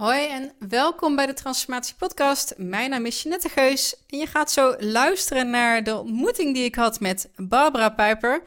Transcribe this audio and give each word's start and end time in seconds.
Hoi 0.00 0.26
en 0.26 0.52
welkom 0.68 1.16
bij 1.16 1.26
de 1.26 1.32
Transformatie 1.32 1.94
Podcast. 1.98 2.54
Mijn 2.56 2.90
naam 2.90 3.06
is 3.06 3.22
Jeanette 3.22 3.48
Geus 3.48 3.94
en 4.06 4.18
je 4.18 4.26
gaat 4.26 4.50
zo 4.50 4.74
luisteren 4.78 5.50
naar 5.50 5.84
de 5.84 5.98
ontmoeting 5.98 6.54
die 6.54 6.64
ik 6.64 6.74
had 6.74 7.00
met 7.00 7.30
Barbara 7.36 7.88
Pijper. 7.88 8.42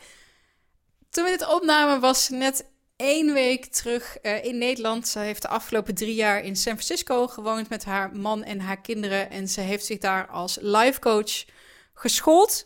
Toen 1.10 1.24
we 1.24 1.29
dit 1.29 1.47
opnamen 1.47 2.00
was 2.00 2.29
net 2.29 2.66
één 2.96 3.34
week 3.34 3.66
terug 3.66 4.18
uh, 4.21 4.44
in 4.44 4.58
Nederland. 4.58 5.08
Ze 5.08 5.20
heeft 5.20 5.42
de 5.42 5.47
afgelopen 5.47 5.96
drie 5.96 6.16
jaar 6.16 6.44
in 6.44 6.56
San 6.56 6.74
Francisco 6.74 7.28
gewoond 7.28 7.70
met 7.70 7.85
haar 7.85 8.15
man 8.15 8.44
en 8.44 8.60
haar 8.60 8.81
kinderen. 8.81 9.29
En 9.29 9.47
ze 9.47 9.62
heeft 9.62 9.85
zich 9.85 9.97
daar 9.97 10.28
als 10.28 10.58
life 10.62 10.99
coach 10.99 11.46
geschoold. 11.94 12.65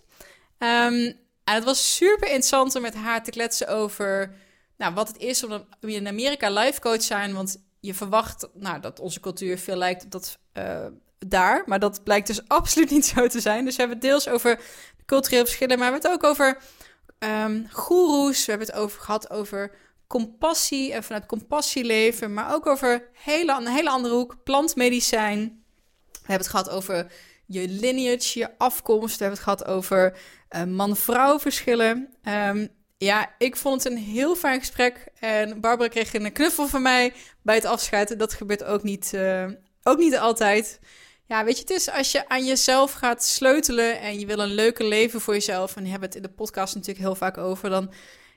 Um, 0.57 1.05
en 1.43 1.55
het 1.55 1.63
was 1.63 1.95
super 1.95 2.27
interessant 2.27 2.75
om 2.75 2.81
met 2.81 2.95
haar 2.95 3.23
te 3.23 3.31
kletsen 3.31 3.67
over 3.67 4.35
nou, 4.77 4.93
wat 4.93 5.07
het 5.07 5.17
is 5.17 5.43
om 5.43 5.65
in 5.79 6.07
Amerika 6.07 6.49
life 6.49 6.79
coach 6.79 7.04
zijn. 7.04 7.33
Want 7.33 7.65
je 7.79 7.93
verwacht 7.93 8.47
nou, 8.53 8.79
dat 8.79 8.99
onze 8.99 9.19
cultuur 9.19 9.57
veel 9.57 9.75
lijkt 9.75 10.04
op 10.04 10.11
dat 10.11 10.37
uh, 10.54 10.85
daar. 11.19 11.63
Maar 11.65 11.79
dat 11.79 12.04
blijkt 12.04 12.27
dus 12.27 12.47
absoluut 12.57 12.89
niet 12.89 13.05
zo 13.05 13.27
te 13.27 13.39
zijn. 13.39 13.65
Dus 13.65 13.75
we 13.75 13.81
hebben 13.81 13.99
het 13.99 14.07
deels 14.07 14.27
over 14.27 14.59
culturele 15.05 15.45
verschillen. 15.45 15.79
Maar 15.79 15.87
we 15.87 15.93
hebben 15.93 16.11
het 16.11 16.23
ook 16.23 16.29
over 16.29 16.57
um, 17.19 17.68
goeroes. 17.71 18.45
We 18.45 18.51
hebben 18.51 18.68
het 18.68 18.77
over 18.77 19.01
gehad 19.01 19.29
over 19.29 19.71
compassie 20.07 20.93
en 20.93 21.04
vanuit 21.04 21.25
compassie 21.25 21.83
leven. 21.83 22.33
Maar 22.33 22.54
ook 22.54 22.65
over 22.65 23.09
hele, 23.13 23.51
een 23.51 23.68
hele 23.68 23.89
andere 23.89 24.13
hoek, 24.13 24.43
plantmedicijn. 24.43 25.63
We 26.11 26.33
hebben 26.33 26.47
het 26.47 26.47
gehad 26.47 26.69
over 26.69 27.11
je 27.46 27.68
lineage, 27.68 28.39
je 28.39 28.57
afkomst. 28.57 29.18
We 29.18 29.23
hebben 29.23 29.43
het 29.43 29.49
gehad 29.49 29.65
over 29.65 30.18
uh, 30.55 30.63
man-vrouw 30.63 31.39
verschillen. 31.39 32.13
Um, 32.23 32.69
ja, 32.97 33.36
ik 33.38 33.56
vond 33.56 33.83
het 33.83 33.94
een 33.94 34.00
heel 34.00 34.36
fijn 34.36 34.59
gesprek. 34.59 35.08
En 35.19 35.61
Barbara 35.61 35.89
kreeg 35.89 36.14
een 36.14 36.31
knuffel 36.31 36.67
van 36.67 36.81
mij 36.81 37.14
bij 37.42 37.55
het 37.55 37.66
afscheid. 37.66 38.19
Dat 38.19 38.33
gebeurt 38.33 38.64
ook 38.64 38.83
niet, 38.83 39.11
uh, 39.16 39.45
ook 39.83 39.97
niet 39.97 40.17
altijd. 40.17 40.80
Ja, 41.25 41.44
weet 41.44 41.55
je, 41.55 41.61
het 41.61 41.69
is 41.69 41.89
als 41.89 42.11
je 42.11 42.30
aan 42.30 42.45
jezelf 42.45 42.91
gaat 42.91 43.23
sleutelen 43.23 43.99
en 43.99 44.19
je 44.19 44.25
wil 44.25 44.39
een 44.39 44.53
leuker 44.53 44.86
leven 44.86 45.21
voor 45.21 45.33
jezelf. 45.33 45.75
En 45.75 45.86
hebt 45.86 46.03
het 46.03 46.16
in 46.16 46.21
de 46.21 46.30
podcast 46.30 46.75
natuurlijk 46.75 47.05
heel 47.05 47.16
vaak 47.16 47.38
over. 47.38 47.69
Dan, 47.69 47.94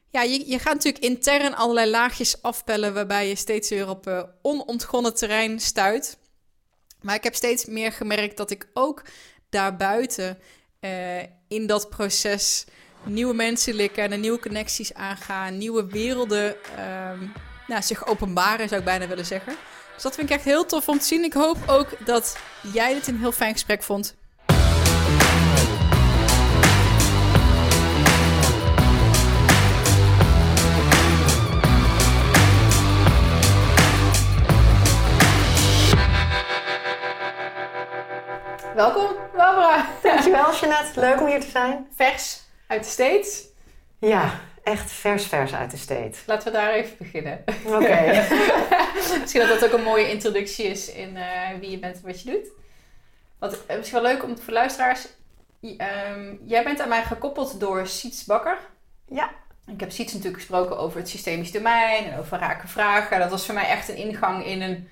ja, 0.09 0.23
je, 0.23 0.49
je 0.49 0.59
gaat 0.59 0.75
natuurlijk 0.75 1.05
intern 1.05 1.55
allerlei 1.55 1.91
laagjes 1.91 2.43
afpellen 2.43 2.95
waarbij 2.95 3.29
je 3.29 3.35
steeds 3.35 3.71
weer 3.71 3.89
op 3.89 4.07
uh, 4.07 4.23
onontgonnen 4.43 5.15
terrein 5.15 5.61
stuit. 5.61 6.19
Maar 7.01 7.15
ik 7.15 7.25
heb 7.25 7.35
steeds 7.35 7.65
meer 7.65 7.93
gemerkt 7.93 8.37
dat 8.37 8.51
ik 8.51 8.69
ook 8.75 9.03
daarbuiten 9.49 10.39
uh, 10.81 11.23
in 11.49 11.67
dat 11.67 11.91
proces 11.91 12.65
nieuwe 13.05 13.35
mensen 13.35 13.75
likken 13.75 14.13
en 14.13 14.21
nieuwe 14.21 14.39
connecties 14.39 14.95
aangaan, 14.95 15.59
nieuwe 15.59 15.87
werelden 15.87 16.57
um, 17.11 17.33
nou, 17.67 17.83
zich 17.83 18.07
openbaren, 18.07 18.69
zou 18.69 18.81
ik 18.81 18.87
bijna 18.87 19.07
willen 19.07 19.27
zeggen. 19.27 19.57
Dus 19.95 20.03
dat 20.03 20.15
vind 20.15 20.31
ik 20.31 20.37
echt 20.37 20.45
heel 20.45 20.67
tof 20.67 20.89
om 20.89 20.99
te 20.99 21.05
zien. 21.05 21.25
Ik 21.25 21.33
hoop 21.33 21.57
ook 21.67 22.07
dat 22.07 22.39
jij 22.73 22.95
dit 22.95 23.07
een 23.07 23.19
heel 23.19 23.33
fijn 23.33 23.53
gesprek 23.53 23.83
vond. 23.83 24.19
Welkom, 38.75 39.17
Barbara. 39.37 39.89
Dankjewel, 40.03 40.55
Jeanette. 40.55 41.01
Leuk 41.01 41.21
om 41.21 41.27
hier 41.27 41.41
te 41.41 41.51
zijn. 41.51 41.87
Vers 41.97 42.41
uit 42.71 42.85
de 42.85 42.91
States. 42.91 43.49
Ja, 43.99 44.41
echt 44.63 44.91
vers 44.91 45.27
vers 45.27 45.55
uit 45.55 45.71
de 45.71 45.77
States. 45.77 46.23
Laten 46.27 46.53
we 46.53 46.59
daar 46.59 46.73
even 46.73 46.97
beginnen. 46.99 47.45
Oké. 47.67 48.27
misschien 49.21 49.41
dat 49.41 49.61
dat 49.61 49.65
ook 49.65 49.79
een 49.79 49.85
mooie 49.85 50.11
introductie 50.11 50.65
is 50.65 50.93
in 50.93 51.17
uh, 51.17 51.49
wie 51.61 51.71
je 51.71 51.79
bent 51.79 51.97
en 51.97 52.07
wat 52.07 52.23
je 52.23 52.31
doet. 52.31 52.49
Wat 53.39 53.53
uh, 53.53 53.77
misschien 53.77 54.03
wel 54.03 54.13
leuk 54.13 54.25
om 54.25 54.39
voor 54.39 54.53
luisteraars. 54.53 55.09
Um, 55.61 56.41
jij 56.45 56.65
bent 56.65 56.81
aan 56.81 56.89
mij 56.89 57.03
gekoppeld 57.03 57.61
door 57.61 57.87
Siets 57.87 58.25
Bakker. 58.25 58.59
Ja. 59.09 59.31
Ik 59.67 59.81
heb 59.81 59.91
Siets 59.91 60.13
natuurlijk 60.13 60.43
gesproken 60.43 60.79
over 60.79 60.99
het 60.99 61.09
systemisch 61.09 61.53
domein 61.53 62.05
en 62.05 62.19
over 62.19 62.39
rake 62.39 62.69
vragen. 62.69 63.19
Dat 63.19 63.31
was 63.31 63.47
voor 63.47 63.55
mij 63.55 63.69
echt 63.69 63.89
een 63.89 63.97
ingang 63.97 64.45
in 64.47 64.63
een 64.63 64.89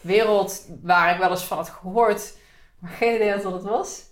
wereld 0.00 0.66
waar 0.82 1.12
ik 1.12 1.18
wel 1.18 1.30
eens 1.30 1.44
van 1.44 1.56
had 1.56 1.68
gehoord, 1.68 2.32
maar 2.78 2.90
geen 2.90 3.14
idee 3.14 3.42
wat 3.42 3.52
het 3.52 3.62
was. 3.62 4.02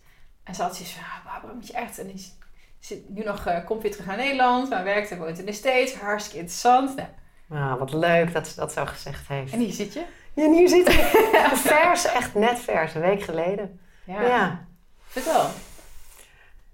En 0.44 0.54
ze 0.54 0.62
had 0.62 0.76
zoiets 0.76 0.94
van, 0.94 1.02
ah, 1.02 1.24
Barbara, 1.24 1.52
moet 1.52 1.66
je 1.66 1.72
echt... 1.72 1.98
En 1.98 2.06
die 2.06 2.37
zit 2.80 3.08
nu 3.08 3.24
nog, 3.24 3.46
uh, 3.46 3.64
komt 3.64 3.82
weer 3.82 3.90
terug 3.90 4.06
naar 4.06 4.16
Nederland, 4.16 4.70
maar 4.70 4.84
werkt 4.84 5.10
en 5.10 5.18
woont 5.18 5.38
in 5.38 5.46
de 5.46 5.52
States. 5.52 5.94
Hartstikke 5.94 6.38
interessant. 6.38 6.94
Nou. 6.96 7.08
Ah, 7.50 7.78
wat 7.78 7.92
leuk 7.92 8.32
dat 8.32 8.48
ze 8.48 8.54
dat 8.56 8.72
zo 8.72 8.84
gezegd 8.84 9.28
heeft. 9.28 9.52
En 9.52 9.58
hier 9.58 9.72
zit 9.72 9.92
je? 9.92 10.04
Ja, 10.34 10.50
hier 10.50 10.68
zit 10.68 10.86
je. 10.86 11.52
vers, 11.54 12.04
echt 12.04 12.34
net 12.34 12.58
vers, 12.58 12.94
een 12.94 13.00
week 13.00 13.22
geleden. 13.22 13.80
Ja. 14.04 14.22
ja. 14.22 14.66
Vertel. 15.06 15.46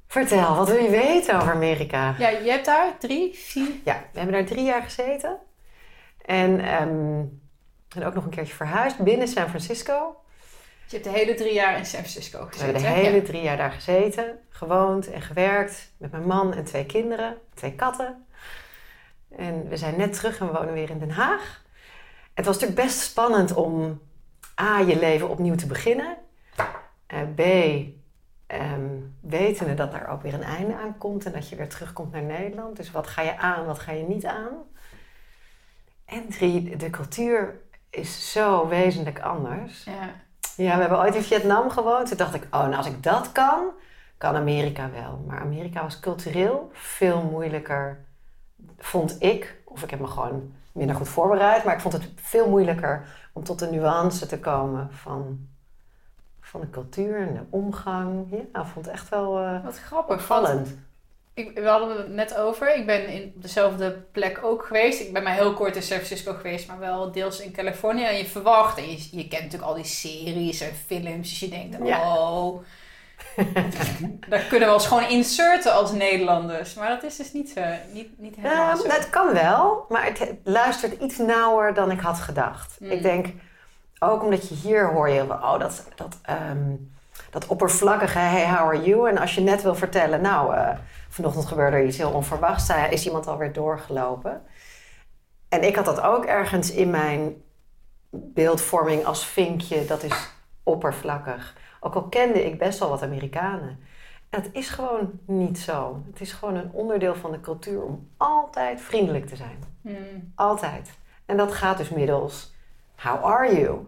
Vertel, 0.07 0.57
wat 0.57 0.69
wil 0.69 0.83
je 0.83 0.91
weten 0.91 1.37
over 1.37 1.53
Amerika? 1.53 2.15
Ja, 2.19 2.29
je 2.29 2.51
hebt 2.51 2.65
daar 2.65 2.99
drie, 2.99 3.35
vier... 3.35 3.69
Ja, 3.85 4.05
we 4.13 4.19
hebben 4.19 4.37
daar 4.37 4.47
drie 4.47 4.65
jaar 4.65 4.83
gezeten. 4.83 5.39
En, 6.25 6.83
um, 6.83 7.43
en 7.97 8.05
ook 8.05 8.15
nog 8.15 8.25
een 8.25 8.31
keertje 8.31 8.55
verhuisd 8.55 8.99
binnen 8.99 9.29
San 9.29 9.49
Francisco. 9.49 10.17
Je 10.87 11.01
hebt 11.01 11.05
de 11.05 11.11
hele 11.11 11.35
drie 11.35 11.53
jaar 11.53 11.79
in 11.79 11.87
San 11.87 12.01
Francisco 12.01 12.47
gezeten. 12.47 12.59
We 12.59 12.81
hebben 12.81 13.03
de 13.03 13.09
hele 13.09 13.23
drie 13.23 13.43
jaar 13.43 13.57
daar 13.57 13.73
gezeten, 13.73 14.39
gewoond 14.49 15.11
en 15.11 15.23
gewerkt 15.23 15.93
met 15.97 16.11
mijn 16.11 16.27
man 16.27 16.55
en 16.55 16.65
twee 16.65 16.87
kinderen, 16.87 17.37
twee 17.55 17.75
katten. 17.75 18.27
En 19.37 19.69
we 19.69 19.77
zijn 19.77 19.97
net 19.97 20.13
terug 20.13 20.39
en 20.41 20.47
we 20.47 20.53
wonen 20.53 20.75
weer 20.75 20.91
in 20.91 20.99
Den 20.99 21.11
Haag. 21.11 21.63
Het 22.35 22.47
was 22.47 22.55
natuurlijk 22.55 22.87
best 22.87 22.99
spannend 22.99 23.55
om 23.55 24.01
A, 24.61 24.79
je 24.79 24.99
leven 24.99 25.29
opnieuw 25.29 25.55
te 25.55 25.67
beginnen. 25.67 26.17
Uh, 27.15 27.21
B, 27.35 27.41
um, 28.53 29.17
wetende 29.21 29.75
dat 29.75 29.93
daar 29.93 30.09
ook 30.09 30.23
weer 30.23 30.35
een 30.35 30.43
einde 30.43 30.75
aan 30.77 30.99
komt 30.99 31.25
en 31.25 31.33
dat 31.33 31.49
je 31.49 31.57
weer 31.57 31.69
terugkomt 31.69 32.13
naar 32.13 32.23
Nederland. 32.23 32.77
Dus 32.77 32.91
wat 32.91 33.07
ga 33.07 33.23
je 33.23 33.39
aan, 33.39 33.67
wat 33.67 33.79
ga 33.79 33.93
je 33.93 34.03
niet 34.03 34.25
aan? 34.27 34.53
En 36.05 36.29
drie, 36.29 36.77
de 36.77 36.91
cultuur 36.91 37.61
is 37.91 38.33
zo 38.33 38.69
wezenlijk 38.69 39.21
anders. 39.21 39.85
Ja. 39.85 40.23
Ja, 40.57 40.75
we 40.75 40.81
hebben 40.81 40.99
ooit 40.99 41.15
in 41.15 41.23
Vietnam 41.23 41.71
gewoond. 41.71 42.09
Toen 42.09 42.17
dacht 42.17 42.35
ik, 42.35 42.45
oh, 42.45 42.61
nou 42.63 42.75
als 42.75 42.87
ik 42.87 43.03
dat 43.03 43.33
kan, 43.33 43.65
kan 44.19 44.35
Amerika 44.37 44.91
wel. 44.91 45.25
Maar 45.27 45.41
Amerika 45.41 45.83
was 45.83 46.01
cultureel 46.01 46.71
veel 46.73 47.23
moeilijker, 47.23 48.05
vond 48.79 49.17
ik. 49.23 49.63
Of 49.65 49.83
ik 49.83 49.91
heb 49.91 50.01
me 50.01 50.07
gewoon 50.07 50.53
minder 50.73 50.97
goed 50.97 51.09
voorbereid. 51.09 51.65
Maar 51.65 51.75
ik 51.75 51.81
vond 51.81 51.95
het 51.95 52.09
veel 52.17 52.49
moeilijker 52.49 53.07
om 53.33 53.45
tot 53.45 53.59
de 53.59 53.71
nuance 53.71 54.27
te 54.27 54.39
komen 54.39 54.89
van, 54.93 55.49
van 56.41 56.61
de 56.61 56.71
cultuur 56.71 57.21
en 57.29 57.35
de 57.35 57.45
omgang. 57.51 58.27
Ja, 58.31 58.61
ik 58.61 58.67
vond 58.67 58.87
het 58.87 58.95
echt 58.95 59.09
wel 59.09 59.43
uh, 59.43 59.65
Wat 59.65 59.79
grappig. 59.79 60.17
opvallend. 60.17 60.75
Ik, 61.35 61.59
we 61.59 61.67
hadden 61.69 61.97
het 61.97 62.09
net 62.09 62.37
over. 62.37 62.77
Ik 62.77 62.87
ben 62.87 63.07
in 63.07 63.33
dezelfde 63.37 63.91
plek 64.13 64.41
ook 64.43 64.65
geweest. 64.65 65.01
Ik 65.01 65.13
ben 65.13 65.23
maar 65.23 65.35
heel 65.35 65.53
kort 65.55 65.77
in 65.77 65.83
San 65.83 65.97
Francisco 65.97 66.33
geweest, 66.33 66.69
maar 66.69 66.79
wel 66.79 67.13
deels 67.13 67.41
in 67.41 67.53
Californië. 67.53 68.05
En 68.05 68.17
je 68.17 68.27
verwacht, 68.27 68.79
en 68.79 68.91
je, 68.91 69.09
je 69.11 69.29
kent 69.29 69.43
natuurlijk 69.43 69.71
al 69.71 69.75
die 69.75 69.85
series 69.85 70.61
en 70.61 70.75
films, 70.87 71.29
dus 71.29 71.41
je 71.41 71.49
denkt, 71.49 71.77
Ja. 71.87 72.17
oh, 72.19 72.63
daar 74.29 74.41
kunnen 74.49 74.69
we 74.69 74.75
ons 74.75 74.87
gewoon 74.87 75.09
inserten 75.09 75.73
als 75.73 75.93
Nederlanders. 75.93 76.75
Maar 76.75 76.89
dat 76.89 77.03
is 77.03 77.17
dus 77.17 77.33
niet, 77.33 77.49
zo, 77.51 77.61
niet, 77.93 78.19
niet 78.19 78.37
helemaal 78.37 78.67
Ja, 78.69 78.77
zo. 78.77 78.89
dat 78.89 79.11
kan 79.11 79.33
wel, 79.33 79.87
maar 79.89 80.05
het, 80.05 80.35
luistert 80.45 81.01
iets 81.01 81.19
nauwer 81.19 81.75
dan 81.75 81.91
ik 81.91 82.01
had 82.01 82.19
gedacht. 82.19 82.77
Mm. 82.81 82.91
Ik 82.91 83.03
denk, 83.03 83.27
ook 83.99 84.23
omdat 84.23 84.49
je 84.49 84.55
hier 84.55 84.93
hoor 84.93 85.09
je, 85.09 85.23
oh, 85.23 85.59
dat, 85.59 85.85
dat, 85.95 86.19
ehm, 86.23 86.75
dat 87.31 87.47
oppervlakkige, 87.47 88.19
hey, 88.19 88.47
how 88.49 88.69
are 88.69 88.83
you? 88.83 89.09
En 89.09 89.19
als 89.19 89.35
je 89.35 89.41
net 89.41 89.63
wil 89.63 89.75
vertellen, 89.75 90.21
nou, 90.21 90.55
eh, 90.55 90.69
vanochtend 91.15 91.47
gebeurde 91.47 91.77
er 91.77 91.87
iets 91.87 91.97
heel 91.97 92.11
onverwachts, 92.11 92.69
is 92.91 93.07
iemand 93.07 93.27
alweer 93.27 93.53
doorgelopen. 93.53 94.43
En 95.49 95.63
ik 95.65 95.77
had 95.77 95.85
dat 95.85 96.01
ook 96.01 96.25
ergens 96.25 96.71
in 96.71 96.91
mijn 96.91 97.43
beeldvorming 98.11 99.05
als 99.05 99.27
vinkje, 99.27 99.85
dat 99.85 100.03
is 100.03 100.31
oppervlakkig. 100.63 101.57
Ook 101.81 101.95
al 101.95 102.03
kende 102.03 102.45
ik 102.45 102.59
best 102.59 102.79
wel 102.79 102.89
wat 102.89 103.03
Amerikanen. 103.03 103.79
En 104.31 104.43
het 104.43 104.51
is 104.53 104.69
gewoon 104.69 105.11
niet 105.27 105.59
zo. 105.59 106.03
Het 106.11 106.21
is 106.21 106.33
gewoon 106.33 106.55
een 106.55 106.71
onderdeel 106.73 107.15
van 107.15 107.31
de 107.31 107.41
cultuur 107.41 107.83
om 107.83 108.09
altijd 108.17 108.81
vriendelijk 108.81 109.27
te 109.27 109.37
zijn. 109.37 109.59
Hmm. 109.81 110.33
Altijd. 110.35 110.99
En 111.27 111.37
dat 111.37 111.53
gaat 111.53 111.79
dus 111.79 111.89
middels 111.89 112.55
how 112.97 113.25
are 113.25 113.61
you? 113.61 113.87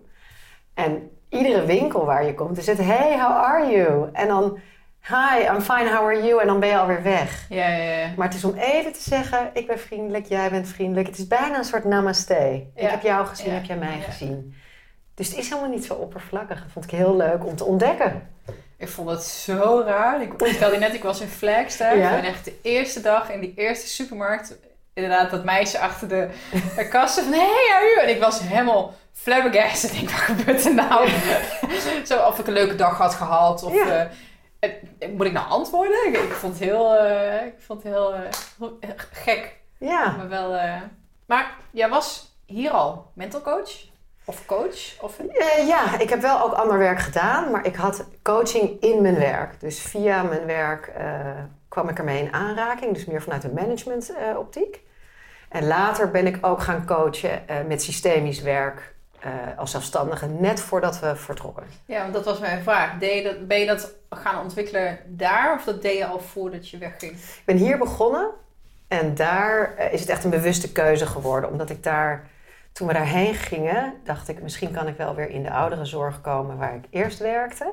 En 0.75 1.11
iedere 1.29 1.65
winkel 1.65 2.05
waar 2.05 2.25
je 2.25 2.35
komt 2.35 2.59
is 2.59 2.67
het 2.67 2.79
hey, 2.79 3.21
how 3.21 3.33
are 3.33 3.71
you? 3.71 4.09
En 4.12 4.29
dan 4.29 4.59
hi, 5.08 5.44
I'm 5.55 5.61
fine, 5.61 5.88
how 5.91 6.05
are 6.05 6.23
you? 6.26 6.41
En 6.41 6.47
dan 6.47 6.61
ben 6.61 6.69
je 6.69 6.79
alweer 6.79 7.03
weg. 7.03 7.47
Ja, 7.49 7.69
ja, 7.69 7.99
ja. 7.99 8.08
Maar 8.17 8.26
het 8.26 8.37
is 8.37 8.44
om 8.44 8.55
even 8.55 8.93
te 8.93 9.03
zeggen, 9.03 9.50
ik 9.53 9.67
ben 9.67 9.79
vriendelijk, 9.81 10.26
jij 10.26 10.50
bent 10.50 10.69
vriendelijk. 10.69 11.06
Het 11.08 11.19
is 11.19 11.26
bijna 11.26 11.58
een 11.58 11.64
soort 11.64 11.85
namaste. 11.85 12.35
Ja. 12.75 12.82
Ik 12.82 12.91
heb 12.91 13.03
jou 13.03 13.26
gezien, 13.26 13.47
Ja. 13.47 13.53
heb 13.53 13.64
jij 13.64 13.76
mij 13.76 13.97
Ja. 13.97 14.03
gezien. 14.03 14.55
Dus 15.14 15.29
het 15.29 15.37
is 15.37 15.49
helemaal 15.49 15.70
niet 15.70 15.85
zo 15.85 15.94
oppervlakkig. 15.94 16.58
Dat 16.62 16.73
vond 16.73 16.85
ik 16.85 16.91
heel 16.91 17.17
leuk 17.17 17.47
om 17.47 17.56
te 17.56 17.64
ontdekken. 17.64 18.29
Ik 18.79 18.88
vond 18.88 19.11
het 19.11 19.23
zo 19.23 19.82
raar. 19.87 20.23
Ik 20.23 20.32
vertelde 20.37 20.76
net, 20.79 20.94
ik 20.94 21.03
was 21.03 21.20
in 21.20 21.29
Flagstaff. 21.29 21.93
En 21.94 22.25
echt 22.25 22.44
de 22.44 22.59
eerste 22.62 23.00
dag 23.00 23.31
in 23.31 23.41
die 23.41 23.52
eerste 23.56 23.87
supermarkt 23.88 24.59
inderdaad 24.94 25.31
dat 25.31 25.44
meisje 25.44 25.79
achter 25.79 26.09
de, 26.09 26.29
de 26.76 26.88
kast 26.94 27.20
van... 27.20 27.32
Hey, 27.32 27.70
are 27.75 27.93
you? 27.94 28.00
En 28.06 28.14
ik 28.14 28.20
was 28.20 28.41
helemaal 28.41 28.94
flabbergasted. 29.12 29.91
Ik 29.93 29.97
denk, 29.99 30.11
wat 30.11 30.19
gebeurt 30.20 30.64
er 30.64 30.75
nou? 30.75 31.09
Zo, 32.06 32.19
of 32.26 32.38
ik 32.38 32.47
een 32.47 32.52
leuke 32.52 32.75
dag 32.75 32.99
had 32.99 33.14
gehad. 33.14 33.62
Of 33.62 33.75
Ja. 33.75 34.09
Moet 35.17 35.27
ik 35.27 35.33
nou 35.33 35.49
antwoorden? 35.49 36.07
Ik, 36.07 36.17
vond 36.33 36.53
het 36.59 36.63
heel, 36.63 36.95
eh, 36.97 37.47
ik 37.47 37.55
vond 37.59 37.83
het 37.83 37.93
heel 37.93 38.15
eh, 38.15 38.21
gek. 39.13 39.57
Ja, 39.79 40.15
Maar 40.17 40.29
wel... 40.29 40.55
eh, 40.55 40.81
Maar 41.27 41.55
jij 41.71 41.89
was 41.89 42.37
hier 42.47 42.71
al 42.71 43.11
mental 43.15 43.41
coach? 43.41 43.71
Of 44.25 44.47
coach? 44.47 45.01
Of... 45.03 45.17
Ja, 45.67 45.99
ik 45.99 46.11
heb 46.11 46.21
wel 46.21 46.41
ook 46.43 46.53
ander 46.53 46.79
werk 46.79 46.99
gedaan, 46.99 47.51
maar 47.51 47.67
ik 47.67 47.77
had 47.77 48.05
coaching 48.23 48.81
in 48.81 49.03
mijn 49.03 49.19
werk. 49.19 49.61
Dus 49.61 49.81
via 49.81 50.23
mijn 50.23 50.47
werk 50.47 50.93
kwam 51.69 51.89
ik 51.89 51.99
ermee 51.99 52.23
in 52.23 52.33
aanraking, 52.33 52.95
dus 52.95 53.05
meer 53.05 53.23
vanuit 53.23 53.45
een 53.45 53.55
management 53.55 54.12
optiek. 54.37 54.81
En 55.49 55.67
later 55.67 56.11
ben 56.11 56.27
ik 56.27 56.47
ook 56.47 56.61
gaan 56.62 56.87
coachen 56.87 57.43
met 57.67 57.83
systemisch 57.83 58.41
werk 58.43 58.96
eh, 59.21 59.59
als 59.59 59.71
zelfstandige, 59.71 60.27
net 60.27 60.61
voordat 60.61 61.01
we 61.01 61.17
vertrokken. 61.17 61.65
Ja, 61.85 62.01
want 62.03 62.15
dat 62.15 62.25
was 62.25 62.39
mijn 62.39 62.63
vraag. 62.63 62.99
Deed 62.99 63.15
je 63.15 63.23
dat, 63.23 63.49
ben 63.49 63.59
je 63.59 63.67
dat 63.67 63.93
gaan 64.11 64.43
ontwikkelen 64.43 64.99
daar? 65.07 65.55
Of 65.55 65.65
dat 65.65 65.83
deed 65.83 65.99
je 65.99 66.07
al 66.07 66.21
voordat 66.21 66.69
je 66.69 66.79
wegging? 66.79 67.13
Ik 67.13 67.43
ben 67.45 67.57
hier 67.57 67.79
begonnen 67.79 68.31
en 68.89 69.15
daar 69.15 69.75
eh, 69.75 69.93
is 69.93 70.01
het 70.01 70.09
echt 70.09 70.25
een 70.25 70.31
bewuste 70.31 70.73
keuze 70.73 71.07
geworden, 71.07 71.51
omdat 71.51 71.71
ik 71.71 71.83
daar, 71.83 72.29
toen 72.73 72.87
we 72.87 72.93
daarheen 72.93 73.35
gingen, 73.35 73.95
dacht 74.05 74.29
ik 74.29 74.43
misschien 74.43 74.71
kan 74.71 74.87
ik 74.87 74.97
wel 74.97 75.15
weer 75.15 75.31
in 75.31 75.43
de 75.43 75.51
ouderenzorg 75.51 76.21
komen 76.21 76.57
waar 76.57 76.75
ik 76.75 76.85
eerst 76.91 77.19
werkte. 77.19 77.73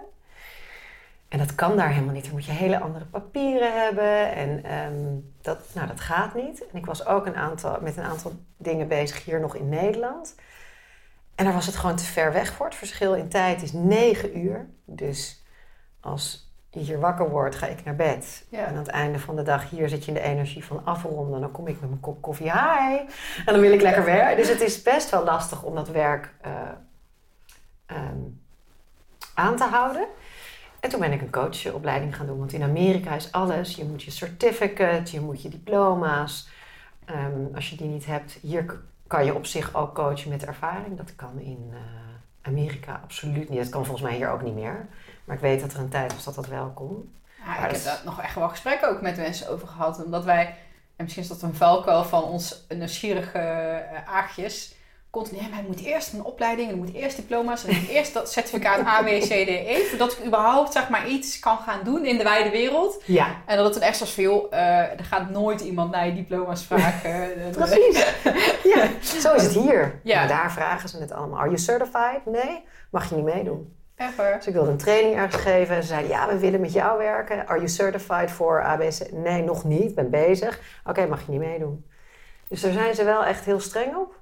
En 1.33 1.39
dat 1.39 1.55
kan 1.55 1.77
daar 1.77 1.89
helemaal 1.89 2.13
niet. 2.13 2.23
Dan 2.23 2.33
moet 2.33 2.45
je 2.45 2.51
hele 2.51 2.79
andere 2.79 3.05
papieren 3.05 3.83
hebben 3.83 4.33
en 4.35 4.63
ehm, 4.63 4.93
dat, 5.41 5.59
nou, 5.73 5.87
dat 5.87 5.99
gaat 5.99 6.35
niet. 6.35 6.65
En 6.71 6.77
ik 6.77 6.85
was 6.85 7.05
ook 7.05 7.25
een 7.25 7.35
aantal, 7.35 7.77
met 7.81 7.97
een 7.97 8.03
aantal 8.03 8.31
dingen 8.57 8.87
bezig 8.87 9.25
hier 9.25 9.39
nog 9.39 9.55
in 9.55 9.69
Nederland. 9.69 10.35
En 11.35 11.45
daar 11.45 11.53
was 11.53 11.65
het 11.65 11.75
gewoon 11.75 11.95
te 11.95 12.03
ver 12.03 12.33
weg 12.33 12.53
voor. 12.53 12.65
Het 12.65 12.75
verschil 12.75 13.13
in 13.13 13.29
tijd 13.29 13.61
is 13.61 13.71
negen 13.71 14.37
uur. 14.37 14.69
Dus 14.85 15.43
als 15.99 16.51
je 16.69 16.79
hier 16.79 16.99
wakker 16.99 17.29
wordt, 17.29 17.55
ga 17.55 17.67
ik 17.67 17.83
naar 17.83 17.95
bed. 17.95 18.45
Ja. 18.49 18.59
En 18.59 18.67
aan 18.67 18.75
het 18.75 18.87
einde 18.87 19.19
van 19.19 19.35
de 19.35 19.43
dag, 19.43 19.69
hier 19.69 19.89
zit 19.89 20.05
je 20.05 20.07
in 20.07 20.17
de 20.17 20.23
energie 20.23 20.65
van 20.65 20.85
afronden. 20.85 21.41
Dan 21.41 21.51
kom 21.51 21.67
ik 21.67 21.79
met 21.79 21.89
mijn 21.89 22.01
kop 22.01 22.21
koffie, 22.21 22.51
hi. 22.51 22.97
En 23.45 23.53
dan 23.53 23.59
wil 23.59 23.71
ik 23.71 23.81
lekker 23.81 24.05
werken. 24.05 24.37
Dus 24.37 24.49
het 24.49 24.61
is 24.61 24.81
best 24.81 25.09
wel 25.09 25.23
lastig 25.23 25.63
om 25.63 25.75
dat 25.75 25.89
werk 25.89 26.33
eh, 26.41 26.51
ehm, 27.85 28.19
aan 29.33 29.55
te 29.55 29.63
houden. 29.63 30.07
En 30.79 30.89
toen 30.89 30.99
ben 30.99 31.11
ik 31.11 31.21
een 31.21 31.31
coachopleiding 31.31 32.15
gaan 32.15 32.25
doen. 32.25 32.37
Want 32.37 32.53
in 32.53 32.63
Amerika 32.63 33.15
is 33.15 33.31
alles. 33.31 33.75
Je 33.75 33.85
moet 33.85 34.03
je 34.03 34.11
certificate, 34.11 35.11
je 35.11 35.21
moet 35.21 35.41
je 35.41 35.49
diploma's. 35.49 36.49
Ehm, 37.05 37.55
als 37.55 37.69
je 37.69 37.75
die 37.75 37.87
niet 37.87 38.05
hebt, 38.05 38.37
hier 38.41 38.81
kan 39.13 39.25
je 39.25 39.33
op 39.33 39.45
zich 39.45 39.75
ook 39.75 39.95
coachen 39.95 40.29
met 40.29 40.45
ervaring. 40.45 40.97
Dat 40.97 41.15
kan 41.15 41.39
in 41.39 41.69
eh, 41.71 41.79
Amerika 42.41 42.99
absoluut 43.03 43.49
niet. 43.49 43.59
Dat 43.59 43.69
kan 43.69 43.85
volgens 43.85 44.07
mij 44.07 44.15
hier 44.15 44.29
ook 44.29 44.41
niet 44.41 44.55
meer. 44.55 44.87
Maar 45.23 45.35
ik 45.35 45.41
weet 45.41 45.61
dat 45.61 45.73
er 45.73 45.79
een 45.79 45.89
tijd 45.89 46.13
was 46.13 46.23
dat 46.23 46.35
dat 46.35 46.47
wel 46.47 46.71
kon. 46.73 47.13
Ja, 47.37 47.45
Maar 47.45 47.55
ik 47.55 47.61
dat 47.61 47.71
heb 47.71 47.83
daar 47.83 48.01
nog 48.05 48.21
echt 48.21 48.35
wel 48.35 48.49
gesprekken 48.49 48.89
ook 48.89 49.01
met 49.01 49.17
mensen 49.17 49.49
over 49.49 49.67
gehad. 49.67 50.03
Omdat 50.05 50.23
wij, 50.23 50.45
en 50.95 51.03
misschien 51.03 51.23
is 51.23 51.29
dat 51.29 51.41
een 51.41 51.55
valkuil 51.55 52.03
van 52.03 52.23
ons 52.23 52.65
nieuwsgierige 52.69 53.37
eh, 53.39 54.07
aagjes. 54.07 54.72
Continu, 55.13 55.41
ja, 55.41 55.47
maar 55.47 55.59
ik 55.59 55.67
moet 55.67 55.83
eerst 55.83 56.13
een 56.13 56.23
opleiding, 56.23 56.67
en 56.69 56.75
ik 56.75 56.81
moet 56.81 56.93
eerst 56.93 57.15
diploma's, 57.15 57.65
en 57.65 57.71
ik 57.71 57.79
moet 57.79 57.89
eerst 57.89 58.13
dat 58.13 58.31
certificaat 58.31 58.85
A, 58.85 59.01
B, 59.01 59.05
C, 59.05 59.25
D, 59.25 59.47
E. 59.47 59.83
Voordat 59.89 60.11
ik 60.11 60.25
überhaupt 60.25 60.73
zeg 60.73 60.89
maar, 60.89 61.07
iets 61.07 61.39
kan 61.39 61.57
gaan 61.57 61.79
doen 61.83 62.05
in 62.05 62.17
de 62.17 62.23
wijde 62.23 62.49
wereld. 62.49 63.01
Ja, 63.05 63.27
En 63.45 63.57
dat 63.57 63.65
het 63.65 63.75
een 63.75 63.81
extra 63.81 64.05
veel, 64.05 64.51
eh 64.51 64.59
er 64.99 65.03
gaat 65.03 65.29
nooit 65.29 65.61
iemand 65.61 65.91
naar 65.91 66.05
je 66.05 66.13
diploma's 66.13 66.65
vragen. 66.65 67.11
Eh, 67.43 67.49
precies. 67.51 68.05
ja, 68.73 68.87
zo 69.01 69.33
is 69.33 69.43
het 69.43 69.53
hier. 69.53 69.99
Ja. 70.03 70.19
Maar 70.19 70.27
daar 70.27 70.51
vragen 70.51 70.89
ze 70.89 70.97
het 70.99 71.11
allemaal. 71.11 71.39
Are 71.39 71.47
you 71.47 71.59
certified? 71.59 72.25
Nee, 72.25 72.63
mag 72.91 73.09
je 73.09 73.15
niet 73.15 73.25
meedoen. 73.25 73.75
Echt 73.95 74.15
waar. 74.15 74.37
Dus 74.37 74.47
ik 74.47 74.53
wilde 74.53 74.71
een 74.71 74.77
training 74.77 75.15
ergens 75.15 75.41
geven. 75.41 75.75
En 75.75 75.81
ze 75.81 75.87
zeiden, 75.87 76.09
ja, 76.09 76.27
we 76.27 76.37
willen 76.37 76.61
met 76.61 76.73
jou 76.73 76.97
werken. 76.97 77.47
Are 77.47 77.55
you 77.57 77.67
certified 77.69 78.31
voor 78.31 78.63
ABC? 78.63 79.11
Nee, 79.11 79.43
nog 79.43 79.63
niet. 79.63 79.89
Ik 79.89 79.95
ben 79.95 80.09
bezig. 80.09 80.59
Oké, 80.85 81.05
mag 81.07 81.25
je 81.25 81.31
niet 81.31 81.39
meedoen. 81.39 81.85
Dus 82.47 82.61
daar 82.61 82.73
zijn 82.73 82.95
ze 82.95 83.03
wel 83.03 83.25
echt 83.25 83.45
heel 83.45 83.59
streng 83.59 83.95
op. 83.95 84.21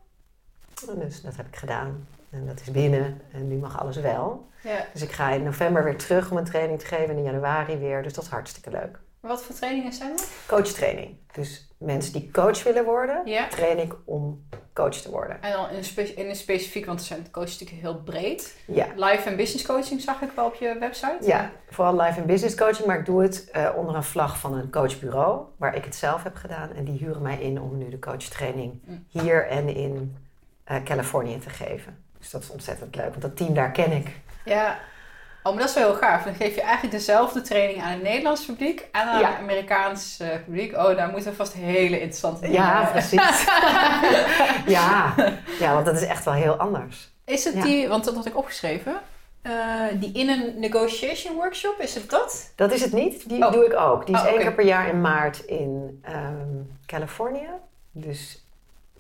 Dus 0.95 1.21
dat 1.21 1.35
heb 1.35 1.47
ik 1.47 1.55
gedaan. 1.55 2.07
En 2.29 2.45
dat 2.47 2.59
is 2.61 2.71
binnen. 2.71 3.21
En 3.31 3.47
nu 3.47 3.55
mag 3.55 3.79
alles 3.79 3.97
wel. 3.97 4.47
Ja. 4.63 4.85
Dus 4.93 5.01
ik 5.01 5.11
ga 5.11 5.29
in 5.31 5.43
november 5.43 5.83
weer 5.83 5.97
terug 5.97 6.31
om 6.31 6.37
een 6.37 6.43
training 6.43 6.79
te 6.79 6.85
geven. 6.85 7.09
En 7.09 7.17
in 7.17 7.23
januari 7.23 7.77
weer. 7.77 8.03
Dus 8.03 8.13
dat 8.13 8.23
is 8.23 8.29
hartstikke 8.29 8.69
leuk. 8.69 8.99
Wat 9.19 9.43
voor 9.43 9.55
trainingen 9.55 9.93
zijn 9.93 10.09
dat? 10.09 10.29
Coachtraining. 10.47 11.15
Dus 11.31 11.69
mensen 11.77 12.13
die 12.13 12.31
coach 12.31 12.63
willen 12.63 12.85
worden, 12.85 13.21
Ja. 13.25 13.47
train 13.47 13.77
ik 13.79 13.95
om 14.05 14.43
coach 14.73 14.95
te 14.95 15.09
worden. 15.09 15.41
En 15.41 15.51
dan 15.51 15.69
in 15.69 15.75
een, 15.77 15.83
spe- 15.83 16.01
in 16.15 16.29
een 16.29 16.35
specifiek, 16.35 16.85
want 16.85 16.99
er 16.99 17.05
zijn 17.05 17.31
coaches 17.31 17.59
natuurlijk 17.59 17.81
heel 17.81 18.01
breed. 18.03 18.55
Ja. 18.67 18.87
Life 18.95 19.29
en 19.29 19.35
business 19.35 19.65
coaching 19.65 20.01
zag 20.01 20.21
ik 20.21 20.29
wel 20.35 20.45
op 20.45 20.55
je 20.55 20.75
website. 20.79 21.17
Ja, 21.21 21.51
vooral 21.69 21.95
life 22.01 22.19
en 22.19 22.25
business 22.25 22.55
coaching, 22.55 22.87
maar 22.87 22.99
ik 22.99 23.05
doe 23.05 23.21
het 23.21 23.49
eh, 23.51 23.69
onder 23.75 23.95
een 23.95 24.03
vlag 24.03 24.39
van 24.39 24.53
een 24.53 24.69
coachbureau, 24.71 25.45
waar 25.57 25.75
ik 25.75 25.85
het 25.85 25.95
zelf 25.95 26.23
heb 26.23 26.35
gedaan. 26.35 26.73
En 26.73 26.83
die 26.83 26.97
huren 26.97 27.21
mij 27.21 27.37
in 27.41 27.61
om 27.61 27.77
nu 27.77 27.89
de 27.89 27.99
coachtraining 27.99 28.81
Mm. 28.85 29.05
hier 29.09 29.47
en 29.47 29.75
in 29.75 30.17
eh, 30.63 30.83
Californië 30.83 31.39
te 31.39 31.49
geven. 31.49 32.03
Dus 32.19 32.29
dat 32.29 32.41
is 32.43 32.49
ontzettend 32.49 32.95
leuk, 32.95 33.09
want 33.09 33.21
dat 33.21 33.37
team 33.37 33.53
daar 33.53 33.71
ken 33.71 33.91
ik. 33.91 34.07
Ja. 34.45 34.77
Oh, 35.43 35.51
maar 35.53 35.61
dat 35.61 35.69
is 35.69 35.75
wel 35.75 35.89
heel 35.89 35.95
gaaf. 35.99 36.23
Dan 36.23 36.35
geef 36.35 36.55
je 36.55 36.61
eigenlijk 36.61 36.91
dezelfde 36.93 37.41
training 37.41 37.81
aan 37.81 37.91
het 37.91 38.01
Nederlands 38.01 38.45
publiek 38.45 38.87
en 38.91 39.01
aan 39.01 39.19
Ja. 39.19 39.27
het 39.29 39.37
Amerikaans 39.37 40.19
eh, 40.19 40.27
publiek. 40.45 40.75
Oh, 40.77 40.95
daar 40.95 41.09
moeten 41.09 41.29
we 41.29 41.35
vast 41.35 41.53
hele 41.53 41.95
interessante 41.99 42.41
dingen 42.41 42.55
Ja, 42.55 42.83
precies. 42.91 43.45
ja. 44.77 45.13
ja, 45.59 45.73
want 45.73 45.85
dat 45.85 45.95
is 45.95 46.05
echt 46.05 46.25
wel 46.25 46.33
heel 46.33 46.55
anders. 46.55 47.11
Is 47.25 47.43
het 47.43 47.53
Ja. 47.53 47.61
die, 47.63 47.87
want 47.87 48.03
dat 48.05 48.15
had 48.15 48.25
ik 48.25 48.37
opgeschreven, 48.37 48.99
eh, 49.41 49.51
die 49.93 50.11
in 50.13 50.29
een 50.29 50.59
negotiation 50.59 51.35
workshop, 51.35 51.79
is 51.79 51.95
het 51.95 52.09
dat? 52.09 52.51
Dat 52.55 52.71
is 52.71 52.81
het 52.81 52.93
niet, 52.93 53.29
die 53.29 53.45
Oh. 53.45 53.51
doe 53.51 53.65
ik 53.65 53.73
ook. 53.79 54.05
Die 54.05 54.15
is 54.15 54.21
Oh, 54.21 54.27
één 54.27 54.39
keer 54.39 54.53
per 54.53 54.65
jaar 54.65 54.87
in 54.87 55.01
maart 55.01 55.39
in 55.39 55.99
ehm, 56.03 56.47
Californië. 56.85 57.49
Dus 57.91 58.45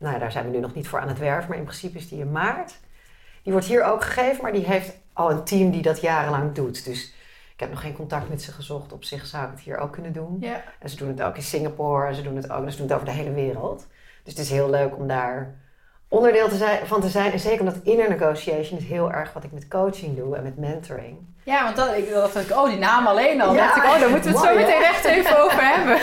nou 0.01 0.13
ja, 0.13 0.19
daar 0.19 0.31
zijn 0.31 0.45
we 0.45 0.51
nu 0.51 0.59
nog 0.59 0.75
niet 0.75 0.87
voor 0.87 0.99
aan 0.99 1.07
het 1.07 1.19
werf, 1.19 1.47
maar 1.47 1.57
in 1.57 1.63
principe 1.63 1.97
is 1.97 2.09
die 2.09 2.19
in 2.19 2.31
maart. 2.31 2.79
Die 3.43 3.51
wordt 3.51 3.67
hier 3.67 3.83
ook 3.83 4.03
gegeven, 4.03 4.43
maar 4.43 4.51
die 4.51 4.65
heeft 4.65 4.97
al 5.13 5.31
een 5.31 5.43
team 5.43 5.71
die 5.71 5.81
dat 5.81 6.01
jarenlang 6.01 6.53
doet. 6.53 6.85
Dus 6.85 7.13
ik 7.53 7.59
heb 7.59 7.69
nog 7.69 7.81
geen 7.81 7.95
contact 7.95 8.29
met 8.29 8.41
ze 8.41 8.51
gezocht. 8.51 8.93
Op 8.93 9.03
zich 9.03 9.25
zou 9.25 9.45
ik 9.45 9.51
het 9.51 9.59
hier 9.59 9.77
ook 9.77 9.91
kunnen 9.91 10.13
doen. 10.13 10.37
Ja. 10.39 10.63
En 10.79 10.89
ze 10.89 10.95
doen 10.95 11.07
het 11.07 11.21
ook 11.21 11.35
in 11.35 11.41
Singapore, 11.41 12.07
en 12.07 12.15
ze 12.15 12.21
doen 12.21 12.35
het 12.35 12.51
ook, 12.51 12.71
ze 12.71 12.77
doen 12.77 12.85
het 12.85 12.95
over 12.95 13.05
de 13.05 13.13
hele 13.13 13.33
wereld. 13.33 13.87
Dus 14.23 14.33
het 14.33 14.41
is 14.41 14.49
heel 14.49 14.69
leuk 14.69 14.95
om 14.95 15.07
daar 15.07 15.55
onderdeel 16.07 16.49
te 16.49 16.57
zijn, 16.57 16.87
van 16.87 17.01
te 17.01 17.09
zijn. 17.09 17.31
En 17.31 17.39
zeker 17.39 17.59
omdat 17.59 17.83
inner 17.83 18.09
negotiation 18.09 18.79
is 18.79 18.85
heel 18.85 19.11
erg 19.11 19.33
wat 19.33 19.43
ik 19.43 19.51
met 19.51 19.67
coaching 19.67 20.15
doe 20.15 20.35
en 20.35 20.43
met 20.43 20.57
mentoring. 20.57 21.17
Ja, 21.43 21.63
want 21.63 21.75
dat, 21.75 21.97
ik 21.97 22.09
dacht 22.13 22.35
ik, 22.35 22.57
oh, 22.57 22.69
die 22.69 22.77
naam 22.77 23.07
alleen 23.07 23.41
al. 23.41 23.53
Ja. 23.53 23.65
dacht 23.65 23.77
ik, 23.77 23.83
oh, 23.83 23.99
daar 23.99 24.09
moeten 24.09 24.31
we 24.31 24.37
het 24.37 24.47
zo 24.47 24.53
Mooi, 24.53 24.65
meteen 24.65 24.83
echt 24.83 25.05
even 25.05 25.43
over 25.43 25.59
hebben. 25.61 25.97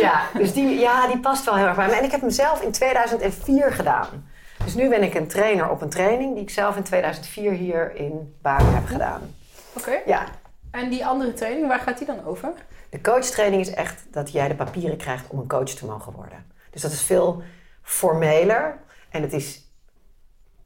Ja, 0.00 0.22
dus 0.34 0.52
die, 0.52 0.78
ja, 0.78 1.06
die 1.06 1.18
past 1.18 1.44
wel 1.44 1.56
heel 1.56 1.66
erg 1.66 1.76
bij 1.76 1.86
me. 1.86 1.94
En 1.94 2.04
ik 2.04 2.10
heb 2.10 2.20
hem 2.20 2.30
zelf 2.30 2.62
in 2.62 2.72
2004 2.72 3.72
gedaan. 3.72 4.30
Dus 4.64 4.74
nu 4.74 4.88
ben 4.88 5.02
ik 5.02 5.14
een 5.14 5.28
trainer 5.28 5.70
op 5.70 5.82
een 5.82 5.90
training 5.90 6.34
die 6.34 6.42
ik 6.42 6.50
zelf 6.50 6.76
in 6.76 6.82
2004 6.82 7.52
hier 7.52 7.94
in 7.94 8.38
Baren 8.42 8.74
heb 8.74 8.86
gedaan. 8.86 9.34
Oké. 9.72 9.98
Ja, 10.06 10.24
En 10.70 10.88
die 10.90 11.06
andere 11.06 11.32
training, 11.32 11.68
waar 11.68 11.78
gaat 11.80 11.98
die 11.98 12.06
dan 12.06 12.24
over? 12.24 12.52
de 12.92 13.00
coachtraining 13.00 13.62
is 13.62 13.74
echt 13.74 14.06
dat 14.10 14.32
jij 14.32 14.48
de 14.48 14.54
papieren 14.54 14.96
krijgt 14.96 15.28
om 15.28 15.38
een 15.38 15.48
coach 15.48 15.70
te 15.70 15.86
mogen 15.86 16.12
worden. 16.12 16.46
Dus 16.70 16.82
dat 16.82 16.92
is 16.92 17.02
veel 17.02 17.42
formeler 17.82 18.78
en 19.10 19.22
het 19.22 19.32
is, 19.32 19.71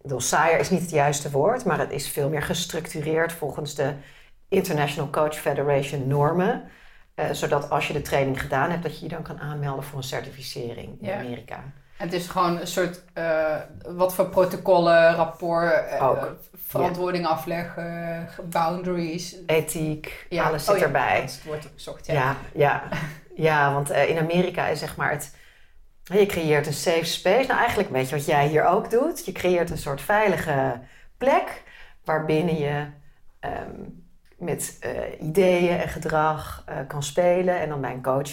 bedoel, 0.07 0.21
saaier 0.21 0.59
is 0.59 0.71
niet 0.71 0.81
het 0.81 0.91
juiste 0.91 1.31
woord, 1.31 1.65
maar 1.65 1.79
het 1.79 1.91
is 1.91 2.09
veel 2.09 2.29
meer 2.29 2.43
gestructureerd 2.43 3.33
volgens 3.33 3.75
de 3.75 3.93
International 4.49 5.11
Coach 5.11 5.35
Federation 5.35 6.07
normen. 6.09 6.63
Eh, 7.15 7.31
zodat 7.33 7.71
als 7.71 7.87
je 7.87 7.93
de 7.93 8.03
training 8.03 8.41
gedaan 8.41 8.71
hebt, 8.71 8.83
dat 8.83 8.99
je 8.99 9.05
je 9.05 9.11
dan 9.13 9.23
kan 9.23 9.41
aanmelden 9.41 9.85
voor 9.85 9.99
een 9.99 10.05
certificering 10.05 11.01
in 11.01 11.07
Ja. 11.09 11.19
Amerika. 11.19 11.65
Het 11.97 12.13
is 12.13 12.27
gewoon 12.27 12.61
een 12.61 12.67
soort, 12.67 13.03
eh, 13.13 13.57
wat 13.87 14.15
voor 14.15 14.29
protocollen, 14.29 15.15
rapport, 15.15 16.01
Ook. 16.01 16.37
verantwoording 16.55 17.27
afleggen, 17.27 18.29
boundaries. 18.45 19.37
Ethiek, 19.47 20.27
Ja. 20.29 20.45
alles 20.45 20.63
Oh 20.63 20.69
zit 20.71 20.79
ja, 20.79 20.87
erbij. 20.87 21.29
Wordt 21.45 21.69
gezocht, 21.75 22.07
ja. 22.07 22.13
Ja, 22.15 22.37
ja, 22.55 22.83
ja 23.49 23.73
want 23.73 23.91
in 23.91 24.19
Amerika 24.19 24.67
is 24.67 24.79
zeg 24.79 24.97
maar 24.97 25.11
het. 25.11 25.35
Je 26.15 26.27
creëert 26.27 26.67
een 26.67 26.73
safe 26.73 27.05
space. 27.05 27.47
Nou, 27.47 27.59
eigenlijk 27.59 27.91
weet 27.91 28.09
je 28.09 28.17
wat 28.17 28.27
jij 28.27 28.47
hier 28.47 28.65
ook 28.65 28.91
doet. 28.91 29.25
Je 29.25 29.33
creëert 29.33 29.71
een 29.71 29.79
soort 29.79 30.01
veilige 30.01 30.81
plek 31.19 31.63
waarbinnen 32.05 32.59
je 32.59 32.87
ehm, 33.41 33.81
met 34.39 34.77
eh, 34.81 34.91
ideeën 35.21 35.79
en 35.79 35.89
gedrag 35.89 36.63
eh, 36.67 36.77
kan 36.89 37.03
spelen. 37.03 37.61
En 37.61 37.69
dan 37.69 37.81
bij 37.81 37.93
een 37.93 38.03
coach 38.03 38.31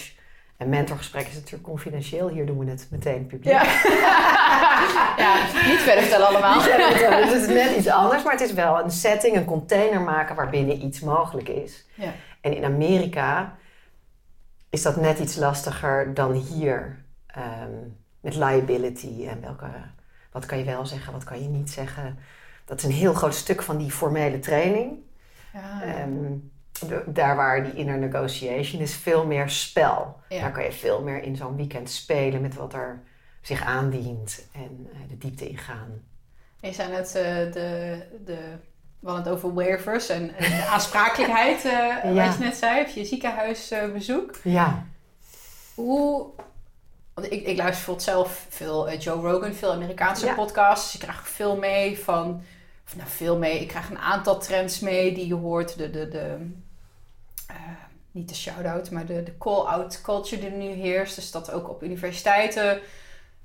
en 0.56 0.68
mentorgesprek 0.68 1.26
is 1.26 1.34
het 1.34 1.42
natuurlijk 1.42 1.68
confidentieel. 1.68 2.28
Hier 2.28 2.46
doen 2.46 2.58
we 2.58 2.70
het 2.70 2.88
meteen 2.90 3.26
publiek. 3.26 3.52
Ja. 3.52 3.62
ja, 5.24 5.34
niet 5.66 5.78
verder 5.78 6.02
vertellen 6.02 6.28
allemaal. 6.28 6.62
Dus 6.62 7.32
het 7.32 7.42
is 7.42 7.46
net 7.46 7.76
iets 7.76 7.88
anders, 7.88 8.22
maar 8.22 8.32
het 8.32 8.40
is 8.40 8.52
wel 8.52 8.82
een 8.82 8.90
setting, 8.90 9.36
een 9.36 9.44
container 9.44 10.00
maken 10.00 10.36
waarbinnen 10.36 10.84
iets 10.84 11.00
mogelijk 11.00 11.48
is. 11.48 11.86
Ja. 11.94 12.12
En 12.40 12.56
in 12.56 12.64
Amerika 12.64 13.56
is 14.70 14.82
dat 14.82 14.96
net 14.96 15.18
iets 15.18 15.36
lastiger 15.36 16.14
dan 16.14 16.32
hier. 16.32 17.03
Ehm, 17.34 17.72
met 18.20 18.34
liability 18.34 19.26
en 19.28 19.40
welke, 19.40 19.66
wat 20.32 20.46
kan 20.46 20.58
je 20.58 20.64
wel 20.64 20.86
zeggen, 20.86 21.12
wat 21.12 21.24
kan 21.24 21.42
je 21.42 21.48
niet 21.48 21.70
zeggen. 21.70 22.18
Dat 22.64 22.78
is 22.78 22.84
een 22.84 22.90
heel 22.90 23.14
groot 23.14 23.34
stuk 23.34 23.62
van 23.62 23.76
die 23.78 23.90
formele 23.90 24.38
training. 24.38 24.92
Ja. 25.52 25.82
Ehm, 25.82 26.32
daar 27.06 27.36
waar 27.36 27.64
die 27.64 27.74
inner 27.74 27.98
negotiation 27.98 28.80
is 28.82 28.94
veel 28.94 29.26
meer 29.26 29.48
spel. 29.50 30.20
Ja. 30.28 30.40
Daar 30.40 30.52
kan 30.52 30.64
je 30.64 30.72
veel 30.72 31.02
meer 31.02 31.22
in 31.22 31.36
zo'n 31.36 31.56
weekend 31.56 31.90
spelen 31.90 32.40
met 32.40 32.54
wat 32.54 32.72
er 32.74 33.02
zich 33.40 33.64
aandient 33.64 34.46
en 34.52 34.88
eh, 34.92 34.98
de 35.08 35.18
diepte 35.18 35.48
ingaan. 35.48 36.02
Je 36.60 36.72
zei 36.72 36.90
net 36.90 37.06
eh, 37.14 37.52
de, 37.52 37.98
de, 38.24 38.38
we 38.98 39.06
hadden 39.10 39.24
het 39.24 39.32
over 39.34 39.54
waivers 39.54 40.08
en, 40.08 40.34
en 40.36 40.50
de 40.50 40.66
aansprakelijkheid, 40.66 41.62
Ja. 41.72 42.00
wat 42.26 42.36
je 42.38 42.44
net 42.44 42.56
zei, 42.56 42.80
op 42.80 42.86
je 42.88 43.04
ziekenhuisbezoek. 43.04 44.36
Ja, 44.42 44.86
Hoe, 45.74 46.26
want 47.14 47.32
ik, 47.32 47.46
ik 47.46 47.56
luister 47.56 48.00
zelf 48.00 48.46
veel 48.48 48.88
eh, 48.88 49.00
Joe 49.00 49.30
Rogan, 49.30 49.52
veel 49.54 49.72
Amerikaanse 49.72 50.26
Ja. 50.26 50.34
podcasts. 50.34 50.84
Dus 50.84 50.94
ik 50.94 51.00
krijg 51.08 51.28
veel 51.28 51.56
mee 51.56 51.98
van, 51.98 52.42
of 52.86 52.96
nou 52.96 53.08
veel 53.08 53.38
mee, 53.38 53.60
ik 53.60 53.68
krijg 53.68 53.90
een 53.90 53.98
aantal 53.98 54.38
trends 54.38 54.80
mee 54.80 55.14
die 55.14 55.26
je 55.26 55.34
hoort. 55.34 55.76
De, 55.78 55.90
de, 55.90 56.08
de, 56.08 56.36
eh, 57.46 57.56
niet 58.10 58.28
de 58.28 58.34
shout-out, 58.34 58.90
maar 58.90 59.06
de, 59.06 59.22
de 59.22 59.38
call-out 59.38 60.00
culture 60.00 60.40
die 60.40 60.50
nu 60.50 60.68
heerst. 60.68 61.14
Dus 61.14 61.30
dat 61.30 61.50
ook 61.50 61.68
op 61.68 61.82
universiteiten, 61.82 62.80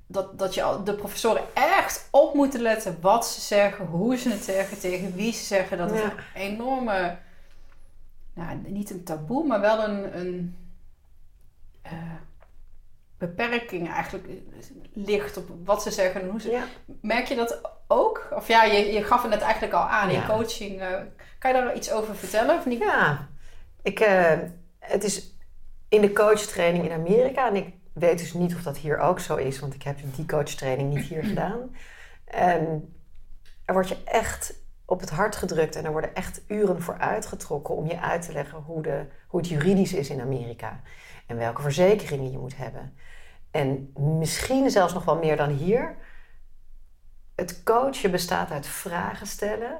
dat, 0.08 0.40
dat 0.40 0.54
je 0.54 0.82
de 0.84 0.94
professoren 0.94 1.42
echt 1.54 2.08
op 2.12 2.34
moeten 2.34 2.62
letten 2.62 2.98
wat 3.02 3.28
ze 3.28 3.42
zeggen, 3.42 3.86
hoe 3.86 4.18
ze 4.18 4.30
het 4.30 4.44
zeggen, 4.44 4.80
tegen 4.80 5.16
wie 5.16 5.34
ze 5.34 5.44
zeggen. 5.46 5.78
Dat 5.78 5.90
Ja. 5.94 6.04
een 6.04 6.12
enorme, 6.42 7.18
nou, 8.34 8.58
niet 8.68 8.90
een 8.90 9.04
taboe, 9.04 9.48
maar 9.48 9.62
wel 9.62 9.84
een, 9.84 10.18
een 10.20 10.56
beperking 13.20 13.92
eigenlijk 13.92 14.28
ligt 14.94 15.38
op 15.38 15.50
wat 15.66 15.84
ze 15.84 15.92
zeggen 15.92 16.22
en 16.22 16.30
hoe 16.30 16.42
ze... 16.42 16.50
ja. 16.50 16.64
Merk 17.02 17.28
je 17.28 17.36
dat 17.36 17.62
ook? 17.88 18.28
Of 18.36 18.48
ja, 18.48 18.64
je, 18.64 18.94
je 18.94 19.04
gaf 19.04 19.22
het 19.22 19.32
net 19.32 19.42
eigenlijk 19.42 19.74
al 19.74 19.88
aan 19.88 20.10
in 20.10 20.26
coaching. 20.26 20.82
eh, 20.82 21.02
kan 21.40 21.54
je 21.54 21.62
daar 21.62 21.76
iets 21.76 21.92
over 21.92 22.16
vertellen? 22.16 22.58
Of 22.58 22.66
niet? 22.66 22.80
Ja, 22.80 23.28
ik, 23.82 24.00
eh, 24.00 24.38
het 24.80 25.04
is 25.04 25.38
in 25.90 26.02
de 26.02 26.14
coachtraining 26.14 26.86
in 26.86 26.92
Amerika. 26.92 27.48
En 27.48 27.56
ik 27.56 27.74
weet 27.94 28.18
dus 28.20 28.34
niet 28.34 28.56
of 28.56 28.62
dat 28.64 28.78
hier 28.78 28.98
ook 28.98 29.20
zo 29.20 29.36
is, 29.36 29.60
want 29.60 29.74
ik 29.74 29.84
heb 29.84 29.98
die 30.16 30.26
coachtraining 30.26 30.94
niet 30.94 31.06
hier 31.06 31.24
gedaan. 31.34 31.76
En 32.26 32.94
er 33.66 33.74
wordt 33.74 33.90
je 33.90 34.04
echt 34.06 34.54
op 34.86 35.00
het 35.00 35.10
hart 35.10 35.36
gedrukt 35.36 35.76
en 35.76 35.86
er 35.86 35.92
worden 35.92 36.16
echt 36.16 36.42
uren 36.48 36.82
voor 36.82 36.98
uitgetrokken 36.98 37.76
om 37.76 37.88
je 37.88 38.00
uit 38.00 38.22
te 38.22 38.32
leggen 38.32 38.60
hoe, 38.60 38.82
de, 38.82 39.06
hoe 39.28 39.40
het 39.40 39.50
juridisch 39.50 39.94
is 39.94 40.10
in 40.10 40.22
Amerika. 40.22 40.82
En 41.28 41.38
welke 41.38 41.62
verzekeringen 41.62 42.32
je 42.32 42.38
moet 42.38 42.58
hebben. 42.58 42.98
En 43.52 43.94
misschien 43.96 44.70
zelfs 44.70 44.94
nog 44.94 45.06
wel 45.06 45.18
meer 45.18 45.38
dan 45.38 45.50
hier. 45.50 45.96
Het 47.36 47.64
coachen 47.64 48.12
bestaat 48.12 48.52
uit 48.52 48.68
vragen 48.68 49.28
stellen 49.28 49.80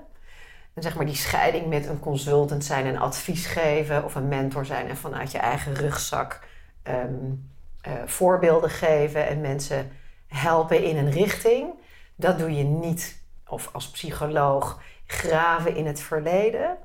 en 0.74 0.82
zeg 0.82 0.96
maar 0.96 1.06
die 1.06 1.16
scheiding 1.16 1.68
met 1.68 1.86
een 1.86 2.00
consultant 2.00 2.66
zijn 2.66 2.86
en 2.86 2.98
advies 2.98 3.46
geven 3.46 4.04
of 4.04 4.16
een 4.16 4.28
mentor 4.28 4.66
zijn 4.66 4.88
en 4.88 4.98
vanuit 4.98 5.32
je 5.32 5.38
eigen 5.38 5.74
rugzak 5.74 6.40
ehm, 6.84 7.34
eh, 7.82 7.94
voorbeelden 8.06 8.70
geven 8.70 9.28
en 9.28 9.42
mensen 9.42 9.92
helpen 10.28 10.84
in 10.84 10.98
een 10.98 11.12
richting, 11.12 11.74
dat 12.16 12.40
doe 12.40 12.56
je 12.56 12.64
niet. 12.64 13.18
Of 13.48 13.70
als 13.74 13.90
psycholoog 13.90 14.82
graven 15.06 15.76
in 15.76 15.86
het 15.86 16.00
verleden. 16.00 16.78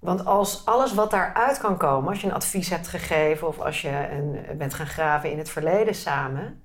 Want 0.00 0.24
als 0.24 0.66
alles 0.66 0.94
wat 0.94 1.10
daaruit 1.10 1.58
kan 1.58 1.76
komen, 1.76 2.08
als 2.08 2.20
je 2.20 2.26
een 2.26 2.34
advies 2.34 2.68
hebt 2.68 2.88
gegeven 2.88 3.48
of 3.48 3.58
als 3.60 3.80
je 3.80 4.08
een, 4.10 4.58
bent 4.58 4.74
gaan 4.74 4.86
graven 4.86 5.30
in 5.30 5.38
het 5.38 5.50
verleden 5.50 5.94
samen, 5.94 6.62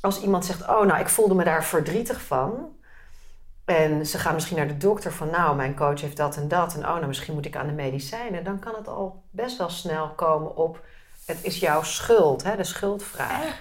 als 0.00 0.22
iemand 0.22 0.44
zegt: 0.44 0.68
Oh, 0.68 0.84
nou, 0.84 1.00
ik 1.00 1.08
voelde 1.08 1.34
me 1.34 1.44
daar 1.44 1.64
verdrietig 1.64 2.20
van. 2.20 2.74
En 3.64 4.06
ze 4.06 4.18
gaan 4.18 4.34
misschien 4.34 4.56
naar 4.56 4.68
de 4.68 4.76
dokter 4.76 5.12
van, 5.12 5.30
nou, 5.30 5.56
mijn 5.56 5.76
coach 5.76 6.00
heeft 6.00 6.16
dat 6.16 6.36
en 6.36 6.48
dat. 6.48 6.74
En 6.74 6.80
oh, 6.80 6.94
nou, 6.94 7.06
misschien 7.06 7.34
moet 7.34 7.46
ik 7.46 7.56
aan 7.56 7.66
de 7.66 7.72
medicijnen. 7.72 8.44
Dan 8.44 8.58
kan 8.58 8.74
het 8.74 8.88
al 8.88 9.22
best 9.30 9.58
wel 9.58 9.68
snel 9.68 10.08
komen 10.08 10.56
op, 10.56 10.84
het 11.24 11.38
is 11.44 11.58
jouw 11.58 11.82
schuld, 11.82 12.42
hè, 12.42 12.56
de 12.56 12.64
schuldvraag. 12.64 13.60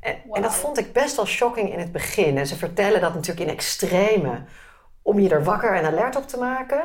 En, 0.00 0.16
en 0.32 0.42
dat 0.42 0.54
vond 0.54 0.78
ik 0.78 0.92
best 0.92 1.16
wel 1.16 1.26
shocking 1.26 1.72
in 1.72 1.78
het 1.78 1.92
begin. 1.92 2.38
En 2.38 2.46
ze 2.46 2.56
vertellen 2.56 3.00
dat 3.00 3.14
natuurlijk 3.14 3.48
in 3.48 3.54
extreme, 3.54 4.42
om 5.02 5.20
je 5.20 5.28
er 5.28 5.44
wakker 5.44 5.74
en 5.74 5.84
alert 5.84 6.16
op 6.16 6.28
te 6.28 6.38
maken. 6.38 6.82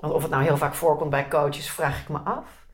Want 0.00 0.12
of 0.12 0.22
het 0.22 0.30
nou 0.30 0.42
heel 0.42 0.56
vaak 0.56 0.74
voorkomt 0.74 1.10
bij 1.10 1.28
coaches, 1.28 1.70
vraag 1.70 2.00
ik 2.00 2.08
me 2.08 2.18
af. 2.18 2.66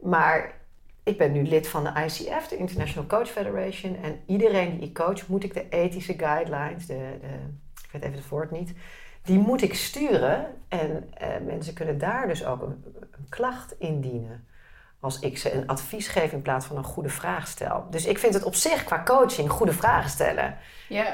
Maar 0.00 0.60
ik 1.02 1.18
ben 1.18 1.32
nu 1.32 1.42
lid 1.42 1.68
van 1.68 1.84
de 1.84 1.92
ICF, 2.04 2.48
de 2.48 2.56
International 2.56 3.08
Coach 3.08 3.28
Federation. 3.28 3.96
En 3.96 4.20
iedereen 4.26 4.78
die 4.78 4.88
ik 4.88 4.94
coach, 4.94 5.28
moet 5.28 5.44
ik 5.44 5.54
de 5.54 5.68
ethische 5.68 6.14
guidelines, 6.18 6.86
de, 6.86 7.18
de, 7.20 7.28
ik 7.82 7.88
weet 7.92 8.02
even 8.02 8.16
het 8.16 8.28
woord 8.28 8.50
niet, 8.50 8.72
die 9.22 9.38
moet 9.38 9.62
ik 9.62 9.74
sturen. 9.74 10.46
En 10.68 11.14
eh, 11.14 11.28
mensen 11.46 11.74
kunnen 11.74 11.98
daar 11.98 12.26
dus 12.28 12.44
ook 12.44 12.62
een, 12.62 12.84
een 12.94 13.28
klacht 13.28 13.74
indienen. 13.78 14.46
Als 15.00 15.18
ik 15.18 15.38
ze 15.38 15.52
een 15.52 15.66
advies 15.66 16.08
geef 16.08 16.32
in 16.32 16.42
plaats 16.42 16.66
van 16.66 16.76
een 16.76 16.84
goede 16.84 17.08
vraag 17.08 17.48
stel. 17.48 17.86
Dus 17.90 18.06
ik 18.06 18.18
vind 18.18 18.34
het 18.34 18.44
op 18.44 18.54
zich 18.54 18.84
qua 18.84 19.02
coaching 19.04 19.50
goede 19.50 19.72
vragen 19.72 20.10
stellen 20.10 20.56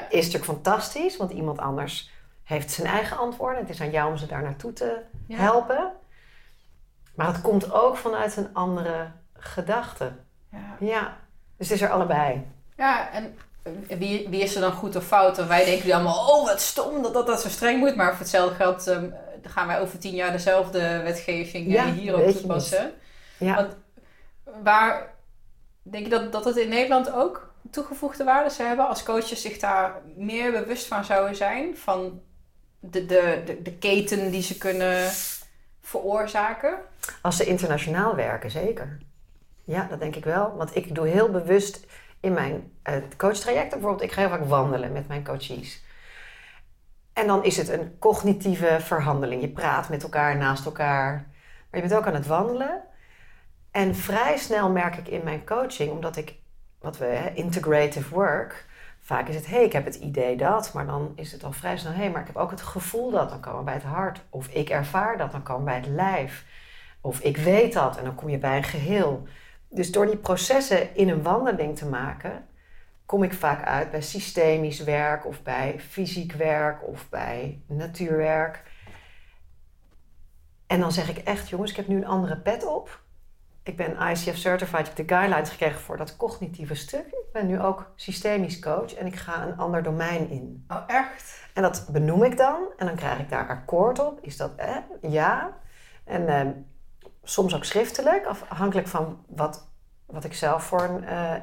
is 0.09 0.25
natuurlijk 0.25 0.51
fantastisch, 0.51 1.17
want 1.17 1.31
iemand 1.31 1.59
anders 1.59 2.11
heeft 2.49 2.71
zijn 2.71 2.87
eigen 2.87 3.17
antwoorden. 3.17 3.59
Het 3.59 3.69
is 3.69 3.81
aan 3.81 3.91
jou 3.91 4.09
om 4.11 4.17
ze 4.17 4.25
daar 4.25 4.41
naartoe 4.41 4.73
te 4.73 5.01
Ja. 5.27 5.37
helpen. 5.37 5.91
Maar 7.15 7.27
het 7.27 7.41
komt 7.41 7.73
ook 7.73 7.97
vanuit 7.97 8.37
een 8.37 8.53
andere 8.53 9.11
gedachte. 9.33 10.11
Ja. 10.51 10.75
Ja, 10.79 11.17
dus 11.57 11.69
het 11.69 11.77
is 11.77 11.81
er 11.83 11.91
allebei. 11.91 12.45
Ja, 12.77 13.11
en 13.11 13.37
eh, 13.63 13.97
wie, 13.97 14.29
wie 14.29 14.41
is 14.41 14.55
er 14.55 14.61
dan 14.61 14.71
goed 14.71 14.95
of 14.95 15.05
fout? 15.05 15.37
En 15.37 15.47
wij 15.47 15.65
denken 15.65 15.93
allemaal, 15.93 16.29
oh 16.37 16.45
wat 16.45 16.61
stom 16.61 17.01
dat 17.01 17.13
dat, 17.13 17.27
dat 17.27 17.41
zo 17.41 17.49
streng 17.49 17.79
moet. 17.79 17.95
Maar 17.95 18.09
voor 18.09 18.19
hetzelfde 18.19 18.55
geld 18.55 18.87
ehm, 18.87 19.09
gaan 19.41 19.67
wij 19.67 19.79
over 19.79 19.99
tien 19.99 20.15
jaar 20.15 20.31
dezelfde 20.31 21.01
wetgeving 21.01 21.67
eh, 21.67 21.73
Ja, 21.73 21.85
hierop 21.85 22.29
toepassen. 22.29 22.91
Ja. 23.37 23.55
Want 23.55 23.75
waar, 24.63 25.13
denk 25.81 26.03
je 26.03 26.09
dat, 26.09 26.31
dat 26.31 26.45
het 26.45 26.57
in 26.57 26.69
Nederland 26.69 27.11
ook 27.13 27.53
toegevoegde 27.71 28.23
waarde 28.23 28.49
zou 28.49 28.67
hebben? 28.67 28.87
Als 28.87 29.03
coaches 29.03 29.41
zich 29.41 29.57
daar 29.59 30.01
meer 30.15 30.51
bewust 30.51 30.87
van 30.87 31.05
zouden 31.05 31.35
zijn? 31.35 31.77
Van 31.77 32.21
de, 32.79 33.05
de, 33.05 33.57
de, 33.63 33.73
keten 33.73 34.31
die 34.31 34.41
ze 34.41 34.57
kunnen 34.57 35.11
veroorzaken? 35.81 36.77
Als 37.21 37.37
ze 37.37 37.45
internationaal 37.45 38.15
werken, 38.15 38.51
zeker. 38.51 38.97
Ja, 39.63 39.87
dat 39.89 39.99
denk 39.99 40.15
ik 40.15 40.23
wel. 40.23 40.55
Want 40.57 40.75
ik 40.75 40.95
doe 40.95 41.07
heel 41.07 41.29
bewust 41.29 41.85
in 42.19 42.33
mijn 42.33 42.71
uh, 42.89 42.95
coachtrajecten, 43.17 43.79
bijvoorbeeld, 43.79 44.09
ik 44.09 44.11
ga 44.11 44.21
heel 44.21 44.29
vaak 44.29 44.45
wandelen 44.45 44.91
met 44.91 45.07
mijn 45.07 45.23
coaches. 45.23 45.83
En 47.13 47.27
dan 47.27 47.43
is 47.43 47.57
het 47.57 47.69
een 47.69 47.95
cognitieve 47.99 48.77
verhandeling. 48.79 49.41
Je 49.41 49.49
praat 49.49 49.89
met 49.89 50.03
elkaar, 50.03 50.37
naast 50.37 50.65
elkaar. 50.65 51.11
Maar 51.69 51.81
je 51.81 51.87
bent 51.87 51.93
ook 51.93 52.07
aan 52.07 52.13
het 52.13 52.27
wandelen. 52.27 52.81
En 53.71 53.95
vrij 53.95 54.37
snel 54.37 54.69
merk 54.69 54.95
ik 54.95 55.07
in 55.07 55.23
mijn 55.23 55.45
coaching, 55.45 55.91
omdat 55.91 56.15
ik, 56.15 56.35
wat 56.79 56.97
we, 56.97 57.05
hè, 57.05 57.33
integrative 57.33 58.13
work, 58.13 58.65
vaak 59.09 59.27
is 59.27 59.35
het, 59.35 59.47
hé, 59.47 59.55
hey, 59.55 59.65
ik 59.65 59.73
heb 59.73 59.85
het 59.85 59.95
idee 59.95 60.37
dat, 60.37 60.73
maar 60.73 60.85
dan 60.85 61.11
is 61.15 61.31
het 61.31 61.43
al 61.43 61.51
vrij 61.51 61.77
snel, 61.77 61.91
hé, 61.91 61.97
hey, 61.97 62.11
maar 62.11 62.21
ik 62.21 62.27
heb 62.27 62.35
ook 62.35 62.51
het 62.51 62.61
gevoel 62.61 63.11
dat, 63.11 63.29
dan 63.29 63.39
komen 63.39 63.59
we 63.59 63.65
bij 63.65 63.73
het 63.73 63.83
hart. 63.83 64.21
Of 64.29 64.47
ik 64.47 64.69
ervaar 64.69 65.17
dat, 65.17 65.31
dan 65.31 65.43
komen 65.43 65.63
we 65.63 65.71
bij 65.71 65.79
het 65.79 65.87
lijf. 65.87 66.45
Of 67.01 67.19
ik 67.19 67.37
weet 67.37 67.73
dat, 67.73 67.97
en 67.97 68.03
dan 68.03 68.15
kom 68.15 68.29
je 68.29 68.37
bij 68.37 68.57
een 68.57 68.63
geheel. 68.63 69.27
Dus 69.69 69.91
door 69.91 70.05
die 70.05 70.17
processen 70.17 70.95
in 70.95 71.09
een 71.09 71.23
wandeling 71.23 71.77
te 71.77 71.85
maken, 71.85 72.47
kom 73.05 73.23
ik 73.23 73.33
vaak 73.33 73.65
uit 73.65 73.91
bij 73.91 74.01
systemisch 74.01 74.83
werk 74.83 75.25
of 75.25 75.43
bij 75.43 75.79
fysiek 75.79 76.33
werk 76.33 76.87
of 76.87 77.09
bij 77.09 77.61
natuurwerk. 77.65 78.63
En 80.67 80.79
dan 80.79 80.91
zeg 80.91 81.09
ik 81.09 81.17
echt, 81.17 81.49
jongens, 81.49 81.71
ik 81.71 81.77
heb 81.77 81.87
nu 81.87 81.95
een 81.95 82.07
andere 82.07 82.37
pet 82.37 82.65
op. 82.65 83.01
Ik 83.63 83.77
ben 83.77 84.09
ICF 84.09 84.37
certified, 84.37 84.79
ik 84.79 84.85
heb 84.85 84.95
de 84.95 85.13
guidelines 85.15 85.49
gekregen 85.49 85.81
voor 85.81 85.97
dat 85.97 86.17
cognitieve 86.17 86.75
stuk. 86.75 87.05
Ik 87.07 87.31
ben 87.33 87.47
nu 87.47 87.61
ook 87.61 87.91
systemisch 87.95 88.59
coach 88.59 88.93
en 88.93 89.05
ik 89.05 89.15
ga 89.15 89.43
een 89.43 89.57
ander 89.57 89.83
domein 89.83 90.29
in. 90.29 90.65
Oh, 90.67 90.83
echt? 90.87 91.47
En 91.53 91.61
dat 91.61 91.87
benoem 91.91 92.23
ik 92.23 92.37
dan 92.37 92.67
en 92.77 92.85
dan 92.85 92.95
krijg 92.95 93.19
ik 93.19 93.29
daar 93.29 93.49
akkoord 93.49 93.99
op. 93.99 94.19
Is 94.21 94.37
dat 94.37 94.55
eh, 94.55 94.75
ja? 95.01 95.57
En 96.03 96.27
eh, 96.27 96.47
soms 97.23 97.55
ook 97.55 97.63
schriftelijk, 97.65 98.25
afhankelijk 98.25 98.87
van 98.87 99.23
wat, 99.27 99.67
wat 100.05 100.23
ik 100.23 100.33
zelf 100.33 100.63
voor 100.63 100.81
een 100.81 101.03
uh, 101.03 101.33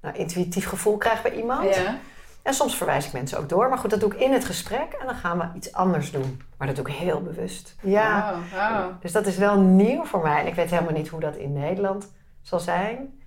nou, 0.00 0.16
intuïtief 0.16 0.66
gevoel 0.66 0.96
krijg 0.96 1.22
bij 1.22 1.32
iemand. 1.32 1.74
Ja. 1.74 1.98
En 2.42 2.54
soms 2.54 2.76
verwijs 2.76 3.06
ik 3.06 3.12
mensen 3.12 3.38
ook 3.38 3.48
door. 3.48 3.68
Maar 3.68 3.78
goed, 3.78 3.90
dat 3.90 4.00
doe 4.00 4.12
ik 4.12 4.20
in 4.20 4.32
het 4.32 4.44
gesprek 4.44 4.92
en 5.00 5.06
dan 5.06 5.14
gaan 5.14 5.38
we 5.38 5.48
iets 5.54 5.72
anders 5.72 6.10
doen. 6.10 6.42
Maar 6.56 6.66
dat 6.66 6.76
doe 6.76 6.86
ik 6.86 6.92
heel 6.92 7.22
bewust. 7.22 7.74
Ja. 7.82 8.32
Wow, 8.32 8.42
wow. 8.52 9.00
Dus 9.00 9.12
dat 9.12 9.26
is 9.26 9.36
wel 9.36 9.58
nieuw 9.58 10.04
voor 10.04 10.22
mij. 10.22 10.40
En 10.40 10.46
ik 10.46 10.54
weet 10.54 10.70
helemaal 10.70 10.92
niet 10.92 11.08
hoe 11.08 11.20
dat 11.20 11.36
in 11.36 11.52
Nederland 11.52 12.12
zal 12.42 12.60
zijn. 12.60 13.20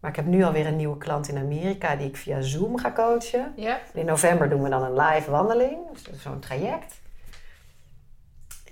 Maar 0.00 0.10
ik 0.10 0.16
heb 0.16 0.26
nu 0.26 0.44
alweer 0.44 0.66
een 0.66 0.76
nieuwe 0.76 0.98
klant 0.98 1.28
in 1.28 1.38
Amerika 1.38 1.96
die 1.96 2.08
ik 2.08 2.16
via 2.16 2.40
Zoom 2.40 2.78
ga 2.78 2.92
coachen. 2.92 3.52
Ja. 3.56 3.78
In 3.92 4.06
november 4.06 4.48
doen 4.48 4.62
we 4.62 4.68
dan 4.68 4.82
een 4.82 4.96
live 4.96 5.30
wandeling. 5.30 5.78
Dus 5.92 6.22
zo'n 6.22 6.38
traject. 6.38 7.00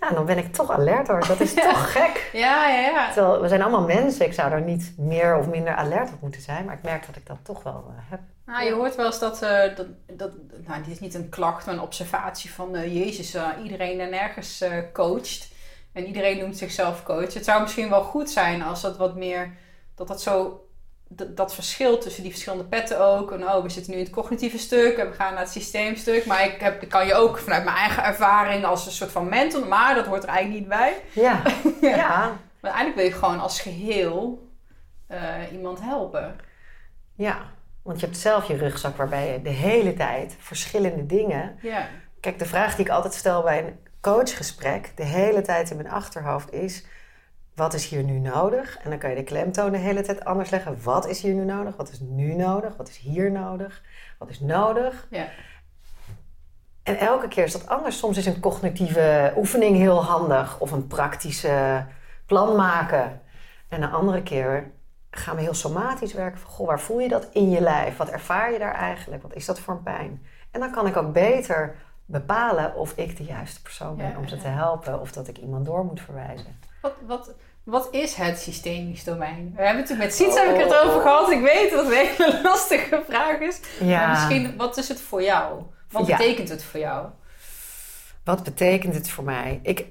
Ja, 0.01 0.11
dan 0.11 0.27
ben 0.27 0.39
ik 0.39 0.53
toch 0.53 0.71
alert 0.71 1.09
hoor. 1.09 1.27
Dat 1.27 1.41
is 1.41 1.55
toch 1.71 1.93
gek. 1.93 2.31
Ja, 2.33 2.69
ja, 2.69 2.81
ja. 2.81 3.13
Terwijl 3.13 3.41
we 3.41 3.49
zijn 3.49 3.63
allemaal 3.63 3.87
mensen. 3.87 4.27
Ik 4.27 4.33
zou 4.33 4.53
er 4.53 4.63
niet 4.63 4.93
meer 4.97 5.37
of 5.37 5.47
minder 5.47 5.75
alert 5.75 6.13
op 6.13 6.21
moeten 6.21 6.41
zijn. 6.41 6.65
Maar 6.65 6.75
ik 6.75 6.83
merk 6.83 7.07
dat 7.07 7.17
ik 7.17 7.27
dat 7.27 7.39
toch 7.43 7.63
wel 7.63 7.85
eh, 7.89 8.11
heb. 8.11 8.21
Nou, 8.49 8.65
je 8.65 8.73
hoort 8.73 8.97
wel 8.97 9.07
eens 9.07 9.19
dat, 9.19 9.43
eh, 9.43 9.77
dat, 9.77 9.87
dat 10.07 10.33
nou, 10.67 10.83
dit 10.83 10.93
is 10.93 11.01
niet 11.01 11.15
een 11.15 11.29
klacht, 11.29 11.67
maar 11.67 11.75
een 11.75 11.81
observatie 11.81 12.53
van 12.53 12.75
eh, 12.75 12.95
Jezus, 12.95 13.35
eh, 13.35 13.49
iedereen 13.63 14.01
er 14.01 14.09
nergens 14.09 14.65
coacht. 14.93 15.49
En 15.93 16.07
iedereen 16.07 16.39
noemt 16.39 16.57
zichzelf 16.57 17.03
coach. 17.03 17.35
Het 17.35 17.45
zou 17.45 17.63
misschien 17.63 17.91
wel 17.91 18.03
goed 18.03 18.31
zijn 18.31 18.63
als 18.63 18.81
dat 18.81 18.97
wat 18.97 19.17
meer, 19.17 19.57
dat 19.95 20.09
dat 20.09 20.23
zo, 20.23 20.67
dat, 21.09 21.37
dat 21.37 21.55
verschil 21.55 21.99
tussen 21.99 22.23
die 22.23 22.31
verschillende 22.31 22.65
petten 22.65 23.01
ook. 23.01 23.33
En 23.33 23.49
oh, 23.49 23.63
we 23.63 23.69
zitten 23.69 23.93
nu 23.93 23.99
in 23.99 24.05
het 24.05 24.13
cognitieve 24.13 24.59
stuk 24.59 24.97
en 24.97 25.09
we 25.09 25.15
gaan 25.15 25.33
naar 25.33 25.43
het 25.43 25.53
systeemstuk. 25.53 26.27
Maar 26.27 26.45
ik, 26.45 26.61
heb, 26.61 26.83
ik 26.83 26.89
kan 26.89 27.07
je 27.07 27.15
ook 27.15 27.39
vanuit 27.39 27.65
mijn 27.65 27.77
eigen 27.77 28.05
ervaring 28.05 28.65
als 28.65 28.87
een 28.87 28.93
soort 28.93 29.13
van 29.13 29.29
mentor, 29.29 29.67
maar 29.67 29.95
dat 29.95 30.07
hoort 30.07 30.23
er 30.23 30.29
eigenlijk 30.29 30.61
niet 30.61 30.69
bij. 30.69 31.03
Ja, 31.13 31.43
ja, 31.97 32.37
Maar 32.61 32.73
eigenlijk 32.73 32.95
wil 32.95 33.05
je 33.05 33.13
gewoon 33.13 33.41
als 33.41 33.61
geheel 33.61 34.49
eh, 35.07 35.53
iemand 35.53 35.81
helpen. 35.81 36.37
ja. 37.15 37.57
Want 37.89 38.01
je 38.01 38.07
hebt 38.07 38.19
zelf 38.19 38.49
je 38.49 38.57
rugzak 38.57 38.97
waarbij 38.97 39.33
je 39.33 39.43
de 39.43 39.49
hele 39.49 39.95
tijd 39.95 40.37
verschillende 40.39 41.07
dingen 41.07 41.59
Ja. 41.63 41.87
Kijk, 42.21 42.39
de 42.39 42.47
vraag 42.47 42.77
die 42.77 42.85
ik 42.85 42.91
altijd 42.91 43.15
stel 43.15 43.43
bij 43.43 43.65
een 43.65 43.79
coachgesprek, 44.01 44.93
de 44.95 45.05
hele 45.05 45.41
tijd 45.41 45.71
in 45.71 45.77
mijn 45.77 45.91
achterhoofd 45.91 46.53
is: 46.53 46.85
wat 47.55 47.75
is 47.75 47.89
hier 47.89 48.03
nu 48.03 48.19
nodig? 48.19 48.79
En 48.79 48.91
dan 48.91 48.99
kan 48.99 49.11
je 49.11 49.17
de 49.17 49.23
klemtoon 49.23 49.73
de 49.73 49.79
hele 49.79 50.01
tijd 50.01 50.25
anders 50.25 50.51
leggen. 50.51 50.83
Wat 50.83 51.09
is 51.09 51.23
hier 51.23 51.35
nu 51.35 51.45
nodig? 51.45 51.77
Wat 51.77 51.91
is 51.91 52.01
nu 52.01 52.35
nodig? 52.35 52.77
Wat 52.77 52.89
is 52.89 52.97
hier 52.97 53.31
nodig? 53.31 53.83
Wat 54.19 54.31
is 54.31 54.41
nodig? 54.41 55.07
Ja. 55.11 55.29
En 56.83 56.99
elke 56.99 57.29
keer 57.29 57.45
is 57.45 57.53
dat 57.53 57.69
anders. 57.69 57.99
Soms 57.99 58.17
is 58.17 58.27
een 58.27 58.41
cognitieve 58.41 59.33
oefening 59.37 59.77
heel 59.77 60.05
handig 60.05 60.61
of 60.61 60.71
een 60.71 60.87
praktische 60.87 61.87
plan 62.27 62.57
maken. 62.57 63.21
En 63.69 63.83
een 63.83 63.93
andere 63.93 64.23
keer 64.23 64.71
gaan 65.19 65.37
we 65.37 65.43
heel 65.43 65.55
somatisch 65.55 66.13
werken. 66.13 66.41
Van, 66.41 66.51
goh, 66.51 66.67
waar 66.67 66.81
voel 66.81 66.99
je 67.01 67.09
dat 67.09 67.29
in 67.33 67.51
je 67.51 67.61
lijf? 67.61 67.97
Wat 67.97 68.09
ervaar 68.09 68.53
je 68.53 68.59
daar 68.59 68.75
eigenlijk? 68.75 69.23
Wat 69.23 69.35
is 69.35 69.45
dat 69.47 69.61
voor 69.61 69.75
een 69.75 69.83
pijn? 69.83 70.23
En 70.51 70.61
dan 70.61 70.71
kan 70.71 70.87
ik 70.87 70.97
ook 70.97 71.13
beter 71.13 71.75
bepalen 72.05 72.75
of 72.75 72.93
ik 72.97 73.17
de 73.17 73.25
juiste 73.25 73.63
persoon 73.63 73.97
ben 73.97 74.11
Ja, 74.11 74.19
om 74.19 74.29
ze 74.29 74.37
ja. 74.37 74.43
te 74.43 74.49
helpen 74.49 75.01
of 75.01 75.13
dat 75.13 75.29
ik 75.29 75.39
iemand 75.39 75.67
door 75.67 75.85
moet 75.85 76.01
verwijzen. 76.01 76.59
Wat, 76.83 76.93
wat, 77.07 77.35
wat 77.65 77.89
is 77.91 78.15
het 78.15 78.39
systemisch 78.39 79.05
domein? 79.05 79.53
We 79.57 79.63
hebben 79.63 79.85
het 79.87 79.99
met 79.99 80.15
Siets 80.15 80.37
Oh. 80.37 80.45
heb 80.47 80.55
ik 80.55 80.61
het 80.65 80.75
over 80.75 81.01
gehad. 81.01 81.31
Ik 81.31 81.41
weet 81.41 81.71
dat 81.71 81.85
het 81.87 81.93
een 81.95 82.07
hele 82.27 82.43
lastige 82.49 83.03
vraag 83.09 83.39
is. 83.39 83.61
Maar 83.81 84.09
misschien, 84.09 84.57
wat 84.57 84.77
is 84.77 84.89
het 84.89 85.01
voor 85.01 85.23
jou? 85.23 85.63
Wat 85.91 86.07
Ja. 86.07 86.17
betekent 86.17 86.49
het 86.49 86.65
voor 86.65 86.81
jou? 86.81 87.07
Wat 88.25 88.43
betekent 88.43 88.95
het 88.95 89.11
voor 89.11 89.25
mij? 89.25 89.61
Ik, 89.63 89.87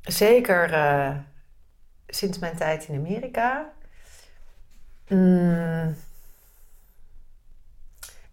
zeker 0.00 0.72
eh, 0.72 1.10
sinds 2.06 2.38
mijn 2.38 2.56
tijd 2.56 2.88
in 2.88 2.98
Amerika. 2.98 3.72
Mm, 5.16 5.94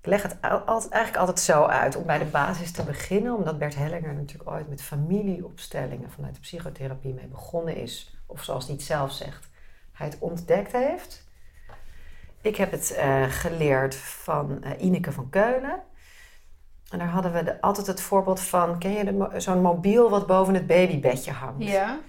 ik 0.01 0.05
leg 0.05 0.21
het 0.21 0.39
eigenlijk 0.39 1.15
altijd 1.17 1.39
zo 1.39 1.63
uit 1.63 1.95
om 1.95 2.05
bij 2.05 2.17
de 2.17 2.25
basis 2.25 2.71
te 2.71 2.83
beginnen, 2.83 3.35
omdat 3.35 3.57
Bert 3.57 3.75
Hellinger 3.75 4.13
natuurlijk 4.13 4.49
ooit 4.49 4.69
met 4.69 4.81
familieopstellingen 4.81 6.11
vanuit 6.11 6.33
de 6.33 6.39
psychotherapie 6.39 7.13
mee 7.13 7.27
begonnen 7.27 7.75
is, 7.75 8.15
of 8.25 8.43
zoals 8.43 8.65
hij 8.65 8.73
het 8.73 8.83
zelf 8.83 9.11
zegt, 9.11 9.47
hij 9.91 10.07
het 10.07 10.17
ontdekt 10.19 10.71
heeft. 10.71 11.27
Ik 12.41 12.55
heb 12.55 12.71
het 12.71 12.93
eh, 12.93 13.23
geleerd 13.29 13.95
van 13.95 14.63
eh, 14.63 14.83
Ineke 14.83 15.11
van 15.11 15.29
Keulen. 15.29 15.79
En 16.89 16.99
daar 16.99 17.07
hadden 17.07 17.33
we 17.33 17.43
de, 17.43 17.61
altijd 17.61 17.87
het 17.87 18.01
voorbeeld 18.01 18.39
van, 18.39 18.79
ken 18.79 18.91
je 18.91 19.29
zo'n 19.37 19.61
mobiel 19.61 20.09
wat 20.09 20.27
boven 20.27 20.53
het 20.53 20.67
babybedje 20.67 21.31
hangt? 21.31 21.63
Ja. 21.63 21.99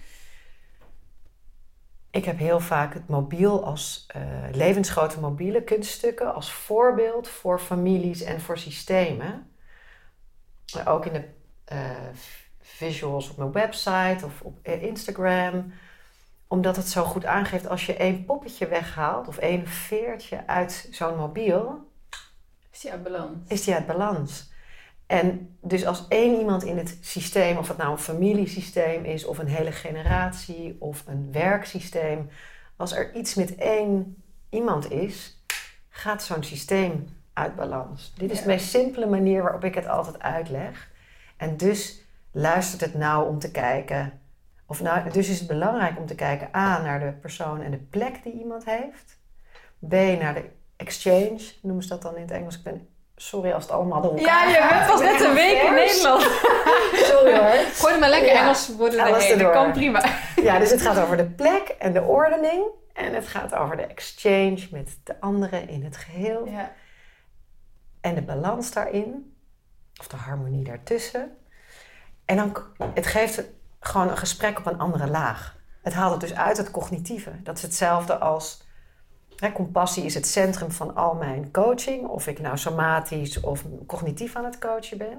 Ik 2.10 2.24
heb 2.24 2.38
heel 2.38 2.60
vaak 2.60 2.94
het 2.94 3.08
mobiel 3.08 3.64
als 3.64 4.04
eh, 4.06 4.22
levensgrote 4.52 5.20
mobiele 5.20 5.62
kunststukken 5.64 6.34
als 6.34 6.52
voorbeeld 6.52 7.28
voor 7.28 7.58
families 7.58 8.22
en 8.22 8.40
voor 8.40 8.58
systemen. 8.58 9.50
Ook 10.86 11.06
in 11.06 11.12
de 11.12 11.24
eh, 11.64 11.90
visuals 12.60 13.30
op 13.30 13.36
mijn 13.36 13.52
website 13.52 14.24
of 14.24 14.40
op 14.40 14.58
eh, 14.62 14.82
Instagram. 14.82 15.72
Omdat 16.48 16.76
het 16.76 16.88
zo 16.88 17.04
goed 17.04 17.24
aangeeft 17.24 17.68
als 17.68 17.86
je 17.86 17.96
één 17.96 18.24
poppetje 18.24 18.68
weghaalt 18.68 19.28
of 19.28 19.38
één 19.38 19.66
veertje 19.66 20.46
uit 20.46 20.88
zo'n 20.90 21.16
mobiel, 21.16 21.88
Is 22.70 22.80
die 22.80 22.90
uit 22.90 23.02
balans? 23.02 23.48
is 23.48 23.64
die 23.64 23.74
uit 23.74 23.86
balans. 23.86 24.49
En 25.10 25.56
dus 25.60 25.86
als 25.86 26.08
één 26.08 26.38
iemand 26.38 26.64
in 26.64 26.78
het 26.78 26.98
systeem, 27.00 27.56
of 27.56 27.68
het 27.68 27.76
nou 27.76 27.90
een 27.90 27.98
familiesysteem 27.98 29.04
is, 29.04 29.24
of 29.24 29.38
een 29.38 29.46
hele 29.48 29.72
generatie, 29.72 30.76
of 30.78 31.04
een 31.06 31.32
werksysteem, 31.32 32.28
als 32.76 32.92
er 32.92 33.14
iets 33.14 33.34
met 33.34 33.54
één 33.54 34.22
iemand 34.48 34.90
is, 34.90 35.42
gaat 35.88 36.22
zo'n 36.22 36.42
systeem 36.42 37.08
uit 37.32 37.56
balans. 37.56 38.14
Dit 38.16 38.30
is 38.30 38.36
Ja. 38.36 38.42
de 38.42 38.48
meest 38.48 38.68
simpele 38.68 39.06
manier 39.06 39.42
waarop 39.42 39.64
ik 39.64 39.74
het 39.74 39.86
altijd 39.86 40.18
uitleg. 40.18 40.90
En 41.36 41.56
dus 41.56 42.02
luistert 42.32 42.80
het 42.80 42.94
nou 42.94 43.28
om 43.28 43.38
te 43.38 43.50
kijken, 43.50 44.20
of 44.66 44.82
nou, 44.82 45.10
dus 45.10 45.28
is 45.28 45.38
het 45.38 45.48
belangrijk 45.48 45.98
om 45.98 46.06
te 46.06 46.14
kijken 46.14 46.48
A 46.56 46.82
naar 46.82 47.00
de 47.00 47.12
persoon 47.12 47.60
en 47.62 47.70
de 47.70 47.78
plek 47.90 48.22
die 48.22 48.32
iemand 48.32 48.64
heeft, 48.64 49.18
B 49.88 49.92
naar 49.92 50.34
de 50.34 50.44
exchange, 50.76 51.40
noemen 51.62 51.82
ze 51.82 51.88
dat 51.88 52.02
dan 52.02 52.16
in 52.16 52.22
het 52.22 52.30
Engels. 52.30 52.56
Ik 52.56 52.62
ben 52.62 52.88
sorry 53.20 53.52
als 53.52 53.62
het 53.62 53.72
allemaal 53.72 54.00
door 54.00 54.16
elkaar 54.16 54.48
Ja, 54.48 54.54
je 54.54 54.54
gaat. 54.54 54.70
bent 54.70 54.90
pas 54.90 55.00
Ik 55.00 55.06
ben 55.06 55.12
net 55.12 55.28
een 55.28 55.34
week 55.34 55.62
in. 55.62 55.74
Nederland. 55.74 56.22
Sorry 57.10 57.38
hoor. 57.38 57.64
Gooi 57.74 57.98
maar 57.98 58.08
lekker 58.08 58.32
Ja. 58.32 58.40
Engels 58.40 58.76
woorden 58.76 59.00
Alles 59.00 59.22
erheen. 59.24 59.38
Dat 59.38 59.52
kan 59.52 59.72
prima. 59.72 60.04
Ja, 60.42 60.58
dus 60.58 60.70
het 60.70 60.82
gaat 60.82 60.98
over 60.98 61.16
de 61.16 61.26
plek 61.26 61.68
en 61.78 61.92
de 61.92 62.02
ordening. 62.02 62.64
En 62.92 63.14
het 63.14 63.26
gaat 63.28 63.54
over 63.54 63.76
de 63.76 63.82
exchange 63.86 64.68
met 64.70 64.98
de 65.04 65.20
anderen 65.20 65.68
in 65.68 65.84
het 65.84 65.96
geheel. 65.96 66.46
Ja. 66.48 66.72
En 68.00 68.14
de 68.14 68.22
balans 68.22 68.72
daarin. 68.72 69.36
Of 70.00 70.06
de 70.08 70.16
harmonie 70.16 70.64
daartussen. 70.64 71.36
En 72.24 72.36
dan, 72.36 72.56
het 72.94 73.06
geeft 73.06 73.36
het 73.36 73.46
gewoon 73.80 74.08
een 74.10 74.16
gesprek 74.16 74.58
op 74.58 74.66
een 74.66 74.78
andere 74.78 75.06
laag. 75.06 75.56
Het 75.82 75.92
haalt 75.92 76.10
het 76.10 76.20
dus 76.20 76.34
uit 76.34 76.56
het 76.56 76.70
cognitieve. 76.70 77.42
Dat 77.42 77.56
is 77.56 77.62
hetzelfde 77.62 78.18
als... 78.18 78.68
Hè, 79.40 79.52
compassie 79.52 80.04
is 80.04 80.14
het 80.14 80.26
centrum 80.26 80.70
van 80.70 80.94
al 80.94 81.14
mijn 81.14 81.50
coaching. 81.52 82.06
Of 82.06 82.26
ik 82.26 82.40
nou 82.40 82.58
somatisch 82.58 83.40
of 83.40 83.64
cognitief 83.86 84.36
aan 84.36 84.44
het 84.44 84.58
coachen 84.58 84.98
ben. 84.98 85.18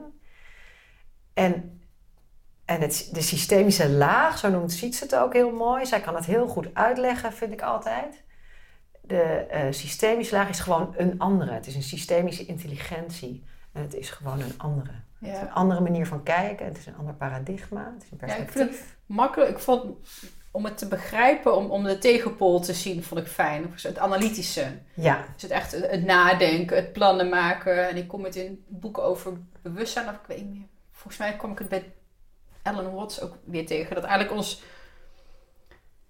En, 1.34 1.82
en 2.66 2.82
het, 2.82 3.10
de 3.12 3.22
systemische 3.22 3.90
laag, 3.90 4.38
zo 4.38 4.50
noemt 4.50 4.72
Siets 4.72 5.00
het 5.00 5.16
ook 5.16 5.34
heel 5.34 5.52
mooi. 5.52 5.86
Zij 5.86 6.02
kan 6.02 6.16
het 6.16 6.26
heel 6.26 6.48
goed 6.48 6.74
uitleggen, 6.74 7.34
vind 7.34 7.52
ik 7.54 7.62
altijd. 7.62 8.24
De 9.02 9.22
eh, 9.22 9.72
systemische 9.72 10.36
laag 10.36 10.50
is 10.50 10.60
gewoon 10.60 10.94
een 10.98 11.20
andere. 11.20 11.52
Het 11.52 11.68
is 11.68 11.76
een 11.76 11.84
systemische 11.84 12.46
intelligentie. 12.46 13.44
En 13.72 13.82
het 13.82 13.94
is 13.94 14.10
gewoon 14.10 14.40
een 14.42 14.54
andere. 14.60 14.92
Het 15.20 15.30
is 15.30 15.36
Ja. 15.36 15.42
een 15.42 15.52
andere 15.52 15.82
manier 15.82 16.08
van 16.08 16.24
kijken. 16.24 16.66
Het 16.66 16.78
is 16.78 16.86
een 16.86 16.96
ander 16.96 17.14
paradigma. 17.14 17.92
Het 17.94 18.04
is 18.04 18.10
een 18.12 18.18
Ja, 18.20 18.26
ik 18.28 18.46
perspectief. 18.46 18.78
vind 18.78 18.90
het 18.90 18.98
makkelijk. 19.06 19.52
Ik 19.52 19.60
vond 19.60 19.96
om 20.52 20.66
het 20.66 20.78
te 20.78 20.88
begrijpen, 20.88 21.56
om, 21.56 21.72
om 21.72 21.84
de 21.84 21.98
tegenpool 21.98 22.60
te 22.60 22.74
zien, 22.74 23.04
vond 23.04 23.22
ik 23.22 23.28
fijn. 23.28 23.74
Het 23.82 23.98
analytische. 23.98 24.68
Ja, 24.94 25.26
Dus 25.34 25.42
het 25.42 25.52
echt 25.52 25.72
het 25.72 26.04
nadenken, 26.06 26.76
het 26.76 26.94
plannen 26.94 27.30
maken. 27.30 27.90
En 27.90 27.98
ik 27.98 28.08
kom 28.08 28.24
het 28.24 28.36
in 28.36 28.64
boeken 28.68 29.04
over 29.04 29.34
bewustzijn, 29.62 30.08
of 30.08 30.14
ik 30.14 30.28
weet 30.28 30.38
niet 30.38 30.54
meer. 30.54 30.68
Volgens 30.92 31.18
mij 31.18 31.36
kom 31.36 31.52
ik 31.52 31.60
het 31.60 31.70
bij 31.70 31.92
Ellen 32.62 32.94
Watts 32.94 33.22
ook 33.22 33.38
weer 33.46 33.66
tegen. 33.66 33.96
Dat 33.96 34.04
eigenlijk 34.04 34.34
ons 34.36 34.62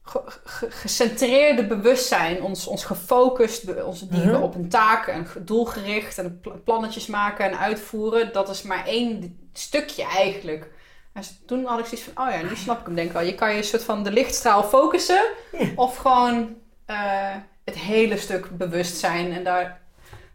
ge- 0.04 0.22
ge- 0.26 0.72
gecentreerde 0.72 1.68
bewustzijn, 1.68 2.42
ons, 2.44 2.68
ons 2.68 2.86
gefocust, 2.86 3.66
be- 3.66 3.86
onze 3.86 4.08
die 4.08 4.22
we 4.22 4.32
Mhm. 4.32 4.42
op 4.42 4.56
een 4.56 4.70
taak 4.70 5.08
en 5.08 5.26
ge- 5.26 5.44
doelgericht 5.44 6.18
en 6.18 6.40
pla- 6.40 6.54
plannetjes 6.64 7.08
maken 7.08 7.46
en 7.46 7.58
uitvoeren, 7.60 8.34
dat 8.34 8.50
is 8.50 8.62
maar 8.62 8.86
één 8.86 9.38
stukje 9.54 10.04
eigenlijk. 10.04 10.70
En 11.14 11.24
toen 11.46 11.66
had 11.66 11.80
ik 11.80 11.86
zoiets 11.86 12.08
van, 12.10 12.28
oh 12.28 12.34
ja, 12.34 12.42
nu 12.42 12.56
snap 12.56 12.80
ik 12.80 12.86
hem 12.86 12.96
denk 12.96 13.08
ik 13.08 13.14
wel. 13.14 13.22
Je 13.22 13.36
kan 13.36 13.52
je 13.52 13.58
een 13.58 13.64
soort 13.64 13.84
van 13.84 14.04
de 14.04 14.12
lichtstraal 14.12 14.64
focussen 14.64 15.24
Ja. 15.52 15.68
of 15.76 15.96
gewoon 15.98 16.56
eh, 16.86 17.36
het 17.66 17.76
hele 17.76 18.18
stuk 18.18 18.58
bewustzijn 18.58 19.32
en 19.34 19.44
daar 19.44 19.82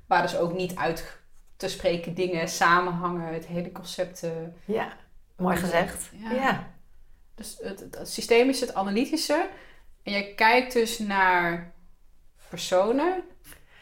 waar 0.07 0.23
dus 0.23 0.37
ook 0.37 0.53
niet 0.53 0.77
uit 0.77 1.19
te 1.57 1.69
spreken 1.69 2.15
dingen 2.15 2.49
samenhangen, 2.49 3.35
het 3.35 3.47
hele 3.47 3.73
concept. 3.73 4.23
eh, 4.23 4.31
ja. 4.65 4.93
mooi 5.37 5.57
gezegd. 5.57 6.11
Ja. 6.12 6.31
Ja. 6.33 6.67
dus 7.35 7.57
het, 7.62 7.81
het, 7.81 7.99
het 7.99 8.09
systemische, 8.09 8.65
het 8.65 8.75
analytische. 8.75 9.49
En 10.03 10.12
je 10.12 10.35
kijkt 10.35 10.73
dus 10.73 10.99
naar 10.99 11.73
personen, 12.49 13.23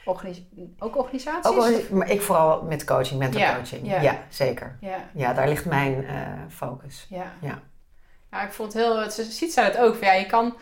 organis- 0.04 0.42
ook 0.78 0.96
organisaties. 0.96 1.50
Ook 1.50 1.90
maar 1.90 2.10
ik 2.10 2.22
vooral 2.22 2.62
met 2.62 2.84
coaching, 2.84 3.18
mental 3.18 3.40
Ja, 3.40 3.54
coaching. 3.54 3.86
ja. 3.86 4.00
Ja. 4.00 4.18
zeker. 4.28 4.76
Ja, 4.80 4.96
Ja, 5.14 5.32
daar 5.32 5.48
ligt 5.48 5.64
mijn 5.64 6.06
eh, 6.06 6.14
focus. 6.48 7.06
ja. 7.08 7.32
Ja. 7.40 7.58
Ja, 8.30 8.42
ik 8.42 8.52
vond 8.52 8.72
het 8.72 8.82
heel... 8.82 9.10
Ze 9.10 9.24
ziet 9.24 9.52
zij 9.52 9.64
het 9.64 9.78
ook. 9.78 9.94
Van, 9.96 10.06
ja, 10.06 10.12
je 10.14 10.26
kan... 10.26 10.56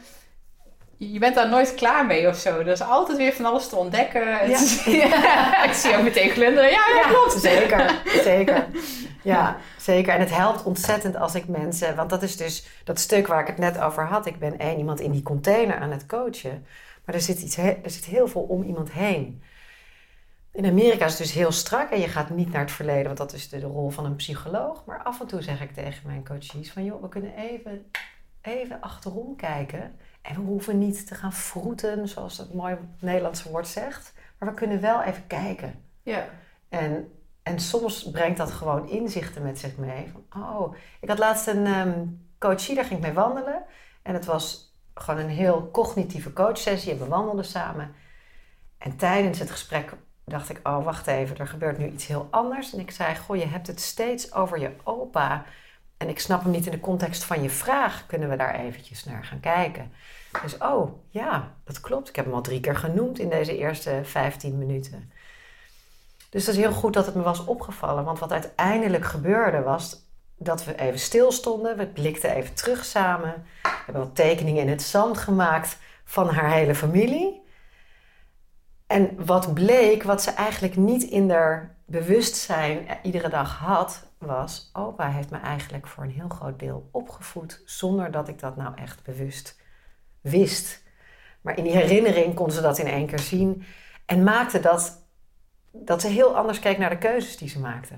je 0.96 1.18
bent 1.18 1.34
daar 1.34 1.48
nooit 1.48 1.74
klaar 1.74 2.06
mee 2.06 2.28
of 2.28 2.36
zo. 2.36 2.58
Er 2.58 2.66
is 2.66 2.82
altijd 2.82 3.18
weer 3.18 3.32
van 3.32 3.44
alles 3.44 3.68
te 3.68 3.76
ontdekken. 3.76 4.48
Ja. 4.48 5.64
ik 5.68 5.72
zie 5.72 5.96
ook 5.96 6.02
meteen 6.02 6.30
glunderen. 6.30 6.70
Ja, 6.70 6.84
ja, 6.94 7.08
klopt. 7.08 7.32
Zeker, 7.40 8.00
zeker. 8.30 8.66
Ja, 9.22 9.56
zeker. 9.78 10.14
En 10.14 10.20
het 10.20 10.34
helpt 10.36 10.62
ontzettend 10.62 11.16
als 11.16 11.34
ik 11.34 11.48
mensen... 11.48 11.96
Want 11.96 12.10
dat 12.10 12.22
is 12.22 12.36
dus 12.36 12.66
dat 12.84 12.98
stuk 12.98 13.26
waar 13.26 13.40
ik 13.40 13.46
het 13.46 13.58
net 13.58 13.80
over 13.80 14.06
had. 14.06 14.26
Ik 14.26 14.38
ben 14.38 14.58
één 14.58 14.78
iemand 14.78 15.00
in 15.00 15.10
die 15.10 15.22
container 15.22 15.76
aan 15.78 15.90
het 15.90 16.06
coachen. 16.06 16.66
Maar 17.12 17.20
er 17.20 17.26
zit, 17.26 17.42
iets, 17.42 17.56
er 17.56 17.90
zit 17.90 18.04
heel 18.04 18.28
veel 18.28 18.42
om 18.42 18.62
iemand 18.62 18.92
heen. 18.92 19.42
In 20.52 20.66
Amerika 20.66 21.04
is 21.04 21.10
het 21.10 21.20
dus 21.20 21.32
heel 21.32 21.52
strak 21.52 21.90
en 21.90 22.00
je 22.00 22.08
gaat 22.08 22.30
niet 22.30 22.52
naar 22.52 22.60
het 22.60 22.70
verleden, 22.70 23.04
want 23.04 23.18
dat 23.18 23.32
is 23.32 23.48
de, 23.48 23.58
de 23.58 23.66
rol 23.66 23.90
van 23.90 24.04
een 24.04 24.16
psycholoog. 24.16 24.84
Maar 24.84 25.02
af 25.02 25.20
en 25.20 25.26
toe 25.26 25.42
zeg 25.42 25.60
ik 25.62 25.72
tegen 25.72 26.06
mijn 26.06 26.24
coaches 26.24 26.72
van 26.72 26.84
joh, 26.84 27.02
we 27.02 27.08
kunnen 27.08 27.34
even, 27.36 27.90
even 28.42 28.80
achterom 28.80 29.36
kijken. 29.36 29.96
En 30.22 30.34
we 30.34 30.40
hoeven 30.40 30.78
niet 30.78 31.06
te 31.06 31.14
gaan 31.14 31.32
vroeten, 31.32 32.08
zoals 32.08 32.36
dat 32.36 32.52
mooi 32.52 32.76
Nederlandse 32.98 33.50
woord 33.50 33.68
zegt. 33.68 34.14
Maar 34.38 34.48
we 34.48 34.54
kunnen 34.54 34.80
wel 34.80 35.02
even 35.02 35.26
kijken. 35.26 35.84
Ja. 36.02 36.28
En, 36.68 37.12
en 37.42 37.60
soms 37.60 38.10
brengt 38.10 38.38
dat 38.38 38.50
gewoon 38.50 38.88
inzichten 38.88 39.42
met 39.42 39.58
zich 39.58 39.76
mee. 39.76 40.12
Van, 40.12 40.42
oh, 40.42 40.74
ik 41.00 41.08
had 41.08 41.18
laatst 41.18 41.46
een 41.46 41.66
ehm 41.66 42.04
coachie, 42.38 42.74
daar 42.74 42.84
ging 42.84 42.98
ik 42.98 43.06
mee 43.06 43.14
wandelen. 43.14 43.64
En 44.02 44.14
het 44.14 44.24
was 44.24 44.71
gewoon 44.94 45.20
een 45.20 45.28
heel 45.28 45.70
cognitieve 45.70 46.32
coachsessie. 46.32 46.92
En 46.92 46.98
we 46.98 47.06
wandelden 47.06 47.44
samen. 47.44 47.94
En 48.78 48.96
tijdens 48.96 49.38
het 49.38 49.50
gesprek 49.50 49.92
dacht 50.24 50.48
ik, 50.50 50.60
oh, 50.62 50.84
wacht 50.84 51.06
even, 51.06 51.38
er 51.38 51.46
gebeurt 51.46 51.78
nu 51.78 51.86
iets 51.86 52.06
heel 52.06 52.28
anders. 52.30 52.72
En 52.72 52.80
ik 52.80 52.90
zei, 52.90 53.16
goh, 53.16 53.36
je 53.36 53.46
hebt 53.46 53.66
het 53.66 53.80
steeds 53.80 54.32
over 54.32 54.58
je 54.58 54.70
opa. 54.84 55.44
En 55.96 56.08
ik 56.08 56.20
snap 56.20 56.42
hem 56.42 56.50
niet 56.50 56.66
in 56.66 56.72
de 56.72 56.80
context 56.80 57.24
van 57.24 57.42
je 57.42 57.50
vraag. 57.50 58.06
Kunnen 58.06 58.28
we 58.28 58.36
daar 58.36 58.54
eventjes 58.54 59.04
naar 59.04 59.24
gaan 59.24 59.40
kijken? 59.40 59.92
Dus, 60.42 60.58
oh, 60.58 60.92
ja, 61.08 61.54
dat 61.64 61.80
klopt. 61.80 62.08
Ik 62.08 62.16
heb 62.16 62.24
hem 62.24 62.34
al 62.34 62.40
drie 62.40 62.60
keer 62.60 62.76
genoemd 62.76 63.18
in 63.18 63.28
deze 63.28 63.56
eerste 63.56 64.00
15 64.04 64.58
minuten. 64.58 65.12
Dus 66.30 66.44
dat 66.44 66.54
is 66.54 66.60
heel 66.60 66.72
goed 66.72 66.92
dat 66.92 67.06
het 67.06 67.14
me 67.14 67.22
was 67.22 67.44
opgevallen. 67.44 68.04
Want 68.04 68.18
wat 68.18 68.32
uiteindelijk 68.32 69.04
gebeurde 69.04 69.62
was 69.62 69.96
dat 70.42 70.64
we 70.64 70.78
even 70.78 70.98
stilstonden. 70.98 71.76
We 71.76 71.86
blikten 71.86 72.34
even 72.34 72.54
terug 72.54 72.84
samen. 72.84 73.44
We 73.62 73.68
hebben 73.84 74.02
wat 74.02 74.14
tekeningen 74.14 74.62
in 74.62 74.68
het 74.68 74.82
zand 74.82 75.18
gemaakt 75.18 75.78
van 76.04 76.28
haar 76.28 76.50
hele 76.50 76.74
familie. 76.74 77.42
En 78.86 79.24
wat 79.24 79.54
bleek, 79.54 80.02
wat 80.02 80.22
ze 80.22 80.30
eigenlijk 80.30 80.76
niet 80.76 81.02
in 81.02 81.30
haar 81.30 81.76
bewustzijn 81.86 82.86
iedere 83.02 83.28
dag 83.28 83.58
had, 83.58 84.06
was: 84.18 84.70
opa 84.72 85.08
heeft 85.08 85.30
me 85.30 85.38
eigenlijk 85.38 85.86
voor 85.86 86.04
een 86.04 86.10
heel 86.10 86.28
groot 86.28 86.58
deel 86.58 86.88
opgevoed 86.92 87.62
zonder 87.64 88.10
dat 88.10 88.28
ik 88.28 88.38
dat 88.38 88.56
nou 88.56 88.76
echt 88.76 89.02
bewust 89.02 89.60
wist. 90.20 90.82
Maar 91.40 91.56
in 91.56 91.64
die 91.64 91.76
herinnering 91.76 92.34
kon 92.34 92.50
ze 92.50 92.60
dat 92.60 92.78
in 92.78 92.86
één 92.86 93.06
keer 93.06 93.18
zien 93.18 93.64
en 94.06 94.22
maakte 94.22 94.60
dat, 94.60 95.06
dat 95.72 96.00
ze 96.00 96.08
heel 96.08 96.36
anders 96.36 96.58
keek 96.58 96.78
naar 96.78 96.90
de 96.90 96.98
keuzes 96.98 97.36
die 97.36 97.48
ze 97.48 97.60
maakte. 97.60 97.94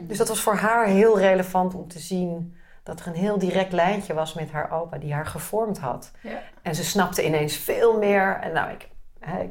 Dus 0.00 0.18
dat 0.18 0.28
was 0.28 0.40
voor 0.40 0.54
haar 0.56 0.86
heel 0.86 1.18
relevant 1.18 1.74
om 1.74 1.88
te 1.88 1.98
zien 1.98 2.56
dat 2.82 3.00
er 3.00 3.06
een 3.06 3.14
heel 3.14 3.38
direct 3.38 3.72
lijntje 3.72 4.14
was 4.14 4.34
met 4.34 4.50
haar 4.50 4.72
opa 4.72 4.98
die 4.98 5.12
haar 5.12 5.26
gevormd 5.26 5.78
had. 5.78 6.10
Ja. 6.20 6.42
En 6.62 6.74
ze 6.74 6.84
snapte 6.84 7.24
ineens 7.26 7.56
veel 7.56 7.98
meer. 7.98 8.38
En 8.42 8.52
nou, 8.52 8.70
ik, 8.70 8.88
hè, 9.20 9.42
ik, 9.42 9.50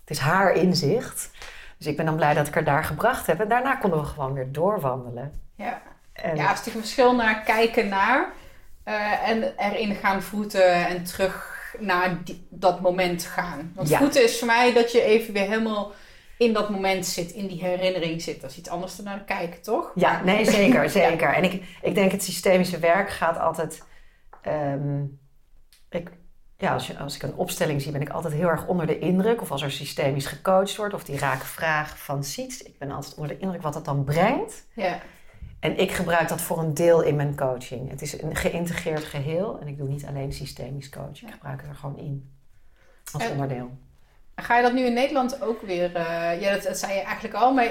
het 0.00 0.10
is 0.10 0.18
haar 0.18 0.52
inzicht. 0.52 1.30
Dus 1.78 1.86
ik 1.86 1.96
ben 1.96 2.06
dan 2.06 2.16
blij 2.16 2.34
dat 2.34 2.46
ik 2.46 2.54
haar 2.54 2.64
daar 2.64 2.84
gebracht 2.84 3.26
heb. 3.26 3.40
En 3.40 3.48
daarna 3.48 3.74
konden 3.76 4.00
we 4.00 4.06
gewoon 4.06 4.32
weer 4.32 4.52
doorwandelen. 4.52 5.32
Ja. 5.54 5.80
En 6.12 6.36
ja, 6.36 6.42
het 6.48 6.50
is 6.50 6.56
natuurlijk 6.58 6.74
een 6.74 6.80
verschil 6.82 7.14
naar 7.14 7.40
kijken 7.42 7.88
naar 7.88 8.28
eh, 8.84 9.28
en 9.28 9.52
erin 9.56 9.94
gaan 9.94 10.22
voeten 10.22 10.72
en 10.86 11.04
terug 11.04 11.58
naar 11.78 12.24
die- 12.24 12.46
dat 12.50 12.80
moment 12.80 13.22
gaan. 13.24 13.72
Want 13.74 13.88
Ja. 13.88 13.98
voeten 13.98 14.22
is 14.24 14.38
voor 14.38 14.46
mij 14.46 14.72
dat 14.72 14.92
je 14.92 15.02
even 15.02 15.32
weer 15.34 15.48
helemaal 15.48 15.92
in 16.40 16.52
dat 16.52 16.70
moment 16.70 17.06
zit, 17.06 17.30
in 17.30 17.46
die 17.46 17.64
herinnering 17.64 18.22
zit. 18.22 18.40
Dat 18.40 18.50
is 18.50 18.58
iets 18.58 18.68
anders 18.68 18.96
dan 18.96 19.04
naar 19.04 19.24
kijken, 19.24 19.62
toch? 19.62 19.92
Ja, 19.94 20.24
nee, 20.24 20.44
zeker, 20.44 20.90
zeker. 21.00 21.34
En 21.34 21.44
ik, 21.44 21.78
ik 21.82 21.94
denk 21.94 22.12
het 22.12 22.22
systemische 22.22 22.78
werk 22.78 23.10
gaat 23.10 23.38
altijd... 23.38 23.82
ehm, 24.42 25.04
ik, 25.90 26.10
ja, 26.56 26.72
als, 26.72 26.86
je, 26.86 26.98
als 26.98 27.14
ik 27.14 27.22
een 27.22 27.34
opstelling 27.34 27.82
zie, 27.82 27.92
ben 27.92 28.00
ik 28.00 28.08
altijd 28.08 28.34
heel 28.34 28.48
erg 28.48 28.66
onder 28.66 28.86
de 28.86 28.98
indruk. 28.98 29.40
Of 29.40 29.50
als 29.50 29.62
er 29.62 29.70
systemisch 29.70 30.26
gecoacht 30.26 30.76
wordt, 30.76 30.94
of 30.94 31.04
die 31.04 31.18
rake 31.18 31.46
vraag 31.46 31.98
van 31.98 32.24
ziet. 32.24 32.66
Ik 32.66 32.78
ben 32.78 32.90
altijd 32.90 33.14
onder 33.14 33.28
de 33.28 33.38
indruk 33.38 33.62
wat 33.62 33.74
het 33.74 33.84
dan 33.84 34.04
brengt. 34.04 34.66
Ja. 34.74 34.98
En 35.60 35.78
ik 35.78 35.92
gebruik 35.92 36.28
dat 36.28 36.40
voor 36.40 36.58
een 36.58 36.74
deel 36.74 37.02
in 37.02 37.16
mijn 37.16 37.36
coaching. 37.36 37.90
Het 37.90 38.02
is 38.02 38.22
een 38.22 38.36
geïntegreerd 38.36 39.04
geheel. 39.04 39.58
En 39.60 39.66
ik 39.68 39.78
doe 39.78 39.88
niet 39.88 40.06
alleen 40.06 40.32
systemisch 40.32 40.88
coach. 40.88 41.22
Ik 41.22 41.30
gebruik 41.30 41.60
het 41.60 41.70
er 41.70 41.76
gewoon 41.76 41.98
in. 41.98 42.32
Als 43.12 43.22
En- 43.24 43.30
onderdeel. 43.30 43.70
Ga 44.42 44.56
je 44.56 44.62
dat 44.62 44.72
nu 44.72 44.84
in 44.84 44.92
Nederland 44.92 45.42
ook 45.42 45.62
weer... 45.62 45.94
eh, 45.96 46.40
ja, 46.40 46.52
dat, 46.52 46.62
dat 46.62 46.78
zei 46.78 46.92
je 46.94 47.00
eigenlijk 47.00 47.34
al, 47.34 47.54
maar 47.54 47.68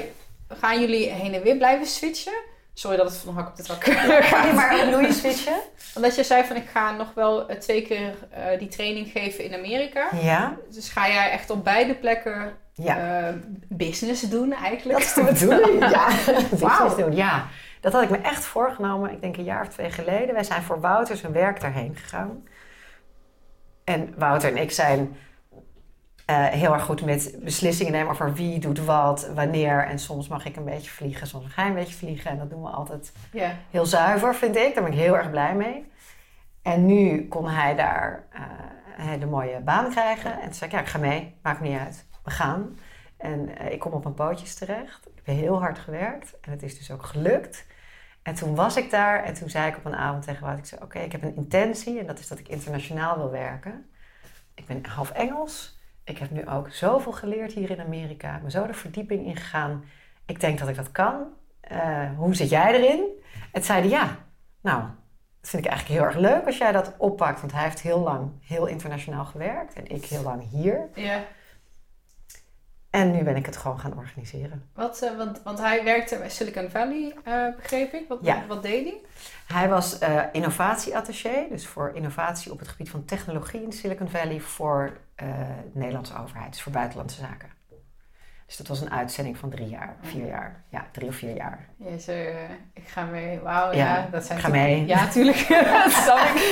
gaan 0.48 0.80
jullie 0.80 1.10
heen 1.10 1.34
en 1.34 1.42
weer 1.42 1.58
blijven 1.58 1.86
switchen? 1.88 2.34
Sorry 2.74 2.98
dat 2.98 3.06
het 3.12 3.18
van 3.18 3.34
hak 3.36 3.48
op 3.48 3.56
de 3.56 3.64
tak 3.64 3.84
gaat. 3.84 4.44
Nee, 4.44 4.54
maar 4.54 4.80
hoe 4.82 4.92
doe 4.92 5.02
je 5.02 5.14
switchen? 5.14 5.60
Omdat 5.96 6.16
je 6.16 6.24
zei 6.24 6.44
van 6.44 6.56
ik 6.56 6.68
ga 6.74 6.92
nog 6.92 7.14
wel 7.14 7.48
eh, 7.50 7.58
twee 7.58 7.82
keer 7.82 8.14
eh, 8.30 8.60
die 8.60 8.68
training 8.68 9.08
geven 9.12 9.44
in 9.44 9.54
Amerika. 9.54 10.08
Ja, 10.22 10.58
Dus 10.70 10.90
ga 10.90 11.08
jij 11.08 11.32
echt 11.32 11.50
op 11.50 11.64
beide 11.64 11.96
plekken 11.96 12.54
ja. 12.74 13.34
business 13.68 14.22
doen 14.22 14.54
eigenlijk? 14.54 15.00
Dat 15.00 15.08
is 15.08 15.14
de 15.14 15.24
bedoeling. 15.24 15.90
Ja, 15.90 16.08
business 16.50 16.96
doen. 16.96 17.16
Ja, 17.16 17.48
dat 17.82 17.94
had 17.94 18.04
ik 18.04 18.10
me 18.10 18.18
echt 18.18 18.46
voorgenomen. 18.46 19.12
Ik 19.12 19.22
denk 19.22 19.38
een 19.38 19.44
jaar 19.44 19.62
of 19.62 19.68
twee 19.68 19.92
geleden. 19.92 20.34
Wij 20.34 20.44
zijn 20.44 20.62
voor 20.64 20.80
Wouter 20.80 21.18
zijn 21.18 21.32
werk 21.32 21.62
daarheen 21.62 21.96
gegaan. 21.96 22.44
En 23.84 24.14
Wouter 24.18 24.50
en 24.50 24.58
ik 24.58 24.72
zijn 24.72 25.18
eh, 26.30 26.46
heel 26.46 26.74
erg 26.74 26.84
goed 26.84 27.06
met 27.06 27.36
beslissingen 27.44 27.92
nemen 27.92 28.12
over 28.12 28.34
wie 28.34 28.60
doet 28.60 28.86
wat, 28.86 29.30
wanneer. 29.36 29.86
En 29.86 30.00
soms 30.00 30.28
mag 30.28 30.46
ik 30.46 30.56
een 30.56 30.66
beetje 30.66 30.92
vliegen, 30.92 31.28
soms 31.28 31.44
mag 31.44 31.56
hij 31.56 31.68
een 31.68 31.74
beetje 31.74 31.96
vliegen. 31.96 32.32
En 32.32 32.38
dat 32.38 32.50
doen 32.50 32.62
we 32.62 32.70
altijd 32.70 33.14
heel 33.70 33.86
zuiver, 33.86 34.36
vind 34.36 34.56
ik. 34.56 34.74
Daar 34.74 34.84
ben 34.84 34.94
ik 34.94 35.00
heel 35.00 35.18
erg 35.18 35.30
blij 35.30 35.56
mee. 35.56 35.92
En 36.62 36.86
nu 36.86 37.28
kon 37.28 37.48
hij 37.48 37.76
daar 37.76 38.28
eh, 38.32 38.42
een 38.98 39.08
hele 39.08 39.26
mooie 39.26 39.60
baan 39.60 39.90
krijgen. 39.90 40.34
En 40.34 40.44
toen 40.44 40.54
zei 40.54 40.70
ik, 40.70 40.76
ja, 40.76 40.82
ik 40.82 40.88
ga 40.88 40.98
mee. 40.98 41.36
Maakt 41.42 41.62
niet 41.62 41.80
uit. 41.80 42.06
We 42.24 42.32
gaan. 42.32 42.80
En 43.18 43.58
eh, 43.58 43.72
ik 43.72 43.80
kom 43.80 43.92
op 43.92 44.04
mijn 44.04 44.16
pootjes 44.16 44.56
terecht. 44.56 45.08
Ik 45.08 45.16
heb 45.16 45.26
heel 45.36 45.60
hard 45.60 45.80
gewerkt. 45.80 46.40
En 46.42 46.52
het 46.52 46.64
is 46.64 46.78
dus 46.78 46.92
ook 46.92 47.04
gelukt. 47.04 47.66
En 48.22 48.36
toen 48.36 48.56
was 48.56 48.78
ik 48.78 48.90
daar. 48.90 49.24
En 49.24 49.34
toen 49.34 49.50
zei 49.50 49.70
ik 49.70 49.78
op 49.78 49.86
een 49.86 49.96
avond 49.96 50.24
tegen 50.24 50.46
Wout, 50.46 50.58
ik 50.58 50.66
zei, 50.66 50.82
oké, 50.82 51.00
ik 51.00 51.12
heb 51.12 51.24
een 51.24 51.36
intentie. 51.36 52.00
En 52.00 52.06
dat 52.06 52.20
is 52.20 52.28
dat 52.28 52.40
ik 52.40 52.48
internationaal 52.48 53.18
wil 53.18 53.32
werken. 53.32 53.90
Ik 54.56 54.66
ben 54.66 54.86
half 54.86 55.12
Engels. 55.12 55.79
Ik 56.10 56.18
heb 56.18 56.32
nu 56.32 56.48
ook 56.48 56.70
zoveel 56.72 57.12
geleerd 57.12 57.54
hier 57.54 57.70
in 57.70 57.80
Amerika. 57.82 58.36
Ik 58.36 58.42
ben 58.42 58.52
zo 58.52 58.68
de 58.68 58.74
verdieping 58.74 59.26
ingegaan. 59.26 59.84
Ik 60.26 60.40
denk 60.40 60.60
dat 60.60 60.68
ik 60.68 60.76
dat 60.76 60.92
kan. 60.92 61.28
Eh, 61.62 62.10
hoe 62.18 62.36
zit 62.36 62.50
jij 62.50 62.74
erin? 62.74 63.04
En 63.52 63.64
zeiden 63.64 63.90
ja, 63.90 64.18
nou, 64.62 64.82
dat 65.42 65.50
vind 65.50 65.64
ik 65.66 65.70
eigenlijk 65.72 66.00
heel 66.00 66.10
erg 66.10 66.18
leuk 66.18 66.46
als 66.46 66.58
jij 66.58 66.72
dat 66.72 66.94
oppakt. 66.98 67.40
Want 67.40 67.52
hij 67.52 67.64
heeft 67.64 67.82
heel 67.82 68.00
lang 68.00 68.32
heel 68.42 68.66
internationaal 68.66 69.26
gewerkt 69.26 69.74
en 69.74 69.88
ik 69.88 70.06
heel 70.06 70.24
lang 70.24 70.50
hier. 70.50 70.90
ja. 70.96 71.24
En 72.90 73.12
nu 73.12 73.24
ben 73.24 73.36
ik 73.36 73.46
het 73.46 73.58
gewoon 73.58 73.80
gaan 73.80 73.98
organiseren. 73.98 74.70
Wat, 74.74 75.02
eh, 75.02 75.18
want, 75.18 75.42
want 75.44 75.60
hij 75.60 75.84
werkte 75.84 76.18
bij 76.18 76.30
Silicon 76.30 76.70
Valley, 76.70 77.16
eh, 77.24 77.56
begreep 77.56 77.94
ik. 77.94 78.08
Wat, 78.08 78.20
Ja. 78.22 78.44
wat 78.48 78.64
deed 78.64 78.84
hij? 78.86 79.02
Hij 79.48 79.70
was 79.70 79.98
eh 80.00 80.24
innovatieattaché, 80.32 81.48
dus 81.50 81.68
voor 81.68 81.92
innovatie 81.96 82.52
op 82.52 82.60
het 82.60 82.68
gebied 82.68 82.90
van 82.90 83.06
technologie 83.06 83.62
in 83.64 83.72
Silicon 83.72 84.10
Valley 84.10 84.40
voor 84.40 84.98
de 85.20 85.80
Nederlandse 85.80 86.18
overheid, 86.18 86.52
dus 86.52 86.62
voor 86.62 86.72
buitenlandse 86.72 87.20
zaken. 87.22 87.50
Dus 88.46 88.58
dat 88.58 88.68
was 88.68 88.82
een 88.82 88.92
uitzending 88.92 89.38
van 89.38 89.50
drie 89.50 89.68
jaar, 89.70 89.96
vier 90.02 90.26
jaar. 90.26 90.64
Ja, 90.70 90.86
drie 90.92 91.08
of 91.10 91.16
vier 91.16 91.36
jaar. 91.36 91.68
Zei, 91.98 92.28
eh, 92.28 92.50
ik 92.74 92.88
ga 92.88 93.04
mee. 93.04 93.40
Wauw, 93.40 93.72
ja, 93.72 93.98
Ja, 93.98 94.08
dat 94.12 94.24
zijn 94.26 94.40
ga 94.40 94.48
mee. 94.48 94.86
Ja, 94.86 95.08
tuurlijk. 95.08 95.38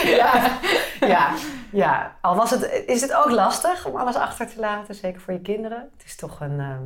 Ja. 0.06 0.58
Ja, 0.99 1.34
ja, 1.71 2.15
al 2.21 2.36
was 2.36 2.49
het, 2.51 2.84
is 2.86 3.01
het 3.01 3.13
ook 3.13 3.32
lastig 3.32 3.86
om 3.86 3.95
alles 3.95 4.15
achter 4.15 4.47
te 4.47 4.60
laten, 4.60 4.95
zeker 4.95 5.21
voor 5.21 5.34
je 5.34 5.41
kinderen. 5.41 5.89
Het 5.97 6.06
is 6.06 6.15
toch 6.15 6.39
een. 6.39 6.60
ehm, 6.60 6.84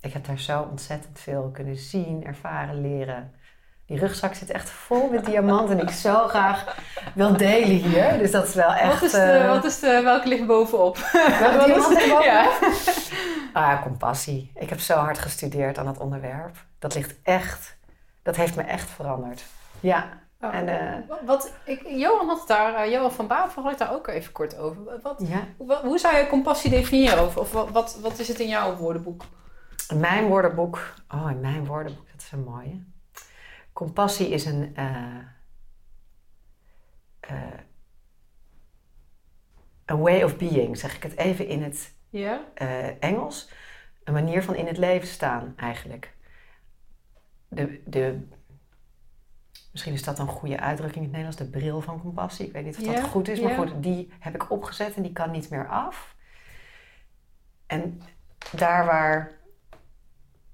ik 0.00 0.12
heb 0.12 0.24
daar 0.26 0.38
zo 0.38 0.62
ontzettend 0.62 1.20
veel 1.20 1.50
kunnen 1.52 1.76
zien, 1.76 2.24
ervaren, 2.24 2.80
leren. 2.80 3.34
Die 3.86 3.98
rugzak 3.98 4.34
zit 4.34 4.50
echt 4.50 4.70
vol 4.70 5.08
met 5.08 5.24
diamanten 5.24 5.76
die 5.76 5.86
ik 5.86 5.92
zo 5.92 6.28
graag 6.28 6.76
wil 7.14 7.36
delen 7.36 7.76
hier. 7.76 8.18
Dus 8.18 8.30
dat 8.30 8.48
is 8.48 8.54
wel 8.54 8.72
echt. 8.72 8.92
Wat 8.92 9.02
is, 9.02 9.10
de, 9.10 9.18
eh, 9.18 9.48
wat 9.48 9.64
is 9.64 9.78
de, 9.80 10.00
welke 10.02 10.28
ligt 10.28 10.46
bovenop? 10.46 10.96
welke 11.12 11.56
Wat 11.56 11.64
diamant 11.64 12.02
er 12.02 12.08
bovenop? 12.08 12.22
Ja. 12.22 12.50
Ah, 13.52 13.82
compassie. 13.82 14.52
Ik 14.54 14.68
heb 14.68 14.80
zo 14.80 14.94
hard 14.94 15.18
gestudeerd 15.18 15.78
aan 15.78 15.84
dat 15.84 15.98
onderwerp. 15.98 16.56
Dat 16.78 16.94
ligt 16.94 17.14
echt. 17.22 17.76
Dat 18.22 18.36
heeft 18.36 18.56
me 18.56 18.62
echt 18.62 18.90
veranderd. 18.90 19.44
Ja. 19.80 20.08
Oh. 20.40 20.54
En, 20.54 20.68
eh, 20.68 21.16
wat, 21.26 21.52
ik, 21.64 21.82
Johan 21.86 22.26
had 22.26 22.38
het 22.38 22.48
daar, 22.48 22.74
eh, 22.74 22.92
Johan 22.92 23.12
van 23.12 23.26
Bavel 23.26 23.62
had 23.62 23.70
het 23.70 23.80
daar 23.80 23.94
ook 23.94 24.06
even 24.06 24.32
kort 24.32 24.58
over. 24.58 24.82
Wat, 25.02 25.24
ja. 25.26 25.40
wat, 25.58 25.82
hoe 25.82 25.98
zou 25.98 26.16
je 26.16 26.26
compassie 26.26 26.70
definiëren? 26.70 27.24
Of, 27.24 27.36
of 27.36 27.52
wat, 27.52 27.70
wat, 27.70 27.98
wat 28.02 28.18
is 28.18 28.28
het 28.28 28.40
in 28.40 28.48
jouw 28.48 28.76
woordenboek? 28.76 29.24
Mijn 29.94 30.26
woordenboek. 30.26 30.78
Oh, 31.14 31.30
in 31.30 31.40
mijn 31.40 31.66
woordenboek, 31.66 32.06
dat 32.12 32.20
is 32.20 32.32
een 32.32 32.44
mooie. 32.44 32.91
Compassie 33.72 34.28
is 34.28 34.44
een. 34.44 34.76
eh, 34.76 35.18
eh, 37.20 37.58
a 39.90 39.96
way 39.96 40.22
of 40.22 40.36
being, 40.36 40.78
zeg 40.78 40.96
ik 40.96 41.02
het 41.02 41.16
even 41.16 41.46
in 41.46 41.62
het 41.62 41.94
eh, 42.54 43.02
Engels. 43.04 43.50
Een 44.04 44.12
manier 44.12 44.42
van 44.42 44.54
in 44.54 44.66
het 44.66 44.76
leven 44.78 45.08
staan, 45.08 45.52
eigenlijk. 45.56 46.14
De, 47.48 47.82
de, 47.86 48.26
misschien 49.72 49.92
is 49.92 50.02
dat 50.04 50.18
een 50.18 50.26
goede 50.26 50.60
uitdrukking 50.60 51.04
in 51.04 51.12
het 51.12 51.18
Nederlands, 51.18 51.36
de 51.52 51.58
bril 51.58 51.80
van 51.80 52.00
compassie. 52.00 52.46
Ik 52.46 52.52
weet 52.52 52.64
niet 52.64 52.76
of 52.78 52.82
dat 52.84 52.94
goed 53.04 53.28
is, 53.28 53.40
maar 53.40 53.54
goed, 53.54 53.82
die 53.82 54.12
heb 54.18 54.34
ik 54.34 54.50
opgezet 54.50 54.96
en 54.96 55.02
die 55.02 55.12
kan 55.12 55.30
niet 55.30 55.50
meer 55.50 55.68
af. 55.68 56.16
En 57.66 58.02
daar 58.56 58.84
waar 58.84 59.40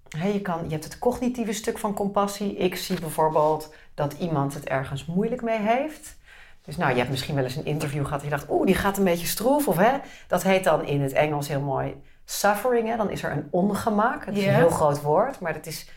je, 0.08 0.40
kan, 0.42 0.64
je 0.64 0.70
hebt 0.70 0.84
het 0.84 0.98
cognitieve 0.98 1.52
stuk 1.52 1.78
van 1.78 1.94
compassie. 1.94 2.56
Ik 2.56 2.76
zie 2.76 3.00
bijvoorbeeld 3.00 3.74
dat 3.94 4.12
iemand 4.12 4.54
het 4.54 4.64
ergens 4.64 5.06
moeilijk 5.06 5.42
mee 5.42 5.58
heeft. 5.58 6.16
Dus 6.62 6.76
nou, 6.76 6.90
je 6.90 6.98
hebt 6.98 7.10
misschien 7.10 7.34
wel 7.34 7.44
eens 7.44 7.56
een 7.56 7.64
interview 7.64 8.04
gehad 8.04 8.18
en 8.18 8.24
je 8.24 8.30
dacht, 8.30 8.50
oeh, 8.50 8.66
die 8.66 8.74
gaat 8.74 8.98
een 8.98 9.04
beetje 9.04 9.26
stroef. 9.26 9.68
Of 9.68 9.76
hè, 9.76 9.98
dat 10.26 10.42
heet 10.42 10.64
dan 10.64 10.84
in 10.84 11.00
het 11.00 11.12
Engels 11.12 11.48
heel 11.48 11.60
mooi 11.60 12.02
suffering. 12.24 12.88
Hè? 12.88 12.96
Dan 12.96 13.10
is 13.10 13.22
er 13.22 13.32
een 13.32 13.48
ongemak. 13.50 14.24
Het 14.24 14.36
is 14.36 14.44
een 14.44 14.54
heel 14.54 14.70
groot 14.70 15.02
woord, 15.02 15.40
maar 15.40 15.52
dat 15.52 15.66
is 15.66 15.90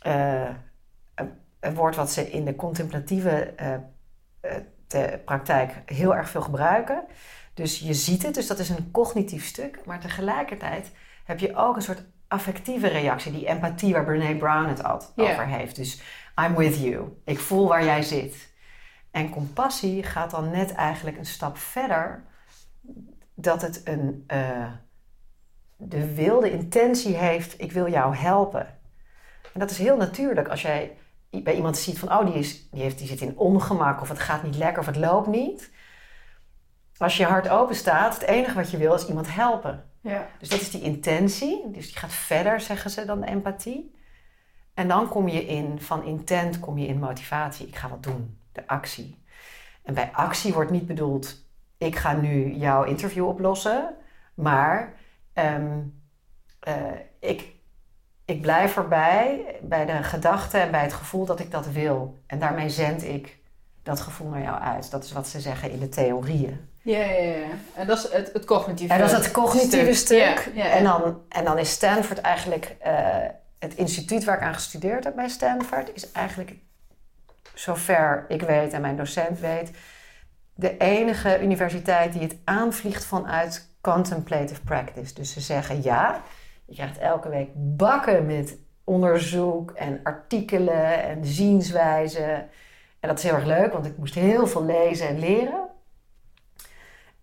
eh, 0.00 0.48
een, 1.14 1.32
een 1.60 1.74
woord 1.74 1.96
wat 1.96 2.10
ze 2.10 2.30
in 2.30 2.44
de 2.44 2.56
contemplatieve 2.56 3.30
eh, 3.56 3.74
eh, 3.74 3.80
de 4.86 5.20
praktijk 5.24 5.72
heel 5.86 6.14
erg 6.14 6.28
veel 6.28 6.42
gebruiken. 6.42 7.04
Dus 7.54 7.78
je 7.78 7.94
ziet 7.94 8.22
het, 8.22 8.34
dus 8.34 8.46
dat 8.46 8.58
is 8.58 8.68
een 8.68 8.90
cognitief 8.90 9.46
stuk. 9.46 9.80
Maar 9.84 10.00
tegelijkertijd 10.00 10.90
heb 11.24 11.38
je 11.38 11.56
ook 11.56 11.76
een 11.76 11.82
soort 11.82 12.04
affectieve 12.34 12.88
reactie, 12.88 13.32
die 13.32 13.46
empathie 13.46 13.92
waar 13.92 14.04
Brene 14.04 14.36
Brown 14.36 14.68
het 14.68 14.84
altijd 14.84 15.12
over 15.16 15.46
heeft. 15.46 15.76
Dus 15.76 16.00
I'm 16.44 16.54
with 16.54 16.80
you. 16.80 17.20
Ik 17.24 17.38
voel 17.38 17.68
waar 17.68 17.84
jij 17.84 18.02
zit. 18.02 18.52
En 19.10 19.30
compassie 19.30 20.02
gaat 20.02 20.30
dan 20.30 20.50
net 20.50 20.74
eigenlijk 20.74 21.18
een 21.18 21.26
stap 21.26 21.56
verder. 21.56 22.24
Dat 23.34 23.62
het 23.62 23.80
een, 23.84 24.24
eh, 24.26 24.72
de 25.76 26.14
wilde 26.14 26.50
intentie 26.50 27.14
heeft, 27.14 27.60
ik 27.60 27.72
wil 27.72 27.90
jou 27.90 28.16
helpen. 28.16 28.66
En 29.52 29.60
dat 29.60 29.70
is 29.70 29.78
heel 29.78 29.96
natuurlijk 29.96 30.48
als 30.48 30.62
jij 30.62 30.96
bij 31.30 31.54
iemand 31.54 31.76
ziet 31.78 31.98
van, 31.98 32.12
oh, 32.12 32.26
die, 32.26 32.34
is, 32.34 32.70
die, 32.70 32.82
heeft, 32.82 32.98
die 32.98 33.06
zit 33.06 33.20
in 33.20 33.38
ongemak 33.38 34.00
of 34.00 34.08
het 34.08 34.18
gaat 34.18 34.42
niet 34.42 34.56
lekker 34.56 34.80
of 34.80 34.86
het 34.86 34.96
loopt 34.96 35.26
niet. 35.26 35.70
Als 36.96 37.16
je 37.16 37.24
hart 37.24 37.48
open 37.48 37.74
staat, 37.74 38.14
het 38.14 38.28
enige 38.28 38.54
wat 38.54 38.70
je 38.70 38.76
wil 38.76 38.94
is 38.94 39.08
iemand 39.08 39.34
helpen. 39.34 39.93
Ja. 40.04 40.28
Dus 40.38 40.48
dat 40.48 40.60
is 40.60 40.70
die 40.70 40.82
intentie. 40.82 41.70
Dus 41.70 41.86
die 41.86 41.96
gaat 41.96 42.12
verder, 42.12 42.60
zeggen 42.60 42.90
ze, 42.90 43.04
dan 43.04 43.22
empathie. 43.22 43.94
En 44.74 44.88
dan 44.88 45.08
kom 45.08 45.28
je 45.28 45.46
in, 45.46 45.80
van 45.80 46.04
intent 46.04 46.60
kom 46.60 46.78
je 46.78 46.86
in 46.86 46.98
motivatie. 46.98 47.66
Ik 47.66 47.76
ga 47.76 47.88
wat 47.88 48.02
doen, 48.02 48.38
de 48.52 48.66
actie. 48.66 49.22
En 49.82 49.94
bij 49.94 50.10
actie 50.12 50.52
wordt 50.52 50.70
niet 50.70 50.86
bedoeld, 50.86 51.44
ik 51.78 51.96
ga 51.96 52.12
nu 52.12 52.54
jouw 52.54 52.84
interview 52.84 53.26
oplossen. 53.26 53.96
Maar 54.34 54.94
ehm, 55.32 55.80
eh, 56.60 56.74
ik, 57.20 57.52
ik 58.24 58.40
blijf 58.40 58.76
erbij 58.76 59.58
bij 59.62 59.86
de 59.86 60.02
gedachte 60.02 60.58
en 60.58 60.70
bij 60.70 60.82
het 60.82 60.92
gevoel 60.92 61.26
dat 61.26 61.40
ik 61.40 61.50
dat 61.50 61.66
wil. 61.66 62.18
En 62.26 62.38
daarmee 62.38 62.68
zend 62.68 63.04
ik 63.04 63.38
dat 63.82 64.00
gevoel 64.00 64.28
naar 64.28 64.42
jou 64.42 64.60
uit. 64.60 64.90
Dat 64.90 65.04
is 65.04 65.12
wat 65.12 65.28
ze 65.28 65.40
zeggen 65.40 65.70
in 65.70 65.78
de 65.78 65.88
theorieën. 65.88 66.68
Ja, 66.84 66.98
ja, 66.98 67.22
ja. 67.22 67.46
En 67.74 67.86
dat 67.86 67.98
is 67.98 68.12
het, 68.12 68.32
het 68.32 68.44
cognitieve 68.44 68.94
En 68.94 69.00
dat 69.00 69.10
is 69.10 69.16
het 69.16 69.30
cognitieve 69.30 69.94
stuk. 69.94 70.50
Ja, 70.54 70.64
ja, 70.64 70.64
ja. 70.64 70.70
En, 70.70 70.84
dan, 70.84 71.22
en 71.28 71.44
dan 71.44 71.58
is 71.58 71.70
Stanford 71.70 72.20
eigenlijk, 72.20 72.76
eh, 72.80 72.94
het 73.58 73.74
instituut 73.74 74.24
waar 74.24 74.36
ik 74.36 74.42
aan 74.42 74.54
gestudeerd 74.54 75.04
heb 75.04 75.14
bij 75.14 75.28
Stanford, 75.28 75.90
is 75.94 76.12
eigenlijk, 76.12 76.54
zover 77.54 78.24
ik 78.28 78.42
weet 78.42 78.72
en 78.72 78.80
mijn 78.80 78.96
docent 78.96 79.40
weet, 79.40 79.70
de 80.54 80.76
enige 80.76 81.42
universiteit 81.42 82.12
die 82.12 82.22
het 82.22 82.36
aanvliegt 82.44 83.04
vanuit 83.04 83.68
contemplative 83.80 84.60
practice. 84.62 85.14
Dus 85.14 85.32
ze 85.32 85.40
zeggen 85.40 85.82
ja, 85.82 86.22
je 86.64 86.74
krijgt 86.74 86.98
elke 86.98 87.28
week 87.28 87.50
bakken 87.54 88.26
met 88.26 88.56
onderzoek 88.84 89.70
en 89.70 90.00
artikelen 90.02 91.02
en 91.02 91.24
zienswijzen. 91.24 92.34
En 93.00 93.08
dat 93.08 93.18
is 93.18 93.24
heel 93.24 93.34
erg 93.34 93.44
leuk, 93.44 93.72
want 93.72 93.86
ik 93.86 93.96
moest 93.96 94.14
heel 94.14 94.46
veel 94.46 94.64
lezen 94.64 95.08
en 95.08 95.18
leren. 95.18 95.72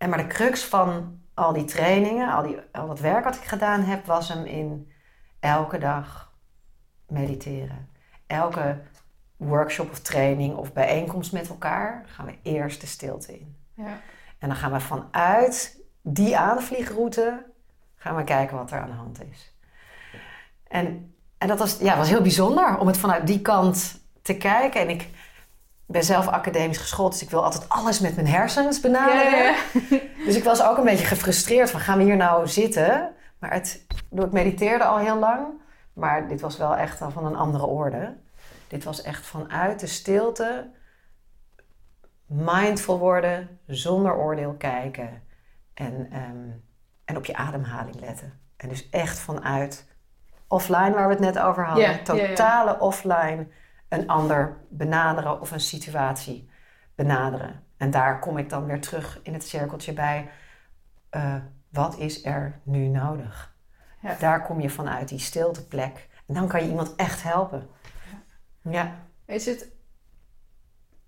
En 0.02 0.10
maar 0.10 0.18
de 0.18 0.28
crux 0.28 0.64
van 0.64 1.20
al 1.34 1.54
die 1.54 1.66
trainingen, 1.66 2.32
al, 2.32 2.44
die, 2.44 2.58
al 2.72 2.88
dat 2.88 3.00
werk 3.00 3.24
wat 3.24 3.36
ik 3.36 3.44
gedaan 3.44 3.82
heb, 3.82 4.06
was 4.06 4.30
hem 4.30 4.46
in 4.46 4.92
elke 5.40 5.78
dag 5.78 6.34
mediteren. 7.08 7.90
Elke 8.28 8.82
workshop 9.38 9.92
of 9.92 10.00
training 10.00 10.56
of 10.56 10.74
bijeenkomst 10.74 11.32
met 11.32 11.50
elkaar 11.50 12.06
gaan 12.06 12.26
we 12.26 12.38
eerst 12.44 12.82
de 12.82 12.88
stilte 12.88 13.40
in. 13.40 13.56
Ja. 13.74 14.00
En 14.40 14.48
dan 14.48 14.56
gaan 14.56 14.72
we 14.72 14.80
vanuit 14.80 15.82
die 16.02 16.38
aanvliegroute 16.38 17.46
gaan 17.96 18.16
we 18.16 18.24
kijken 18.24 18.58
wat 18.58 18.72
er 18.72 18.80
aan 18.80 18.90
de 18.90 18.96
hand 18.96 19.24
is. 19.32 19.56
En, 20.68 21.16
en 21.38 21.48
dat 21.48 21.60
was, 21.60 21.78
ja, 21.78 21.98
was 21.98 22.10
heel 22.10 22.22
bijzonder 22.22 22.78
om 22.78 22.88
het 22.88 22.98
vanuit 22.98 23.28
die 23.28 23.42
kant 23.42 24.02
te 24.22 24.38
kijken. 24.38 24.82
En 24.82 24.90
ik 24.90 25.10
ben 25.92 26.04
zelf 26.04 26.28
academisch 26.28 26.78
geschoold, 26.78 27.12
dus 27.12 27.22
ik 27.22 27.30
wil 27.30 27.44
altijd 27.44 27.70
alles 27.70 28.00
met 28.00 28.16
mijn 28.16 28.28
hersens 28.28 28.80
benaderen. 28.80 29.56
Dus 30.26 30.36
ik 30.36 30.44
was 30.44 30.64
ook 30.64 30.78
een 30.78 30.84
beetje 30.84 31.06
gefrustreerd 31.06 31.72
van 31.72 31.80
gaan 31.80 31.98
we 31.98 32.04
hier 32.04 32.16
nou 32.16 32.48
zitten? 32.48 33.14
Maar 33.40 33.54
het, 33.54 33.86
ik 33.88 34.24
ik 34.24 34.32
mediteerde 34.32 34.84
al 34.84 34.98
heel 34.98 35.20
lang, 35.20 35.48
maar 35.94 36.28
dit 36.28 36.42
was 36.42 36.58
wel 36.58 36.76
echt 36.76 37.02
al 37.02 37.12
van 37.12 37.26
een 37.26 37.36
andere 37.36 37.66
orde. 37.66 38.18
Dit 38.68 38.84
was 38.84 39.02
echt 39.02 39.26
vanuit 39.26 39.80
de 39.80 39.88
stilte 39.88 40.70
mindful 42.26 43.00
worden, 43.00 43.60
zonder 43.68 44.16
oordeel 44.16 44.54
kijken 44.54 45.24
en, 45.74 46.08
ehm, 46.12 46.50
en 47.06 47.18
op 47.18 47.26
je 47.26 47.36
ademhaling 47.36 48.00
letten. 48.00 48.40
En 48.58 48.70
dus 48.70 48.90
echt 48.90 49.20
vanuit 49.20 49.88
offline, 50.48 50.92
waar 50.92 51.08
we 51.08 51.14
het 51.14 51.24
net 51.24 51.40
over 51.40 51.66
hadden, 51.66 52.04
totale 52.04 52.80
offline, 52.80 53.52
een 53.92 54.08
ander 54.08 54.58
benaderen 54.70 55.42
of 55.42 55.52
een 55.52 55.60
situatie 55.60 56.50
benaderen. 56.96 57.64
En 57.78 57.92
daar 57.92 58.20
kom 58.20 58.38
ik 58.38 58.50
dan 58.50 58.66
weer 58.66 58.82
terug 58.82 59.20
in 59.24 59.34
het 59.34 59.48
cirkeltje 59.48 59.94
bij. 59.94 60.30
eh, 61.10 61.36
wat 61.70 61.98
is 61.98 62.26
er 62.26 62.60
nu 62.64 62.88
nodig? 62.88 63.54
Ja. 64.02 64.16
Daar 64.20 64.44
kom 64.46 64.62
je 64.62 64.70
vanuit 64.70 65.08
die 65.08 65.20
stilteplek. 65.20 66.08
En 66.28 66.34
dan 66.34 66.48
kan 66.48 66.64
je 66.64 66.70
iemand 66.70 66.96
echt 66.96 67.24
helpen. 67.24 67.70
Ja. 68.62 68.96
Is 69.26 69.46
het... 69.46 69.68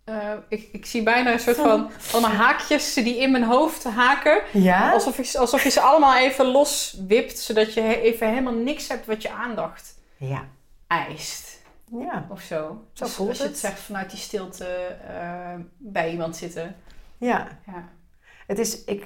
eh, 0.04 0.32
ik, 0.50 0.70
ik 0.72 0.86
zie 0.86 1.04
bijna 1.04 1.32
een 1.32 1.40
soort 1.40 1.56
van 1.58 1.92
allemaal 2.14 2.32
haakjes 2.36 2.94
die 2.94 3.18
in 3.18 3.32
mijn 3.32 3.44
hoofd 3.44 3.84
haken. 3.84 4.42
Ja? 4.54 4.92
Alsof, 4.92 5.18
je, 5.32 5.38
alsof 5.40 5.64
je 5.64 5.70
ze 5.70 5.82
allemaal 5.82 6.18
even 6.18 6.46
loswipt, 6.46 7.40
zodat 7.40 7.74
je 7.74 8.02
even 8.02 8.28
helemaal 8.30 8.54
niks 8.54 8.88
hebt 8.88 9.06
wat 9.06 9.22
je 9.22 9.32
aandacht 9.32 10.00
Ja. 10.18 10.46
eist. 10.88 11.53
Ja. 12.00 12.28
Of 12.30 12.42
zo. 12.42 12.88
Zo 12.94 13.06
Dus 13.06 13.14
voelt 13.14 13.30
als 13.30 13.38
je 13.38 13.44
het 13.44 13.58
zegt 13.58 13.80
vanuit 13.80 14.10
die 14.10 14.20
stilte 14.20 14.66
eh, 15.08 15.56
bij 15.78 16.12
iemand 16.12 16.36
zitten. 16.36 16.76
Ja. 17.18 17.48
Ja. 17.66 17.90
Het 18.48 18.60
is, 18.60 18.84
ik, 18.84 19.06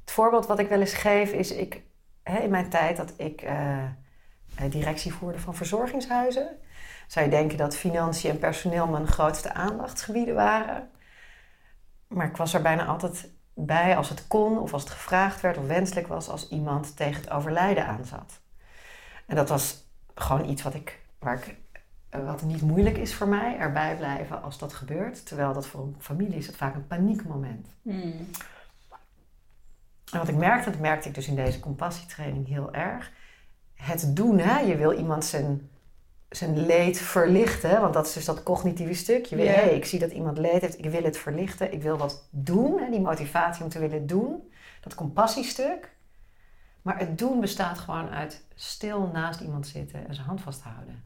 het 0.00 0.10
voorbeeld 0.10 0.46
wat 0.46 0.58
ik 0.58 0.68
wel 0.68 0.80
eens 0.80 0.94
geef 0.94 1.32
is, 1.32 1.52
ik, 1.52 1.82
hè, 2.22 2.38
in 2.38 2.50
mijn 2.50 2.68
tijd 2.68 2.96
dat 2.96 3.12
ik 3.16 3.42
eh, 3.42 3.84
eh, 3.84 4.70
directie 4.70 5.12
voerde 5.12 5.38
van 5.38 5.54
verzorgingshuizen, 5.54 6.58
zou 7.06 7.24
je 7.24 7.30
denken 7.30 7.58
dat 7.58 7.76
financiën 7.76 8.30
en 8.30 8.38
personeel 8.38 8.86
mijn 8.86 9.06
grootste 9.06 9.52
aandachtsgebieden 9.52 10.34
waren. 10.34 10.90
Maar 12.08 12.26
ik 12.26 12.36
was 12.36 12.54
er 12.54 12.62
bijna 12.62 12.86
altijd 12.86 13.30
bij 13.54 13.96
als 13.96 14.08
het 14.08 14.26
kon 14.26 14.58
of 14.58 14.72
als 14.72 14.82
het 14.82 14.92
gevraagd 14.92 15.40
werd 15.40 15.56
of 15.56 15.66
wenselijk 15.66 16.06
was 16.06 16.28
als 16.28 16.48
iemand 16.48 16.96
tegen 16.96 17.20
het 17.20 17.30
overlijden 17.30 17.86
aan 17.86 18.04
zat. 18.04 18.40
En 19.26 19.36
dat 19.36 19.48
was 19.48 19.88
gewoon 20.14 20.48
iets 20.48 20.62
wat 20.62 20.74
ik, 20.74 21.00
waar 21.18 21.34
ik, 21.34 21.56
wat 22.22 22.42
niet 22.42 22.62
moeilijk 22.62 22.96
is 22.96 23.14
voor 23.14 23.28
mij, 23.28 23.56
erbij 23.58 23.96
blijven 23.96 24.42
als 24.42 24.58
dat 24.58 24.72
gebeurt. 24.72 25.26
Terwijl 25.26 25.52
dat 25.52 25.66
voor 25.66 25.80
een 25.80 25.96
familie 25.98 26.38
is 26.38 26.46
het 26.46 26.56
vaak 26.56 26.74
een 26.74 26.86
paniekmoment. 26.86 27.66
Hmm. 27.82 28.28
En 30.12 30.18
wat 30.18 30.28
ik 30.28 30.36
merkte, 30.36 30.70
dat 30.70 30.80
merkte 30.80 31.08
ik 31.08 31.14
dus 31.14 31.28
in 31.28 31.36
deze 31.36 31.60
compassietraining 31.60 32.48
heel 32.48 32.74
erg. 32.74 33.12
Het 33.74 34.16
doen, 34.16 34.38
hè? 34.38 34.58
je 34.58 34.76
wil 34.76 34.92
iemand 34.92 35.24
zijn, 35.24 35.70
zijn 36.28 36.66
leed 36.66 36.98
verlichten. 36.98 37.80
Want 37.80 37.94
dat 37.94 38.06
is 38.06 38.12
dus 38.12 38.24
dat 38.24 38.42
cognitieve 38.42 38.94
stuk. 38.94 39.26
Je 39.26 39.36
wil, 39.36 39.44
Ja. 39.44 39.52
hey, 39.52 39.76
ik 39.76 39.84
zie 39.84 39.98
dat 39.98 40.10
iemand 40.10 40.38
leed 40.38 40.60
heeft, 40.60 40.78
ik 40.78 40.90
wil 40.90 41.02
het 41.02 41.18
verlichten. 41.18 41.72
Ik 41.72 41.82
wil 41.82 41.96
wat 41.96 42.28
doen, 42.30 42.78
hè? 42.80 42.90
die 42.90 43.00
motivatie 43.00 43.64
om 43.64 43.70
te 43.70 43.78
willen 43.78 44.06
doen. 44.06 44.52
Dat 44.80 44.94
compassiestuk. 44.94 45.92
Maar 46.82 46.98
het 46.98 47.18
doen 47.18 47.40
bestaat 47.40 47.78
gewoon 47.78 48.08
uit 48.08 48.44
stil 48.54 49.10
naast 49.12 49.40
iemand 49.40 49.66
zitten 49.66 50.08
en 50.08 50.14
zijn 50.14 50.26
hand 50.26 50.40
vasthouden. 50.40 51.04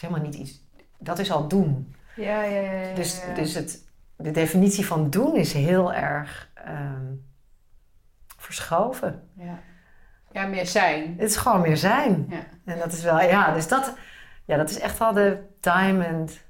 Is 0.00 0.06
helemaal 0.06 0.30
niet 0.30 0.34
iets... 0.40 0.60
Dat 0.98 1.18
is 1.18 1.30
al 1.30 1.48
doen. 1.48 1.94
Ja, 2.16 2.42
ja, 2.42 2.60
ja. 2.60 2.72
ja, 2.72 2.94
Dus, 2.94 3.20
dus 3.34 3.54
het, 3.54 3.84
de 4.16 4.30
definitie 4.30 4.86
van 4.86 5.10
doen 5.10 5.36
is 5.36 5.52
heel 5.52 5.92
erg 5.92 6.50
ehm, 6.54 7.12
verschoven. 8.36 9.28
ja. 9.36 9.58
ja, 10.32 10.46
meer 10.46 10.66
zijn. 10.66 11.14
Het 11.18 11.30
is 11.30 11.36
gewoon 11.36 11.60
meer 11.60 11.76
zijn. 11.76 12.26
Ja. 12.30 12.44
En 12.64 12.78
dat 12.78 12.92
is 12.92 13.02
wel, 13.02 13.20
ja, 13.20 13.52
dus 13.54 13.68
dat, 13.68 13.94
ja, 14.44 14.56
dat 14.56 14.70
is 14.70 14.78
echt 14.78 14.98
wel 14.98 15.12
de 15.12 15.42
diamond 15.60 16.40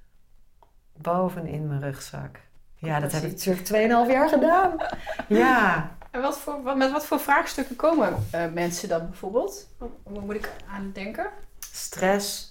boven 0.96 1.46
in 1.46 1.66
mijn 1.66 1.80
rugzak. 1.80 2.40
Ja, 2.74 3.00
dat 3.00 3.12
heb 3.12 3.22
ik 3.22 3.30
natuurlijk 3.30 3.68
2,5 4.06 4.10
jaar 4.12 4.28
gedaan. 4.28 4.76
Ja, 5.28 5.90
En 6.10 6.20
wat 6.20 6.38
voor, 6.38 6.62
wat, 6.62 6.76
met 6.76 6.90
wat 6.92 7.06
voor 7.06 7.20
vraagstukken 7.20 7.76
komen 7.76 8.14
uh, 8.34 8.52
mensen 8.52 8.88
dan 8.88 9.06
bijvoorbeeld? 9.08 9.68
Waar 9.78 10.22
moet 10.22 10.34
ik 10.34 10.50
aan 10.74 10.90
denken? 10.92 11.30
Stress, 11.72 12.49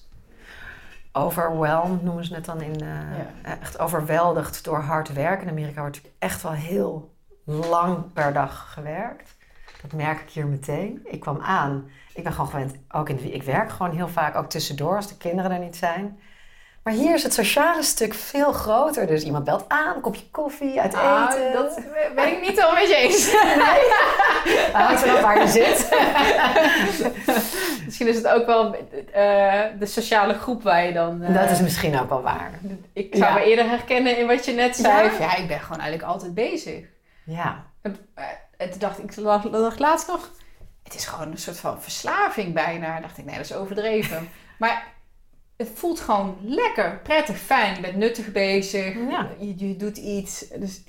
overwhelmed 1.11 2.03
noemen 2.03 2.25
ze 2.25 2.33
het 2.35 2.45
dan 2.45 2.61
in. 2.61 2.83
Uh, 2.83 3.17
ja. 3.43 3.57
Echt 3.61 3.79
overweldigd 3.79 4.63
door 4.63 4.79
hard 4.79 5.13
werk. 5.13 5.41
In 5.41 5.49
Amerika 5.49 5.81
wordt 5.81 5.95
natuurlijk 5.95 6.23
echt 6.23 6.41
wel 6.41 6.51
heel 6.51 7.15
lang 7.45 8.13
per 8.13 8.33
dag 8.33 8.73
gewerkt. 8.73 9.37
Dat 9.81 9.93
merk 9.93 10.21
ik 10.21 10.29
hier 10.29 10.47
meteen. 10.47 11.01
Ik 11.03 11.19
kwam 11.19 11.39
aan. 11.41 11.89
Ik 12.13 12.23
ben 12.23 12.33
gewoon 12.33 12.49
gewend, 12.49 12.75
ook 12.89 13.09
in 13.09 13.33
ik 13.33 13.43
werk 13.43 13.69
gewoon 13.69 13.95
heel 13.95 14.07
vaak, 14.07 14.35
ook 14.35 14.49
tussendoor 14.49 14.95
als 14.95 15.07
de 15.07 15.17
kinderen 15.17 15.51
er 15.51 15.59
niet 15.59 15.75
zijn. 15.75 16.19
Maar 16.83 16.93
hier 16.93 17.13
is 17.13 17.23
het 17.23 17.33
sociale 17.33 17.83
stuk 17.83 18.13
veel 18.13 18.51
groter. 18.51 19.07
Dus 19.07 19.23
iemand 19.23 19.43
belt 19.43 19.65
aan, 19.67 19.95
een 19.95 20.01
kopje 20.01 20.29
koffie, 20.31 20.81
uit 20.81 20.93
ah, 20.93 21.29
eten. 21.29 21.53
Dat 21.53 21.79
ben 22.15 22.27
ik 22.27 22.41
niet 22.41 22.61
al 22.61 22.73
met 22.73 22.87
je 22.87 22.95
eens. 22.95 23.31
Nee? 23.65 24.71
Hangt 24.73 25.03
erop 25.03 25.21
waar 25.21 25.39
je 25.39 25.47
zit. 25.47 25.89
misschien 27.85 28.07
is 28.07 28.15
het 28.15 28.27
ook 28.27 28.45
wel 28.45 28.75
uh, 28.75 29.63
de 29.79 29.85
sociale 29.85 30.33
groep 30.33 30.63
waar 30.63 30.85
je 30.85 30.93
dan... 30.93 31.21
Uh, 31.21 31.33
dat 31.33 31.49
is 31.49 31.61
misschien 31.61 31.99
ook 31.99 32.09
wel 32.09 32.21
waar. 32.21 32.59
Ik 32.93 33.15
zou 33.15 33.33
me 33.33 33.43
eerder 33.43 33.69
herkennen 33.69 34.17
in 34.17 34.27
wat 34.27 34.45
je 34.45 34.51
net 34.51 34.75
zei. 34.75 35.03
Ja? 35.03 35.19
ja, 35.19 35.35
ik 35.35 35.47
ben 35.47 35.59
gewoon 35.59 35.79
eigenlijk 35.79 36.11
altijd 36.11 36.33
bezig. 36.33 36.85
Ja. 37.25 37.63
En, 37.81 37.97
en 38.57 38.69
toen 38.69 38.79
dacht 38.79 38.99
ik, 38.99 39.23
dacht 39.51 39.79
laatst 39.79 40.07
nog... 40.07 40.31
Het 40.83 40.95
is 40.95 41.05
gewoon 41.05 41.31
een 41.31 41.37
soort 41.37 41.59
van 41.59 41.81
verslaving 41.81 42.53
bijna. 42.53 42.95
En 42.95 43.01
dacht 43.01 43.17
ik, 43.17 43.25
nee, 43.25 43.35
dat 43.35 43.45
is 43.45 43.53
overdreven. 43.53 44.29
maar 44.59 44.83
het 45.59 45.71
voelt 45.73 45.99
gewoon 45.99 46.37
lekker, 46.41 46.99
prettig, 47.03 47.37
fijn. 47.37 47.75
Je 47.75 47.81
bent 47.81 47.95
nuttig 47.95 48.31
bezig, 48.31 48.93
je, 49.39 49.53
je, 49.57 49.75
doet 49.75 49.97
iets. 49.97 50.47
Dus... 50.47 50.83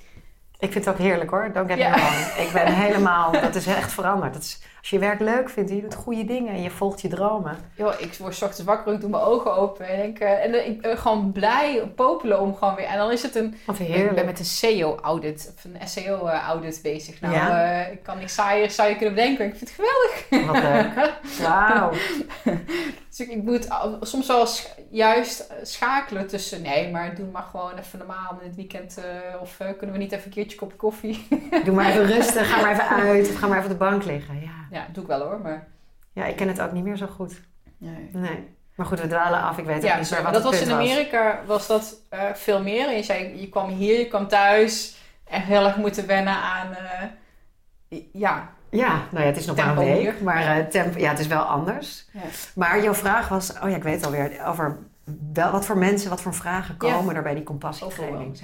Ik 0.59 0.71
vind 0.71 0.85
het 0.85 0.93
ook 0.93 0.99
heerlijk 0.99 1.29
hoor, 1.29 1.51
don't 1.53 1.71
get 1.71 1.77
me 1.77 1.89
wrong. 1.89 2.47
Ik 2.47 2.53
ben 2.53 2.73
helemaal, 2.85 3.31
dat 3.31 3.55
is 3.55 3.65
echt 3.65 3.93
veranderd. 3.93 4.33
Dat 4.33 4.41
is, 4.41 4.61
als 4.81 4.89
je 4.89 4.99
werk 4.99 5.19
leuk 5.19 5.49
vindt 5.49 5.69
en 5.69 5.75
je 5.75 5.81
doet 5.81 5.95
goede 5.95 6.25
dingen 6.25 6.53
en 6.53 6.61
je 6.61 6.69
volgt 6.69 7.01
je 7.01 7.07
dromen. 7.07 7.57
Joh, 7.75 7.93
ik 7.97 8.13
word 8.13 8.35
s 8.35 8.41
ochtends 8.41 8.63
wakker, 8.63 8.93
ik 8.93 9.01
doe 9.01 9.09
mijn 9.09 9.23
ogen 9.23 9.55
open 9.55 9.87
en, 9.87 9.97
denk, 9.97 10.19
uh, 10.19 10.43
en 10.43 10.67
ik 10.67 10.81
ben 10.81 10.97
gewoon 10.97 11.31
blij, 11.31 11.91
popelen 11.95 12.39
om 12.39 12.55
gewoon 12.55 12.75
weer. 12.75 12.85
En 12.85 12.97
dan 12.97 13.11
is 13.11 13.23
het 13.23 13.35
een, 13.35 13.55
Wat 13.65 13.77
heerlijk. 13.77 14.09
ik 14.09 14.15
ben 14.15 14.25
met 14.25 14.39
een 14.39 14.45
SEO-audit, 14.45 15.53
of 15.57 15.63
een 15.63 15.87
SEO-audit 15.87 16.79
bezig. 16.83 17.21
Nou, 17.21 17.33
ja. 17.33 17.85
uh, 17.85 17.91
ik 17.91 18.03
kan 18.03 18.17
niks 18.17 18.33
saaier 18.33 18.71
zou 18.71 18.89
je 18.89 18.95
kunnen 18.95 19.15
bedenken. 19.15 19.45
Ik 19.45 19.55
vind 19.55 19.69
het 19.69 19.79
geweldig. 19.79 20.51
Wat 20.51 20.63
leuk. 20.63 21.11
Wauw. 21.47 21.91
dus 23.09 23.19
ik, 23.19 23.29
ik 23.29 23.43
moet 23.43 23.67
soms 24.01 24.27
wel 24.27 24.47
juist 24.89 25.39
eh, 25.39 25.57
schakelen 25.61 26.27
tussen, 26.27 26.61
nee, 26.61 26.91
maar 26.91 27.15
doe 27.15 27.27
maar 27.31 27.47
gewoon 27.51 27.77
even 27.77 27.99
normaal 27.99 28.37
in 28.41 28.47
het 28.47 28.55
weekend. 28.55 28.97
Of 29.41 29.57
kunnen 29.57 29.95
we 29.95 30.01
niet 30.01 30.11
even 30.11 30.25
een 30.25 30.31
keertje 30.31 30.57
kopje 30.57 30.77
koffie? 30.77 31.27
doe 31.65 31.75
maar 31.75 31.89
even 31.89 32.05
rustig, 32.15 32.49
ga 32.49 32.61
maar 32.61 32.71
even 32.71 32.87
uit 32.87 33.29
of 33.29 33.35
ga 33.35 33.47
maar 33.47 33.57
even 33.57 33.71
op 33.71 33.79
de 33.79 33.85
bank 33.85 34.03
liggen. 34.03 34.39
Ja 34.39 34.61
ja, 34.71 34.87
doe 34.91 35.03
ik 35.03 35.09
wel 35.09 35.21
hoor, 35.21 35.39
maar... 35.39 35.67
Ja, 36.13 36.25
ik 36.25 36.35
ken 36.35 36.47
het 36.47 36.61
ook 36.61 36.71
niet 36.71 36.83
meer 36.83 36.97
zo 36.97 37.07
goed. 37.07 37.41
Nee. 37.77 38.09
nee. 38.13 38.55
Maar 38.75 38.85
goed, 38.85 38.99
we 38.99 39.07
dwalen 39.07 39.41
af. 39.41 39.57
Ik 39.57 39.65
weet 39.65 39.83
ja, 39.83 39.97
niet 39.97 40.11
meer 40.11 40.23
wat 40.23 40.33
dat 40.33 40.43
was 40.43 40.61
in 40.61 40.71
Amerika 40.71 41.41
was. 41.45 41.67
dat 41.67 41.95
uh, 42.13 42.33
veel 42.33 42.61
meer. 42.61 42.87
En 42.87 42.95
je 42.95 43.03
zei, 43.03 43.39
je 43.39 43.49
kwam 43.49 43.69
hier, 43.69 43.99
je 43.99 44.07
kwam 44.07 44.27
thuis. 44.27 44.97
En 45.23 45.41
heel 45.41 45.65
erg 45.65 45.75
moeten 45.77 46.07
wennen 46.07 46.35
aan... 46.35 46.69
Uh, 46.71 47.99
ja, 48.11 48.49
ja, 48.71 49.07
nou 49.11 49.23
ja, 49.23 49.29
het 49.29 49.37
is 49.37 49.45
nog 49.45 49.55
maar 49.55 49.77
een 49.77 49.85
week, 49.85 50.21
maar 50.21 50.57
uh, 50.57 50.65
tempo, 50.65 50.99
ja, 50.99 51.09
het 51.09 51.19
is 51.19 51.27
wel 51.27 51.41
anders. 51.41 52.05
Ja. 52.13 52.19
Maar 52.55 52.83
jouw 52.83 52.93
vraag 52.93 53.27
was, 53.27 53.53
oh 53.53 53.69
ja, 53.69 53.75
ik 53.75 53.83
weet 53.83 54.05
alweer, 54.05 54.45
over 54.45 54.77
wel, 55.33 55.51
wat 55.51 55.65
voor 55.65 55.77
mensen, 55.77 56.09
wat 56.09 56.21
voor 56.21 56.33
vragen 56.33 56.77
komen 56.77 57.15
er 57.15 57.21
bij 57.21 57.33
die 57.33 57.43
compassietraining? 57.43 58.39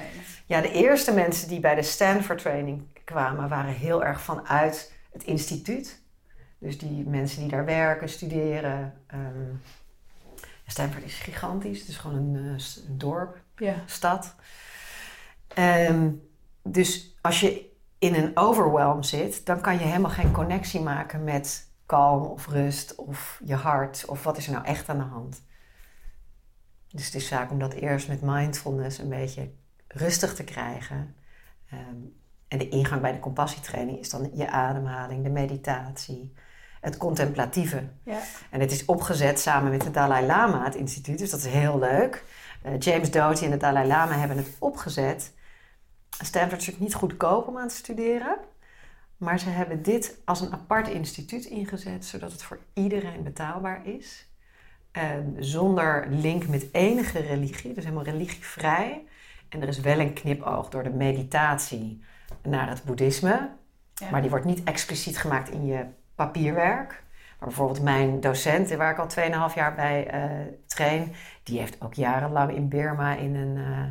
Ja, 0.46 0.62
de 0.62 0.72
eerste 0.72 1.14
mensen 1.14 1.48
die 1.48 1.60
bij 1.60 1.76
de 1.76 1.82
Stanford 1.84 2.40
training 2.40 2.84
kwamen, 3.04 3.50
waren 3.50 3.74
heel 3.74 4.04
erg 4.04 4.22
vanuit 4.22 4.94
het 5.12 5.24
instituut. 5.24 6.02
Dus 6.60 6.78
die 6.78 7.08
mensen 7.08 7.42
die 7.42 7.50
daar 7.50 7.66
werken, 7.66 8.10
studeren. 8.10 8.94
Um, 9.14 9.62
Stanford 10.66 11.04
is 11.04 11.20
gigantisch. 11.20 11.80
Het 11.80 11.88
is 11.88 11.98
gewoon 11.98 12.18
een, 12.18 12.36
uh, 12.36 12.98
dorp, 12.98 13.42
ja. 13.56 13.76
stad. 13.86 14.36
Um, 15.58 16.30
dus 16.64 17.18
als 17.22 17.40
je 17.40 17.72
in 18.00 18.16
een 18.16 18.38
overwhelm 18.38 19.04
zit, 19.04 19.46
dan 19.46 19.62
kan 19.62 19.74
je 19.74 19.84
helemaal 19.84 20.12
geen 20.12 20.32
connectie 20.32 20.82
maken 20.82 21.24
met 21.24 21.72
kalm 21.86 22.26
of 22.26 22.48
rust 22.48 22.96
of 22.96 23.42
je 23.46 23.56
hart 23.56 24.06
of 24.06 24.24
wat 24.24 24.38
is 24.38 24.48
er 24.48 24.54
nou 24.54 24.66
echt 24.66 24.90
aan 24.90 24.98
de 24.98 25.04
hand. 25.04 25.42
Dus 26.88 27.06
het 27.06 27.16
is 27.16 27.28
zaak 27.28 27.52
om 27.52 27.60
dat 27.60 27.74
eerst 27.74 28.08
met 28.08 28.22
mindfulness 28.22 28.98
een 28.98 29.10
beetje 29.10 29.52
rustig 29.88 30.36
te 30.36 30.44
krijgen. 30.44 31.16
Um, 31.74 32.16
en 32.48 32.58
de 32.58 32.70
ingang 32.70 33.02
bij 33.02 33.12
de 33.12 33.20
compassietraining 33.20 34.00
is 34.00 34.10
dan 34.10 34.30
je 34.34 34.50
ademhaling, 34.50 35.24
de 35.24 35.30
meditatie, 35.30 36.34
het 36.88 36.98
contemplatieve. 36.98 37.84
Ja. 38.04 38.20
En 38.50 38.60
het 38.60 38.72
is 38.72 38.86
opgezet 38.86 39.40
samen 39.40 39.72
met 39.72 39.82
de 39.82 39.92
Dalai 39.92 40.26
Lama, 40.26 40.64
het 40.64 40.76
instituut, 40.76 41.18
dus 41.18 41.30
dat 41.30 41.40
is 41.40 41.46
heel 41.46 41.80
leuk. 41.80 42.24
Uh, 42.66 42.80
James 42.80 43.12
Doty 43.12 43.44
en 43.44 43.52
de 43.52 43.58
Dalai 43.58 43.88
Lama 43.88 44.14
hebben 44.14 44.38
het 44.38 44.56
opgezet. 44.60 45.34
Stanford 46.10 46.62
is 46.62 46.68
natuurlijk 46.68 46.80
niet 46.80 46.94
goedkoop 46.94 47.48
om 47.48 47.58
aan 47.58 47.68
te 47.68 47.76
studeren. 47.76 48.38
Maar 49.18 49.40
ze 49.40 49.50
hebben 49.50 49.84
dit 49.84 50.18
als 50.26 50.42
een 50.42 50.54
apart 50.54 50.88
instituut 50.88 51.46
ingezet, 51.46 52.06
zodat 52.06 52.32
het 52.32 52.44
voor 52.44 52.60
iedereen 52.74 53.24
betaalbaar 53.24 53.86
is. 53.86 54.26
zonder 55.40 56.08
link 56.10 56.48
met 56.48 56.68
enige 56.72 57.20
religie, 57.20 57.74
dus 57.74 57.84
helemaal 57.84 58.04
religievrij. 58.04 59.04
En 59.50 59.62
er 59.62 59.68
is 59.68 59.80
wel 59.80 60.00
een 60.00 60.14
knipoog 60.14 60.70
door 60.70 60.84
de 60.84 60.90
meditatie 60.90 62.04
naar 62.44 62.70
het 62.70 62.84
boeddhisme. 62.84 63.50
Maar 64.12 64.22
die 64.22 64.30
wordt 64.30 64.46
niet 64.46 64.64
expliciet 64.64 65.18
gemaakt 65.18 65.50
in 65.50 65.66
je 65.66 65.86
papierwerk. 66.18 67.04
Maar 67.40 67.48
bijvoorbeeld 67.48 67.82
mijn 67.82 68.20
docent, 68.20 68.76
waar 68.76 68.92
ik 68.92 69.00
al 69.00 69.50
2,5 69.50 69.56
jaar 69.56 69.76
bij 69.76 70.14
uh, 70.14 70.54
train, 70.66 71.14
die 71.44 71.60
heeft 71.60 71.82
ook 71.82 71.94
jarenlang 71.94 72.56
in 72.56 72.70
Burma 72.70 73.16
in 73.16 73.36
een, 73.36 73.56
uh, 73.56 73.86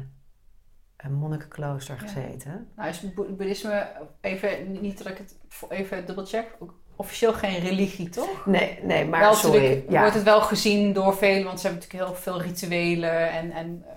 een 0.97 1.13
monnikenklooster 1.13 1.99
gezeten. 1.99 2.69
Nou 2.77 2.89
is 2.89 3.15
boeddhisme, 3.15 3.87
even, 4.21 4.81
niet 4.81 4.99
dat 4.99 5.07
ik 5.07 5.19
het 5.19 5.37
even 5.69 6.07
dubbelcheck, 6.07 6.57
officieel 6.97 7.33
geen 7.33 7.59
religie, 7.59 8.09
toch? 8.09 8.47
Nee, 8.47 8.79
nee 8.83 9.05
maar 9.05 9.21
wel, 9.21 9.35
sorry. 9.35 9.85
Ja. 9.89 10.01
wordt 10.01 10.15
het 10.15 10.25
wel 10.25 10.41
gezien 10.41 10.93
door 10.93 11.17
velen, 11.17 11.45
want 11.45 11.61
ze 11.61 11.67
hebben 11.67 11.85
natuurlijk 11.85 12.11
heel 12.11 12.23
veel 12.23 12.43
rituelen 12.43 13.31
en, 13.31 13.51
en 13.51 13.85
uh, 13.87 13.93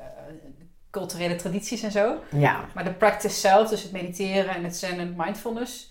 culturele 0.89 1.35
tradities 1.35 1.83
en 1.83 1.91
zo. 1.91 2.15
Ja. 2.31 2.65
Maar 2.73 2.83
de 2.83 2.93
practice 2.93 3.35
zelf, 3.35 3.69
dus 3.69 3.83
het 3.83 3.91
mediteren 3.91 4.55
en 4.55 4.63
het 4.63 4.75
zen 4.75 4.99
en 4.99 5.13
mindfulness, 5.17 5.88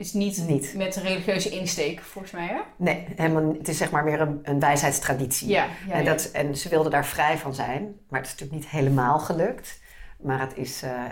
is 0.00 0.12
niet, 0.12 0.46
niet. 0.46 0.74
met 0.76 0.96
een 0.96 1.02
religieuze 1.02 1.48
insteek, 1.50 2.00
volgens 2.00 2.32
mij, 2.32 2.46
hè? 2.46 2.60
Nee, 2.76 3.06
helemaal, 3.16 3.54
het 3.58 3.68
is 3.68 3.76
zeg 3.76 3.90
maar 3.90 4.04
meer 4.04 4.20
een, 4.20 4.40
een 4.42 4.60
wijsheidstraditie. 4.60 5.48
Ja, 5.48 5.66
ja, 5.88 5.94
en, 5.94 6.04
dat, 6.04 6.30
en 6.32 6.56
ze 6.56 6.68
wilden 6.68 6.90
daar 6.90 7.06
vrij 7.06 7.38
van 7.38 7.54
zijn. 7.54 7.82
Maar 8.08 8.20
het 8.20 8.28
is 8.28 8.34
natuurlijk 8.34 8.60
niet 8.62 8.70
helemaal 8.70 9.18
gelukt. 9.18 9.78
Maar 10.20 10.40
het 10.40 10.56
is, 10.56 10.82
uh, 10.82 11.04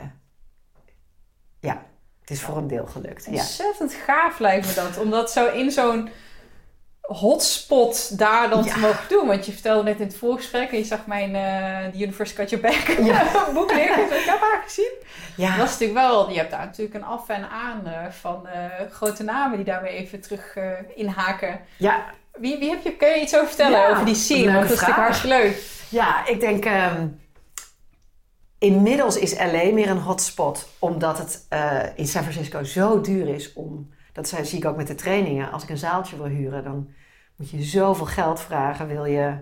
ja, 1.61 1.83
het 2.21 2.31
is 2.31 2.41
voor 2.41 2.57
een 2.57 2.69
deel 2.69 2.87
gelukt. 2.87 3.27
Ontzettend 3.27 3.93
gaaf 3.93 4.39
lijkt 4.39 4.67
me 4.67 4.75
dat. 4.75 4.99
Omdat 4.99 5.31
zo 5.31 5.53
in 5.53 5.71
zo'n 5.71 6.09
hotspot 7.09 8.19
daar 8.19 8.51
dan 8.51 8.65
te 8.65 8.79
mogen 8.79 9.09
doen. 9.09 9.27
Want 9.27 9.47
je 9.47 9.53
vertelde 9.53 9.83
net 9.83 10.01
in 10.01 10.07
het 10.07 10.17
voorgesprek 10.17 10.71
en 10.71 10.79
je 10.79 10.85
zag 10.85 11.07
mijn 11.07 11.31
uh, 11.31 11.93
The 11.93 12.03
Universe 12.03 12.35
Cut 12.35 12.51
Your 12.51 12.65
Back 12.65 13.07
ja. 13.07 13.27
boek 13.55 13.73
liggen. 13.73 14.05
ik 14.05 14.25
heb 14.27 14.41
haar 14.41 14.63
gezien. 14.65 14.93
Ja. 15.37 15.57
Dat 15.57 15.67
is 15.67 15.73
natuurlijk 15.73 15.99
wel, 15.99 16.31
je 16.31 16.37
hebt 16.37 16.51
daar 16.51 16.65
natuurlijk 16.65 16.95
een 16.95 17.05
af 17.05 17.29
en 17.29 17.51
aan 17.51 17.83
uh, 17.87 17.93
van 18.11 18.47
uh, 18.47 18.91
grote 18.91 19.23
namen 19.23 19.57
die 19.57 19.67
daarmee 19.67 19.93
even 19.93 20.21
terug 20.21 20.57
inhaken. 20.95 21.61
Ja. 21.77 22.05
Wie, 22.33 22.59
wie 22.59 22.71
heb 22.71 22.83
je, 22.83 22.97
kun 22.97 23.09
je 23.09 23.21
iets 23.21 23.35
over 23.35 23.49
vertellen 23.49 23.89
over 23.91 24.05
die 24.05 24.15
scene? 24.15 24.53
Want 24.53 24.69
dat 24.69 24.71
is 24.71 24.81
natuurlijk 24.81 24.99
hartstikke 24.99 25.37
leuk. 25.37 25.63
Ja, 25.89 26.27
ik 26.27 26.41
denk... 26.41 26.65
Um, 26.65 27.21
inmiddels 28.59 29.19
is 29.19 29.39
LA 29.39 29.73
meer 29.73 29.89
een 29.89 29.99
hotspot. 29.99 30.69
Omdat 30.79 31.19
het 31.19 31.47
in 31.95 32.07
San 32.07 32.23
Francisco 32.23 32.65
zo 32.65 33.01
duur 33.01 33.29
is 33.29 33.53
om... 33.53 33.97
Dat 34.19 34.47
zie 34.47 34.59
ik 34.59 34.65
ook 34.65 34.77
met 34.77 34.87
de 34.87 34.95
trainingen. 34.95 35.51
Als 35.51 35.63
ik 35.63 35.69
een 35.69 35.79
zaaltje 35.79 36.17
wil 36.17 36.27
huren, 36.27 36.65
dan 36.65 36.89
moet 37.37 37.51
je 37.51 37.63
zoveel 37.63 38.07
geld 38.07 38.41
vragen, 38.41 38.87
wil 38.87 39.05
je 39.05 39.37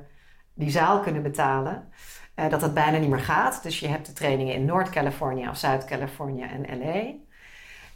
die 0.54 0.70
zaal 0.70 1.00
kunnen 1.00 1.22
betalen, 1.22 1.88
uh, 2.36 2.48
dat 2.48 2.62
het 2.62 2.74
bijna 2.74 2.98
niet 2.98 3.08
meer 3.08 3.18
gaat. 3.18 3.62
Dus 3.62 3.80
je 3.80 3.88
hebt 3.88 4.06
de 4.06 4.12
trainingen 4.12 4.54
in 4.54 4.64
Noord-Californië 4.64 5.48
of 5.48 5.56
Zuid-Californië 5.56 6.42
en 6.42 6.78
LA. 6.78 7.14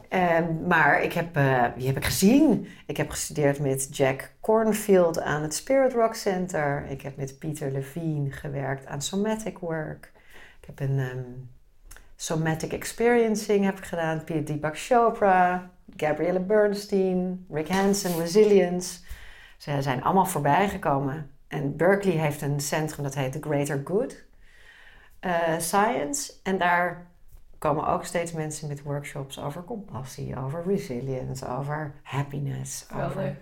Ehm, 0.09 0.67
maar 0.67 1.03
ik 1.03 1.13
heb, 1.13 1.37
uh, 1.37 1.65
wie 1.77 1.87
heb 1.87 1.97
ik 1.97 2.05
gezien? 2.05 2.69
Ik 2.87 2.97
heb 2.97 3.11
gestudeerd 3.11 3.59
met 3.59 3.97
Jack 3.97 4.33
Cornfield 4.41 5.21
aan 5.21 5.43
het 5.43 5.55
Spirit 5.55 5.93
Rock 5.93 6.15
Center. 6.15 6.87
Ik 6.89 7.03
heb 7.03 7.17
met 7.17 7.39
Peter 7.39 7.71
Levine 7.71 8.31
gewerkt 8.31 8.87
aan 8.87 9.03
Somatic 9.03 9.59
Work. 9.59 10.13
Ik 10.61 10.67
heb 10.67 10.81
een 10.81 10.99
um, 10.99 11.51
Somatic 12.21 12.73
Experiencing 12.73 13.65
heb 13.65 13.79
ik 13.79 13.85
gedaan. 13.85 14.23
Deepak 14.45 14.79
Chopra, 14.79 15.71
Gabrielle 15.97 16.41
Bernstein, 16.41 17.47
Rick 17.51 17.69
Hansen, 17.69 18.19
Resilience. 18.19 19.01
Ze 19.57 19.83
zijn 19.83 20.03
allemaal 20.03 20.27
voorbij 20.27 20.69
gekomen. 20.69 21.31
En 21.49 21.77
Berkeley 21.77 22.17
heeft 22.17 22.43
een 22.43 22.61
centrum 22.61 23.05
dat 23.05 23.15
heet 23.15 23.33
The 23.33 23.41
Greater 23.41 23.81
Good 23.85 24.25
uh, 25.21 25.59
Science. 25.59 26.33
En 26.43 26.59
daar 26.59 27.07
komen 27.59 27.87
ook 27.87 28.05
steeds 28.05 28.33
mensen 28.33 28.69
met 28.69 28.83
workshops 28.83 29.39
over 29.39 29.65
compassie, 29.65 30.39
over 30.39 30.63
resilience, 30.67 31.49
over 31.49 31.95
happiness, 32.03 32.87
over 33.05 33.37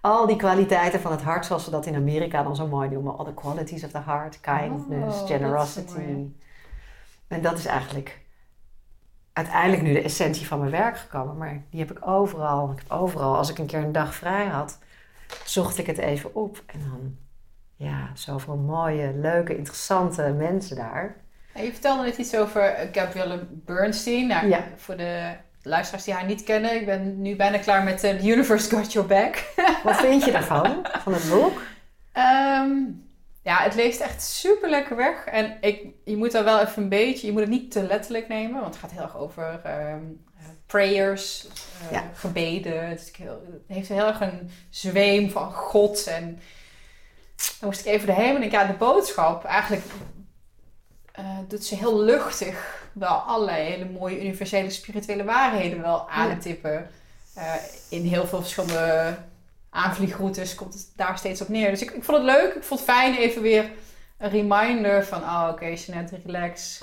al 0.00 0.26
die 0.26 0.36
kwaliteiten 0.36 1.00
van 1.00 1.10
het 1.10 1.22
hart, 1.22 1.46
zoals 1.46 1.64
we 1.64 1.70
dat 1.70 1.86
in 1.86 1.94
Amerika 1.94 2.42
dan 2.42 2.56
zo 2.56 2.66
mooi 2.66 2.88
noemen. 2.88 3.16
All 3.16 3.24
the 3.24 3.34
qualities 3.34 3.84
of 3.84 3.90
the 3.90 4.02
heart, 4.02 4.40
kindness, 4.40 5.20
Oh, 5.20 5.26
generosity. 5.26 6.28
En 7.28 7.42
dat 7.42 7.58
is 7.58 7.66
eigenlijk 7.66 8.22
uiteindelijk 9.34 9.82
nu 9.82 9.92
de 9.92 10.02
essentie 10.02 10.46
van 10.46 10.58
mijn 10.58 10.70
werk 10.70 10.98
gekomen. 10.98 11.36
Maar 11.36 11.62
die 11.70 11.80
heb 11.80 11.90
ik 11.90 12.06
overal. 12.06 12.70
Ik 12.70 12.78
heb 12.78 12.90
overal, 12.98 13.36
als 13.36 13.50
ik 13.50 13.58
een 13.58 13.66
keer 13.66 13.82
een 13.82 13.92
dag 13.92 14.14
vrij 14.14 14.46
had, 14.46 14.78
zocht 15.44 15.78
ik 15.78 15.86
het 15.86 15.98
even 15.98 16.34
op. 16.34 16.62
En 16.66 16.80
dan, 16.80 17.16
ja, 17.88 18.10
zoveel 18.14 18.56
mooie, 18.56 19.12
leuke, 19.14 19.56
interessante 19.56 20.22
mensen 20.22 20.76
daar. 20.76 21.16
Je 21.54 21.72
vertelde 21.72 22.02
net 22.02 22.16
iets 22.16 22.36
over 22.36 22.88
Gabrielle 22.92 23.46
Bernstein. 23.50 24.26
Nou, 24.26 24.48
Ja. 24.48 24.64
Voor 24.76 24.96
de 24.96 25.32
luisteraars 25.62 26.04
die 26.04 26.14
haar 26.14 26.24
niet 26.24 26.42
kennen, 26.42 26.74
ik 26.74 26.86
ben 26.86 27.22
nu 27.22 27.36
bijna 27.36 27.58
klaar 27.58 27.82
met 27.84 28.04
eh, 28.04 28.16
The 28.16 28.26
Universe 28.30 28.76
Got 28.76 28.92
Your 28.92 29.08
Back. 29.08 29.52
Wat 29.84 29.96
vind 29.96 30.24
je 30.24 30.32
daarvan, 30.32 30.86
van 31.04 31.12
het 31.12 31.28
boek? 31.30 31.62
Ehm, 32.12 32.70
ja, 33.44 33.62
het 33.62 33.74
leest 33.74 34.00
echt 34.00 34.22
super 34.22 34.70
lekker 34.70 34.96
weg. 34.96 35.24
En 35.24 35.56
ik, 35.60 35.86
je 36.04 36.16
moet 36.16 36.32
daar 36.32 36.44
wel 36.44 36.60
even 36.60 36.82
een 36.82 36.88
beetje, 36.88 37.26
je 37.26 37.32
moet 37.32 37.40
het 37.40 37.50
niet 37.50 37.70
te 37.70 37.82
letterlijk 37.82 38.28
nemen, 38.28 38.60
want 38.60 38.66
het 38.74 38.82
gaat 38.82 38.90
heel 38.92 39.02
erg 39.02 39.16
over 39.16 39.60
ehm, 39.64 40.02
eh, 40.38 40.44
prayers, 40.66 41.46
Ja. 41.90 42.10
gebeden. 42.14 42.88
Het, 42.88 43.12
heel, 43.16 43.42
het 43.52 43.76
heeft 43.76 43.88
heel 43.88 44.06
erg 44.06 44.20
een 44.20 44.50
zweem 44.70 45.30
van 45.30 45.52
God. 45.52 46.06
En 46.06 46.40
dan 47.60 47.68
moest 47.68 47.80
ik 47.80 47.86
even 47.86 48.08
erheen 48.08 48.36
en 48.36 48.42
ik, 48.42 48.50
ja, 48.50 48.64
de 48.64 48.72
boodschap 48.72 49.44
eigenlijk 49.44 49.84
eh, 51.12 51.38
doet 51.48 51.64
ze 51.64 51.76
heel 51.76 52.00
luchtig 52.00 52.82
wel 52.92 53.14
allerlei 53.16 53.62
hele 53.70 53.84
mooie 53.90 54.20
universele 54.20 54.70
spirituele 54.70 55.24
waarheden 55.24 55.82
wel 55.82 56.08
aantippen. 56.10 56.90
Eh, 57.34 57.54
in 57.88 58.04
heel 58.04 58.26
veel 58.26 58.40
verschillende 58.40 59.16
aanvliegroutes 59.74 60.54
komt 60.54 60.74
het 60.74 60.92
daar 60.96 61.18
steeds 61.18 61.40
op 61.40 61.48
neer. 61.48 61.70
Dus 61.70 61.82
ik, 61.82 61.90
ik 61.90 62.04
vond 62.04 62.18
het 62.18 62.26
leuk. 62.26 62.54
Ik 62.54 62.62
vond 62.62 62.80
het 62.80 62.88
fijn 62.90 63.16
even 63.16 63.42
weer 63.42 63.70
een 64.18 64.30
reminder 64.30 65.04
van... 65.04 65.22
Oh, 65.22 65.48
oké, 65.50 65.66
Jeanette, 65.66 66.20
relax. 66.24 66.78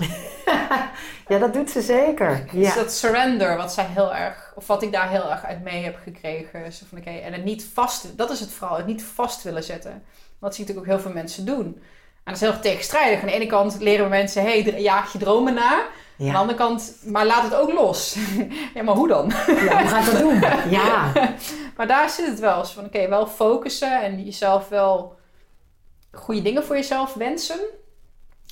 Ja, 1.28 1.38
dat 1.38 1.52
doet 1.52 1.70
ze 1.70 1.80
zeker. 1.80 2.44
Dus 2.52 2.66
Ja, 2.66 2.74
dat 2.74 2.92
surrender, 2.92 3.56
wat 3.56 3.72
zij 3.72 3.86
heel 3.88 4.14
erg... 4.14 4.52
Of 4.54 4.66
wat 4.66 4.82
ik 4.82 4.92
daar 4.92 5.10
heel 5.10 5.30
erg 5.30 5.44
uit 5.44 5.62
mee 5.62 5.84
heb 5.84 5.98
gekregen. 6.02 6.72
Zo 6.72 6.84
van, 6.88 6.98
oké, 6.98 7.10
en 7.10 7.32
het 7.32 7.44
niet 7.44 7.64
vast... 7.74 8.18
Dat 8.18 8.30
is 8.30 8.40
het 8.40 8.50
vooral, 8.50 8.76
het 8.76 8.86
niet 8.86 9.04
vast 9.04 9.42
willen 9.42 9.62
zetten. 9.62 10.02
Wat 10.38 10.54
zie 10.54 10.64
ik 10.64 10.68
natuurlijk 10.68 10.78
ook 10.78 11.02
heel 11.02 11.12
veel 11.12 11.22
mensen 11.22 11.44
doen. 11.44 11.64
En 11.64 12.32
dat 12.32 12.34
is 12.34 12.40
heel 12.40 12.50
erg 12.50 12.60
tegenstrijdig. 12.60 13.20
Aan 13.20 13.26
de 13.26 13.32
ene 13.32 13.46
kant 13.46 13.80
leren 13.80 14.04
we 14.04 14.10
mensen... 14.10 14.42
Hé, 14.42 14.62
hey, 14.62 14.80
jaag 14.80 15.12
je 15.12 15.18
dromen 15.18 15.54
na. 15.54 15.86
Aan 16.26 16.32
de 16.32 16.38
andere 16.38 16.58
kant... 16.58 16.94
Maar 17.04 17.26
laat 17.26 17.42
het 17.42 17.54
ook 17.54 17.72
los. 17.72 18.16
ja, 18.74 18.82
maar 18.82 18.94
hoe 18.94 19.08
dan? 19.08 19.28
ja 19.28 19.78
hoe 19.80 19.88
ga 19.88 19.98
ik 19.98 20.04
dat 20.04 20.18
doen? 20.18 20.40
Ja, 20.70 21.12
Maar 21.76 21.86
daar 21.86 22.10
zit 22.10 22.26
het 22.26 22.38
wel 22.38 22.64
van, 22.64 22.84
oké, 22.84 23.08
wel 23.08 23.26
focussen 23.26 24.02
en 24.02 24.24
jezelf 24.24 24.68
wel 24.68 25.16
goede 26.12 26.42
dingen 26.42 26.64
voor 26.64 26.76
jezelf 26.76 27.14
wensen, 27.14 27.60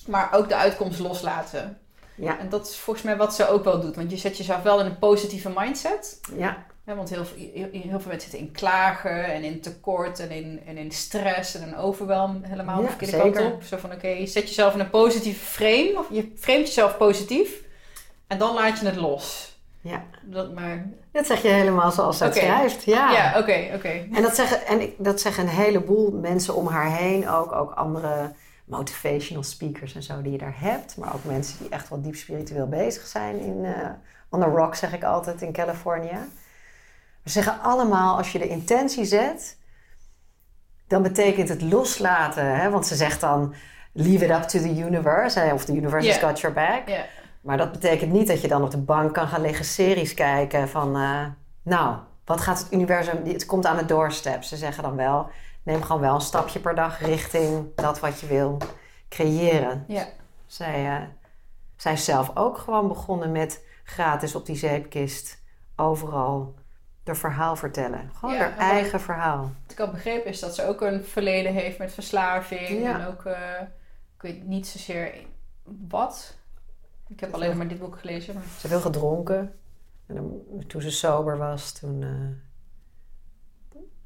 maar 0.07 0.29
ook 0.33 0.49
de 0.49 0.57
uitkomst 0.57 0.99
loslaten. 0.99 1.79
ja, 2.15 2.39
En 2.39 2.49
dat 2.49 2.67
is 2.69 2.77
volgens 2.77 3.05
mij 3.05 3.17
wat 3.17 3.35
ze 3.35 3.49
ook 3.49 3.65
wel 3.65 3.81
doet, 3.81 3.97
want 3.97 4.11
je 4.11 4.17
zet 4.17 4.37
jezelf 4.37 4.63
wel 4.63 4.81
in 4.81 4.87
een 4.87 4.99
positieve 4.99 5.51
mindset. 5.57 6.21
ja. 6.37 6.69
Want 6.97 7.11
heel, 7.11 7.25
veel- 7.25 7.51
heel, 7.55 7.69
heel 7.73 8.01
veel 8.01 8.11
mensen 8.11 8.21
zitten 8.31 8.39
in 8.39 8.53
klagen 8.53 9.25
en 9.25 9.43
in 9.43 9.61
tekort 9.61 10.19
en 10.19 10.31
in, 10.31 10.61
en 10.67 10.77
in 10.77 10.91
stress 10.93 11.55
en 11.55 11.69
in 11.69 11.77
overwelm 11.77 12.41
helemaal 12.43 12.77
Ja, 12.83 12.87
de 12.89 12.89
verkeerde 13.07 13.31
kant 13.31 13.53
op. 13.53 13.63
Zo 13.63 13.77
van, 13.77 13.93
oké, 13.93 14.27
zet 14.27 14.49
jezelf 14.49 14.75
in 14.75 14.81
een 14.81 14.91
positieve 14.91 15.45
frame, 15.45 15.95
of 15.99 16.07
je 16.11 16.33
framet 16.39 16.67
jezelf 16.67 16.97
positief 16.97 17.63
en 18.27 18.39
dan 18.39 18.55
laat 18.55 18.79
je 18.81 18.87
het 18.87 18.97
los. 18.97 19.59
Ja. 19.81 20.03
Dat 20.23 20.55
maar... 20.55 20.87
Dat 21.13 21.27
zeg 21.27 21.43
je 21.43 21.49
helemaal 21.49 21.91
zoals 21.91 22.19
ze 22.19 22.25
het 22.25 22.37
Oké. 22.37 22.45
schrijft. 22.45 22.85
Ja. 22.85 23.13
Ja, 23.13 23.39
oké, 23.39 23.69
oké. 23.75 24.07
En, 24.13 24.23
dat 24.23 24.35
zeggen, 24.35 24.67
en 24.67 24.81
ik- 24.81 24.95
dat 24.99 25.21
zeggen 25.21 25.43
een 25.43 25.49
heleboel 25.51 26.11
mensen 26.11 26.55
om 26.55 26.67
haar 26.67 26.97
heen 26.97 27.29
ook. 27.29 27.53
Ook 27.53 27.71
andere 27.73 28.33
motivational 28.65 29.43
speakers 29.43 29.95
en 29.95 30.03
zo 30.03 30.23
die 30.23 30.33
je 30.33 30.39
daar 30.39 30.55
hebt. 30.57 30.97
Maar 30.97 31.15
ook 31.15 31.25
mensen 31.25 31.59
die 31.59 31.69
echt 31.69 31.89
wel 31.89 32.01
diep 32.03 32.15
spiritueel 32.15 32.69
bezig 32.69 33.07
zijn. 33.07 33.41
In, 33.41 33.65
eh, 33.65 33.89
on 34.29 34.41
the 34.41 34.47
rock 34.47 34.75
zeg 34.75 34.93
ik 34.93 35.05
altijd 35.05 35.43
in 35.43 35.53
Californië. 35.53 36.19
We 37.31 37.37
zeggen 37.43 37.63
allemaal 37.63 38.17
als 38.17 38.33
je 38.33 38.39
de 38.39 38.49
intentie 38.49 39.05
zet. 39.05 39.59
Dan 40.87 41.03
betekent 41.03 41.49
het 41.49 41.63
loslaten. 41.63 42.57
Hè? 42.57 42.71
Want 42.71 42.87
ze 42.87 42.95
zegt 42.95 43.21
dan 43.21 43.55
leave 43.93 44.25
it 44.25 44.31
up 44.31 44.43
to 44.43 44.59
the 44.59 44.77
universe. 44.79 45.39
hè, 45.39 45.53
Of 45.53 45.65
the 45.65 45.73
universe 45.77 46.09
has 46.09 46.19
got 46.19 46.41
your 46.41 46.55
back. 46.55 46.83
Maar 47.41 47.57
dat 47.57 47.73
betekent 47.73 48.13
niet 48.13 48.27
dat 48.27 48.41
je 48.41 48.49
dan 48.49 48.63
op 48.63 48.71
de 48.71 48.79
bank 48.79 49.15
kan 49.15 49.29
gaan 49.29 49.41
liggen 49.41 49.65
series 49.65 50.15
kijken 50.15 50.69
van... 50.69 50.97
eh, 50.97 51.27
nou, 51.63 51.97
wat 52.25 52.41
gaat 52.41 52.59
het 52.59 52.73
universum... 52.73 53.25
Het 53.25 53.47
komt 53.47 53.67
aan 53.67 53.77
de 53.77 53.85
doorstep. 53.87 54.43
Ze 54.43 54.57
zeggen 54.57 54.83
dan 54.83 54.97
wel... 54.97 55.31
Neem 55.63 55.83
gewoon 55.83 56.01
wel 56.01 56.15
een 56.15 56.21
stapje 56.21 56.59
per 56.59 56.75
dag 56.75 57.01
richting 57.01 57.67
dat 57.75 58.01
wat 58.01 58.21
je 58.21 58.27
wil 58.27 58.59
creëren. 59.09 59.85
Ja. 59.89 60.07
Zij, 60.47 60.87
eh, 60.87 61.03
zij 61.77 61.93
is 61.93 62.05
zelf 62.05 62.31
ook 62.35 62.59
gewoon 62.59 62.89
begonnen 62.89 63.33
met 63.33 63.65
gratis 63.85 64.35
op 64.35 64.47
die 64.47 64.57
zeepkist... 64.57 65.43
overal 65.77 66.55
de 67.03 67.15
verhaal 67.15 67.57
vertellen. 67.57 68.11
Gewoon 68.15 68.35
Ja, 68.35 68.41
haar 68.41 68.59
eigen 68.59 69.01
verhaal. 69.01 69.41
Wat 69.63 69.73
ik 69.73 69.81
al 69.81 69.91
begrepen 69.91 70.31
is 70.31 70.41
dat 70.41 70.55
ze 70.55 70.67
ook 70.67 70.81
een 70.81 71.05
verleden 71.05 71.53
heeft 71.53 71.79
met 71.79 71.93
verslaving. 71.93 72.83
Ja. 72.83 73.01
En 73.01 73.07
ook, 73.07 73.25
eh, 73.25 73.61
ik 74.17 74.23
weet 74.23 74.47
niet 74.47 74.67
zozeer 74.67 75.15
wat. 75.89 76.37
Ik 77.09 77.21
heb 77.21 77.35
alleen 77.35 77.57
maar 77.57 77.69
dit 77.69 77.79
boek 77.79 77.99
gelezen. 77.99 78.35
Maar... 78.35 78.43
Ze 78.43 78.49
heeft 78.51 78.67
veel 78.67 78.81
gedronken. 78.81 79.55
En 80.07 80.15
dan, 80.15 80.43
toen 80.67 80.83
ze 80.83 80.91
sober 80.91 81.39
was, 81.39 81.73
toen, 81.73 82.03
eh, 82.03 82.09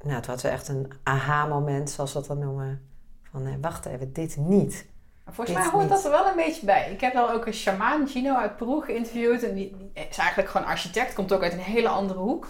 nou, 0.07 0.21
toen 0.21 0.31
had 0.31 0.39
ze 0.39 0.47
echt 0.47 0.67
een 0.67 0.91
aha-moment, 1.03 1.89
zoals 1.89 2.11
ze 2.11 2.17
dat 2.17 2.27
dan 2.27 2.39
noemen. 2.39 2.89
Van, 3.31 3.43
nee, 3.43 3.57
wacht 3.61 3.85
even, 3.85 4.13
dit 4.13 4.37
niet. 4.37 4.85
Volgens 5.29 5.57
mij 5.57 5.69
hoort 5.69 5.89
dat 5.89 6.05
er 6.05 6.11
wel 6.11 6.27
een 6.27 6.35
beetje 6.35 6.65
bij. 6.65 6.91
Ik 6.91 7.01
heb 7.01 7.13
dan 7.13 7.29
ook 7.29 7.45
een 7.45 7.53
shamaan, 7.53 8.07
Gino 8.07 8.35
uit 8.35 8.57
Peru, 8.57 8.81
geïnterviewd. 8.81 9.43
En 9.43 9.55
die, 9.55 9.77
die 9.77 10.05
is 10.09 10.17
eigenlijk 10.17 10.49
gewoon 10.49 10.67
architect. 10.67 11.13
Komt 11.13 11.33
ook 11.33 11.43
uit 11.43 11.53
een 11.53 11.59
hele 11.59 11.87
andere 11.87 12.19
hoek. 12.19 12.47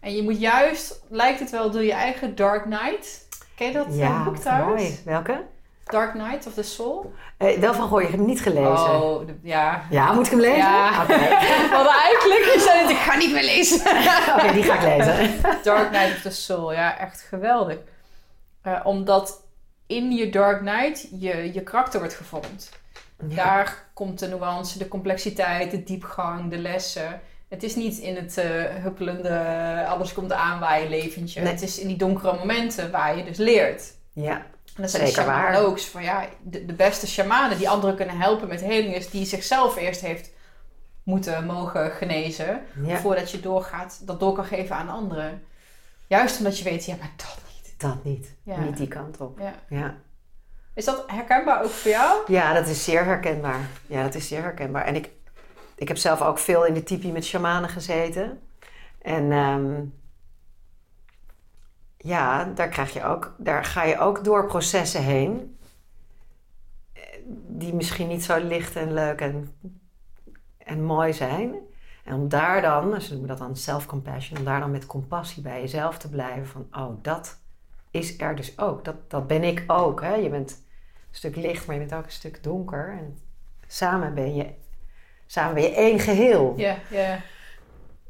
En 0.00 0.16
je 0.16 0.22
moet 0.22 0.40
juist, 0.40 1.02
lijkt 1.08 1.40
het 1.40 1.50
wel, 1.50 1.70
door 1.70 1.82
je 1.82 1.92
eigen 1.92 2.34
Dark 2.36 2.62
Knight. 2.62 3.28
Ken 3.56 3.66
je 3.66 3.72
dat 3.72 3.86
eh, 3.86 3.98
ja, 3.98 4.24
boek 4.24 4.36
trouwens? 4.36 4.82
mooi. 4.82 4.98
Welke? 5.04 5.44
Dark 5.84 6.12
Knight 6.12 6.46
of 6.46 6.54
the 6.54 6.62
Soul? 6.62 7.12
Eh, 7.36 7.58
wel 7.58 7.74
van 7.74 7.88
gooi, 7.88 8.06
je 8.06 8.10
hem 8.12 8.24
niet 8.24 8.40
gelezen. 8.40 9.02
Oh, 9.02 9.26
de- 9.26 9.38
ja. 9.42 9.82
Ja, 9.90 10.12
moet 10.12 10.24
ik 10.24 10.30
hem 10.30 10.40
lezen? 10.40 10.56
Ja. 10.56 11.02
Oké, 11.02 11.14
We 11.68 11.68
hadden 11.70 11.92
eigenlijk 11.92 12.40
gezegd, 12.44 12.90
ik 12.90 12.96
ga 12.96 13.16
niet 13.16 13.32
meer 13.32 13.44
lezen. 13.44 13.80
Oké, 14.36 14.52
die 14.52 14.62
ga 14.62 14.74
ik 14.80 14.98
lezen. 14.98 15.40
Dark 15.62 15.88
Knight 15.88 16.16
of 16.16 16.20
the 16.22 16.30
Soul, 16.30 16.72
ja, 16.72 16.98
echt 16.98 17.20
geweldig. 17.20 17.78
Eh, 18.62 18.80
omdat 18.84 19.42
in 19.86 20.12
je 20.12 20.30
Dark 20.30 20.58
Knight 20.60 21.08
je, 21.20 21.52
je 21.52 21.62
karakter 21.62 22.00
wordt 22.00 22.14
gevormd. 22.14 22.70
Ja. 23.28 23.34
Daar 23.34 23.84
komt 23.94 24.18
de 24.18 24.28
nuance, 24.28 24.78
de 24.78 24.88
complexiteit, 24.88 25.70
de 25.70 25.82
diepgang, 25.82 26.50
de 26.50 26.58
lessen. 26.58 27.20
Het 27.48 27.62
is 27.62 27.74
niet 27.76 27.98
in 27.98 28.16
het 28.16 28.36
eh, 28.38 28.64
huppelende, 28.82 29.84
alles 29.88 30.12
komt 30.12 30.32
aanwaaien 30.32 30.88
leventje. 30.88 31.40
Nee. 31.40 31.52
Het 31.52 31.62
is 31.62 31.78
in 31.78 31.86
die 31.88 31.96
donkere 31.96 32.36
momenten 32.38 32.90
waar 32.90 33.16
je 33.16 33.24
dus 33.24 33.36
leert. 33.36 33.92
Ja, 34.12 34.36
En 34.36 34.82
dat 34.82 34.90
zijn 34.90 35.06
Zeker 35.06 35.22
de 35.22 35.28
shamanen 35.30 35.52
waar. 35.60 35.68
ook. 35.70 35.80
Van, 35.80 36.02
ja, 36.02 36.24
de, 36.42 36.64
de 36.66 36.72
beste 36.72 37.06
shamanen 37.06 37.58
die 37.58 37.68
anderen 37.68 37.96
kunnen 37.96 38.18
helpen 38.18 38.48
met 38.48 38.60
heling 38.60 38.94
is 38.94 39.10
die 39.10 39.26
zichzelf 39.26 39.76
eerst 39.76 40.00
heeft 40.00 40.30
moeten 41.02 41.46
mogen 41.46 41.90
genezen. 41.90 42.60
ja, 42.84 42.96
Voordat 42.98 43.30
je 43.30 43.40
doorgaat, 43.40 44.00
dat 44.06 44.20
door 44.20 44.32
kan 44.34 44.44
geven 44.44 44.76
aan 44.76 44.88
anderen. 44.88 45.42
Juist 46.06 46.38
omdat 46.38 46.58
je 46.58 46.64
weet, 46.64 46.84
ja, 46.84 46.94
maar 46.98 47.10
dat 47.16 47.38
niet. 47.54 47.74
dat 47.80 48.04
niet. 48.04 48.34
Ja. 48.42 48.56
Niet 48.60 48.76
die 48.76 48.88
kant 48.88 49.20
op. 49.20 49.38
Ja. 49.38 49.54
Ja. 49.68 49.94
Is 50.74 50.84
dat 50.84 51.04
herkenbaar 51.06 51.62
ook 51.62 51.70
voor 51.70 51.90
jou? 51.90 52.20
ja, 52.32 52.52
dat 52.52 52.66
is 52.68 52.84
zeer 52.84 53.04
herkenbaar. 53.04 53.60
Ja, 53.86 54.02
dat 54.02 54.14
is 54.14 54.28
zeer 54.28 54.42
herkenbaar. 54.42 54.84
En 54.84 54.94
ik, 54.96 55.08
ik 55.78 55.88
heb 55.88 55.96
zelf 55.96 56.22
ook 56.22 56.38
veel 56.38 56.64
in 56.66 56.74
de 56.74 56.82
tipi 56.82 57.12
met 57.12 57.24
shamanen 57.24 57.68
gezeten. 57.70 58.40
En 59.02 59.32
ehm, 59.32 59.84
ja, 61.96 62.44
daar, 62.44 62.68
krijg 62.68 62.92
je 62.92 63.04
ook, 63.04 63.34
daar 63.38 63.64
ga 63.64 63.82
je 63.84 63.98
ook 63.98 64.24
door 64.24 64.46
processen 64.46 65.02
heen. 65.02 65.58
eh, 66.92 67.02
Die 67.46 67.74
misschien 67.74 68.08
niet 68.08 68.24
zo 68.24 68.38
licht 68.38 68.76
en 68.76 68.92
leuk 68.92 69.20
en, 69.20 69.54
en 70.58 70.82
mooi 70.84 71.12
zijn. 71.12 71.54
En 72.04 72.14
om 72.14 72.28
daar 72.28 72.62
dan, 72.62 73.00
ze 73.00 73.10
noemen 73.10 73.28
dat 73.28 73.38
dan 73.38 73.56
self-compassion, 73.56 74.38
om 74.38 74.44
daar 74.44 74.60
dan 74.60 74.70
met 74.70 74.86
compassie 74.86 75.42
bij 75.42 75.60
jezelf 75.60 75.98
te 75.98 76.08
blijven. 76.10 76.46
Van, 76.46 76.66
oh, 76.82 77.02
dat 77.02 77.38
is 77.90 78.20
er 78.20 78.36
dus 78.36 78.58
ook. 78.58 78.84
Dat, 78.84 79.10
dat 79.10 79.26
ben 79.26 79.44
ik 79.44 79.64
ook. 79.66 80.00
Hè? 80.02 80.14
Je 80.14 80.28
bent 80.30 80.50
een 80.50 81.16
stuk 81.16 81.36
licht, 81.36 81.66
maar 81.66 81.74
je 81.76 81.80
bent 81.86 81.94
ook 81.94 82.04
een 82.04 82.10
stuk 82.12 82.42
donker. 82.42 82.90
En 82.98 83.18
samen 83.66 84.14
ben 84.14 84.34
je, 84.34 84.54
samen 85.28 85.62
je 85.62 85.74
één 85.74 85.98
geheel. 85.98 86.54
Ja, 86.56 86.76
ja. 86.90 87.20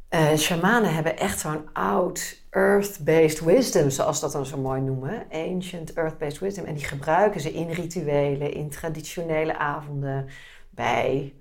Eh, 0.09 0.35
shamanen 0.37 0.95
hebben 0.95 1.19
echt 1.19 1.39
zo'n 1.39 1.69
oud 1.73 2.43
earth-based 2.51 3.41
wisdom, 3.41 3.91
zoals 3.91 4.21
dat 4.21 4.33
dan 4.33 4.47
zo 4.47 4.59
mooi 4.59 4.81
noemen. 4.81 5.27
Ancient 5.31 5.93
earth-based 5.93 6.39
wisdom. 6.39 6.65
En 6.65 6.75
die 6.75 6.85
gebruiken 6.85 7.41
ze 7.41 7.53
in 7.53 7.71
rituelen, 7.71 8.53
in 8.53 8.69
traditionele 8.69 9.59
avonden, 9.59 10.29
bij 10.71 11.35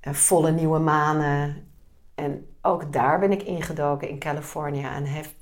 en 0.00 0.14
volle 0.14 0.50
nieuwe 0.50 0.78
manen. 0.78 1.68
En 2.14 2.46
ook 2.62 2.92
daar 2.92 3.18
ben 3.18 3.32
ik 3.32 3.42
ingedoken 3.42 4.08
in 4.08 4.18
Californië. 4.18 4.84
En 4.84 5.04
heeft, 5.04 5.34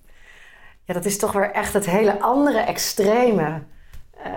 ja, 0.84 0.94
dat 0.94 1.04
is 1.04 1.18
toch 1.18 1.32
weer 1.32 1.50
echt 1.50 1.72
het 1.72 1.86
hele 1.86 2.20
andere 2.20 2.58
extreme. 2.58 3.62
Uh, 4.26 4.32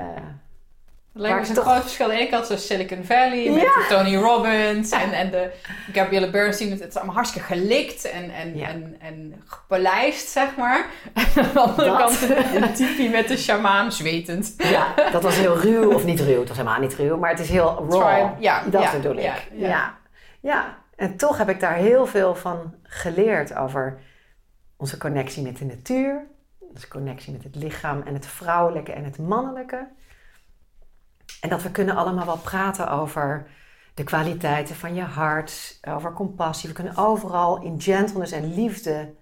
Lijkt 1.17 1.41
me 1.41 1.47
een 1.47 1.53
toch... 1.53 1.63
groot 1.63 1.81
verschil. 1.81 2.05
Aan 2.05 2.11
de 2.11 2.17
ene 2.17 2.29
kant 2.29 2.45
zo 2.45 2.55
Silicon 2.55 3.03
Valley 3.03 3.49
met 3.49 3.85
Tony 3.89 4.15
Robbins 4.15 4.89
en, 4.89 5.11
en 5.11 5.31
de 5.31 5.51
Gabrielle 5.93 6.29
Bernstein. 6.29 6.71
Het 6.71 6.87
is 6.87 6.95
allemaal 6.95 7.15
hartstikke 7.15 7.47
gelikt 7.47 8.11
en, 8.11 8.29
en, 8.29 8.59
en, 8.59 8.95
en 8.99 9.43
gepolijst, 9.45 10.27
zeg 10.27 10.55
maar. 10.55 10.85
En 11.13 11.23
aan 11.43 11.53
de 11.53 11.59
andere 11.59 11.97
kant 11.97 12.21
een 12.55 12.73
typie 12.73 13.09
met 13.09 13.27
de 13.27 13.37
shamaan 13.37 13.91
zwetend. 13.91 14.53
Ja, 14.57 14.93
dat 15.11 15.23
was 15.23 15.35
heel 15.35 15.57
ruw. 15.57 15.93
Of 15.93 16.05
niet 16.05 16.19
ruw, 16.19 16.39
het 16.39 16.47
was 16.47 16.57
helemaal 16.57 16.79
niet 16.79 16.95
ruw. 16.95 17.17
Maar 17.17 17.29
het 17.29 17.39
is 17.39 17.49
heel 17.49 17.85
raw. 17.89 18.41
ja, 18.41 18.63
dat 18.69 18.91
bedoel 18.91 19.17
ik. 19.17 19.49
Ja, 19.53 19.97
ja. 20.39 20.77
en 20.95 21.17
toch 21.17 21.37
heb 21.37 21.49
ik 21.49 21.59
daar 21.59 21.75
heel 21.75 22.05
veel 22.05 22.35
van 22.35 22.73
geleerd 22.83 23.55
over 23.55 23.99
onze 24.77 24.97
connectie 24.97 25.43
met 25.43 25.57
de 25.57 25.65
natuur. 25.65 26.27
Onze 26.59 26.87
connectie 26.87 27.33
met 27.33 27.43
het 27.43 27.55
lichaam 27.55 28.01
en 28.01 28.13
het 28.13 28.25
vrouwelijke 28.25 28.91
en 28.91 29.03
het 29.03 29.17
mannelijke. 29.17 29.87
En 31.41 31.49
dat 31.49 31.63
we 31.63 31.71
kunnen 31.71 31.95
allemaal 31.95 32.25
wel 32.25 32.37
praten 32.37 32.89
over 32.89 33.47
de 33.93 34.03
kwaliteiten 34.03 34.75
van 34.75 34.95
je 34.95 35.01
hart, 35.01 35.79
over 35.87 36.13
compassie. 36.13 36.69
We 36.69 36.75
kunnen 36.75 36.95
overal 36.95 37.61
in 37.61 37.81
gentleness 37.81 38.31
en 38.31 38.53
liefde 38.53 39.13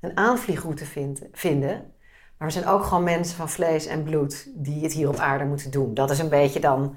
een 0.00 0.16
aanvliegroute 0.16 0.84
vinden. 1.32 1.92
Maar 2.38 2.48
we 2.48 2.54
zijn 2.54 2.66
ook 2.66 2.84
gewoon 2.84 3.04
mensen 3.04 3.36
van 3.36 3.48
vlees 3.48 3.86
en 3.86 4.02
bloed 4.02 4.48
die 4.54 4.82
het 4.82 4.92
hier 4.92 5.08
op 5.08 5.16
aarde 5.16 5.44
moeten 5.44 5.70
doen. 5.70 5.94
Dat 5.94 6.10
is 6.10 6.18
een 6.18 6.28
beetje 6.28 6.60
dan 6.60 6.96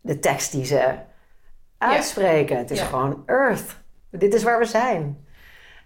de 0.00 0.18
tekst 0.18 0.52
die 0.52 0.64
ze 0.64 0.98
uitspreken. 1.78 2.58
Het 2.58 2.70
is 2.70 2.80
gewoon 2.80 3.22
earth. 3.26 3.76
Dit 4.10 4.34
is 4.34 4.42
waar 4.42 4.58
we 4.58 4.64
zijn. 4.64 5.26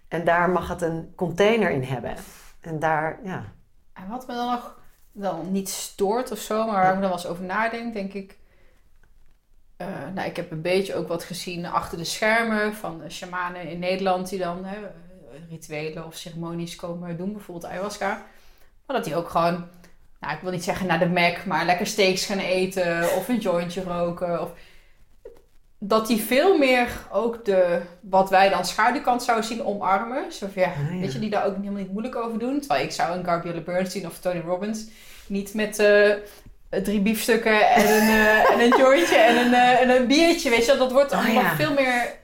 En 0.09 0.25
daar 0.25 0.51
mag 0.51 0.69
het 0.69 0.83
een 0.83 1.13
container 1.17 1.71
in 1.71 1.83
hebben. 1.83 2.15
En 2.61 2.79
daar, 2.79 3.19
ja. 3.23 3.45
En 3.93 4.09
wat 4.09 4.27
me 4.27 4.35
dan 4.35 4.51
nog 4.51 4.79
dan 5.15 5.53
niet 5.53 5.69
stoort 5.69 6.31
of 6.31 6.39
zo, 6.39 6.67
maar 6.67 6.75
waar 6.75 6.85
ik 6.85 6.91
dan 6.91 7.01
wel 7.01 7.13
eens 7.13 7.27
over 7.27 7.45
nadenk, 7.45 7.93
denk 7.93 8.13
ik. 8.13 8.37
Uh, 9.79 9.89
nou, 10.15 10.29
ik 10.29 10.37
heb 10.37 10.51
een 10.51 10.63
beetje 10.63 10.95
ook 10.95 11.09
wat 11.09 11.25
gezien 11.25 11.67
achter 11.67 11.99
de 11.99 12.05
schermen 12.05 12.75
van 12.75 13.03
shamanen 13.09 13.69
in 13.69 13.79
Nederland 13.79 14.29
die 14.29 14.39
dan 14.39 14.65
hè, 14.65 14.77
rituelen 15.49 16.07
of 16.07 16.15
ceremonies 16.15 16.77
komen 16.77 17.17
doen, 17.17 17.33
bijvoorbeeld 17.33 17.73
ayahuasca. 17.73 18.27
Maar 18.87 18.97
dat 18.97 19.05
die 19.05 19.17
ook 19.17 19.29
gewoon, 19.29 19.69
nou, 20.21 20.35
ik 20.35 20.41
wil 20.41 20.51
niet 20.51 20.65
zeggen 20.65 20.87
naar 20.87 20.99
de 20.99 21.09
Mac, 21.09 21.45
maar 21.45 21.65
lekker 21.65 21.87
steaks 21.87 22.27
gaan 22.27 22.39
eten 22.39 23.17
of 23.17 23.29
een 23.29 23.39
jointje 23.39 23.83
roken. 23.83 24.41
Of, 24.41 24.53
dat 25.87 26.07
die 26.07 26.21
veel 26.21 26.59
meer 26.59 26.89
ook 27.13 27.45
de, 27.45 27.81
wat 28.01 28.31
wij 28.31 28.49
dan 28.49 28.65
schaduwkant 28.65 29.23
zouden 29.23 29.47
zien, 29.47 29.65
omarmen. 29.65 30.33
Zo 30.33 30.47
ja, 30.55 30.65
ah, 30.65 31.01
weet 31.01 31.13
je, 31.13 31.19
die 31.19 31.31
daar 31.31 31.47
ook 31.47 31.57
helemaal 31.57 31.81
niet 31.81 31.93
moeilijk 31.93 32.17
over 32.17 32.39
doen. 32.39 32.59
Terwijl 32.59 32.85
ik 32.85 32.93
zou 32.93 33.19
een 33.19 33.25
Gabrielle 33.25 33.63
Bernstein 33.63 34.07
of 34.07 34.19
Tony 34.19 34.41
Robbins 34.41 34.87
niet 35.27 35.55
met 35.55 35.79
uh, 35.79 36.15
drie 36.83 37.01
biefstukken 37.01 37.71
en 37.71 37.95
een, 37.95 38.09
uh, 38.09 38.51
en 38.51 38.61
een 38.61 38.79
jointje 38.83 39.17
en 39.17 39.37
een, 39.37 39.53
uh, 39.53 39.81
en 39.81 39.91
een 39.91 40.07
biertje, 40.07 40.51
weet 40.51 40.67
je. 40.67 40.77
Dat 40.77 40.93
wordt 40.93 41.13
oh, 41.13 41.25
allemaal 41.25 41.55
veel 41.55 41.73
meer, 41.73 42.17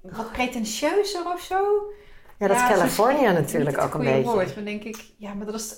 wat 0.00 0.32
pretentieuzer 0.32 1.32
of 1.32 1.40
zo. 1.40 1.92
Ja, 2.38 2.46
dat 2.46 2.56
is 2.56 2.62
California 2.62 3.32
natuurlijk 3.32 3.80
ook 3.80 3.94
een 3.94 4.04
beetje. 4.04 4.22
woord, 4.22 4.54
maar 4.54 4.64
denk 4.64 4.84
ik, 4.84 5.04
ja, 5.18 5.34
maar 5.34 5.46
dat 5.46 5.54
is... 5.54 5.74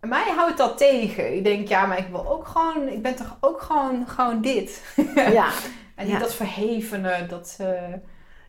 Mij 0.00 0.32
houdt 0.36 0.58
dat 0.58 0.78
tegen. 0.78 1.36
Ik 1.36 1.44
denk, 1.44 1.68
ja, 1.68 1.86
maar 1.86 1.98
ik 1.98 2.06
wil 2.10 2.28
ook 2.28 2.46
gewoon, 2.46 2.88
ik 2.88 3.02
ben 3.02 3.14
toch 3.14 3.36
ook 3.40 3.60
gewoon, 3.60 4.08
gewoon 4.08 4.40
dit. 4.40 4.82
Ja. 5.14 5.48
En 5.94 6.06
niet 6.06 6.20
dat 6.20 6.34
verhevene, 6.34 7.26
dat... 7.26 7.58
Uh, 7.60 7.68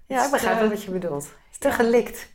ja, 0.06 0.26
ik 0.26 0.32
begrijp 0.32 0.60
wel 0.60 0.70
wat 0.70 0.84
je 0.84 0.91
bedoelt. 0.91 1.32
te 1.60 1.72
gelikt. 1.72 2.32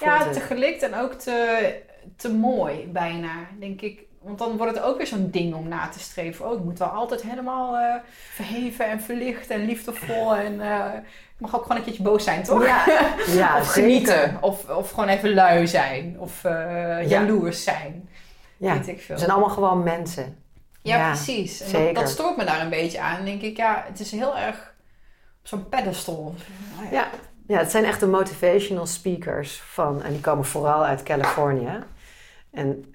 Ja, 0.00 0.30
te 0.30 0.40
gelikt 0.40 0.82
en 0.82 0.94
ook 0.94 1.12
te, 1.12 1.80
te 2.16 2.32
mooi 2.32 2.86
bijna, 2.86 3.32
denk 3.58 3.80
ik. 3.80 4.02
Want 4.20 4.38
dan 4.38 4.56
wordt 4.56 4.74
het 4.74 4.84
ook 4.84 4.96
weer 4.96 5.06
zo'n 5.06 5.30
ding 5.30 5.54
om 5.54 5.68
na 5.68 5.88
te 5.88 6.00
streven. 6.00 6.46
Oh, 6.46 6.58
ik 6.58 6.64
moet 6.64 6.78
wel 6.78 6.88
altijd 6.88 7.22
helemaal 7.22 7.74
uh, 7.74 7.94
verheven 8.32 8.86
en 8.86 9.00
verlicht 9.00 9.50
en 9.50 9.64
liefdevol. 9.64 10.36
En 10.36 10.54
uh, 10.54 10.86
ik 11.34 11.40
mag 11.40 11.56
ook 11.56 11.62
gewoon 11.62 11.76
een 11.76 11.84
keertje 11.84 12.02
boos 12.02 12.24
zijn, 12.24 12.42
toch? 12.42 12.66
Ja, 12.66 12.84
ja 13.40 13.60
of 13.60 13.72
genieten. 13.72 14.38
Of, 14.40 14.68
of 14.68 14.90
gewoon 14.90 15.08
even 15.08 15.34
lui 15.34 15.66
zijn. 15.66 16.16
Of 16.18 16.44
uh, 16.44 17.08
jaloers 17.08 17.64
zijn. 17.64 18.08
Ja, 18.56 18.74
Weet 18.74 18.88
ik 18.88 19.00
veel. 19.00 19.14
we 19.14 19.20
zijn 19.20 19.32
allemaal 19.32 19.54
gewoon 19.54 19.82
mensen. 19.82 20.41
Ja, 20.82 21.10
precies. 21.10 21.60
En 21.60 21.84
dat, 21.84 21.94
dat, 21.94 22.08
stoort 22.08 22.36
me 22.36 22.44
daar 22.44 22.60
een 22.60 22.70
beetje 22.70 23.00
aan. 23.00 23.24
denk 23.24 23.42
ik, 23.42 23.56
ja, 23.56 23.84
het 23.86 24.00
is 24.00 24.10
heel 24.10 24.36
erg 24.36 24.74
op 25.40 25.48
zo'n 25.48 25.68
pedestal. 25.68 26.34
Ja. 26.90 27.08
ja, 27.46 27.58
het 27.58 27.70
zijn 27.70 27.84
echt 27.84 28.00
de 28.00 28.06
motivational 28.06 28.86
speakers 28.86 29.60
van, 29.60 30.02
en 30.02 30.12
die 30.12 30.20
komen 30.20 30.44
vooral 30.44 30.84
uit 30.84 31.02
Californië. 31.02 31.78
En 32.50 32.94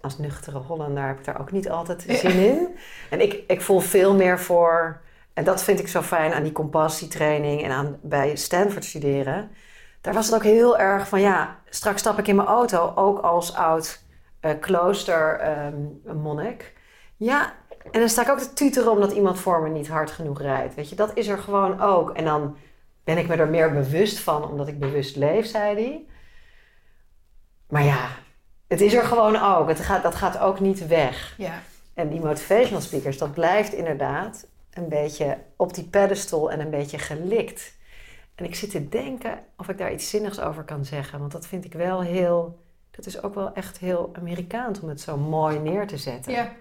als 0.00 0.18
nuchtere 0.18 0.58
Hollander 0.58 1.06
heb 1.06 1.18
ik 1.18 1.24
daar 1.24 1.40
ook 1.40 1.52
niet 1.52 1.70
altijd 1.70 2.04
zin 2.08 2.38
in. 2.38 2.76
En 3.10 3.20
ik, 3.20 3.42
ik 3.46 3.60
voel 3.60 3.80
veel 3.80 4.14
meer 4.14 4.40
voor, 4.40 5.00
en 5.32 5.44
dat 5.44 5.64
vind 5.64 5.78
ik 5.78 5.88
zo 5.88 6.02
fijn 6.02 6.32
aan 6.32 6.42
die 6.42 6.52
compassietraining 6.52 7.62
en 7.62 7.70
aan 7.70 7.98
bij 8.02 8.36
Stanford 8.36 8.84
studeren. 8.84 9.50
Daar 10.00 10.14
was 10.14 10.26
het 10.26 10.34
ook 10.34 10.42
heel 10.42 10.78
erg 10.78 11.08
van, 11.08 11.20
ja, 11.20 11.58
straks 11.68 12.00
stap 12.00 12.18
ik 12.18 12.28
in 12.28 12.36
mijn 12.36 12.48
auto, 12.48 12.92
ook 12.94 13.18
als 13.18 13.54
oud 13.54 14.02
uh, 14.40 14.50
kloostermonnik. 14.60 16.62
Um, 16.62 16.72
ja, 17.16 17.54
en 17.90 18.00
dan 18.00 18.08
sta 18.08 18.22
ik 18.22 18.28
ook 18.28 18.38
te 18.38 18.52
tuteren 18.52 18.90
omdat 18.90 19.12
iemand 19.12 19.38
voor 19.38 19.62
me 19.62 19.68
niet 19.68 19.88
hard 19.88 20.10
genoeg 20.10 20.40
rijdt. 20.40 20.74
Weet 20.74 20.88
je, 20.88 20.96
dat 20.96 21.10
is 21.14 21.26
er 21.26 21.38
gewoon 21.38 21.80
ook. 21.80 22.10
En 22.10 22.24
dan 22.24 22.56
ben 23.04 23.18
ik 23.18 23.28
me 23.28 23.34
er 23.36 23.48
meer 23.48 23.72
bewust 23.72 24.18
van, 24.18 24.48
omdat 24.48 24.68
ik 24.68 24.78
bewust 24.78 25.16
leef, 25.16 25.46
zei 25.46 25.74
hij. 25.74 26.04
Maar 27.68 27.84
ja, 27.84 28.08
het 28.68 28.80
is 28.80 28.94
er 28.94 29.02
gewoon 29.02 29.36
ook. 29.36 29.68
Het 29.68 29.80
gaat, 29.80 30.02
dat 30.02 30.14
gaat 30.14 30.38
ook 30.38 30.60
niet 30.60 30.86
weg. 30.86 31.34
Ja. 31.38 31.62
En 31.94 32.08
die 32.08 32.20
motivational 32.20 32.80
speakers, 32.80 33.18
dat 33.18 33.32
blijft 33.32 33.72
inderdaad 33.72 34.46
een 34.70 34.88
beetje 34.88 35.38
op 35.56 35.74
die 35.74 35.84
pedestal 35.84 36.50
en 36.50 36.60
een 36.60 36.70
beetje 36.70 36.98
gelikt. 36.98 37.74
En 38.34 38.44
ik 38.44 38.54
zit 38.54 38.70
te 38.70 38.88
denken 38.88 39.38
of 39.56 39.68
ik 39.68 39.78
daar 39.78 39.92
iets 39.92 40.10
zinnigs 40.10 40.40
over 40.40 40.62
kan 40.62 40.84
zeggen. 40.84 41.18
Want 41.18 41.32
dat 41.32 41.46
vind 41.46 41.64
ik 41.64 41.72
wel 41.72 42.00
heel. 42.00 42.62
Dat 42.90 43.06
is 43.06 43.22
ook 43.22 43.34
wel 43.34 43.52
echt 43.52 43.78
heel 43.78 44.10
Amerikaans 44.18 44.80
om 44.80 44.88
het 44.88 45.00
zo 45.00 45.16
mooi 45.16 45.58
neer 45.58 45.86
te 45.86 45.96
zetten. 45.96 46.32
Ja 46.32 46.52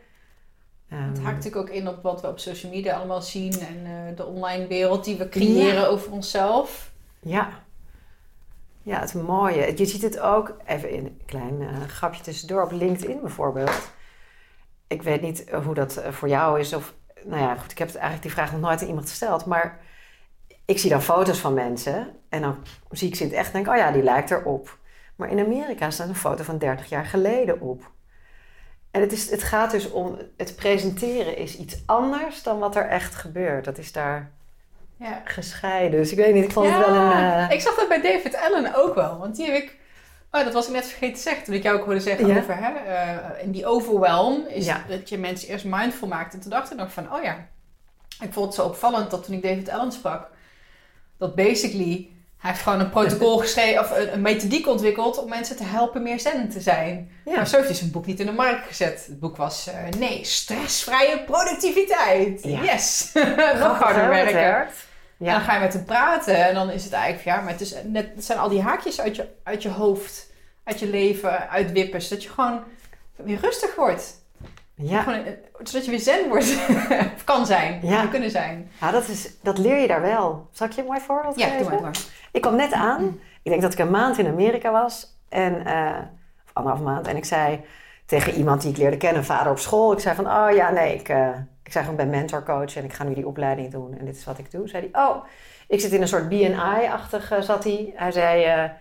het 0.95 1.19
haakt 1.19 1.35
natuurlijk 1.35 1.69
ook 1.69 1.75
in 1.75 1.87
op 1.87 2.03
wat 2.03 2.21
we 2.21 2.27
op 2.27 2.39
social 2.39 2.71
media 2.71 2.95
allemaal 2.95 3.21
zien 3.21 3.59
en 3.59 3.85
uh, 3.85 4.17
de 4.17 4.25
online 4.25 4.67
wereld 4.67 5.05
die 5.05 5.17
we 5.17 5.29
creëren 5.29 5.89
over 5.89 6.11
onszelf. 6.11 6.91
Ja. 7.19 7.49
Ja, 8.81 8.99
het 8.99 9.13
mooie. 9.13 9.77
Je 9.77 9.85
ziet 9.85 10.01
het 10.01 10.19
ook, 10.19 10.57
even 10.65 10.93
een 10.93 11.21
klein 11.25 11.61
uh, 11.61 11.69
grapje 11.87 12.23
tussendoor, 12.23 12.63
op 12.63 12.71
LinkedIn 12.71 13.21
bijvoorbeeld. 13.21 13.91
Ik 14.87 15.01
weet 15.01 15.21
niet 15.21 15.49
hoe 15.63 15.73
dat 15.73 15.97
eh, 15.97 16.11
voor 16.11 16.27
jou 16.27 16.59
is. 16.59 16.73
Of, 16.73 16.93
nou 17.23 17.41
ja, 17.41 17.55
goed, 17.55 17.71
ik 17.71 17.77
heb 17.77 17.87
eigenlijk 17.87 18.21
die 18.21 18.31
vraag 18.31 18.51
nog 18.51 18.61
nooit 18.61 18.81
aan 18.81 18.87
iemand 18.87 19.09
gesteld. 19.09 19.45
Maar 19.45 19.79
ik 20.65 20.79
zie 20.79 20.89
dan 20.89 21.01
foto's 21.01 21.39
van 21.39 21.53
mensen 21.53 22.15
en 22.29 22.41
dan 22.41 22.57
zie 22.91 23.07
ik 23.07 23.15
ze 23.15 23.23
in 23.23 23.29
het 23.29 23.37
echt 23.37 23.47
en 23.47 23.63
denk, 23.63 23.67
oh 23.67 23.81
ja, 23.81 23.91
die 23.91 24.03
lijkt 24.03 24.31
erop. 24.31 24.77
Maar 25.15 25.29
in 25.29 25.45
Amerika 25.45 25.89
staat 25.89 26.07
een 26.07 26.15
foto 26.15 26.43
van 26.43 26.57
30 26.57 26.89
jaar 26.89 27.05
geleden 27.05 27.61
op. 27.61 27.91
En 28.93 29.01
het, 29.01 29.11
is, 29.11 29.29
het 29.29 29.43
gaat 29.43 29.71
dus 29.71 29.91
om, 29.91 30.17
het 30.37 30.55
presenteren 30.55 31.37
is 31.37 31.57
iets 31.57 31.77
anders 31.85 32.43
dan 32.43 32.59
wat 32.59 32.75
er 32.75 32.87
echt 32.87 33.15
gebeurt. 33.15 33.65
Dat 33.65 33.77
is 33.77 33.91
daar 33.91 34.31
ja. 34.97 35.21
gescheiden. 35.23 35.99
Dus 35.99 36.11
ik 36.11 36.17
weet 36.17 36.33
niet, 36.33 36.43
ik 36.43 36.51
vond 36.51 36.69
het 36.69 36.85
wel 36.85 36.95
een... 36.95 37.11
Uh... 37.11 37.51
Ik 37.51 37.61
zag 37.61 37.75
dat 37.75 37.87
bij 37.87 38.01
David 38.01 38.35
Allen 38.35 38.75
ook 38.75 38.95
wel. 38.95 39.17
Want 39.17 39.35
die 39.35 39.45
heb 39.45 39.63
ik... 39.63 39.77
Oh, 40.31 40.43
dat 40.43 40.53
was 40.53 40.67
ik 40.67 40.73
net 40.73 40.85
vergeten 40.85 41.15
te 41.15 41.21
zeggen. 41.21 41.43
Toen 41.43 41.53
ik 41.53 41.63
jou 41.63 41.79
ook 41.79 41.85
hoorde 41.85 41.99
zeggen 41.99 42.37
over... 42.37 42.57
Hè, 42.57 42.71
uh, 42.71 43.43
in 43.43 43.51
die 43.51 43.65
overwhelm 43.65 44.47
is 44.47 44.71
dat 44.87 45.09
je 45.09 45.17
mensen 45.17 45.49
eerst 45.49 45.65
mindful 45.65 46.07
maakt. 46.07 46.33
En 46.33 46.39
toen 46.39 46.51
dacht 46.51 46.71
ik 46.71 46.77
nog 46.77 46.91
van... 46.91 47.13
Oh 47.13 47.23
ja, 47.23 47.47
ik 48.21 48.33
vond 48.33 48.45
het 48.45 48.55
zo 48.55 48.65
opvallend 48.65 49.11
dat 49.11 49.23
toen 49.25 49.35
ik 49.35 49.41
David 49.41 49.69
Allen 49.69 49.91
sprak... 49.91 50.29
Dat 51.17 51.35
basically 51.35 52.09
hij 52.43 52.51
heeft 52.51 52.63
gewoon 52.63 52.79
een 52.79 52.89
protocol 52.89 53.37
geschreven, 53.37 53.81
of 53.81 53.91
een, 54.11 54.21
methodiek 54.21 54.67
ontwikkeld 54.67 55.17
om 55.17 55.29
mensen 55.29 55.55
te 55.55 55.63
helpen 55.63 56.03
meer 56.03 56.19
zen 56.19 56.49
te 56.49 56.61
zijn. 56.61 57.11
Ja. 57.25 57.35
Maar 57.35 57.47
zo 57.47 57.55
heeft 57.55 57.67
hij 57.67 57.77
zijn 57.77 57.91
boek 57.91 58.05
niet 58.05 58.19
in 58.19 58.25
de 58.25 58.31
markt 58.31 58.67
gezet. 58.67 59.05
Het 59.07 59.19
boek 59.19 59.37
was, 59.37 59.67
uh, 59.67 59.99
nee, 59.99 60.25
stressvrije 60.25 61.23
productiviteit. 61.23 62.43
Yes! 62.43 63.11
Nog 63.59 63.79
harder 63.79 64.09
werken. 64.09 64.39
Ja. 64.39 64.67
En 65.17 65.33
dan 65.33 65.41
ga 65.41 65.53
je 65.53 65.59
met 65.59 65.73
hem 65.73 65.85
praten 65.85 66.47
en 66.47 66.53
dan 66.53 66.69
is 66.69 66.83
het 66.83 66.93
eigenlijk, 66.93 67.25
ja, 67.25 67.41
maar 67.41 67.51
het, 67.51 67.61
is 67.61 67.75
net, 67.83 68.07
het 68.15 68.25
zijn 68.25 68.39
al 68.39 68.49
die 68.49 68.61
haakjes 68.61 69.01
uit 69.01 69.15
je, 69.15 69.27
uit 69.43 69.63
je 69.63 69.69
hoofd, 69.69 70.31
uit 70.63 70.79
je 70.79 70.87
leven, 70.87 71.49
uitwippen, 71.49 72.01
zodat 72.01 72.23
je 72.23 72.29
gewoon 72.29 72.63
weer 73.15 73.39
rustig 73.39 73.75
wordt. 73.75 74.22
Ja. 74.75 75.01
Gewoon, 75.01 75.23
eh, 75.23 75.33
zodat 75.63 75.85
je 75.85 75.91
weer 75.91 75.99
zen 75.99 76.29
wordt. 76.29 76.57
of 77.15 77.23
kan 77.23 77.45
zijn. 77.45 77.79
Ja. 77.83 78.05
kunnen 78.05 78.31
zijn. 78.31 78.71
Ja, 78.79 78.91
dat, 78.91 79.07
is, 79.07 79.39
dat 79.41 79.57
leer 79.57 79.77
je 79.77 79.87
daar 79.87 80.01
wel. 80.01 80.47
Zal 80.51 80.67
ik 80.67 80.73
je 80.73 80.81
een 80.81 80.87
mooi 80.87 80.99
voorbeeld 80.99 81.39
ja, 81.39 81.47
geven? 81.47 81.63
Ja, 81.63 81.69
doe 81.69 81.81
maar. 81.81 81.97
Ik 82.31 82.41
kwam 82.41 82.55
net 82.55 82.71
aan. 82.71 83.19
Ik 83.43 83.51
denk 83.51 83.61
dat 83.61 83.73
ik 83.73 83.79
een 83.79 83.91
maand 83.91 84.17
in 84.17 84.27
Amerika 84.27 84.71
was. 84.71 85.17
En, 85.29 85.53
uh, 85.67 85.97
of 86.45 86.53
anderhalf 86.53 86.83
maand. 86.85 87.07
En 87.07 87.15
ik 87.15 87.25
zei 87.25 87.61
tegen 88.05 88.33
iemand 88.33 88.61
die 88.61 88.71
ik 88.71 88.77
leerde 88.77 88.97
kennen, 88.97 89.25
vader 89.25 89.51
op 89.51 89.59
school. 89.59 89.91
Ik 89.91 89.99
zei 89.99 90.15
van, 90.15 90.27
oh 90.27 90.47
ja, 90.55 90.71
nee, 90.71 90.95
ik, 90.95 91.09
uh, 91.09 91.27
ik 91.63 91.71
zei 91.71 91.83
gewoon, 91.83 91.99
ben 91.99 92.09
mentorcoach 92.09 92.75
en 92.75 92.83
ik 92.83 92.93
ga 92.93 93.03
nu 93.03 93.13
die 93.13 93.27
opleiding 93.27 93.71
doen 93.71 93.97
en 93.97 94.05
dit 94.05 94.15
is 94.15 94.25
wat 94.25 94.37
ik 94.37 94.51
doe. 94.51 94.67
Zei 94.67 94.89
hij, 94.91 95.03
oh, 95.03 95.23
ik 95.67 95.79
zit 95.79 95.91
in 95.91 96.01
een 96.01 96.07
soort 96.07 96.29
BNI-achtig, 96.29 97.31
uh, 97.31 97.41
zat 97.41 97.63
hij. 97.63 97.93
Hij 97.95 98.11
zei, 98.11 98.71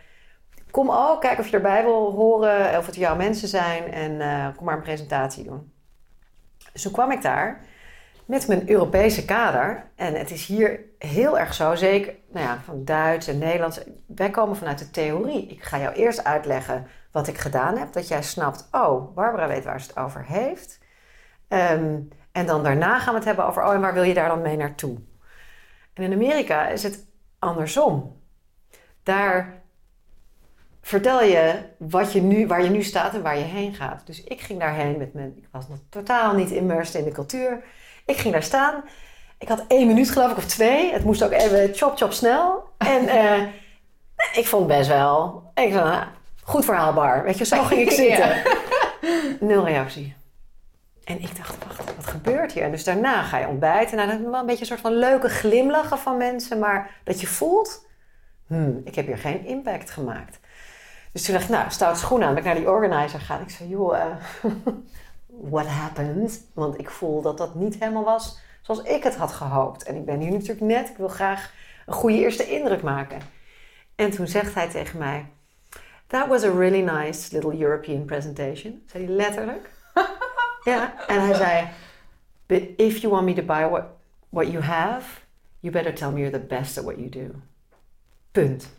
kom 0.71 0.91
ook, 0.91 1.21
kijk 1.21 1.39
of 1.39 1.49
je 1.49 1.57
erbij 1.57 1.83
wil 1.83 2.13
horen, 2.13 2.79
of 2.79 2.87
het 2.87 2.97
jouw 2.97 3.17
mensen 3.17 3.49
zijn 3.49 3.93
en 3.93 4.55
kom 4.57 4.65
maar 4.65 4.77
een 4.77 4.83
presentatie 4.83 5.45
doen. 5.45 5.72
Toen 6.73 6.93
kwam 6.93 7.11
ik 7.11 7.23
daar 7.23 7.61
met 8.25 8.49
mijn 8.49 8.71
Europese 8.71 9.25
kader. 9.25 9.85
En 9.97 10.15
het 10.15 10.31
is 10.31 10.47
hier 10.47 10.81
heel 10.99 11.39
erg 11.39 11.55
zo, 11.55 11.75
zeker 11.75 12.15
nou 12.33 12.47
ja, 12.47 12.59
van 12.65 12.85
Duits 12.85 13.27
en 13.27 13.39
Nederlands. 13.39 13.81
Wij 14.07 14.31
komen 14.31 14.57
vanuit 14.57 14.79
de 14.79 14.91
theorie. 14.91 15.47
Ik 15.47 15.63
ga 15.63 15.79
jou 15.79 15.95
eerst 15.95 16.25
uitleggen 16.25 16.87
wat 17.11 17.29
ik 17.29 17.39
gedaan 17.39 17.77
heb, 17.77 17.93
dat 17.93 18.09
jij 18.09 18.23
snapt, 18.23 18.69
oh, 18.71 19.15
Barbara 19.15 19.49
weet 19.49 19.65
waar 19.65 19.81
ze 19.81 19.87
het 19.87 19.97
over 19.97 20.25
heeft. 20.25 20.79
Um, 21.49 22.09
en 22.33 22.47
dan 22.47 22.63
daarna 22.63 22.99
gaan 22.99 23.13
we 23.13 23.19
het 23.19 23.29
hebben 23.29 23.47
over, 23.47 23.65
oh, 23.65 23.73
en 23.73 23.81
waar 23.81 23.95
wil 23.95 24.03
je 24.03 24.15
daar 24.15 24.29
dan 24.29 24.43
mee 24.43 24.57
naartoe? 24.57 24.99
En 25.95 26.03
in 26.03 26.13
Amerika 26.13 26.69
is 26.69 26.83
het 26.83 27.07
andersom. 27.39 28.21
Daar 29.03 29.62
vertel 30.83 31.23
je, 31.23 31.55
wat 31.79 32.13
je 32.13 32.23
nu, 32.23 32.47
waar 32.47 32.63
je 32.63 32.71
nu 32.71 32.83
staat 32.83 33.15
en 33.15 33.23
waar 33.23 33.39
je 33.39 33.45
heen 33.45 33.75
gaat. 33.75 34.07
Dus 34.07 34.25
ik 34.25 34.41
ging 34.41 34.59
daarheen 34.61 34.99
met 34.99 35.15
mijn, 35.15 35.33
ik 35.37 35.49
was 35.51 35.69
nog 35.69 35.79
totaal 35.89 36.35
niet 36.35 36.51
immersed 36.51 36.95
in 36.95 37.05
de 37.05 37.13
cultuur. 37.13 37.65
Ik 38.07 38.17
ging 38.17 38.33
daar 38.33 38.43
staan. 38.43 38.85
Ik 39.39 39.49
had 39.49 39.65
één 39.69 39.87
minuut 39.87 40.11
geloof 40.11 40.31
ik 40.31 40.37
of 40.37 40.47
twee. 40.47 40.93
Het 40.93 41.05
moest 41.05 41.25
ook 41.25 41.33
even 41.33 41.75
chop 41.75 41.97
chop 41.97 42.13
snel. 42.13 42.65
En 42.79 43.05
uh, 43.05 43.43
ik 44.33 44.47
vond 44.47 44.67
best 44.67 44.89
wel, 44.89 45.43
ik 45.55 45.73
zei, 45.73 45.85
nou, 45.85 46.05
goed 46.43 46.65
verhaalbaar. 46.65 47.25
Weet 47.25 47.39
je, 47.39 47.45
zo 47.45 47.63
ging 47.63 47.81
ik 47.81 47.91
zitten. 48.03 48.43
Nul 49.41 49.65
reactie. 49.65 50.15
En 51.05 51.21
ik 51.21 51.37
dacht, 51.37 51.65
wacht, 51.65 51.97
wat 51.97 52.07
gebeurt 52.07 52.53
hier? 52.53 52.63
En 52.63 52.71
dus 52.71 52.85
daarna 52.85 53.23
ga 53.23 53.39
je 53.39 53.49
ontbijten. 53.49 53.97
Nou, 53.97 54.09
dan 54.09 54.31
wel 54.31 54.41
een 54.41 54.47
beetje 54.47 54.61
een 54.61 54.67
soort 54.67 54.81
van 54.81 54.95
leuke 54.95 55.29
glimlachen 55.29 55.99
van 55.99 56.17
mensen. 56.17 56.59
Maar 56.59 57.01
dat 57.05 57.21
je 57.21 57.27
voelt, 57.27 57.87
hmm, 58.47 58.81
ik 58.85 58.95
heb 58.95 59.07
hier 59.07 59.19
geen 59.19 59.47
impact 59.47 59.91
gemaakt. 59.91 60.41
Dus 61.13 61.25
toen 61.25 61.35
dacht 61.35 61.47
ik, 61.47 61.51
nou, 61.51 61.71
stout 61.71 61.99
schoenen 61.99 62.29
aan. 62.29 62.35
Ben 62.35 62.43
ik 62.43 62.49
naar 62.49 62.59
die 62.59 62.71
organizer 62.71 63.21
gaan. 63.21 63.41
Ik 63.41 63.51
zei, 63.51 63.69
joh, 63.69 63.97
uh, 63.97 64.17
what 65.27 65.67
happened? 65.67 66.47
Want 66.55 66.79
ik 66.79 66.91
voel 66.91 67.23
dat 67.23 67.39
dat 67.39 67.55
niet 67.55 67.75
helemaal 67.79 68.05
was 68.05 68.41
zoals 68.63 68.83
ik 68.83 69.03
het 69.03 69.17
had 69.17 69.33
gehoopt. 69.33 69.83
En 69.83 69.97
ik 69.97 70.05
ben 70.05 70.21
hier 70.21 70.31
natuurlijk 70.31 70.61
net, 70.61 70.89
ik 70.89 70.97
wil 70.97 71.09
graag 71.09 71.53
een 71.87 71.93
goede 71.93 72.17
eerste 72.17 72.51
indruk 72.51 72.83
maken. 72.83 73.21
En 73.95 74.11
toen 74.11 74.27
zegt 74.27 74.55
hij 74.55 74.69
tegen 74.69 74.99
mij, 74.99 75.27
that 76.07 76.29
was 76.29 76.45
a 76.45 76.51
really 76.51 76.81
nice 76.81 77.33
little 77.33 77.61
European 77.61 78.05
presentation. 78.05 78.83
Zei 78.87 79.05
hij 79.05 79.15
letterlijk. 79.15 79.71
ja, 80.65 81.07
en 81.07 81.21
hij 81.21 81.35
zei, 81.35 81.69
but 82.47 82.63
if 82.77 82.97
you 82.97 83.13
want 83.13 83.25
me 83.25 83.35
to 83.35 83.43
buy 83.43 83.69
what, 83.69 83.85
what 84.29 84.47
you 84.47 84.63
have, 84.63 85.21
you 85.61 85.73
better 85.73 85.95
tell 85.95 86.11
me 86.11 86.21
you're 86.21 86.39
the 86.39 86.47
best 86.47 86.79
at 86.79 86.85
what 86.85 86.97
you 86.97 87.09
do. 87.09 87.35
Punt. 88.31 88.71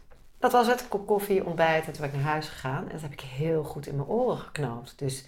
Dat 0.44 0.52
was 0.52 0.68
het, 0.68 0.88
kop 0.88 1.08
koffie, 1.08 1.46
ontbijt 1.46 1.86
en 1.86 1.92
toen 1.92 2.02
ben 2.02 2.10
ik 2.10 2.16
naar 2.16 2.32
huis 2.32 2.48
gegaan. 2.48 2.86
En 2.86 2.92
dat 2.92 3.02
heb 3.02 3.12
ik 3.12 3.22
heel 3.22 3.64
goed 3.64 3.88
in 3.88 3.96
mijn 3.96 4.08
oren 4.08 4.38
geknoopt. 4.38 5.00
Dus 5.00 5.26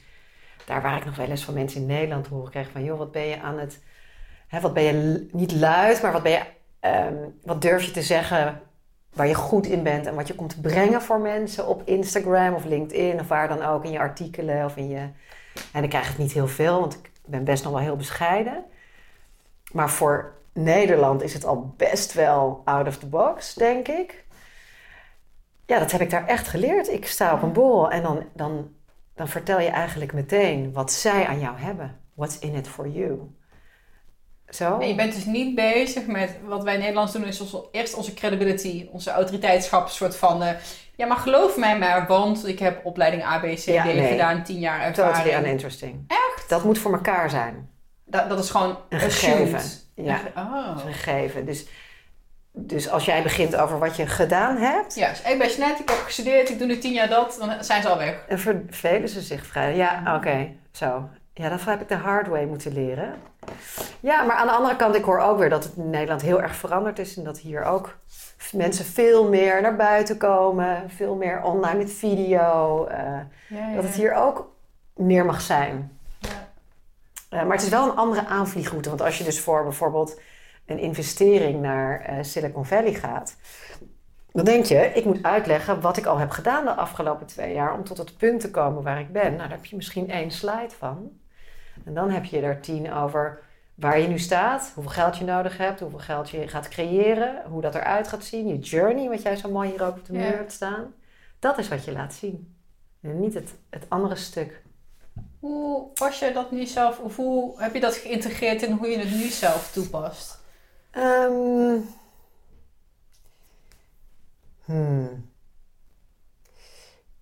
daar 0.66 0.82
waar 0.82 0.97
ik 0.97 1.05
nog 1.05 1.16
wel 1.16 1.30
eens 1.30 1.43
van 1.43 1.53
mensen 1.53 1.82
in 1.82 1.88
Nederland 1.88 2.28
horen 2.28 2.51
krijg 2.51 2.70
van... 2.70 2.84
joh, 2.84 2.97
wat 2.97 3.11
ben 3.11 3.26
je 3.26 3.41
aan 3.41 3.59
het... 3.59 3.84
Hè, 4.47 4.59
wat 4.59 4.74
ben 4.74 4.84
je 4.84 5.28
niet 5.32 5.51
luid, 5.51 6.01
maar 6.01 6.11
wat 6.11 6.24
ben 6.24 6.32
je... 6.32 6.43
Um, 6.88 7.39
wat 7.43 7.61
durf 7.61 7.84
je 7.84 7.91
te 7.91 8.01
zeggen 8.01 8.61
waar 9.13 9.28
je 9.28 9.34
goed 9.34 9.66
in 9.66 9.84
bent... 9.84 10.05
en 10.05 10.16
wat 10.16 10.28
je 10.28 10.36
komt 10.36 10.61
brengen 10.61 11.01
voor 11.01 11.20
mensen 11.20 11.68
op 11.68 11.82
Instagram 11.86 12.53
of 12.53 12.66
LinkedIn... 12.66 13.20
of 13.20 13.28
waar 13.28 13.47
dan 13.47 13.63
ook 13.63 13.84
in 13.84 13.91
je 13.91 13.99
artikelen 13.99 14.66
of 14.66 14.76
in 14.76 14.89
je... 14.89 15.09
En 15.74 15.84
ik 15.84 15.89
krijg 15.89 16.07
het 16.07 16.18
niet 16.18 16.34
heel 16.34 16.47
veel, 16.47 16.80
want 16.80 16.93
ik 16.93 17.11
ben 17.26 17.43
best 17.43 17.63
nog 17.63 17.74
wel 17.74 17.82
heel 17.82 17.95
bescheiden. 17.95 18.63
Maar 19.72 19.89
voor 19.89 20.34
Nederland 20.53 21.22
is 21.22 21.34
het 21.34 21.45
al 21.45 21.74
best 21.78 22.13
wel 22.13 22.61
out 22.66 22.88
of 22.88 22.97
the 22.97 23.07
box, 23.07 23.53
denk 23.53 23.88
ik. 23.88 24.24
Ja, 25.66 25.80
dat 25.80 25.91
heb 25.91 26.01
ik 26.01 26.09
daar 26.09 26.28
echt 26.28 26.47
geleerd. 26.47 26.91
Ik 26.91 27.05
sta 27.05 27.34
op 27.34 27.41
een 27.41 27.53
borrel 27.53 27.91
en 27.91 28.01
dan, 28.03 28.24
dan 28.34 28.76
dan 29.16 29.28
vertel 29.28 29.59
je 29.59 29.70
eigenlijk 29.70 30.13
meteen 30.13 30.74
wat 30.74 30.91
zij 30.91 31.26
aan 31.26 31.39
jou 31.39 31.57
hebben. 31.57 31.99
What's 32.13 32.39
in 32.39 32.55
it 32.55 32.68
for 32.68 32.88
you? 32.88 33.20
Zo. 34.49 34.80
En 34.80 34.88
je 34.88 34.95
bent 34.95 35.13
dus 35.13 35.26
niet 35.26 35.55
bezig 35.55 36.05
met 36.05 36.38
wat 36.45 36.63
wij 36.63 36.78
Nederlands 36.78 37.13
doen, 37.13 37.26
is 37.26 37.55
eerst 37.72 37.95
onze 37.95 38.13
credibility, 38.13 38.88
onze 38.91 39.11
autoriteitschap, 39.11 39.89
soort 39.89 40.16
van. 40.16 40.43
Uh, 40.43 40.49
ja, 40.95 41.05
maar 41.05 41.18
geloof 41.18 41.57
mij 41.57 41.78
maar, 41.78 42.07
want 42.07 42.47
ik 42.47 42.59
heb 42.59 42.86
opleiding 42.86 43.24
ABCD 43.24 43.63
ja, 43.63 43.84
nee. 43.84 44.07
gedaan, 44.07 44.43
tien 44.43 44.59
jaar 44.59 44.82
ervaring. 44.82 45.16
Totally 45.16 45.39
uninteresting. 45.39 46.03
Echt? 46.07 46.49
Dat 46.49 46.63
moet 46.63 46.78
voor 46.78 46.93
elkaar 46.93 47.30
zijn. 47.30 47.70
Dat, 48.05 48.30
dat 48.30 48.39
is 48.39 48.49
gewoon 48.49 48.78
een 48.89 48.99
gegeven. 48.99 49.61
Ja, 49.95 50.22
oh. 50.36 50.86
een 50.86 50.93
gegeven. 50.93 51.45
Dus 51.45 51.66
dus 52.57 52.89
als 52.89 53.05
jij 53.05 53.23
begint 53.23 53.55
over 53.55 53.79
wat 53.79 53.95
je 53.95 54.07
gedaan 54.07 54.57
hebt. 54.57 54.95
Ja, 54.95 55.09
dus 55.09 55.21
ik 55.21 55.37
ben 55.37 55.49
net, 55.59 55.79
ik 55.79 55.89
heb 55.89 56.01
gestudeerd, 56.03 56.49
ik 56.49 56.57
doe 56.57 56.67
nu 56.67 56.77
tien 56.77 56.93
jaar 56.93 57.09
dat, 57.09 57.37
dan 57.39 57.63
zijn 57.63 57.81
ze 57.81 57.89
al 57.89 57.97
weg. 57.97 58.25
En 58.27 58.39
vervelen 58.39 59.09
ze 59.09 59.21
zich 59.21 59.45
vrij. 59.45 59.75
Ja, 59.75 60.15
oké, 60.15 60.51
zo. 60.71 61.09
Ja, 61.33 61.49
dat 61.49 61.65
heb 61.65 61.81
ik 61.81 61.87
de 61.87 61.95
hard 61.95 62.27
way 62.27 62.45
moeten 62.45 62.73
leren. 62.73 63.13
Ja, 63.99 64.23
maar 64.23 64.35
aan 64.35 64.47
de 64.47 64.53
andere 64.53 64.75
kant, 64.75 64.95
ik 64.95 65.03
hoor 65.03 65.19
ook 65.19 65.39
weer 65.39 65.49
dat 65.49 65.63
het 65.63 65.75
in 65.75 65.89
Nederland 65.89 66.21
heel 66.21 66.41
erg 66.41 66.55
veranderd 66.55 66.99
is. 66.99 67.17
En 67.17 67.23
dat 67.23 67.37
hier 67.37 67.63
ook 67.63 67.97
mensen 68.51 68.85
veel 68.85 69.29
meer 69.29 69.61
naar 69.61 69.75
buiten 69.75 70.17
komen. 70.17 70.89
Veel 70.95 71.15
meer 71.15 71.41
online 71.41 71.77
met 71.77 71.91
video. 71.91 72.87
Uh, 72.91 72.97
ja, 73.47 73.69
ja. 73.69 73.75
Dat 73.75 73.83
het 73.83 73.93
hier 73.93 74.13
ook 74.13 74.51
meer 74.93 75.25
mag 75.25 75.41
zijn. 75.41 75.97
Ja. 76.19 76.29
Uh, 77.29 77.43
maar 77.43 77.55
het 77.55 77.65
is 77.65 77.69
wel 77.69 77.89
een 77.89 77.97
andere 77.97 78.25
aanvliegroute. 78.25 78.89
Want 78.89 79.01
als 79.01 79.17
je 79.17 79.23
dus 79.23 79.39
voor 79.39 79.63
bijvoorbeeld 79.63 80.19
een 80.66 80.80
investering 80.80 81.61
naar 81.61 82.09
uh, 82.09 82.24
Silicon 82.24 82.66
Valley 82.66 82.93
gaat, 82.93 83.36
dan 84.36 84.45
denk 84.45 84.66
je, 84.66 84.91
ik 84.93 85.05
moet 85.05 85.24
uitleggen 85.24 85.82
wat 85.82 85.97
ik 85.97 86.05
al 86.05 86.18
heb 86.18 86.30
gedaan 86.30 86.66
de 86.66 86.74
afgelopen 86.74 87.26
twee 87.26 87.53
jaar 87.53 87.74
om 87.74 87.84
tot 87.84 87.97
het 87.97 88.18
punt 88.18 88.39
te 88.39 88.51
komen 88.51 88.84
waar 88.84 88.99
ik 88.99 89.11
ben. 89.11 89.26
Nou, 89.26 89.38
daar 89.38 89.57
heb 89.57 89.66
je 89.66 89.76
misschien 89.76 90.09
één 90.09 90.32
slide 90.32 90.76
van. 90.78 91.11
En 91.86 91.93
dan 91.93 92.09
heb 92.09 92.26
je 92.26 92.41
er 92.41 92.59
tien 92.59 92.93
over 92.93 93.43
waar 93.76 93.99
je 93.99 94.07
nu 94.07 94.20
staat, 94.20 94.72
hoeveel 94.74 94.91
geld 94.91 95.18
je 95.18 95.26
nodig 95.26 95.57
hebt, 95.57 95.80
hoeveel 95.80 95.99
geld 95.99 96.30
je 96.30 96.47
gaat 96.47 96.68
creëren, 96.68 97.41
hoe 97.49 97.61
dat 97.61 97.76
eruit 97.76 98.07
gaat 98.07 98.24
zien, 98.24 98.47
je 98.47 98.59
journey, 98.59 99.09
wat 99.09 99.22
jij 99.22 99.36
zo 99.36 99.51
mooi 99.51 99.70
hier 99.70 99.84
ook 99.84 99.97
op 99.97 100.05
de 100.05 100.13
muur 100.13 100.38
hebt 100.38 100.51
staan. 100.51 100.93
Dat 101.39 101.57
is 101.57 101.68
wat 101.68 101.86
je 101.86 101.91
laat 101.91 102.13
zien. 102.13 102.55
En 103.01 103.20
niet 103.20 103.34
het, 103.34 103.53
het 103.70 103.86
andere 103.88 104.16
stuk. 104.16 104.61
Hoe 105.39 105.88
was 105.93 106.20
je 106.20 106.32
dat 106.34 106.51
nu 106.51 106.66
zelf, 106.66 106.99
of 106.99 107.16
hoe 107.16 107.61
heb 107.61 107.74
je 107.74 107.80
dat 107.80 107.95
geïntegreerd 107.95 108.61
in 108.61 108.72
hoe 108.72 108.88
je 108.88 108.97
het 108.97 109.11
nu 109.11 109.28
zelf 109.28 109.72
toepast? 109.72 110.43
Um. 110.97 111.93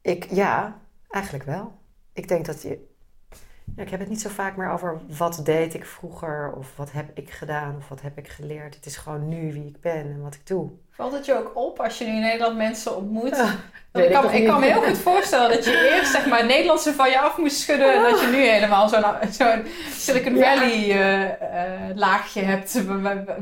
Ik, 0.02 0.26
ja, 0.32 0.82
eigenlijk 1.10 1.44
wel. 1.44 1.80
Ik 2.14 2.28
denk 2.28 2.46
dat 2.46 2.62
je. 2.62 2.93
Ja, 3.76 3.84
ik 3.84 3.90
heb 3.90 4.00
het 4.00 4.10
niet 4.10 4.22
zo 4.22 4.30
vaak 4.30 4.56
meer 4.56 4.70
over 4.70 5.02
wat 5.18 5.42
deed 5.44 5.74
ik 5.74 5.86
vroeger 5.86 6.54
of 6.58 6.68
wat 6.76 6.92
heb 6.92 7.10
ik 7.14 7.30
gedaan 7.30 7.76
of 7.78 7.90
wat 7.90 8.02
heb 8.02 8.18
ik 8.18 8.28
geleerd. 8.28 8.76
Het 8.76 8.86
is 8.86 8.98
gewoon 8.98 9.28
nu 9.28 9.54
wie 9.54 9.68
ik 9.68 9.82
ben 9.82 10.06
en 10.06 10.22
wat 10.22 10.34
ik 10.34 10.48
doe. 10.48 10.70
Valt 10.92 11.14
het 11.14 11.26
je 11.26 11.38
ook 11.38 11.52
op 11.54 11.80
als 11.80 11.98
je 11.98 12.06
nu 12.06 12.12
in 12.12 12.22
Nederland 12.22 12.58
mensen 12.58 12.96
ontmoet? 12.96 13.38
ik, 13.94 14.12
kan, 14.12 14.32
ik, 14.32 14.46
kan, 14.46 14.60
me 14.60 14.66
heel 14.66 14.82
goed 14.82 14.98
voorstellen 14.98 15.50
dat 15.50 15.66
je 15.66 15.92
eerst 15.96 16.12
zeg 16.12 16.26
maar, 16.26 16.38
het 16.40 16.48
Nederlandse 16.48 16.94
van 16.94 17.10
je 17.10 17.20
af 17.20 17.38
moest 17.38 17.58
schudden. 17.58 17.94
En 17.94 18.02
dat 18.02 18.22
je 18.22 18.28
nu 18.28 18.48
helemaal 18.48 18.90
zo'n 18.90 19.04
zo 19.32 19.46
Silicon 19.92 20.38
Valley 20.38 20.88
uh, 20.88 21.22
uh, 21.22 21.30
laagje 21.96 22.42
hebt. 22.42 22.84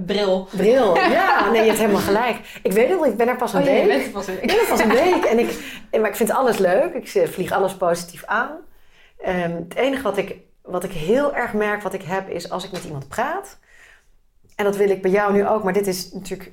Bril. 0.06 0.48
Bril, 0.52 0.96
ja. 1.20 1.50
Nee, 1.50 1.62
je 1.62 1.68
hebt 1.68 1.80
helemaal 1.80 2.02
gelijk. 2.02 2.60
Ik 2.64 2.72
weet 2.72 2.90
het, 2.90 3.06
ik 3.06 3.18
ben 3.18 3.28
er 3.28 3.36
pas 3.36 3.54
een 3.54 3.62
oh, 3.62 3.68
week. 3.68 4.06
Ja, 4.06 4.10
pas 4.12 4.28
een 4.28 4.36
week. 4.36 4.44
Ik 4.44 4.50
ben 4.50 4.60
er 4.60 4.68
pas 4.68 4.80
een 4.80 4.90
week. 4.90 5.26
En 5.26 5.40
ik, 5.40 5.58
maar 6.00 6.10
ik 6.10 6.16
vind 6.16 6.32
alles 6.32 6.58
leuk. 6.58 6.94
Ik 6.94 7.08
eh, 7.08 7.28
vlieg 7.28 7.52
alles 7.52 7.74
positief 7.74 8.26
aan. 8.26 8.52
Um, 9.28 9.56
het 9.56 9.76
enige 9.76 10.04
wat 10.04 10.18
ik, 10.18 10.38
wat 10.62 10.84
ik 10.84 10.92
heel 10.92 11.36
erg 11.36 11.54
merk, 11.54 11.82
wat 11.82 11.94
ik 11.94 12.04
heb, 12.04 12.30
is 12.30 12.50
als 12.50 12.64
ik 12.64 12.72
met 12.72 12.84
iemand 12.84 13.08
praat. 13.08 13.58
En 14.56 14.66
dat 14.66 14.76
wil 14.76 14.90
ik 14.90 15.02
bij 15.02 15.12
jou 15.12 15.34
nu 15.34 15.48
ook. 15.48 15.64
Maar 15.64 15.74
dit 15.74 15.88
is 15.88 16.12
natuurlijk 16.12 16.52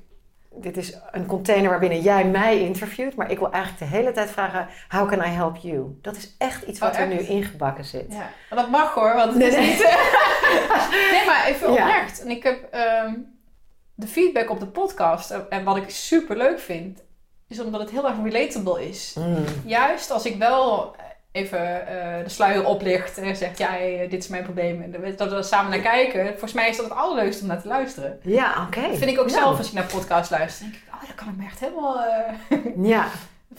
dit 0.63 0.77
is 0.77 0.99
een 1.11 1.27
container 1.27 1.71
waarbinnen 1.71 2.01
jij 2.01 2.25
mij 2.25 2.61
interviewt, 2.61 3.15
maar 3.15 3.31
ik 3.31 3.39
wil 3.39 3.51
eigenlijk 3.51 3.91
de 3.91 3.97
hele 3.97 4.13
tijd 4.13 4.31
vragen: 4.31 4.69
How 4.89 5.09
can 5.09 5.19
I 5.19 5.29
help 5.29 5.57
you? 5.57 5.99
Dat 6.03 6.17
is 6.17 6.35
echt 6.39 6.63
iets 6.63 6.79
wat 6.79 6.93
oh, 6.93 7.01
er 7.01 7.07
nu 7.07 7.19
ingebakken 7.19 7.85
zit. 7.85 8.07
Ja, 8.09 8.31
maar 8.51 8.59
dat 8.59 8.71
mag 8.71 8.95
hoor, 8.95 9.15
want 9.15 9.29
het 9.29 9.39
nee, 9.39 9.49
is 9.49 9.55
nee. 9.55 9.67
niet. 9.67 9.79
nee, 11.13 11.27
maar 11.27 11.47
even 11.47 11.71
oprecht. 11.71 12.23
En 12.23 12.31
ik 12.31 12.43
heb 12.43 12.75
um, 13.07 13.39
de 13.95 14.07
feedback 14.07 14.51
op 14.51 14.61
de 14.61 14.67
podcast 14.67 15.31
en 15.31 15.65
wat 15.65 15.77
ik 15.77 15.91
super 15.91 16.37
leuk 16.37 16.59
vind, 16.59 17.03
is 17.49 17.61
omdat 17.61 17.81
het 17.81 17.91
heel 17.91 18.09
erg 18.09 18.17
relatable 18.23 18.89
is. 18.89 19.17
Mm. 19.19 19.45
Juist 19.65 20.11
als 20.11 20.27
ik 20.27 20.37
wel 20.37 20.97
even 21.33 21.59
uh, 21.59 22.25
de 22.25 22.29
sluier 22.29 22.67
oplicht 22.67 23.19
en 23.19 23.37
zegt: 23.37 23.59
Ja, 23.59 23.77
dit 24.09 24.23
is 24.23 24.29
mijn 24.29 24.43
probleem. 24.43 24.83
En 24.83 25.17
dat 25.17 25.33
we 25.33 25.43
samen 25.43 25.71
naar 25.71 25.81
kijken. 25.81 26.29
Volgens 26.29 26.53
mij 26.53 26.69
is 26.69 26.77
dat 26.77 26.85
het 26.85 26.95
allerleukste 26.95 27.43
om 27.43 27.49
naar 27.49 27.63
te 27.63 27.69
luisteren. 27.69 28.21
Ja, 28.23 28.67
oké. 28.67 28.81
Dat 28.81 28.99
vind 28.99 29.11
ik 29.11 29.21
ook 29.21 29.31
zelf 29.31 29.59
als 29.59 29.67
ik 29.67 29.73
naar 29.73 29.85
podcasts 29.85 30.31
luister. 30.31 30.65
denk 30.65 30.75
ik: 30.75 30.83
Oh, 30.95 31.01
dat 31.01 31.15
kan 31.15 31.29
ik 31.29 31.37
me 31.37 31.45
echt 31.45 31.61
helemaal. 31.61 31.97
Uh... 31.97 32.87
ja. 32.89 33.09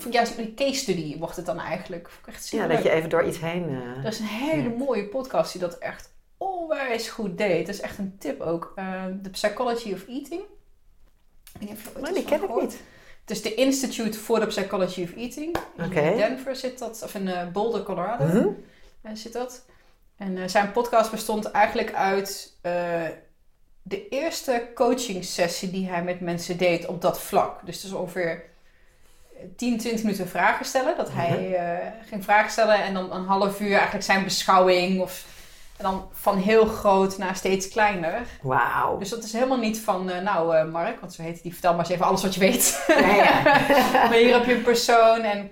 Juist 0.09 0.37
een 0.37 0.55
case 0.55 0.79
study 0.79 1.17
wordt 1.17 1.35
het 1.35 1.45
dan 1.45 1.59
eigenlijk. 1.59 2.09
Echt 2.25 2.49
ja, 2.49 2.67
dat 2.67 2.83
je 2.83 2.89
even 2.89 3.09
door 3.09 3.23
iets 3.23 3.39
heen. 3.39 3.69
Uh... 3.69 4.03
Dat 4.03 4.13
is 4.13 4.19
een 4.19 4.25
hele 4.25 4.69
mooie 4.69 5.05
podcast 5.05 5.51
die 5.51 5.61
dat 5.61 5.77
echt 5.77 6.13
onwijs 6.37 7.09
goed 7.09 7.37
deed. 7.37 7.65
Dat 7.65 7.75
is 7.75 7.81
echt 7.81 7.97
een 7.97 8.15
tip 8.19 8.41
ook. 8.41 8.73
The 9.23 9.29
Psychology 9.29 9.93
of 9.93 10.07
Eating. 10.07 10.41
Maar 12.01 12.13
die 12.13 12.25
ken 12.25 12.43
ik 12.43 12.61
niet. 12.61 12.81
Het 13.29 13.37
is 13.37 13.43
de 13.43 13.55
Institute 13.55 14.17
for 14.17 14.39
the 14.39 14.45
Psychology 14.45 15.03
of 15.03 15.15
Eating. 15.15 15.57
In 15.77 15.89
Denver 15.89 16.55
zit 16.55 16.79
dat, 16.79 17.01
of 17.03 17.15
in 17.15 17.27
uh, 17.27 17.47
Boulder, 17.47 17.83
Colorado 17.83 18.25
mm 18.25 18.31
-hmm. 18.31 19.15
zit 19.15 19.33
dat. 19.33 19.65
En 20.17 20.49
zijn 20.49 20.71
podcast 20.71 21.11
bestond 21.11 21.51
eigenlijk 21.51 21.93
uit 21.93 22.53
de 23.81 24.07
eerste 24.07 24.67
coaching 24.75 25.25
sessie 25.25 25.71
die 25.71 25.87
hij 25.87 26.03
met 26.03 26.19
mensen 26.19 26.57
deed 26.57 26.87
op 26.87 27.01
dat 27.01 27.19
vlak. 27.19 27.65
Dus 27.65 27.81
dus 27.81 27.91
ongeveer 27.91 28.43
10, 29.55 29.77
20 29.77 30.03
minuten 30.03 30.27
vragen 30.27 30.65
stellen. 30.65 30.97
Dat 30.97 31.09
hij 31.11 31.49
uh, 31.49 31.87
ging 32.07 32.23
vragen 32.23 32.51
stellen 32.51 32.83
en 32.83 32.93
dan 32.93 33.11
een 33.13 33.25
half 33.25 33.61
uur 33.61 33.73
eigenlijk 33.73 34.03
zijn 34.03 34.23
beschouwing. 34.23 35.01
Of, 35.01 35.25
en 35.79 35.85
dan 35.85 36.09
van 36.11 36.37
heel 36.37 36.65
groot 36.65 37.17
naar 37.17 37.35
steeds 37.35 37.67
kleiner. 37.67 38.27
Wauw. 38.41 38.97
Dus 38.97 39.09
dat 39.09 39.23
is 39.23 39.33
helemaal 39.33 39.57
niet 39.57 39.79
van, 39.79 40.09
uh, 40.09 40.19
nou 40.19 40.55
uh, 40.55 40.71
Mark, 40.71 40.99
want 40.99 41.13
zo 41.13 41.21
heet 41.21 41.43
die, 41.43 41.51
vertel 41.51 41.71
maar 41.71 41.79
eens 41.79 41.89
even 41.89 42.05
alles 42.05 42.21
wat 42.21 42.33
je 42.33 42.39
weet. 42.39 42.85
Ja, 42.87 43.15
ja. 43.15 43.43
maar 44.09 44.13
hier 44.13 44.33
heb 44.33 44.45
je 44.45 44.55
een 44.55 44.63
persoon 44.63 45.21
en 45.21 45.51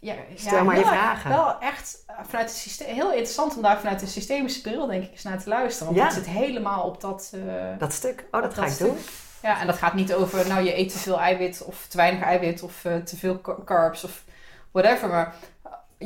ja, 0.00 0.14
Stel 0.34 0.56
ja, 0.56 0.62
maar 0.62 0.78
je 0.78 0.84
vragen. 0.84 1.30
Wel 1.30 1.58
echt 1.58 2.04
vanuit 2.06 2.48
het 2.48 2.58
systeem, 2.58 2.94
heel 2.94 3.10
interessant 3.10 3.56
om 3.56 3.62
daar 3.62 3.78
vanuit 3.78 4.00
de 4.00 4.06
systemische 4.06 4.60
bril 4.60 4.86
denk 4.86 5.04
ik 5.04 5.10
eens 5.10 5.22
naar 5.22 5.42
te 5.42 5.48
luisteren. 5.48 5.94
Want 5.94 5.98
ja. 5.98 6.04
het 6.04 6.24
zit 6.24 6.34
helemaal 6.34 6.82
op 6.82 7.00
dat... 7.00 7.32
dat 7.78 7.92
stuk. 7.92 8.26
Oh, 8.30 8.42
dat, 8.42 8.54
ga 8.54 8.66
ik 8.66 8.78
doen. 8.78 8.96
Ja, 9.42 9.60
en 9.60 9.66
dat 9.66 9.76
gaat 9.76 9.94
niet 9.94 10.14
over, 10.14 10.48
nou 10.48 10.64
je 10.64 10.78
eet 10.78 10.92
te 10.92 10.98
veel 10.98 11.20
eiwit 11.20 11.64
of 11.64 11.86
te 11.88 11.96
weinig 11.96 12.22
eiwit 12.22 12.62
of 12.62 12.80
te 13.04 13.16
veel 13.16 13.40
carbs 13.64 14.04
of 14.04 14.24
whatever. 14.70 15.08
Maar 15.08 15.34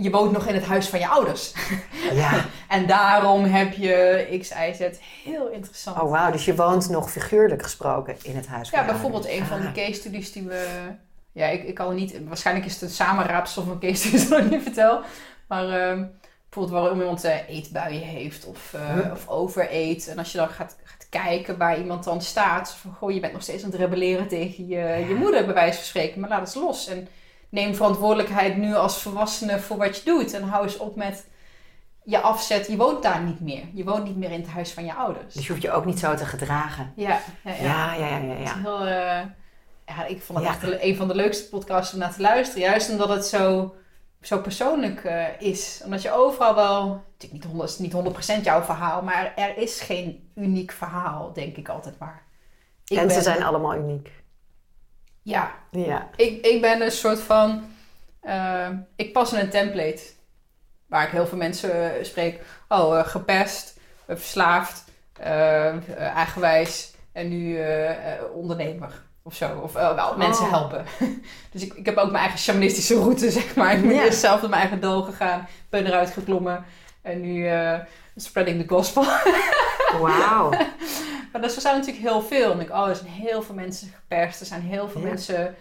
je 0.02 0.10
woont 0.10 0.32
nog 0.32 0.46
in 0.46 0.54
het 0.54 0.64
huis 0.64 0.88
van 0.88 0.98
je 0.98 1.08
ouders. 1.08 1.52
Ja. 2.12 2.44
en 2.68 2.86
daarom 2.86 3.44
heb 3.44 3.72
je 3.72 4.26
X, 4.40 4.50
Y, 4.50 4.74
Z. 4.74 4.88
Heel 5.24 5.48
interessant. 5.48 6.00
Oh 6.00 6.10
wauw, 6.10 6.30
dus 6.30 6.44
je 6.44 6.54
woont 6.54 6.88
nog 6.88 7.10
figuurlijk 7.10 7.62
gesproken 7.62 8.16
in 8.22 8.36
het 8.36 8.46
huis 8.46 8.68
van 8.68 8.78
Ja, 8.78 8.86
bijvoorbeeld 8.86 9.28
een 9.28 9.44
van 9.44 9.60
de 9.60 9.66
ah. 9.66 9.74
case 9.74 9.92
studies 9.92 10.32
die 10.32 10.42
we... 10.42 10.66
Ja, 11.32 11.46
ik, 11.46 11.64
ik 11.64 11.74
kan 11.74 11.94
niet... 11.94 12.20
Waarschijnlijk 12.26 12.66
is 12.66 12.72
het 12.72 12.82
een 12.82 12.90
samenraapsel 12.90 13.62
van 13.62 13.80
case 13.80 13.94
studies 13.94 14.28
dat 14.28 14.38
ik 14.38 14.50
niet 14.50 14.62
vertel. 14.62 15.00
Maar... 15.46 15.64
Uh, 15.64 16.04
bijvoorbeeld 16.50 16.82
waarom 16.82 17.00
iemand 17.00 17.24
uh, 17.24 17.48
eetbuien 17.48 18.02
heeft 18.02 18.46
of, 18.46 18.74
uh, 18.74 19.12
of 19.12 19.28
overeet. 19.28 20.08
En 20.08 20.18
als 20.18 20.32
je 20.32 20.38
dan 20.38 20.48
gaat, 20.48 20.76
kijken 21.10 21.58
waar 21.58 21.78
iemand 21.78 22.04
dan 22.04 22.22
staat. 22.22 22.72
Van, 22.72 22.92
goh, 22.92 23.10
je 23.10 23.20
bent 23.20 23.32
nog 23.32 23.42
steeds 23.42 23.64
aan 23.64 23.70
het 23.70 23.80
rebelleren 23.80 24.28
tegen 24.28 24.68
je, 24.68 25.04
je 25.08 25.14
moeder, 25.14 25.44
bij 25.44 25.54
wijze 25.54 25.76
van 25.76 25.86
spreken. 25.86 26.20
Maar 26.20 26.28
laat 26.28 26.54
het 26.54 26.62
los. 26.62 26.86
En 26.88 27.08
neem 27.48 27.74
verantwoordelijkheid 27.74 28.56
nu 28.56 28.74
als 28.74 29.02
volwassene 29.02 29.58
voor 29.58 29.76
wat 29.76 29.96
je 29.96 30.04
doet. 30.04 30.32
En 30.32 30.42
hou 30.42 30.64
eens 30.64 30.76
op 30.76 30.96
met 30.96 31.26
je 32.04 32.20
afzet. 32.20 32.66
Je 32.66 32.76
woont 32.76 33.02
daar 33.02 33.22
niet 33.22 33.40
meer. 33.40 33.64
Je 33.74 33.84
woont 33.84 34.04
niet 34.04 34.16
meer 34.16 34.30
in 34.30 34.40
het 34.40 34.50
huis 34.50 34.72
van 34.72 34.84
je 34.84 34.94
ouders. 34.94 35.34
Dus 35.34 35.46
je 35.46 35.52
hoeft 35.52 35.62
je 35.62 35.70
ook 35.70 35.84
niet 35.84 35.98
zo 35.98 36.14
te 36.14 36.26
gedragen. 36.26 36.92
Ja, 36.96 37.20
ja, 37.44 37.52
ja. 37.52 37.94
ja, 37.94 37.94
ja, 37.94 38.16
ja, 38.16 38.34
ja, 38.34 38.54
Heel, 38.62 38.86
uh, 38.86 39.20
ja 39.86 40.06
ik 40.06 40.22
vond 40.22 40.38
het 40.38 40.48
echt 40.48 40.82
een 40.82 40.96
van 40.96 41.08
de 41.08 41.14
leukste 41.14 41.48
podcasts 41.48 41.92
om 41.92 41.98
naar 41.98 42.14
te 42.14 42.20
luisteren. 42.20 42.62
Juist 42.62 42.90
omdat 42.90 43.08
het 43.08 43.26
zo 43.26 43.74
zo 44.20 44.38
persoonlijk 44.38 45.04
uh, 45.04 45.26
is. 45.38 45.80
Omdat 45.84 46.02
je 46.02 46.12
overal 46.12 46.54
wel, 46.54 47.04
het 47.18 47.32
niet 47.32 47.46
100%, 47.46 47.48
niet 47.78 47.94
100% 48.40 48.42
jouw 48.42 48.62
verhaal, 48.62 49.02
maar 49.02 49.32
er 49.36 49.56
is 49.56 49.80
geen 49.80 50.30
uniek 50.34 50.72
verhaal, 50.72 51.32
denk 51.32 51.56
ik 51.56 51.68
altijd 51.68 51.98
maar. 51.98 52.26
Ik 52.84 52.98
en 52.98 53.10
ze 53.10 53.22
zijn 53.22 53.42
allemaal 53.42 53.74
uniek. 53.74 54.10
Ja. 55.28 55.50
ja. 55.70 56.08
Ik, 56.16 56.46
ik 56.46 56.60
ben 56.60 56.82
een 56.82 56.90
soort 56.90 57.20
van, 57.20 57.64
uh, 58.22 58.68
ik 58.96 59.12
pas 59.12 59.32
in 59.32 59.38
een 59.38 59.50
template. 59.50 60.02
Waar 60.86 61.06
ik 61.06 61.12
heel 61.12 61.26
veel 61.26 61.38
mensen 61.38 61.70
uh, 61.98 62.04
spreek. 62.04 62.40
Oh, 62.68 63.06
gepest, 63.06 63.80
verslaafd, 64.06 64.84
eigenwijs 65.98 66.94
en 67.12 67.28
nu 67.28 67.60
ondernemer 68.34 69.02
of 69.22 69.34
zo. 69.34 69.58
Of 69.62 69.72
wel 69.72 70.16
mensen 70.16 70.44
oh. 70.44 70.50
helpen. 70.50 70.84
dus 71.52 71.62
ik, 71.62 71.74
ik 71.74 71.86
heb 71.86 71.96
ook 71.96 72.10
mijn 72.10 72.22
eigen 72.22 72.38
shamanistische 72.38 72.94
route, 72.94 73.30
zeg 73.40 73.54
maar. 73.54 73.74
Ik 73.74 73.82
ben 73.82 73.94
yeah. 73.94 74.12
zelf 74.12 74.40
door 74.40 74.50
mijn 74.50 74.62
eigen 74.62 74.80
dal 74.80 75.02
gegaan. 75.02 75.48
Ben 75.70 75.86
eruit 75.86 76.10
geklommen. 76.10 76.64
En 77.02 77.20
nu 77.20 77.48
spreading 78.20 78.60
the 78.60 78.68
gospel. 78.74 79.04
Wauw. 80.02 80.50
maar 81.32 81.40
dat, 81.40 81.54
er 81.54 81.60
zijn 81.60 81.76
natuurlijk 81.76 82.04
heel 82.04 82.22
veel. 82.22 82.52
En 82.52 82.60
ik, 82.60 82.70
oh, 82.70 82.88
er 82.88 82.96
zijn 82.96 83.10
heel 83.10 83.42
veel 83.42 83.54
mensen 83.54 83.88
geperst. 83.88 84.40
Er 84.40 84.46
zijn 84.46 84.62
heel 84.62 84.88
veel 84.88 85.00
mensen 85.00 85.54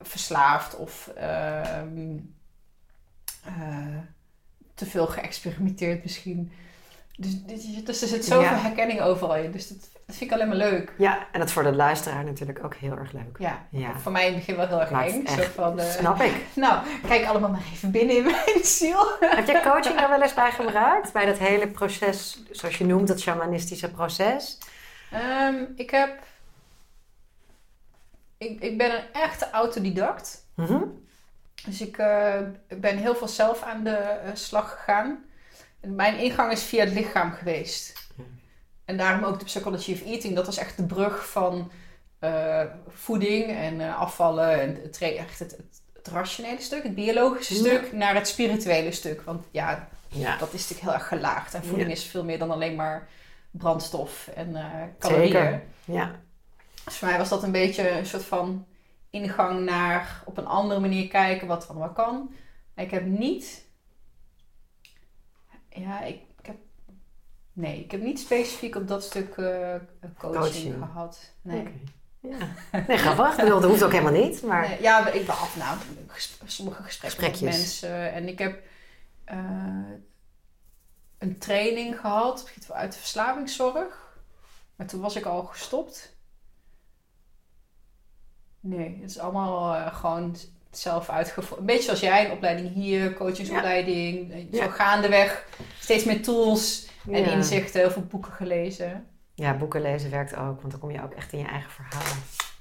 verslaafd 0.00 0.76
of 0.76 1.10
uh, 1.16 1.86
te 4.74 4.86
veel 4.86 5.06
geëxperimenteerd 5.06 6.02
misschien. 6.02 6.52
Dus, 7.18 7.42
dus, 7.84 8.02
er 8.02 8.08
zit 8.08 8.24
zoveel 8.24 8.56
herkenning 8.56 9.00
overal 9.00 9.36
in. 9.36 9.50
Dus 9.50 9.68
dat, 9.68 9.78
dat, 10.06 10.16
vind 10.16 10.30
ik 10.30 10.32
alleen 10.32 10.48
maar 10.48 10.56
leuk. 10.56 10.92
Ja, 10.98 11.18
en 11.32 11.38
dat 11.38 11.48
is 11.48 11.54
voor 11.54 11.62
de 11.62 11.74
luisteraar 11.74 12.24
natuurlijk 12.24 12.64
ook 12.64 12.74
heel 12.74 12.96
erg 12.96 13.12
leuk. 13.12 13.36
Ja, 13.38 13.66
ja. 13.70 13.98
voor 13.98 14.12
mij 14.12 14.26
in 14.26 14.34
het 14.34 14.38
begin 14.38 14.56
wel 14.56 14.66
heel 14.66 14.80
erg 14.80 15.12
eng. 15.12 15.26
Zo 15.26 15.42
van, 15.54 15.80
uh, 15.80 15.90
snap 15.90 16.20
ik. 16.20 16.34
Nou, 16.54 16.86
kijk 17.06 17.26
allemaal 17.26 17.50
maar 17.50 17.64
even 17.72 17.90
binnen 17.90 18.16
in 18.16 18.24
mijn 18.24 18.64
ziel. 18.64 19.06
Heb 19.20 19.46
je 19.46 19.60
coaching 19.64 20.00
er 20.00 20.08
wel 20.08 20.22
eens 20.22 20.34
bij 20.34 20.50
gebruikt? 20.50 21.12
Bij 21.12 21.26
dat 21.26 21.38
hele 21.38 21.68
proces, 21.68 22.42
zoals 22.50 22.78
je 22.78 22.84
noemt, 22.84 23.08
dat 23.08 23.20
shamanistische 23.20 23.90
proces? 23.90 24.58
Um, 25.42 25.72
ik 25.76 25.90
heb... 25.90 26.18
Ik, 28.38 28.60
ik 28.60 28.78
ben 28.78 28.94
een 28.94 29.12
echte 29.12 29.50
autodidact. 29.50 30.46
Mm 30.54 30.66
-hmm. 30.66 31.04
Dus 31.64 31.80
ik 31.80 31.98
uh, 31.98 32.34
ben 32.68 32.96
heel 32.96 33.14
veel 33.14 33.28
zelf 33.28 33.62
aan 33.62 33.84
de 33.84 34.20
uh, 34.24 34.30
slag 34.34 34.70
gegaan 34.70 35.24
mijn 35.86 36.18
ingang 36.18 36.52
is 36.52 36.62
via 36.62 36.84
het 36.84 36.94
lichaam 36.94 37.32
geweest. 37.32 38.04
En 38.84 38.96
daarom 38.96 39.24
ook 39.24 39.38
de 39.38 39.44
Psychology 39.44 39.92
of 39.92 40.02
Eating. 40.02 40.34
Dat 40.34 40.46
was 40.46 40.56
echt 40.58 40.76
de 40.76 40.86
brug 40.86 41.28
van 41.30 41.70
uh, 42.20 42.62
voeding 42.88 43.50
en 43.50 43.80
uh, 43.80 44.00
afvallen. 44.00 44.60
En 44.60 44.78
het, 44.82 45.00
echt 45.00 45.38
het, 45.38 45.56
het, 45.92 46.08
rationele 46.08 46.60
stuk, 46.60 46.82
het 46.82 46.94
biologische 46.94 47.54
stuk, 47.54 47.92
naar 47.92 48.14
het 48.14 48.28
spirituele 48.28 48.92
stuk. 48.92 49.22
Want 49.22 49.44
ja, 49.50 49.88
ja. 50.08 50.36
dat 50.36 50.52
is 50.52 50.60
natuurlijk 50.60 50.80
heel 50.80 50.92
erg 50.92 51.08
gelaagd. 51.08 51.54
En 51.54 51.64
voeding 51.64 51.90
is 51.90 52.04
veel 52.04 52.24
meer 52.24 52.38
dan 52.38 52.50
alleen 52.50 52.74
maar 52.74 53.08
brandstof 53.50 54.28
en 54.34 54.50
uh, 54.50 54.64
calorieën. 54.98 55.26
Zeker. 55.26 55.62
Ja. 55.84 56.10
Dus 56.84 56.96
voor 56.96 57.08
mij 57.08 57.18
was 57.18 57.28
dat 57.28 57.42
een 57.42 57.52
beetje 57.52 57.90
een 57.90 58.06
soort 58.06 58.24
van 58.24 58.66
ingang 59.10 59.64
naar 59.64 60.22
op 60.24 60.38
een 60.38 60.46
andere 60.46 60.80
manier 60.80 61.08
kijken 61.08 61.46
wat 61.46 61.68
er 61.68 61.78
wat 61.78 61.92
kan. 61.92 62.34
ik 62.74 62.90
heb 62.90 63.04
niet 63.04 63.65
ja, 65.80 66.00
ik, 66.00 66.20
ik, 66.38 66.46
heb. 66.46 66.56
Nee, 67.52 67.80
ik 67.80 67.90
heb 67.90 68.00
niet 68.00 68.20
specifiek 68.20 68.74
op 68.74 68.88
dat 68.88 69.02
stuk 69.02 69.36
uh, 69.36 69.74
coaching, 70.18 70.74
gehad. 70.74 71.32
Nee. 71.42 71.68
Ja. 72.20 72.38
Nee, 72.86 72.96
grappig. 72.96 73.36
dat 73.36 73.64
hoeft 73.64 73.82
ook 73.82 73.92
helemaal 73.92 74.22
niet. 74.22 74.42
Maar... 74.42 74.68
Nee, 74.68 74.82
ja, 74.82 75.08
ik 75.08 75.26
ben 75.26 75.34
af 75.34 75.56
nou, 75.56 75.78
sommige 76.44 76.82
gesprekken 76.82 77.22
met 77.22 77.40
mensen. 77.40 78.12
En 78.12 78.28
ik 78.28 78.38
heb 78.38 78.62
uh, 79.32 79.90
een 81.18 81.38
training 81.38 82.00
gehad 82.00 82.50
uit 82.72 82.92
de 82.92 82.98
verslavingszorg. 82.98 84.18
Maar 84.76 84.86
toen 84.86 85.00
was 85.00 85.16
ik 85.16 85.24
al 85.24 85.42
gestopt. 85.42 86.16
Nee, 88.60 88.98
het 89.00 89.10
is 89.10 89.18
allemaal 89.18 89.74
uh, 89.74 89.96
gewoon 89.96 90.36
zelf 90.78 91.08
uitgevoerd. 91.08 91.60
Een 91.60 91.66
beetje 91.66 91.82
zoals 91.82 92.00
jij, 92.00 92.24
een 92.24 92.30
opleiding 92.30 92.72
hier, 92.72 93.14
coachingsopleiding. 93.14 94.32
Ja. 94.50 94.62
Zo 94.62 94.68
gaandeweg 94.70 95.44
steeds 95.78 96.04
meer 96.04 96.22
tools 96.22 96.88
en 97.10 97.24
inzichten, 97.24 97.80
heel 97.80 97.90
veel 97.90 98.06
boeken 98.10 98.32
gelezen. 98.32 99.06
Ja, 99.34 99.54
boeken 99.54 99.82
lezen 99.82 100.10
werkt 100.10 100.36
ook, 100.36 100.60
want 100.60 100.70
dan 100.70 100.80
kom 100.80 100.90
je 100.90 101.02
ook 101.02 101.12
echt 101.12 101.32
in 101.32 101.38
je 101.38 101.46
eigen 101.46 101.70
verhaal. 101.70 102.14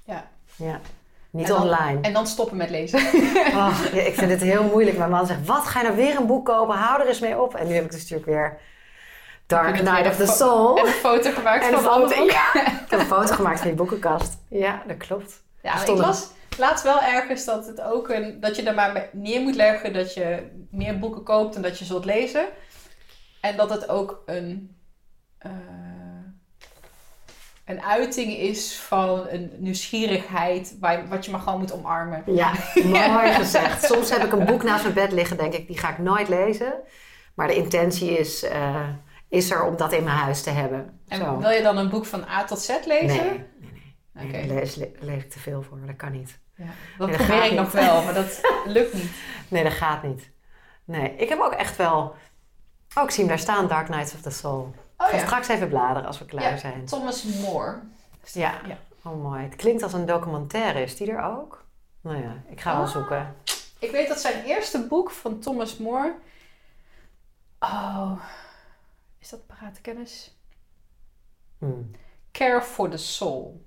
Ja. 0.05 0.28
Ja. 0.55 0.80
Niet 1.30 1.51
online. 1.51 2.01
En 2.01 2.13
dan 2.13 2.28
stoppen 2.28 2.57
met 2.57 2.70
lezen. 2.70 2.99
Oh, 3.53 3.80
ik 4.09 4.13
vind 4.13 4.32
het 4.32 4.41
heel 4.41 4.63
moeilijk. 4.63 4.97
Mijn 4.97 5.09
man 5.09 5.28
zegt, 5.28 5.45
wat, 5.45 5.66
ga 5.66 5.80
je 5.80 5.86
nou 5.86 5.97
weer 5.97 6.18
een 6.18 6.26
boek 6.26 6.45
kopen? 6.45 6.76
Hou 6.76 7.01
er 7.01 7.07
eens 7.07 7.20
mee 7.20 7.41
op. 7.41 7.55
En 7.55 7.68
nu 7.68 7.74
heb 7.74 7.84
ik 7.84 7.91
dus 7.91 7.99
natuurlijk 7.99 8.30
weer 8.30 8.57
Dark 9.45 9.82
Night 9.82 10.07
of 10.07 10.16
the 10.16 10.26
Soul. 10.26 10.78
En 10.78 10.86
een 10.86 10.91
foto 10.91 11.32
gemaakt 11.32 11.66
en 11.66 11.72
van 11.72 11.82
foto, 11.82 12.24
ja. 12.24 12.53
Ik 12.55 12.89
heb 12.89 12.99
een 12.99 13.05
foto 13.05 13.36
gemaakt 13.36 13.59
van 13.59 13.70
je 13.70 13.76
boekenkast. 13.76 14.38
Ja, 14.47 14.84
dat 14.88 14.97
klopt. 14.97 15.43
Ja, 15.61 15.82
ik 15.82 15.88
las, 15.88 16.28
laatst 16.57 16.83
wel 16.83 17.01
ergens 17.01 17.45
dat 17.45 17.67
het 17.67 17.81
ook 17.81 18.09
een, 18.09 18.39
dat 18.39 18.55
je 18.55 18.63
er 18.63 18.73
maar 18.73 19.09
neer 19.11 19.41
moet 19.41 19.55
leggen 19.55 19.93
dat 19.93 20.13
je 20.13 20.51
meer 20.71 20.99
boeken 20.99 21.23
koopt 21.23 21.55
en 21.55 21.61
dat 21.61 21.79
je 21.79 21.85
zult 21.85 22.05
lezen. 22.05 22.45
En 23.41 23.57
dat 23.57 23.69
het 23.69 23.89
ook 23.89 24.23
een, 24.25 24.77
uh, 25.45 25.51
een 27.65 27.81
uiting 27.81 28.33
is 28.33 28.75
van 28.75 29.27
een 29.27 29.51
nieuwsgierigheid 29.57 30.77
waar, 30.79 31.07
wat 31.07 31.25
je 31.25 31.31
maar 31.31 31.39
gewoon 31.39 31.59
moet 31.59 31.73
omarmen. 31.73 32.23
Ja, 32.25 32.53
mooi 33.11 33.33
gezegd. 33.33 33.85
Soms 33.85 34.09
heb 34.09 34.23
ik 34.23 34.31
een 34.31 34.45
boek 34.45 34.63
naast 34.63 34.83
mijn 34.83 34.95
bed 34.95 35.11
liggen, 35.11 35.37
denk 35.37 35.53
ik, 35.53 35.67
die 35.67 35.77
ga 35.77 35.89
ik 35.89 35.97
nooit 35.97 36.29
lezen. 36.29 36.73
Maar 37.35 37.47
de 37.47 37.55
intentie 37.55 38.17
is, 38.17 38.43
uh, 38.43 38.87
is 39.29 39.51
er 39.51 39.63
om 39.63 39.77
dat 39.77 39.93
in 39.93 40.03
mijn 40.03 40.17
huis 40.17 40.43
te 40.43 40.49
hebben. 40.49 40.99
En 41.07 41.19
Zo. 41.19 41.37
wil 41.37 41.49
je 41.49 41.61
dan 41.61 41.77
een 41.77 41.89
boek 41.89 42.05
van 42.05 42.23
A 42.23 42.43
tot 42.43 42.59
Z 42.59 42.69
lezen? 42.85 43.07
Nee, 43.07 43.45
nee, 43.59 43.95
nee. 44.13 44.27
Okay. 44.27 44.45
nee 44.45 44.47
lees, 44.47 44.75
lees 44.99 45.23
ik 45.23 45.29
te 45.29 45.39
veel 45.39 45.61
voor, 45.61 45.79
dat 45.85 45.95
kan 45.95 46.11
niet. 46.11 46.39
Ja, 46.55 46.65
dat 46.97 47.07
nee, 47.07 47.17
probeer 47.17 47.43
ik 47.45 47.51
nog 47.51 47.71
wel, 47.71 48.03
maar 48.03 48.13
dat 48.13 48.41
lukt 48.65 48.93
niet. 48.93 49.11
Nee, 49.47 49.63
dat 49.63 49.73
gaat 49.73 50.03
niet. 50.03 50.29
Nee, 50.83 51.15
ik 51.15 51.29
heb 51.29 51.39
ook 51.39 51.53
echt 51.53 51.75
wel 51.77 52.15
Oh, 52.97 53.03
ik 53.03 53.09
zie 53.09 53.19
hem 53.19 53.27
daar 53.27 53.39
staan, 53.39 53.67
Dark 53.67 53.85
Knights 53.85 54.13
of 54.13 54.21
the 54.21 54.29
Soul. 54.29 54.61
Oh 54.97 55.05
ik 55.07 55.11
ga 55.13 55.17
ja. 55.17 55.25
straks 55.25 55.47
even 55.47 55.69
bladeren 55.69 56.05
als 56.05 56.19
we 56.19 56.25
klaar 56.25 56.51
Ja, 56.51 56.57
zijn. 56.57 56.85
Thomas 56.85 57.23
More. 57.23 57.79
Ja. 58.33 58.53
Ja. 58.67 58.77
Oh, 59.03 59.21
mooi. 59.23 59.43
Het 59.43 59.55
klinkt 59.55 59.83
als 59.83 59.93
een 59.93 60.05
documentaire. 60.05 60.81
Is 60.81 60.95
die 60.95 61.11
er 61.11 61.23
ook? 61.23 61.63
Nou 62.01 62.21
ja, 62.21 62.35
ik 62.49 62.61
ga 62.61 62.73
wel 62.75 62.85
Ah. 62.85 62.91
zoeken. 62.91 63.35
Ik 63.79 63.91
weet 63.91 64.07
dat 64.07 64.19
zijn 64.19 64.43
eerste 64.43 64.87
boek 64.87 65.11
van 65.11 65.39
Thomas 65.39 65.77
More. 65.77 66.15
Oh, 67.59 68.11
is 69.19 69.29
dat 69.29 69.47
parate 69.47 69.81
kennis? 69.81 70.37
Hmm. 71.57 71.91
Care 72.31 72.61
for 72.61 72.89
the 72.89 72.97
Soul. 72.97 73.64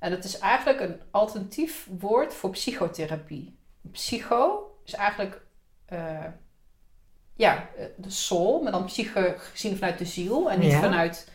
En 0.00 0.10
dat 0.10 0.24
is 0.24 0.38
eigenlijk 0.38 0.80
een 0.80 1.00
alternatief 1.10 1.88
woord 1.98 2.34
voor 2.34 2.50
psychotherapie. 2.50 3.56
Psycho 3.92 4.70
is 4.84 4.92
eigenlijk 4.94 5.40
eh, 5.86 6.24
ja, 7.34 7.68
de 7.96 8.10
soul, 8.10 8.62
maar 8.62 8.72
dan 8.72 8.84
psyche 8.84 9.34
gezien 9.38 9.76
vanuit 9.76 9.98
de 9.98 10.04
ziel 10.04 10.50
en 10.50 10.58
niet 10.60 10.70
Ja. 10.70 10.80
vanuit 10.80 11.28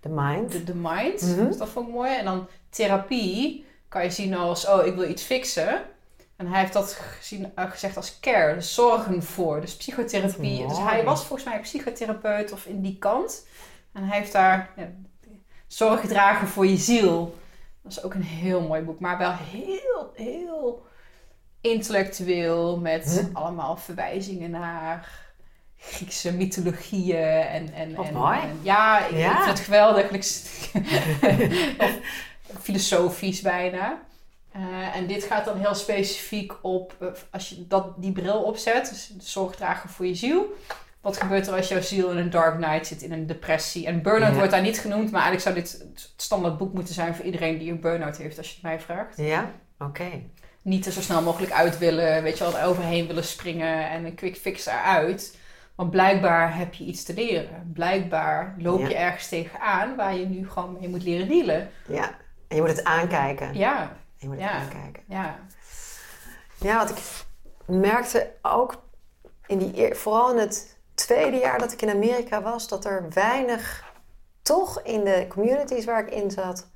The 0.00 0.08
Mind. 0.08 0.52
de, 0.52 0.64
de 0.64 0.74
mind. 0.74 1.22
Mhm. 1.22 1.46
Dus 1.46 1.56
dat 1.56 1.68
vond 1.68 1.88
ik 1.88 1.94
mooi. 1.94 2.16
En 2.16 2.24
dan 2.24 2.48
therapie 2.70 3.66
kan 3.88 4.02
je 4.04 4.10
zien 4.10 4.34
als, 4.34 4.66
oh, 4.68 4.86
ik 4.86 4.94
wil 4.94 5.08
iets 5.08 5.22
fixen. 5.22 5.82
En 6.36 6.46
hij 6.46 6.60
heeft 6.60 6.72
dat 6.72 6.92
gezien, 6.92 7.52
eh, 7.54 7.70
gezegd 7.70 7.96
als 7.96 8.20
care, 8.20 8.54
dus 8.54 8.74
zorgen 8.74 9.22
voor. 9.22 9.60
Dus 9.60 9.76
psychotherapie. 9.76 10.66
Dus 10.68 10.78
hij 10.78 11.04
was 11.04 11.24
volgens 11.24 11.48
mij 11.48 11.60
psychotherapeut 11.60 12.52
of 12.52 12.66
in 12.66 12.80
die 12.80 12.98
kant. 12.98 13.46
En 13.92 14.04
hij 14.04 14.18
heeft 14.18 14.32
daar 14.32 14.70
ja, 14.76 14.88
zorg 15.66 16.00
dragen 16.06 16.48
voor 16.48 16.66
je 16.66 16.76
ziel. 16.76 17.38
Dat 17.88 17.96
is 17.96 18.02
ook 18.04 18.14
een 18.14 18.22
heel 18.22 18.60
mooi 18.60 18.82
boek, 18.82 19.00
maar 19.00 19.18
wel 19.18 19.32
heel, 19.32 20.12
heel 20.14 20.86
intellectueel. 21.60 22.78
Met 22.78 23.28
allemaal 23.32 23.76
verwijzingen 23.76 24.50
naar 24.50 25.08
Griekse 25.76 26.32
mythologieën. 26.32 27.16
En, 27.26 27.72
en, 27.72 27.96
en, 27.96 28.14
mooi. 28.14 28.38
en- 28.40 28.58
ja, 28.62 29.06
ik, 29.06 29.16
Ja. 29.16 29.34
vind 29.36 29.46
het 29.58 29.60
geweldig. 29.60 30.10
of 32.50 32.58
filosofisch 32.60 33.40
bijna. 33.40 34.02
Eh, 34.52 34.96
en 34.96 35.06
dit 35.06 35.24
gaat 35.24 35.44
dan 35.44 35.58
heel 35.58 35.74
specifiek 35.74 36.52
op, 36.62 36.94
eh, 37.00 37.06
als 37.30 37.48
je 37.48 37.66
dat, 37.66 37.92
die 38.02 38.12
bril 38.12 38.42
opzet, 38.42 38.88
dus 38.88 39.30
zorg 39.32 39.54
dragen 39.56 39.90
voor 39.90 40.06
je 40.06 40.14
ziel. 40.14 40.56
Wat 41.00 41.16
gebeurt 41.16 41.46
er 41.46 41.54
als 41.54 41.68
jouw 41.68 41.80
ziel 41.80 42.10
in 42.10 42.16
een 42.16 42.30
dark 42.30 42.58
night 42.58 42.86
zit, 42.86 43.02
in 43.02 43.12
een 43.12 43.26
depressie? 43.26 43.86
En 43.86 44.02
burn-out 44.02 44.30
Ja. 44.32 44.36
wordt 44.36 44.50
daar 44.52 44.62
niet 44.62 44.78
genoemd, 44.78 45.10
maar 45.10 45.22
eigenlijk 45.22 45.42
zou 45.42 45.54
dit 45.54 45.88
het 45.94 46.12
standaard 46.16 46.58
boek 46.58 46.72
moeten 46.72 46.94
zijn 46.94 47.14
voor 47.14 47.24
iedereen 47.24 47.58
die 47.58 47.70
een 47.70 47.80
burn-out 47.80 48.16
heeft, 48.16 48.38
als 48.38 48.46
je 48.48 48.52
het 48.54 48.62
mij 48.62 48.80
vraagt. 48.80 49.16
Ja? 49.16 49.50
Oké. 49.78 50.08
Niet 50.62 50.86
er 50.86 50.92
zo 50.92 51.00
snel 51.00 51.22
mogelijk 51.22 51.52
uit 51.52 51.78
willen, 51.78 52.22
weet 52.22 52.38
je 52.38 52.44
wel, 52.44 52.58
er 52.58 52.66
overheen 52.66 53.06
willen 53.06 53.24
springen 53.24 53.90
en 53.90 54.04
een 54.04 54.14
quick 54.14 54.36
fix 54.36 54.66
eruit. 54.66 55.36
Want 55.74 55.90
blijkbaar 55.90 56.56
heb 56.56 56.74
je 56.74 56.84
iets 56.84 57.02
te 57.04 57.14
leren. 57.14 57.70
Blijkbaar 57.74 58.54
loop 58.58 58.80
je 58.80 58.94
ergens 58.96 59.28
tegenaan 59.28 59.96
waar 59.96 60.14
je 60.16 60.26
nu 60.26 60.48
gewoon 60.50 60.76
mee 60.80 60.88
moet 60.88 61.02
leren 61.02 61.28
dealen. 61.28 61.70
Ja. 61.86 62.04
En 62.48 62.56
je 62.56 62.60
moet 62.62 62.70
het 62.70 62.84
aankijken. 62.84 63.54
Ja, 63.54 63.96
Je 64.16 64.26
moet 64.26 64.36
het 64.36 64.44
Ja. 64.44 64.50
aankijken. 64.52 65.02
ja. 65.08 65.38
Ja, 66.60 66.76
wat 66.78 66.90
ik 66.90 66.98
merkte 67.66 68.30
ook 68.42 68.82
in 69.46 69.58
die, 69.58 69.94
vooral 69.94 70.32
in 70.32 70.38
het 70.38 70.77
tweede 71.08 71.36
jaar 71.36 71.58
dat 71.58 71.72
ik 71.72 71.82
in 71.82 71.90
Amerika 71.90 72.42
was, 72.42 72.68
dat 72.68 72.84
er 72.84 73.06
weinig, 73.10 73.92
toch 74.42 74.82
in 74.82 75.04
de 75.04 75.26
communities 75.28 75.84
waar 75.84 76.00
ik 76.06 76.10
in 76.10 76.30
zat, 76.30 76.68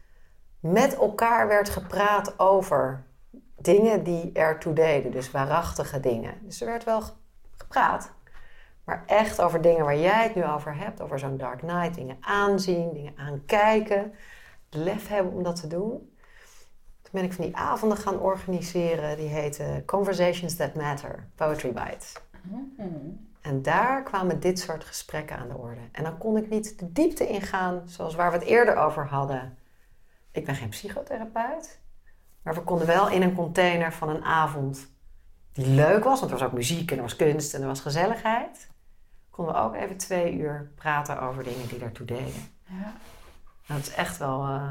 met 0.61 0.95
elkaar 0.95 1.49
werd 1.49 1.69
gepraat 1.69 2.39
over 2.39 3.05
dingen 3.59 4.03
die 4.03 4.33
ertoe 4.33 4.73
deden. 4.73 5.11
Dus 5.11 5.31
waarachtige 5.31 6.01
dingen. 6.01 6.35
Dus 6.43 6.61
er 6.61 6.67
werd 6.67 6.85
wel 6.85 7.01
ge- 7.01 7.13
gepraat. 7.57 8.13
Maar 8.85 9.03
echt 9.07 9.41
over 9.41 9.61
dingen 9.61 9.85
waar 9.85 9.97
jij 9.99 10.23
het 10.23 10.35
nu 10.35 10.45
over 10.45 10.77
hebt, 10.77 11.01
over 11.01 11.19
zo'n 11.19 11.37
Dark 11.37 11.59
Knight, 11.59 11.95
dingen 11.95 12.17
aanzien, 12.21 12.93
dingen 12.93 13.13
aankijken, 13.17 14.13
lef 14.71 15.09
hebben 15.09 15.33
om 15.33 15.43
dat 15.43 15.61
te 15.61 15.67
doen. 15.67 15.91
Toen 17.03 17.13
ben 17.13 17.25
ik 17.25 17.33
van 17.33 17.45
die 17.45 17.57
avonden 17.57 17.99
gaan 17.99 18.21
organiseren, 18.21 19.17
die 19.17 19.29
heten 19.29 19.85
Conversations 19.85 20.57
That 20.57 20.75
Matter, 20.75 21.29
Poetry 21.35 21.73
Bites. 21.73 22.13
Mhm. 22.43 22.87
En 23.43 23.63
daar 23.63 24.03
kwamen 24.03 24.41
dit 24.41 24.59
soort 24.59 24.85
gesprekken 24.85 25.39
aan 25.39 25.49
de 25.49 25.57
orde. 25.57 25.81
En 25.93 26.05
dan 26.05 26.19
kon 26.19 26.37
ik 26.37 26.49
niet 26.49 26.79
de 26.79 26.93
diepte 26.93 27.29
ingaan, 27.29 27.83
zoals 27.85 28.15
waar 28.15 28.31
we 28.31 28.39
het 28.39 28.47
eerder 28.47 28.77
over 28.77 29.07
hadden. 29.07 29.59
Ik 30.31 30.45
ben 30.45 30.55
geen 30.55 30.69
psychotherapeut, 30.69 31.81
maar 32.43 32.55
we 32.55 32.63
konden 32.63 32.87
wel 32.87 33.09
in 33.09 33.23
een 33.23 33.35
container 33.35 33.93
van 33.93 34.09
een 34.09 34.25
avond 34.25 34.91
die 35.53 35.67
leuk 35.67 36.05
was, 36.05 36.21
want 36.21 36.33
er 36.33 36.39
was 36.39 36.47
ook 36.47 36.53
muziek 36.55 36.91
en 36.91 36.97
er 36.97 37.03
was 37.03 37.17
kunst 37.17 37.55
en 37.55 37.61
er 37.61 37.67
was 37.67 37.81
gezelligheid, 37.81 38.71
konden 39.31 39.55
we 39.55 39.61
ook 39.61 39.75
even 39.75 39.97
twee 39.97 40.33
uur 40.35 40.71
praten 40.75 41.21
over 41.21 41.45
dingen 41.45 41.69
die 41.69 41.79
daartoe 41.79 42.07
deden. 42.07 42.49
Ja. 42.65 42.93
Dat 43.67 43.79
is 43.79 43.95
echt 43.95 44.19
wel. 44.19 44.43
eh, 44.43 44.71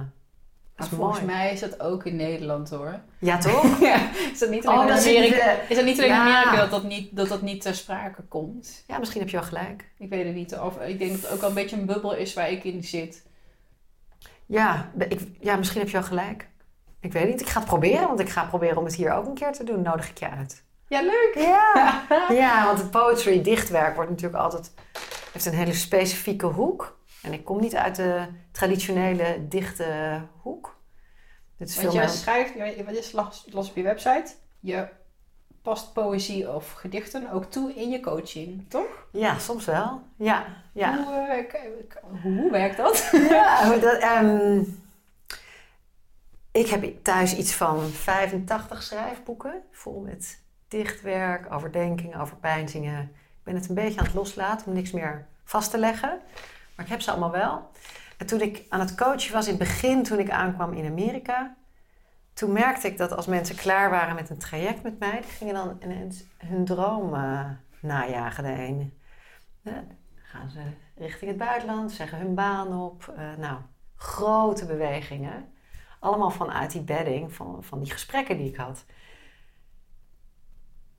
Maar 0.89 0.99
volgens 0.99 1.21
mooi. 1.21 1.32
mij 1.32 1.51
is 1.53 1.59
dat 1.59 1.79
ook 1.79 2.05
in 2.05 2.15
Nederland 2.15 2.69
hoor. 2.69 2.99
Ja, 3.19 3.38
toch? 3.47 3.79
ja, 3.79 4.09
is 4.32 4.39
dat 4.39 4.49
niet 4.49 4.67
alleen 4.67 4.79
Oh, 4.79 4.86
in 4.86 4.91
Amerika? 4.99 5.51
Is 5.69 5.75
dat 5.75 5.86
niet 5.86 5.97
alleen 5.97 6.09
in 6.11 6.15
Ja. 6.15 6.36
Amerika 6.36 6.61
dat 6.61 6.71
dat 6.71 6.84
niet, 6.84 7.15
dat 7.15 7.27
dat 7.27 7.41
niet 7.41 7.61
ter 7.61 7.75
sprake 7.75 8.21
komt? 8.21 8.84
Ja, 8.88 8.97
misschien 8.97 9.19
heb 9.21 9.29
je 9.29 9.38
wel 9.38 9.45
gelijk. 9.45 9.91
Ik 9.97 10.09
weet 10.09 10.25
het 10.25 10.36
niet. 10.36 10.57
Of 10.57 10.82
ik 10.82 10.99
denk 10.99 11.11
dat 11.11 11.21
het 11.21 11.32
ook 11.32 11.39
wel 11.39 11.49
een 11.49 11.55
beetje 11.55 11.75
een 11.77 11.86
bubbel 11.86 12.15
is 12.15 12.34
waar 12.34 12.51
ik 12.51 12.63
in 12.63 12.84
zit. 12.84 13.23
Ja, 14.45 14.91
ik, 14.97 15.19
ja, 15.39 15.55
misschien 15.55 15.79
heb 15.79 15.89
je 15.89 15.97
wel 15.97 16.07
gelijk. 16.07 16.47
Ik 16.99 17.13
weet 17.13 17.27
niet. 17.27 17.41
Ik 17.41 17.47
ga 17.49 17.59
het 17.59 17.67
proberen, 17.69 18.07
want 18.07 18.19
ik 18.19 18.29
ga 18.29 18.43
proberen 18.43 18.77
om 18.77 18.86
het 18.86 18.95
hier 18.95 19.13
ook 19.13 19.25
een 19.25 19.34
keer 19.34 19.51
te 19.51 19.63
doen. 19.63 19.82
Nodig 19.82 20.09
ik 20.09 20.17
je 20.17 20.29
uit. 20.29 20.63
Ja, 20.88 21.01
leuk! 21.01 21.32
Ja, 21.36 22.03
ja 22.43 22.65
want 22.65 22.77
het 22.79 22.91
poetry, 22.91 23.41
dichtwerk, 23.41 23.95
wordt 23.95 24.09
natuurlijk 24.09 24.43
altijd... 24.43 24.71
heeft 25.32 25.45
een 25.45 25.53
hele 25.53 25.73
specifieke 25.73 26.45
hoek. 26.45 26.99
En 27.22 27.34
ik 27.34 27.45
kom 27.45 27.59
niet 27.59 27.76
uit 27.76 27.95
de 27.95 28.28
traditionele 28.51 29.47
dichte 29.47 30.22
hoek. 30.41 30.80
Dit 31.57 31.69
is 31.69 31.76
Want 31.76 31.88
veel 31.88 31.95
jij 31.95 32.05
meer... 32.05 32.15
schrijft, 32.15 32.86
wat 32.86 32.95
is 32.95 33.11
las, 33.11 33.45
las 33.49 33.69
op 33.69 33.76
je 33.76 33.84
website, 33.84 34.34
je 34.59 34.88
past 35.61 35.93
poëzie 35.93 36.53
of 36.53 36.72
gedichten 36.72 37.32
ook 37.32 37.45
toe 37.45 37.74
in 37.74 37.89
je 37.89 37.99
coaching, 37.99 38.65
toch? 38.69 39.07
Ja, 39.11 39.39
soms 39.39 39.65
wel. 39.65 40.01
Ja, 40.15 40.45
ja. 40.74 41.03
Hoe, 41.03 41.13
eh, 41.13 42.22
hoe 42.22 42.51
werkt 42.51 42.78
dat? 42.78 43.09
Ja, 43.30 43.69
dat, 43.78 43.99
ehm, 43.99 44.63
ik 46.51 46.67
heb 46.67 47.03
thuis 47.03 47.38
iets 47.38 47.53
van 47.53 47.89
85 47.89 48.84
schrijfboeken. 48.84 49.61
Vol 49.72 49.99
met 49.99 50.41
dichtwerk, 50.67 51.53
overdenkingen, 51.53 52.19
overpeinzingen. 52.19 53.01
Ik 53.11 53.43
ben 53.43 53.55
het 53.55 53.69
een 53.69 53.76
beetje 53.76 53.99
aan 53.99 54.05
het 54.05 54.13
loslaten 54.13 54.67
om 54.67 54.74
niks 54.74 54.91
meer 54.91 55.28
vast 55.43 55.72
te 55.72 55.78
leggen. 55.78 56.19
Maar 56.82 56.89
ik 56.89 56.95
heb 56.95 57.05
ze 57.05 57.11
allemaal 57.11 57.32
wel. 57.32 57.69
En 58.17 58.25
toen 58.25 58.41
ik 58.41 58.65
aan 58.69 58.79
het 58.79 58.95
coachen 58.95 59.34
was 59.34 59.45
in 59.45 59.53
het 59.53 59.63
begin, 59.63 60.03
toen 60.03 60.19
ik 60.19 60.29
aankwam 60.29 60.73
in 60.73 60.86
Amerika... 60.86 61.55
toen 62.34 62.51
merkte 62.51 62.88
ik 62.88 62.97
dat 62.97 63.15
als 63.15 63.25
mensen 63.25 63.55
klaar 63.55 63.89
waren 63.89 64.15
met 64.15 64.29
een 64.29 64.38
traject 64.38 64.84
met 64.84 64.99
mij... 64.99 65.21
die 65.21 65.29
gingen 65.29 65.53
dan 65.53 65.77
ineens 65.84 66.23
hun 66.38 66.65
droom 66.65 67.13
eh, 67.13 67.49
najagen. 67.82 68.43
De 68.43 68.49
een 68.49 68.99
eh, 69.63 69.73
gaan 70.21 70.49
ze 70.49 70.59
richting 70.95 71.29
het 71.29 71.39
buitenland, 71.39 71.91
zeggen 71.91 72.17
hun 72.17 72.36
baan 72.36 72.82
op. 72.82 73.13
Eh, 73.17 73.36
nou, 73.38 73.57
grote 73.95 74.65
bewegingen. 74.65 75.53
Allemaal 75.99 76.32
vanuit 76.32 76.71
die 76.71 76.82
bedding, 76.82 77.34
van, 77.34 77.63
van 77.63 77.79
die 77.79 77.91
gesprekken 77.91 78.38
die 78.38 78.49
ik 78.49 78.55
had. 78.55 78.86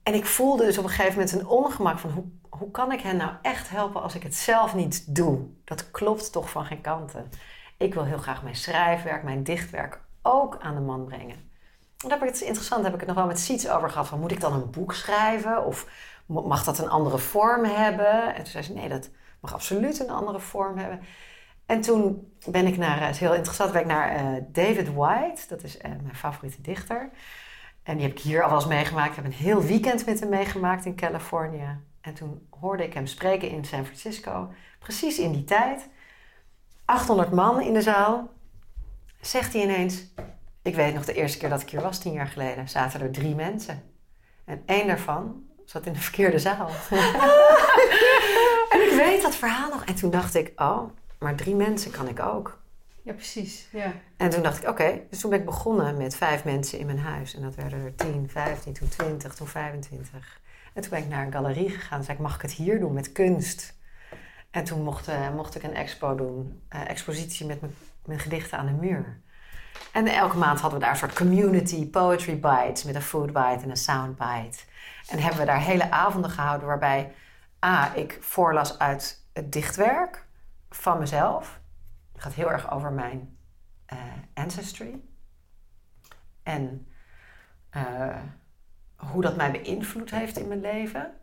En 0.02 0.14
ik 0.14 0.26
voelde 0.26 0.64
dus 0.64 0.78
op 0.78 0.84
een 0.84 0.90
gegeven 0.90 1.18
moment 1.18 1.32
een 1.32 1.46
ongemak 1.46 1.98
van 1.98 2.10
hoe, 2.10 2.24
hoe 2.48 2.70
kan 2.70 2.92
ik 2.92 3.00
hen 3.00 3.16
nou 3.16 3.32
echt 3.42 3.68
helpen 3.68 4.02
als 4.02 4.14
ik 4.14 4.22
het 4.22 4.34
zelf 4.34 4.74
niet 4.74 5.14
doe? 5.14 5.46
Dat 5.64 5.90
klopt 5.90 6.32
toch 6.32 6.50
van 6.50 6.64
geen 6.64 6.80
kanten. 6.80 7.30
Ik 7.76 7.94
wil 7.94 8.04
heel 8.04 8.18
graag 8.18 8.42
mijn 8.42 8.56
schrijfwerk, 8.56 9.22
mijn 9.22 9.42
dichtwerk 9.42 10.00
ook 10.22 10.58
aan 10.60 10.74
de 10.74 10.80
man 10.80 11.04
brengen. 11.04 11.50
En 12.02 12.08
daar 12.08 12.18
heb 12.18 12.28
ik 12.28 12.34
het 12.34 12.40
interessant, 12.40 12.84
heb 12.84 12.94
ik 12.94 12.98
het 12.98 13.08
nog 13.08 13.16
wel 13.16 13.26
met 13.26 13.38
Siets 13.38 13.68
over 13.68 13.90
gehad. 13.90 14.08
Van, 14.08 14.20
moet 14.20 14.30
ik 14.30 14.40
dan 14.40 14.52
een 14.52 14.70
boek 14.70 14.94
schrijven? 14.94 15.64
Of 15.64 15.86
mag 16.26 16.64
dat 16.64 16.78
een 16.78 16.88
andere 16.88 17.18
vorm 17.18 17.64
hebben? 17.64 18.34
En 18.34 18.42
toen 18.42 18.52
zei 18.52 18.64
ze, 18.64 18.72
nee, 18.72 18.88
dat 18.88 19.10
mag 19.40 19.54
absoluut 19.54 20.00
een 20.00 20.10
andere 20.10 20.40
vorm 20.40 20.78
hebben. 20.78 21.00
En 21.66 21.80
toen 21.80 22.32
ben 22.50 22.66
ik 22.66 22.76
naar, 22.76 23.00
het 23.00 23.14
is 23.14 23.20
heel 23.20 23.34
interessant, 23.34 23.72
ben 23.72 23.80
ik 23.80 23.86
naar 23.86 24.14
eh, 24.14 24.42
David 24.48 24.94
White. 24.94 25.42
Dat 25.48 25.62
is 25.62 25.78
eh, 25.78 25.90
mijn 26.02 26.16
favoriete 26.16 26.60
dichter. 26.60 27.10
En 27.82 27.96
die 27.96 28.06
heb 28.06 28.16
ik 28.16 28.22
hier 28.22 28.42
al 28.42 28.48
wel 28.48 28.58
eens 28.58 28.68
meegemaakt. 28.68 29.08
Ik 29.08 29.16
heb 29.16 29.24
een 29.24 29.32
heel 29.32 29.62
weekend 29.62 30.06
met 30.06 30.20
hem 30.20 30.28
meegemaakt 30.28 30.84
in 30.84 30.96
Californië. 30.96 31.78
En 32.00 32.14
toen 32.14 32.46
hoorde 32.60 32.84
ik 32.84 32.94
hem 32.94 33.06
spreken 33.06 33.48
in 33.48 33.64
San 33.64 33.84
Francisco. 33.84 34.52
Precies 34.78 35.18
in 35.18 35.32
die 35.32 35.44
tijd. 35.44 35.88
800 36.84 37.32
man 37.32 37.60
in 37.60 37.72
de 37.72 37.82
zaal. 37.82 38.30
Zegt 39.20 39.52
hij 39.52 39.62
ineens... 39.62 40.04
Ik 40.62 40.74
weet 40.74 40.94
nog 40.94 41.04
de 41.04 41.14
eerste 41.14 41.38
keer 41.38 41.48
dat 41.48 41.60
ik 41.60 41.70
hier 41.70 41.80
was, 41.80 41.98
tien 41.98 42.12
jaar 42.12 42.26
geleden, 42.26 42.68
zaten 42.68 43.00
er 43.00 43.10
drie 43.10 43.34
mensen. 43.34 43.82
En 44.44 44.62
één 44.66 44.86
daarvan 44.86 45.42
zat 45.64 45.86
in 45.86 45.92
de 45.92 45.98
verkeerde 45.98 46.38
zaal. 46.38 46.68
en 48.72 48.82
ik 48.82 48.92
weet 48.96 49.22
dat 49.22 49.34
verhaal 49.34 49.70
nog. 49.70 49.84
En 49.84 49.94
toen 49.94 50.10
dacht 50.10 50.34
ik, 50.34 50.60
oh, 50.60 50.90
maar 51.18 51.34
drie 51.34 51.54
mensen 51.54 51.90
kan 51.90 52.08
ik 52.08 52.20
ook. 52.20 52.61
Ja, 53.02 53.12
precies. 53.12 53.68
Ja. 53.72 53.92
En 54.16 54.30
toen 54.30 54.42
dacht 54.42 54.62
ik, 54.62 54.68
oké. 54.68 55.00
Dus 55.10 55.20
toen 55.20 55.30
ben 55.30 55.38
ik 55.38 55.44
begonnen 55.44 55.96
met 55.96 56.16
vijf 56.16 56.44
mensen 56.44 56.78
in 56.78 56.86
mijn 56.86 56.98
huis. 56.98 57.34
En 57.34 57.42
dat 57.42 57.54
werden 57.54 57.84
er 57.84 57.94
10, 57.94 58.28
15, 58.30 58.72
toen 58.72 58.88
20, 58.88 59.34
toen 59.34 59.46
25. 59.46 60.40
En 60.74 60.82
toen 60.82 60.90
ben 60.90 60.98
ik 60.98 61.08
naar 61.08 61.26
een 61.26 61.32
galerie 61.32 61.70
gegaan. 61.70 62.04
Zei 62.04 62.16
ik, 62.16 62.22
mag 62.22 62.34
ik 62.34 62.42
het 62.42 62.52
hier 62.52 62.80
doen 62.80 62.92
met 62.92 63.12
kunst? 63.12 63.74
En 64.50 64.64
toen 64.64 64.82
mocht, 64.82 65.08
eh, 65.08 65.34
mocht 65.34 65.54
ik 65.54 65.62
een 65.62 65.74
expo 65.74 66.14
doen, 66.14 66.62
eh, 66.68 66.88
expositie 66.88 67.46
met 67.46 67.60
mijn 68.04 68.18
gedichten 68.18 68.58
aan 68.58 68.66
de 68.66 68.72
muur. 68.72 69.20
En 69.92 70.06
elke 70.06 70.36
maand 70.36 70.60
hadden 70.60 70.78
we 70.78 70.84
daar 70.84 70.94
een 70.94 71.00
soort 71.00 71.14
community 71.14 71.90
poetry 71.90 72.40
bites 72.40 72.84
met 72.84 72.94
een 72.94 73.02
food 73.02 73.26
bite 73.26 73.62
en 73.62 73.70
een 73.70 73.76
sound 73.76 74.16
bite. 74.18 74.58
En 75.08 75.18
hebben 75.18 75.40
we 75.40 75.46
daar 75.46 75.60
hele 75.60 75.90
avonden 75.90 76.30
gehouden 76.30 76.66
waarbij 76.66 77.12
A, 77.64 77.94
ik 77.94 78.18
voorlas 78.20 78.78
uit 78.78 79.24
het 79.32 79.52
dichtwerk 79.52 80.24
van 80.70 80.98
mezelf. 80.98 81.60
Gaat 82.22 82.34
heel 82.34 82.50
erg 82.50 82.70
over 82.70 82.92
mijn 82.92 83.38
eh, 83.86 83.98
ancestry. 84.34 85.00
En 86.42 86.86
eh, 87.70 88.16
hoe 88.96 89.22
dat 89.22 89.36
mij 89.36 89.50
beïnvloed 89.50 90.10
heeft 90.10 90.38
in 90.38 90.48
mijn 90.48 90.60
leven. 90.60 91.14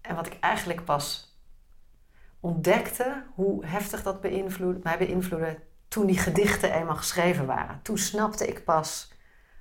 En 0.00 0.14
wat 0.14 0.26
ik 0.26 0.36
eigenlijk 0.40 0.84
pas 0.84 1.38
ontdekte, 2.40 3.22
hoe 3.34 3.66
heftig 3.66 4.02
dat 4.02 4.22
mij 4.82 4.98
beïnvloedde 4.98 5.58
toen 5.88 6.06
die 6.06 6.18
gedichten 6.18 6.72
eenmaal 6.72 6.96
geschreven 6.96 7.46
waren. 7.46 7.82
Toen 7.82 7.98
snapte 7.98 8.46
ik 8.46 8.64
pas 8.64 9.12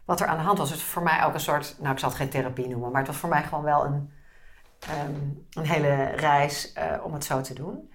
wat 0.05 0.19
er 0.19 0.27
aan 0.27 0.37
de 0.37 0.43
hand 0.43 0.57
was. 0.57 0.69
Het 0.69 0.79
was 0.79 0.89
voor 0.89 1.03
mij 1.03 1.23
ook 1.23 1.33
een 1.33 1.39
soort, 1.39 1.75
nou 1.79 1.93
ik 1.93 1.99
zal 1.99 2.09
het 2.09 2.17
geen 2.17 2.29
therapie 2.29 2.67
noemen, 2.67 2.91
maar 2.91 3.01
het 3.01 3.09
was 3.09 3.19
voor 3.19 3.29
mij 3.29 3.43
gewoon 3.43 3.63
wel 3.63 3.85
een, 3.85 4.11
ehm, 4.79 5.21
een 5.51 5.65
hele 5.65 6.03
reis 6.03 6.73
eh, 6.73 7.01
om 7.03 7.13
het 7.13 7.25
zo 7.25 7.41
te 7.41 7.53
doen. 7.53 7.91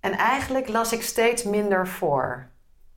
En 0.00 0.12
eigenlijk 0.12 0.68
las 0.68 0.92
ik 0.92 1.02
steeds 1.02 1.42
minder 1.42 1.88
voor. 1.88 2.48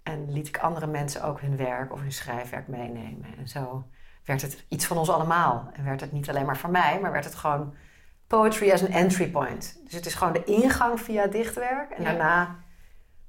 En 0.03 0.31
liet 0.31 0.47
ik 0.47 0.57
andere 0.57 0.87
mensen 0.87 1.23
ook 1.23 1.41
hun 1.41 1.57
werk 1.57 1.93
of 1.93 1.99
hun 1.99 2.11
schrijfwerk 2.11 2.67
meenemen. 2.67 3.37
En 3.37 3.47
zo 3.47 3.87
werd 4.25 4.41
het 4.41 4.65
iets 4.67 4.85
van 4.85 4.97
ons 4.97 5.09
allemaal. 5.09 5.69
En 5.73 5.83
werd 5.83 6.01
het 6.01 6.11
niet 6.11 6.29
alleen 6.29 6.45
maar 6.45 6.57
van 6.57 6.71
mij, 6.71 6.99
maar 7.01 7.11
werd 7.11 7.25
het 7.25 7.35
gewoon 7.35 7.75
poetry 8.27 8.71
as 8.71 8.81
een 8.81 8.91
entry 8.93 9.29
point. 9.29 9.79
Dus 9.83 9.93
het 9.93 10.05
is 10.05 10.13
gewoon 10.13 10.33
de 10.33 10.43
ingang 10.43 11.01
via 11.01 11.27
dichtwerk. 11.27 11.91
En 11.91 12.03
Ja. 12.03 12.09
daarna 12.09 12.55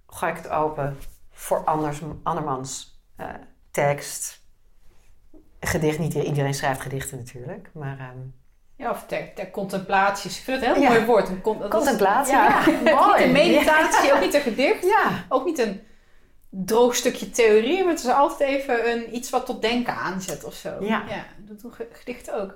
gooi 0.06 0.32
ik 0.32 0.38
het 0.38 0.48
open 0.48 0.96
voor 1.30 1.64
anders, 1.64 2.00
andermans 2.22 3.00
eh, 3.16 3.28
tekst. 3.70 4.42
Gedicht, 5.60 5.98
niet 5.98 6.14
iedereen 6.14 6.54
schrijft 6.54 6.80
gedichten 6.80 7.18
natuurlijk. 7.18 7.70
Maar 7.74 7.98
ehm, 7.98 8.18
Ja, 8.76 8.90
of 8.90 9.04
ter, 9.06 9.34
ter 9.34 9.50
contemplaties. 9.50 10.38
Ik 10.38 10.44
vind 10.44 10.60
het 10.60 10.68
een 10.68 10.74
heel 10.74 10.82
Ja. 10.82 10.88
mooi 10.90 11.04
woord. 11.04 11.28
Een 11.28 11.40
con- 11.40 11.58
dat 11.58 11.72
is- 11.72 11.78
contemplatie, 11.78 12.34
ja. 12.34 12.44
ja, 12.48 12.66
Niet 13.14 13.24
een 13.26 13.32
meditatie, 13.32 14.12
ook 14.14 14.20
niet 14.20 14.34
een 14.34 14.40
gedicht. 14.40 14.82
Ja, 14.84 15.24
Ook 15.28 15.44
niet 15.44 15.58
een 15.58 15.82
droog 16.50 16.94
stukje 16.94 17.30
theorie, 17.30 17.84
maar 17.84 17.92
het 17.92 18.04
is 18.04 18.10
altijd 18.10 18.48
even 18.50 18.90
een, 18.90 19.14
iets 19.16 19.30
wat 19.30 19.46
tot 19.46 19.62
denken 19.62 19.94
aanzet 19.96 20.44
of 20.44 20.54
zo. 20.54 20.70
Ja. 20.80 21.02
dat 21.38 21.60
doen 21.60 21.72
ge- 21.72 21.88
gedichten 21.92 22.42
ook. 22.42 22.54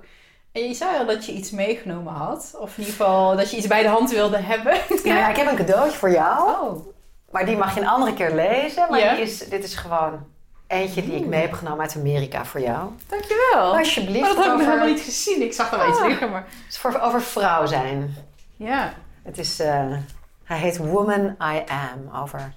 En 0.51 0.67
je 0.67 0.73
zei 0.73 0.97
al 0.97 1.05
dat 1.05 1.25
je 1.25 1.31
iets 1.31 1.51
meegenomen 1.51 2.13
had. 2.13 2.55
Of 2.59 2.69
in 2.77 2.83
ieder 2.83 2.95
geval 2.95 3.35
dat 3.35 3.51
je 3.51 3.57
iets 3.57 3.67
bij 3.67 3.81
de 3.81 3.87
hand 3.89 4.11
wilde 4.11 4.37
hebben. 4.37 4.73
ja, 5.03 5.15
ja, 5.19 5.29
ik 5.29 5.35
heb 5.35 5.47
een 5.47 5.55
cadeautje 5.55 5.97
voor 5.97 6.11
jou. 6.11 6.49
Oh, 6.49 6.85
Maar 7.31 7.45
die 7.45 7.57
mag 7.57 7.73
je 7.75 7.81
een 7.81 7.87
andere 7.87 8.13
keer 8.13 8.33
lezen. 8.35 8.87
Maar 8.89 8.99
die 9.15 9.21
is, 9.23 9.37
dit 9.37 9.63
is 9.63 9.75
gewoon 9.75 10.25
eentje 10.69 11.01
die 11.05 11.15
ik 11.15 11.25
mee 11.25 11.41
heb 11.41 11.53
genomen 11.53 11.79
uit 11.81 11.95
Amerika 11.95 12.45
voor 12.45 12.61
jou. 12.61 12.91
dankjewel. 13.07 13.77
Alsjeblieft. 13.77 14.19
Maar 14.19 14.35
dat 14.35 14.43
heb 14.43 14.53
ik 14.53 14.57
nog 14.59 14.67
helemaal 14.67 14.87
niet 14.87 15.01
gezien. 15.01 15.41
Ik 15.41 15.53
zag 15.53 15.71
er 15.71 15.77
wel 15.77 15.89
iets 15.89 15.99
Ah. 15.99 16.07
liggen, 16.07 16.29
maar... 16.29 16.41
Het 16.43 16.65
is 16.69 16.77
voor, 16.77 16.99
over 16.99 17.21
vrouw 17.21 17.65
zijn. 17.65 18.15
Ja. 18.55 18.93
Het 19.23 19.37
is, 19.37 19.59
eh, 19.59 19.97
hij 20.43 20.57
heet 20.57 20.77
Woman 20.77 21.35
I 21.41 21.63
Am. 21.67 22.21
Over 22.23 22.53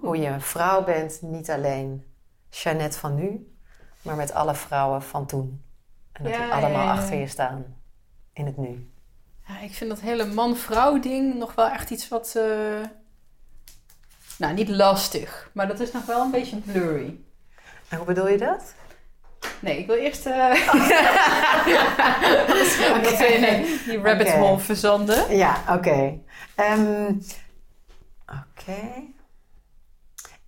hoe 0.00 0.16
je 0.16 0.26
een 0.28 0.40
vrouw 0.40 0.84
bent. 0.84 1.18
Niet 1.22 1.50
alleen 1.50 2.04
Jeannette 2.50 2.98
van 2.98 3.14
nu, 3.14 3.54
maar 4.02 4.16
met 4.16 4.32
alle 4.34 4.54
vrouwen 4.54 5.02
van 5.02 5.26
toen. 5.26 5.62
En 6.12 6.24
dat 6.24 6.32
Ja, 6.32 6.42
die 6.44 6.52
allemaal 6.52 6.70
ja, 6.70 6.84
ja. 6.84 6.92
achter 6.92 7.16
je 7.18 7.26
staan. 7.26 7.64
In 8.32 8.46
het 8.46 8.56
nu. 8.56 8.90
Ja, 9.48 9.58
ik 9.60 9.74
vind 9.74 9.90
dat 9.90 10.00
hele 10.00 10.24
man-vrouw 10.26 11.00
ding 11.00 11.34
nog 11.34 11.54
wel 11.54 11.68
echt 11.68 11.90
iets 11.90 12.08
wat... 12.08 12.34
eh, 12.36 12.44
Nou, 14.38 14.54
niet 14.54 14.68
lastig. 14.68 15.50
Maar 15.54 15.68
dat 15.68 15.80
is 15.80 15.92
nog 15.92 16.06
wel 16.06 16.20
een 16.20 16.30
beetje 16.30 16.56
blurry. 16.56 17.18
En 17.90 17.96
hoe 17.96 18.06
bedoel 18.06 18.28
je 18.28 18.38
dat? 18.38 18.74
Nee, 19.60 19.78
ik 19.78 19.86
wil 19.86 19.96
eerst 19.96 20.26
eh 20.26 20.32
dat 23.02 23.18
we 23.18 23.26
in 23.26 23.44
eh, 23.44 23.84
die 23.86 23.98
rabbit 24.00 24.30
hole 24.30 24.58
verzanden. 24.58 25.36
Ja, 25.36 25.62
oké. 25.68 26.18
Ehm, 26.54 27.12
Oké. 28.26 28.80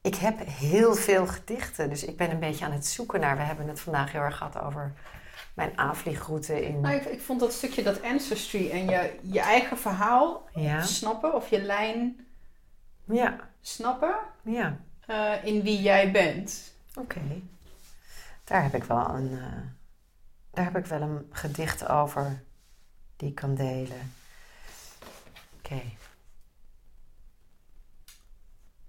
Ik 0.03 0.15
heb 0.15 0.39
heel 0.47 0.95
veel 0.95 1.27
gedichten, 1.27 1.89
dus 1.89 2.05
ik 2.05 2.17
ben 2.17 2.31
een 2.31 2.39
beetje 2.41 2.65
aan 2.65 2.73
het 2.73 2.87
zoeken 2.87 3.21
naar. 3.21 3.37
We 3.37 3.43
hebben 3.43 3.69
het 3.69 3.81
vandaag 3.81 4.13
heel 4.13 4.21
erg 4.21 4.37
gehad 4.37 4.61
over 4.61 4.93
mijn 5.55 5.79
aanvliegroute 5.79 6.65
in. 6.67 6.81
Nou, 6.81 6.95
ik, 6.95 7.05
ik 7.05 7.21
vond 7.21 7.41
dat 7.41 7.53
stukje, 7.53 7.83
dat 7.83 8.03
ancestry 8.03 8.71
en 8.71 8.89
je, 8.91 9.11
je 9.23 9.41
eigen 9.41 9.79
verhaal 9.79 10.49
Ja, 10.55 10.83
snappen, 10.83 11.35
of 11.35 11.51
je 11.51 11.63
lijn 11.63 12.27
ja, 13.05 13.37
snappen 13.61 14.15
ja. 14.43 14.77
eh, 15.07 15.33
in 15.43 15.63
wie 15.63 15.83
jij 15.83 16.11
bent. 16.11 16.72
Oké. 16.99 17.43
Daar 18.45 18.63
heb 18.63 18.75
ik 18.75 18.85
wel 18.85 19.09
een. 19.09 19.39
eh, 19.39 19.63
daar 20.51 20.65
heb 20.65 20.77
ik 20.77 20.87
wel 20.87 21.01
een 21.01 21.27
gedicht 21.31 21.89
over 21.89 22.43
die 23.17 23.29
ik 23.29 23.35
kan 23.35 23.55
delen. 23.55 24.13
Oké. 25.59 25.83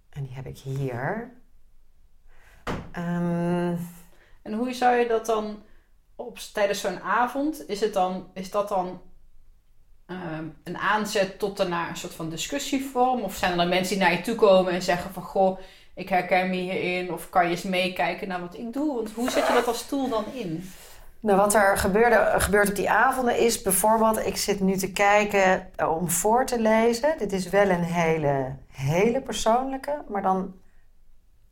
En 0.09 0.23
die 0.23 0.33
heb 0.35 0.45
ik 0.45 0.57
hier. 0.57 1.31
Ehm, 2.91 3.75
En 4.41 4.53
hoe 4.53 4.73
zou 4.73 4.95
je 4.95 5.07
dat 5.07 5.25
dan 5.25 5.63
op, 6.15 6.37
tijdens 6.37 6.81
zo'n 6.81 6.99
avond, 7.01 7.67
is, 7.69 7.79
het 7.81 7.93
dan, 7.93 8.29
is 8.33 8.51
dat 8.51 8.69
dan 8.69 9.01
ehm, 10.05 10.47
een 10.63 10.77
aanzet 10.77 11.39
tot 11.39 11.57
daarna 11.57 11.89
een 11.89 11.97
soort 11.97 12.13
van 12.13 12.29
discussievorm? 12.29 13.21
Of 13.21 13.35
zijn 13.35 13.51
er 13.51 13.57
dan 13.57 13.69
mensen 13.69 13.95
die 13.97 14.03
naar 14.07 14.13
je 14.17 14.21
toe 14.21 14.35
komen 14.35 14.73
en 14.73 14.81
zeggen 14.81 15.13
van 15.13 15.23
goh, 15.23 15.59
ik 15.93 16.09
herken 16.09 16.49
me 16.49 16.55
hierin, 16.55 17.13
of 17.13 17.29
kan 17.29 17.43
je 17.43 17.51
eens 17.51 17.63
meekijken 17.63 18.27
naar 18.27 18.39
wat 18.39 18.57
ik 18.57 18.73
doe? 18.73 18.95
Want 18.95 19.11
hoe 19.11 19.29
zet 19.29 19.47
je 19.47 19.53
dat 19.53 19.67
als 19.67 19.85
tool 19.87 20.09
dan 20.09 20.25
in? 20.33 20.69
Nou, 21.19 21.37
wat 21.37 21.53
er 21.53 21.77
gebeurde, 21.77 22.33
gebeurt 22.37 22.69
op 22.69 22.75
die 22.75 22.89
avonden 22.89 23.37
is 23.37 23.61
bijvoorbeeld, 23.61 24.25
ik 24.25 24.37
zit 24.37 24.59
nu 24.59 24.77
te 24.77 24.91
kijken 24.91 25.69
eh, 25.75 25.95
om 25.97 26.09
voor 26.09 26.45
te 26.45 26.59
lezen. 26.59 27.17
Dit 27.17 27.31
is 27.31 27.49
wel 27.49 27.69
een 27.69 27.83
hele, 27.83 28.55
hele 28.67 29.21
persoonlijke, 29.21 30.03
maar 30.07 30.21
dan 30.21 30.55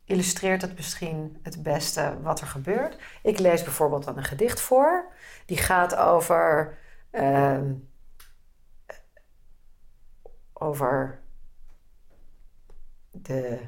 illustreert 0.04 0.62
het 0.62 0.76
misschien 0.76 1.38
het 1.42 1.62
beste 1.62 2.16
wat 2.22 2.40
er 2.40 2.46
gebeurt. 2.46 2.96
Ik 3.22 3.38
lees 3.38 3.62
bijvoorbeeld 3.62 4.04
dan 4.04 4.16
een 4.16 4.24
gedicht 4.24 4.60
voor, 4.60 5.04
die 5.46 5.56
gaat 5.56 5.96
over, 5.96 6.78
ehm, 7.10 7.72
over 10.52 11.20
de 13.10 13.58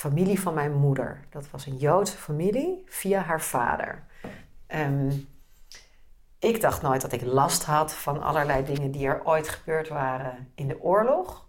familie 0.00 0.40
van 0.40 0.54
mijn 0.54 0.72
moeder. 0.72 1.24
Dat 1.30 1.50
was 1.50 1.66
een 1.66 1.76
Joodse 1.76 2.16
familie 2.16 2.82
via 2.86 3.20
haar 3.20 3.40
vader. 3.40 4.04
Ehm, 4.66 5.10
ik 6.38 6.60
dacht 6.60 6.82
nooit 6.82 7.00
dat 7.00 7.12
ik 7.12 7.22
last 7.22 7.64
had 7.64 7.94
van 7.94 8.22
allerlei 8.22 8.64
dingen 8.64 8.90
die 8.90 9.06
er 9.06 9.24
ooit 9.24 9.48
gebeurd 9.48 9.88
waren 9.88 10.52
in 10.54 10.68
de 10.68 10.80
oorlog. 10.80 11.48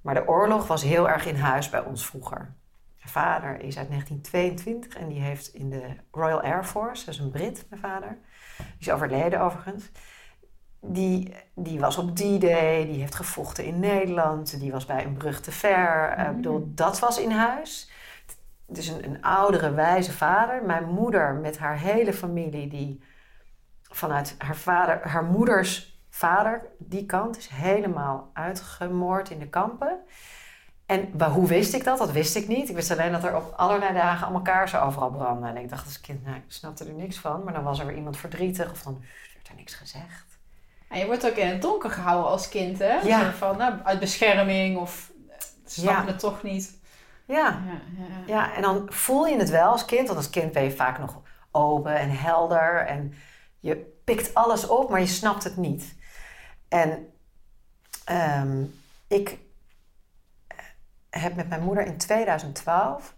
Maar 0.00 0.14
de 0.14 0.28
oorlog 0.28 0.66
was 0.66 0.82
heel 0.82 1.08
erg 1.08 1.26
in 1.26 1.36
huis 1.36 1.70
bij 1.70 1.84
ons 1.84 2.06
vroeger. 2.06 2.54
Mijn 2.98 3.10
vader 3.10 3.60
is 3.60 3.78
uit 3.78 3.88
1922 3.88 4.96
en 4.96 5.08
die 5.08 5.20
heeft 5.20 5.54
in 5.54 5.70
de 5.70 5.96
Royal 6.10 6.42
Air 6.42 6.64
Force, 6.64 7.04
dat 7.04 7.14
is 7.14 7.20
een 7.20 7.30
Brit, 7.30 7.66
mijn 7.68 7.80
vader. 7.80 8.18
Die 8.56 8.66
is 8.78 8.90
overleden 8.90 9.40
overigens. 9.40 9.90
Die, 10.84 11.34
die 11.54 11.80
was 11.80 11.98
op 11.98 12.16
D-Day, 12.16 12.86
die 12.86 13.00
heeft 13.00 13.14
gevochten 13.14 13.64
in 13.64 13.78
Nederland, 13.80 14.60
die 14.60 14.72
was 14.72 14.84
bij 14.86 15.04
een 15.04 15.12
brug 15.16 15.40
te 15.40 15.52
ver. 15.52 16.08
Eh, 16.08 16.28
Ik 16.28 16.36
bedoel, 16.36 16.72
dat 16.74 16.98
was 16.98 17.18
in 17.20 17.30
huis. 17.30 17.90
Dus 18.66 18.86
een, 18.86 19.04
een 19.04 19.22
oudere, 19.22 19.70
wijze 19.74 20.12
vader. 20.12 20.62
Mijn 20.62 20.84
moeder 20.88 21.34
met 21.34 21.58
haar 21.58 21.78
hele 21.78 22.12
familie, 22.12 22.68
die 22.68 23.02
vanuit 23.82 24.34
haar 24.38 24.56
vader, 24.56 25.00
haar 25.08 25.24
moeders 25.24 26.00
vader, 26.10 26.66
die 26.78 27.06
kant, 27.06 27.36
is 27.36 27.48
helemaal 27.48 28.30
uitgemoord 28.32 29.30
in 29.30 29.38
de 29.38 29.48
kampen. 29.48 29.98
En 30.86 31.22
hoe 31.22 31.46
wist 31.48 31.74
ik 31.74 31.84
dat? 31.84 31.98
Dat 31.98 32.12
wist 32.12 32.36
ik 32.36 32.48
niet. 32.48 32.68
Ik 32.68 32.74
wist 32.74 32.90
alleen 32.90 33.12
dat 33.12 33.24
er 33.24 33.36
op 33.36 33.52
allerlei 33.56 33.94
dagen 33.94 34.22
allemaal 34.24 34.42
kaarsen 34.42 34.82
overal 34.82 35.10
brandden. 35.10 35.48
En 35.48 35.56
ik 35.56 35.68
dacht 35.68 35.84
als 35.84 36.00
kind, 36.00 36.24
nou, 36.24 36.36
ik 36.36 36.44
snapte 36.48 36.84
er 36.84 36.92
niks 36.94 37.18
van. 37.18 37.44
Maar 37.44 37.52
dan 37.52 37.62
was 37.64 37.78
er 37.78 37.86
weer 37.86 37.96
iemand 37.96 38.16
verdrietig 38.16 38.70
of 38.70 38.82
dan 38.82 39.02
werd 39.34 39.48
er 39.48 39.54
niks 39.54 39.74
gezegd. 39.74 40.31
En 40.92 40.98
je 40.98 41.06
wordt 41.06 41.26
ook 41.26 41.36
in 41.36 41.46
het 41.48 41.62
donker 41.62 41.90
gehouden 41.90 42.30
als 42.30 42.48
kind, 42.48 42.78
hè? 42.78 42.94
Ja. 42.94 43.32
Van, 43.32 43.56
nou, 43.56 43.74
uit 43.82 44.00
bescherming 44.00 44.78
of 44.78 45.12
eh, 45.28 45.34
ze 45.66 45.80
snappen 45.80 46.04
Ja. 46.04 46.10
het 46.10 46.18
toch 46.18 46.42
niet. 46.42 46.80
Ja, 47.26 47.62
Ja, 47.66 47.80
ja, 47.98 48.16
ja. 48.26 48.54
En 48.54 48.62
dan 48.62 48.86
voel 48.88 49.26
je 49.26 49.36
het 49.36 49.50
wel 49.50 49.70
als 49.70 49.84
kind. 49.84 50.06
Want 50.06 50.18
als 50.18 50.30
kind 50.30 50.52
ben 50.52 50.62
je 50.62 50.70
vaak 50.70 50.98
nog 50.98 51.20
open 51.50 51.94
en 51.96 52.10
helder. 52.10 52.86
En 52.86 53.14
je 53.60 53.76
pikt 54.04 54.34
alles 54.34 54.66
op, 54.66 54.90
maar 54.90 55.00
je 55.00 55.06
snapt 55.06 55.44
het 55.44 55.56
niet. 55.56 55.94
En 56.68 57.12
ehm, 58.04 58.62
ik 59.08 59.38
heb 61.10 61.34
met 61.34 61.48
mijn 61.48 61.62
moeder 61.62 61.86
in 61.86 61.98
2012... 61.98 63.14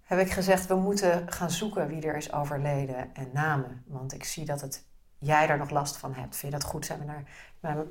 heb 0.00 0.18
ik 0.18 0.30
gezegd, 0.30 0.66
we 0.66 0.74
moeten 0.74 1.32
gaan 1.32 1.50
zoeken 1.50 1.88
wie 1.88 2.02
er 2.02 2.16
is 2.16 2.32
overleden 2.32 3.14
en 3.14 3.30
namen. 3.32 3.84
Want 3.86 4.12
ik 4.12 4.24
zie 4.24 4.44
dat 4.44 4.60
het, 4.60 4.84
jij 5.20 5.48
er 5.48 5.58
nog 5.58 5.70
last 5.70 5.96
van 5.96 6.14
hebt. 6.14 6.36
Vind 6.36 6.52
je 6.52 6.58
dat 6.58 6.68
goed? 6.68 6.86
Zijn 6.86 6.98
we 6.98 7.04
naar 7.04 7.24
mijn 7.60 7.86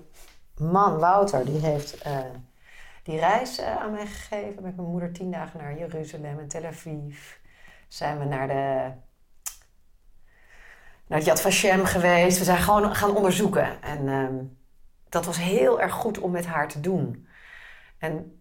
man 0.58 1.00
Wouter, 1.00 1.46
die 1.46 1.60
heeft 1.60 2.02
eh, 2.02 2.20
die 3.04 3.20
reis 3.20 3.58
eh, 3.58 3.76
aan 3.78 3.92
mij 3.92 4.06
gegeven. 4.06 4.64
Met 4.64 4.76
mijn 4.76 4.88
moeder 4.88 5.12
tien 5.12 5.32
dagen 5.32 5.60
naar 5.60 5.78
Jeruzalem 5.78 6.40
en 6.40 6.48
Tel 6.48 6.66
Aviv. 6.66 7.36
Zijn 7.88 8.20
we 8.20 8.26
naar 8.26 8.48
de 8.48 8.92
naar 11.08 11.18
het 11.18 11.28
Yad 11.28 11.42
Vashem 11.42 11.86
geweest. 11.86 12.38
We 12.38 12.44
zijn 12.44 12.58
gewoon 12.58 12.96
gaan 12.96 13.16
onderzoeken. 13.16 13.82
En 13.82 14.08
ehm, 14.08 14.36
dat 15.10 15.26
was 15.26 15.38
heel 15.38 15.82
erg 15.82 15.94
goed 15.94 16.20
om 16.20 16.32
met 16.32 16.46
haar 16.46 16.68
te 16.68 16.80
doen. 16.80 17.28
En 17.98 18.39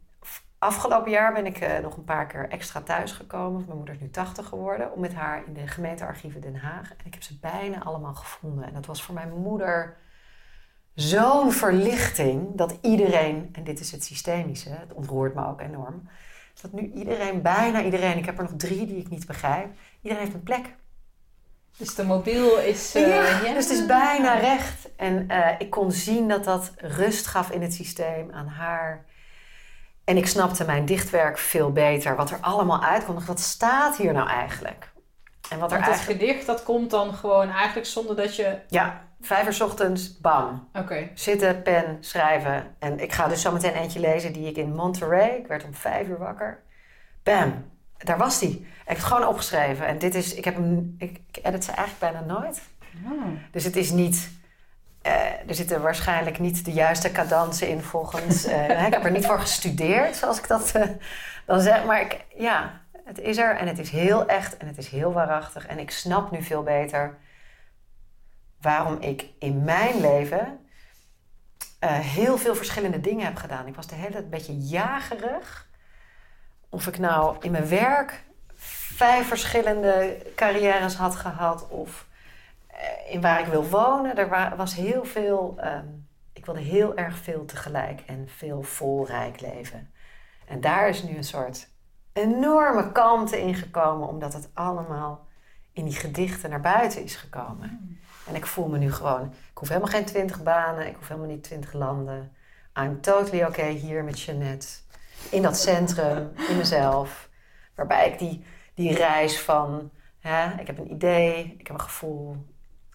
afgelopen 0.59 1.11
jaar 1.11 1.33
ben 1.33 1.47
ik 1.47 1.59
eh, 1.59 1.79
nog 1.79 1.97
een 1.97 2.05
paar 2.05 2.27
keer 2.27 2.49
extra 2.49 2.81
thuisgekomen. 2.81 3.65
Mijn 3.67 3.77
moeder 3.77 3.95
is 3.95 4.01
nu 4.01 4.11
80 4.11 4.47
geworden. 4.47 4.93
Om 4.93 5.01
met 5.01 5.15
haar 5.15 5.43
in 5.47 5.55
de 5.55 5.67
gemeentearchieven 5.67 6.41
Den 6.41 6.57
Haag. 6.57 6.91
En 6.91 7.07
ik 7.07 7.15
heb 7.15 7.23
ze 7.23 7.39
bijna 7.39 7.83
allemaal 7.83 8.15
gevonden. 8.15 8.65
En 8.65 8.75
dat 8.75 8.87
was 8.87 9.03
voor 9.03 9.15
mijn 9.15 9.33
moeder 9.33 9.97
zo'n 10.95 11.53
verlichting. 11.53 12.55
Dat 12.55 12.79
iedereen, 12.83 13.49
en 13.53 13.65
dit 13.65 13.81
is 13.81 13.93
het 13.93 14.05
systemische, 14.05 14.71
het 14.71 14.93
ontroert 14.93 15.35
me 15.35 15.47
ook 15.47 15.61
enorm. 15.61 16.09
Dat 16.61 16.73
nu 16.73 16.93
iedereen, 16.95 17.43
bijna 17.43 17.83
iedereen, 17.83 18.19
ik 18.19 18.25
heb 18.25 18.39
er 18.39 18.45
nog 18.45 18.57
drie 18.57 18.87
die 18.87 18.97
ik 18.97 19.09
niet 19.11 19.27
begrijp. 19.27 19.69
Iedereen 20.01 20.25
heeft 20.25 20.35
een 20.35 20.43
plek. 20.43 20.75
Dus 21.77 21.95
de 21.95 22.05
mobiel 22.05 22.59
is... 22.59 22.97
Uh, 22.97 23.43
ja, 23.45 23.55
dus 23.55 23.69
het 23.69 23.79
is 23.79 23.87
bijna 23.87 24.35
recht. 24.35 24.95
En 24.97 25.25
uh, 25.31 25.49
ik 25.59 25.71
kon 25.71 25.93
zien 25.93 26.29
dat 26.29 26.45
dat 26.45 26.73
rust 26.77 27.27
gaf 27.27 27.51
in 27.51 27.63
het 27.63 27.75
systeem 27.75 28.33
aan 28.33 28.47
haar. 28.47 29.05
En 30.09 30.17
ik 30.17 30.27
snapte 30.27 30.65
mijn 30.65 30.85
dichtwerk 30.85 31.39
veel 31.39 31.73
beter. 31.73 32.17
Wat 32.17 32.31
er 32.31 32.39
allemaal 32.41 32.83
uitkomt. 32.83 33.25
Wat 33.25 33.41
staat 33.41 33.97
hier 33.97 34.13
nou 34.13 34.29
eigenlijk? 34.29 34.93
En 35.51 35.59
wat 35.59 35.73
er 35.73 35.85
het 35.85 36.01
gedicht, 36.01 36.47
dat 36.47 36.63
komt 36.63 36.91
dan 36.91 37.15
gewoon 37.15 37.51
eigenlijk 37.51 37.87
zonder 37.87 38.17
dat 38.17 38.37
je... 38.37 38.59
Ja, 38.69 39.05
vijf 39.21 39.47
uur 39.47 39.65
ochtends, 39.65 40.21
bam. 40.21 40.69
Oké. 40.73 41.09
Zitten, 41.15 41.63
pen, 41.63 41.97
schrijven. 42.01 42.75
En 42.79 43.01
ik 43.01 43.13
ga 43.13 43.29
dus 43.29 43.41
zo 43.41 43.53
meteen 43.53 43.73
eentje 43.73 44.01
lezen 44.01 44.33
die 44.33 44.49
ik 44.49 44.57
in 44.57 44.75
Monterey... 44.75 45.37
Ik 45.37 45.47
werd 45.47 45.65
om 45.65 45.75
vijf 45.75 46.09
uur 46.09 46.19
wakker. 46.19 46.63
Bam, 47.23 47.65
daar 47.99 48.19
was 48.19 48.39
die. 48.39 48.51
Ik 48.51 48.67
heb 48.85 48.97
het 48.97 49.07
gewoon 49.07 49.27
opgeschreven. 49.27 49.87
En 49.87 49.99
dit 49.99 50.15
is, 50.15 50.35
ik, 50.35 50.45
heb 50.45 50.55
hem, 50.55 50.95
ik, 50.99 51.21
ik 51.33 51.45
edit 51.47 51.65
ze 51.65 51.73
eigenlijk 51.73 52.13
bijna 52.13 52.35
nooit. 52.35 52.63
Oh. 53.05 53.27
Dus 53.51 53.65
het 53.65 53.77
is 53.77 53.91
niet, 53.91 54.31
er 55.47 55.55
zitten 55.55 55.83
waarschijnlijk 55.83 56.39
niet 56.39 56.65
de 56.65 56.73
juiste 56.73 57.13
cadansen 57.13 57.69
in 57.69 57.83
volgens. 57.83 58.47
Uh, 58.49 58.87
ik 58.87 58.93
heb 58.93 59.05
er 59.05 59.11
niet 59.11 59.27
voor 59.27 59.41
gestudeerd, 59.41 60.17
zoals 60.17 60.39
ik 60.39 60.49
dat 60.49 60.73
uh, 60.77 60.83
dan 61.47 61.61
zeg. 61.61 61.85
Maar 61.85 62.01
ik, 62.01 62.25
ja, 62.37 62.81
het 63.05 63.19
is 63.19 63.37
er 63.37 63.57
en 63.57 63.67
het 63.67 63.79
is 63.79 63.91
heel 63.91 64.27
echt 64.27 64.57
en 64.57 64.67
het 64.67 64.79
is 64.79 64.89
heel 64.89 65.13
waarachtig. 65.13 65.67
En 65.67 65.79
ik 65.79 65.91
snap 65.91 66.31
nu 66.31 66.43
veel 66.43 66.63
beter 66.63 67.17
waarom 68.61 69.01
ik 69.01 69.27
in 69.39 69.65
mijn 69.65 70.01
leven 70.01 70.67
heel 71.87 72.39
veel 72.39 72.55
verschillende 72.55 73.01
dingen 73.01 73.25
heb 73.25 73.37
gedaan. 73.37 73.67
Ik 73.67 73.75
was 73.75 73.87
de 73.87 73.95
hele 73.95 74.11
tijd 74.11 74.25
een 74.25 74.31
beetje 74.31 74.59
jagerig 74.59 75.69
of 76.69 76.87
ik 76.87 76.99
nou 76.99 77.37
in 77.41 77.51
mijn 77.51 77.69
werk 77.69 78.25
vijf 78.99 79.29
verschillende 79.29 80.27
carrières 80.35 80.97
had 80.97 81.17
gehad 81.17 81.69
of 81.69 81.91
eh, 82.01 82.08
in 83.09 83.21
waar 83.21 83.41
ik 83.41 83.47
wil 83.47 83.69
wonen. 83.69 84.17
Er 84.17 84.57
was 84.57 84.75
heel 84.75 85.05
veel, 85.05 85.55
ehm, 85.57 85.87
ik 86.33 86.47
wilde 86.47 86.61
heel 86.61 86.97
erg 86.97 87.17
veel 87.17 87.45
tegelijk 87.45 88.01
en 88.07 88.29
veel 88.29 88.63
volrijk 88.63 89.41
leven. 89.41 89.91
En 90.47 90.61
daar 90.61 90.89
is 90.89 91.03
nu 91.03 91.17
een 91.17 91.25
soort 91.25 91.69
enorme 92.13 92.93
kalmte 92.93 93.41
in 93.41 93.55
gekomen, 93.55 94.09
omdat 94.09 94.33
het 94.33 94.49
allemaal 94.55 95.27
in 95.73 95.85
die 95.85 95.95
gedichten 95.95 96.51
naar 96.51 96.61
buiten 96.61 97.03
is 97.03 97.17
gekomen. 97.17 98.01
En 98.27 98.35
ik 98.35 98.47
voel 98.47 98.69
me 98.69 98.79
nu 98.79 98.93
gewoon, 98.93 99.25
ik 99.25 99.59
hoef 99.59 99.69
helemaal 99.69 99.91
geen 99.91 100.05
twintig 100.05 100.43
banen, 100.43 100.87
ik 100.87 100.97
hoef 100.97 101.09
helemaal 101.09 101.31
niet 101.31 101.43
twintig 101.43 101.73
landen. 101.73 102.33
I'm 102.81 103.01
totally 103.01 103.45
okay 103.45 103.71
hier 103.71 104.05
met 104.05 104.21
Jeannette 104.21 104.67
in 105.31 105.43
dat 105.43 105.57
centrum, 105.57 106.33
in 106.49 106.57
mezelf. 106.57 107.29
Waarbij 107.75 108.09
ik 108.09 108.19
die, 108.19 108.45
die 108.75 108.95
reis 108.95 109.41
van, 109.41 109.91
hè, 110.19 110.61
ik 110.61 110.67
heb 110.67 110.79
een 110.79 110.93
idee, 110.93 111.57
ik 111.59 111.67
heb 111.67 111.77
een 111.77 111.83
gevoel, 111.83 112.37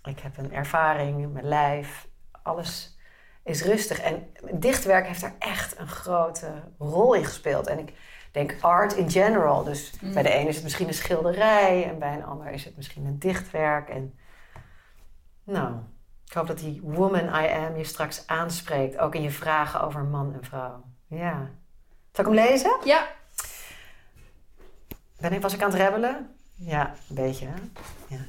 ik 0.03 0.19
heb 0.19 0.37
een 0.37 0.53
ervaring, 0.53 1.33
mijn 1.33 1.47
lijf, 1.47 2.07
alles 2.41 2.97
is 3.43 3.63
rustig. 3.63 3.99
En 3.99 4.31
dichtwerk 4.51 5.07
heeft 5.07 5.21
daar 5.21 5.35
echt 5.39 5.79
een 5.79 5.87
grote 5.87 6.63
rol 6.77 7.13
in 7.13 7.25
gespeeld. 7.25 7.67
En 7.67 7.79
ik 7.79 7.93
denk 8.31 8.55
art 8.61 8.93
in 8.93 9.11
general. 9.11 9.63
Dus 9.63 9.93
mm. 10.01 10.13
bij 10.13 10.23
de 10.23 10.29
ene 10.29 10.49
is 10.49 10.55
het 10.55 10.63
misschien 10.63 10.87
een 10.87 10.93
schilderij 10.93 11.89
en 11.89 11.99
bij 11.99 12.13
een 12.13 12.25
ander 12.25 12.51
is 12.51 12.65
het 12.65 12.75
misschien 12.75 13.05
een 13.05 13.19
dichtwerk. 13.19 13.89
En 13.89 14.19
nou, 15.43 15.75
ik 16.25 16.33
hoop 16.33 16.47
dat 16.47 16.59
die 16.59 16.81
woman 16.83 17.43
I 17.43 17.47
am 17.47 17.77
je 17.77 17.83
straks 17.83 18.27
aanspreekt, 18.27 18.97
ook 18.97 19.15
in 19.15 19.21
je 19.21 19.31
vragen 19.31 19.81
over 19.81 20.03
man 20.03 20.33
en 20.33 20.43
vrouw. 20.43 20.83
Ja. 21.07 21.49
Zal 22.11 22.25
ik 22.25 22.31
hem 22.31 22.47
lezen? 22.47 22.77
Ja. 22.83 23.07
Ben 25.19 25.33
ik, 25.33 25.41
was 25.41 25.53
ik 25.53 25.61
aan 25.61 25.69
het 25.69 25.79
rebbelen? 25.79 26.35
Ja, 26.55 26.93
een 27.09 27.15
beetje. 27.15 27.45
Hè? 27.45 27.53
Ja. 28.07 28.21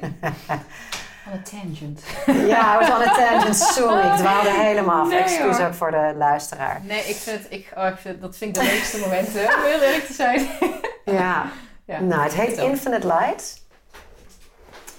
On 1.26 1.32
a 1.32 1.42
tangent. 1.42 2.02
Ja, 2.26 2.78
was 2.78 2.90
on 2.90 3.08
a 3.08 3.14
tangent. 3.14 3.56
Sorry, 3.56 4.06
ik 4.06 4.16
dwaalde 4.16 4.50
helemaal 4.50 5.00
af. 5.00 5.08
Nee, 5.08 5.18
Excuus 5.18 5.60
ook 5.60 5.74
voor 5.74 5.90
de 5.90 6.14
luisteraar. 6.16 6.80
Nee, 6.84 7.04
ik 7.04 7.16
vind, 7.16 7.46
ik, 7.52 7.72
oh, 7.76 7.86
ik 7.86 7.96
vind 7.96 8.20
dat 8.20 8.36
vind 8.36 8.56
ik 8.56 8.62
de 8.62 8.68
leukste 8.68 8.98
momenten, 8.98 9.40
om 9.42 9.62
heel 9.62 9.80
eerlijk 9.80 10.06
te 10.06 10.12
zijn. 10.12 10.46
ja. 11.20 11.50
ja. 11.84 12.00
Nou, 12.00 12.22
het 12.22 12.34
heet 12.34 12.56
Infinite 12.56 13.06
Light. 13.06 13.66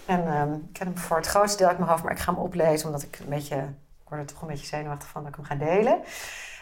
En 0.05 0.37
um, 0.37 0.67
ik 0.69 0.77
heb 0.77 0.87
hem 0.87 0.97
voor 0.97 1.17
het 1.17 1.27
grootste 1.27 1.57
deel 1.57 1.67
uit 1.67 1.77
mijn 1.77 1.89
hoofd, 1.89 2.03
maar 2.03 2.11
ik 2.11 2.19
ga 2.19 2.33
hem 2.33 2.41
oplezen 2.41 2.85
omdat 2.85 3.03
ik 3.03 3.19
een 3.19 3.29
beetje, 3.29 3.55
ik 3.55 4.07
word 4.07 4.21
er 4.21 4.27
toch 4.27 4.41
een 4.41 4.47
beetje 4.47 4.65
zenuwachtig 4.65 5.07
van 5.07 5.23
dat 5.23 5.31
ik 5.31 5.35
hem 5.35 5.45
ga 5.45 5.65
delen. 5.65 6.01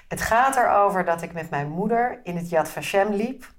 Het 0.08 0.22
gaat 0.22 0.56
erover 0.56 1.06
dat 1.06 1.22
ik 1.22 1.34
met 1.34 1.50
mijn 1.50 1.70
moeder 1.70 2.20
in 2.24 2.36
het 2.36 2.50
Yad 2.50 2.70
Vashem 2.70 3.14
liep. 3.14 3.52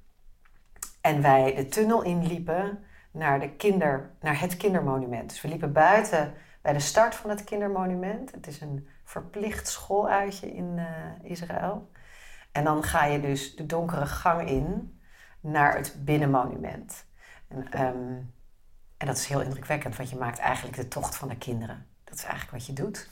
En 1.01 1.23
wij 1.23 1.55
de 1.55 1.69
tunnel 1.69 2.03
inliepen 2.03 2.85
naar, 3.11 3.41
de 3.41 3.51
kinder, 3.51 4.11
naar 4.21 4.41
het 4.41 4.57
kindermonument. 4.57 5.29
Dus 5.29 5.41
we 5.41 5.49
liepen 5.49 5.73
buiten 5.73 6.35
bij 6.63 6.73
de 6.73 6.81
start 6.81 7.15
van 7.15 7.31
het 7.31 7.45
kindermonument. 7.45 8.33
Het 8.33 8.47
is 8.47 8.61
een 8.61 8.89
verplicht 9.05 9.69
schooluitje 9.69 10.53
in 10.55 10.77
uh, 10.77 11.31
Israël. 11.31 11.91
En 12.53 12.65
dan 12.65 12.83
ga 12.83 13.05
je 13.05 13.21
dus 13.21 13.57
de 13.57 13.67
donkere 13.67 14.07
gang 14.07 14.49
in 14.49 14.99
naar 15.41 15.77
het 15.77 15.97
binnenmonument. 15.99 17.05
En, 17.49 17.71
ehm, 17.71 18.19
en 18.97 19.07
dat 19.07 19.17
is 19.17 19.27
heel 19.27 19.41
indrukwekkend, 19.41 19.97
want 19.97 20.11
je 20.11 20.17
maakt 20.17 20.39
eigenlijk 20.39 20.77
de 20.77 20.89
tocht 20.89 21.17
van 21.17 21.29
de 21.29 21.37
kinderen. 21.37 21.87
Dat 22.05 22.15
is 22.15 22.25
eigenlijk 22.25 22.53
wat 22.53 22.67
je 22.67 22.73
doet. 22.73 23.11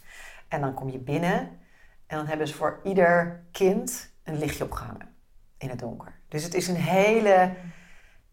En 0.48 0.60
dan 0.60 0.74
kom 0.74 0.90
je 0.90 0.98
binnen 0.98 1.38
en 2.06 2.16
dan 2.16 2.26
hebben 2.26 2.48
ze 2.48 2.54
voor 2.54 2.80
ieder 2.84 3.44
kind 3.52 4.12
een 4.22 4.38
lichtje 4.38 4.64
opgehangen 4.64 5.14
in 5.58 5.68
het 5.68 5.78
donker. 5.78 6.12
Dus 6.28 6.42
het 6.42 6.54
is 6.54 6.68
een 6.68 6.76
hele, 6.76 7.52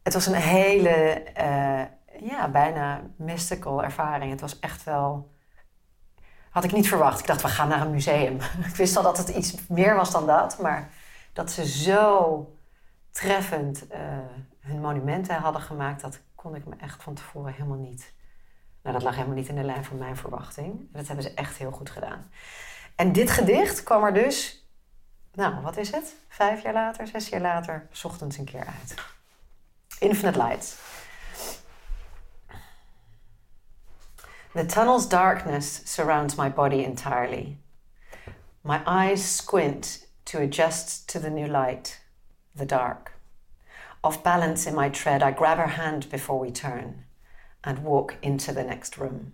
het 0.06 0.14
was 0.14 0.26
een 0.26 0.34
hele, 0.34 1.24
uh, 1.38 2.30
ja, 2.30 2.50
bijna 2.50 3.02
mystical 3.16 3.84
ervaring. 3.84 4.32
Het 4.32 4.42
was 4.42 4.60
echt 4.60 4.84
wel, 4.84 5.32
had 6.50 6.64
ik 6.64 6.72
niet 6.72 6.88
verwacht. 6.88 7.20
Ik 7.20 7.28
dacht, 7.28 7.42
we 7.42 7.48
gaan 7.48 7.68
naar 7.68 7.82
een 7.82 7.92
museum. 7.92 8.36
ik 8.70 8.76
wist 8.76 8.98
al 8.98 9.04
dat 9.04 9.18
het 9.18 9.30
iets 9.30 9.68
meer 9.68 9.96
was 9.96 10.12
dan 10.12 10.26
dat, 10.26 10.60
maar 10.60 10.90
dat 11.34 11.52
ze 11.52 11.68
zo 11.68 12.58
treffend 13.12 13.86
uh, 13.92 13.98
hun 14.60 14.82
monumenten 14.82 15.36
hadden 15.36 15.62
gemaakt, 15.62 16.02
dat 16.02 16.20
kon 16.36 16.56
ik 16.56 16.66
me 16.66 16.76
echt 16.78 17.04
van 17.04 17.14
tevoren 17.14 17.54
helemaal 17.54 17.78
niet. 17.78 18.14
Nou, 18.82 18.96
dat 18.96 19.06
lag 19.06 19.16
helemaal 19.16 19.36
niet 19.36 19.48
in 19.48 19.56
de 19.56 19.64
lijn 19.64 19.86
van 19.86 19.98
mijn 19.98 20.18
verwachting. 20.18 20.88
Dat 20.92 21.08
hebben 21.08 21.24
ze 21.24 21.34
echt 21.34 21.58
heel 21.58 21.72
goed 21.72 21.90
gedaan. 21.90 22.32
En 22.96 23.12
dit 23.12 23.32
gedicht 23.32 23.84
kwam 23.84 24.04
er 24.04 24.14
dus, 24.14 24.68
nou 25.34 25.62
wat 25.62 25.78
is 25.78 25.92
het? 25.92 26.16
Vijf 26.28 26.62
jaar 26.62 26.74
later, 26.74 27.08
zes 27.08 27.30
jaar 27.30 27.42
later, 27.42 27.88
ochtends 28.04 28.38
een 28.38 28.46
keer 28.46 28.66
uit. 28.66 29.14
Infinite 30.02 30.36
Lights. 30.36 30.82
The 34.54 34.64
tunnel's 34.64 35.06
darkness 35.06 35.82
surrounds 35.86 36.38
my 36.38 36.50
body 36.50 36.84
entirely. 36.84 37.58
My 38.64 38.82
eyes 38.86 39.24
squint 39.24 40.06
to 40.26 40.40
adjust 40.40 41.10
to 41.10 41.20
the 41.20 41.30
new 41.30 41.48
light, 41.48 42.00
the 42.56 42.66
dark. 42.66 43.12
Off 44.04 44.24
balance 44.24 44.66
in 44.66 44.76
my 44.76 44.90
tread, 44.90 45.22
I 45.24 45.32
grab 45.32 45.58
her 45.58 45.68
hand 45.68 46.10
before 46.10 46.40
we 46.40 46.52
turn 46.52 47.04
and 47.64 47.84
walk 47.84 48.16
into 48.22 48.54
the 48.54 48.64
next 48.64 48.98
room. 48.98 49.34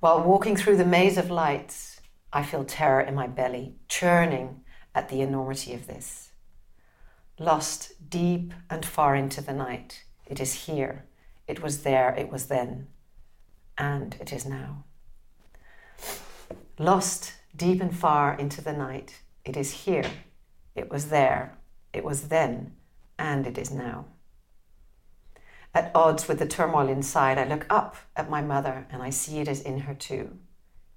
While 0.00 0.22
walking 0.22 0.56
through 0.56 0.76
the 0.76 0.84
maze 0.84 1.18
of 1.18 1.30
lights, 1.30 2.00
I 2.32 2.42
feel 2.42 2.64
terror 2.64 3.00
in 3.00 3.14
my 3.14 3.26
belly, 3.26 3.74
churning 3.88 4.62
at 4.94 5.08
the 5.08 5.20
enormity 5.20 5.74
of 5.74 5.86
this. 5.86 6.29
Lost 7.40 7.92
deep 8.10 8.52
and 8.68 8.84
far 8.84 9.16
into 9.16 9.40
the 9.40 9.54
night, 9.54 10.04
it 10.26 10.40
is 10.40 10.66
here, 10.66 11.06
it 11.48 11.62
was 11.62 11.84
there, 11.84 12.14
it 12.14 12.30
was 12.30 12.48
then, 12.48 12.88
and 13.78 14.14
it 14.20 14.30
is 14.30 14.44
now. 14.44 14.84
Lost 16.78 17.32
deep 17.56 17.80
and 17.80 17.96
far 17.96 18.34
into 18.34 18.60
the 18.60 18.74
night, 18.74 19.22
it 19.42 19.56
is 19.56 19.84
here, 19.84 20.04
it 20.74 20.90
was 20.90 21.06
there, 21.06 21.56
it 21.94 22.04
was 22.04 22.28
then, 22.28 22.74
and 23.18 23.46
it 23.46 23.56
is 23.56 23.70
now. 23.70 24.04
At 25.72 25.92
odds 25.94 26.28
with 26.28 26.40
the 26.40 26.46
turmoil 26.46 26.90
inside, 26.90 27.38
I 27.38 27.44
look 27.44 27.64
up 27.70 27.96
at 28.16 28.28
my 28.28 28.42
mother 28.42 28.86
and 28.90 29.02
I 29.02 29.08
see 29.08 29.38
it 29.38 29.48
is 29.48 29.62
in 29.62 29.78
her 29.78 29.94
too. 29.94 30.36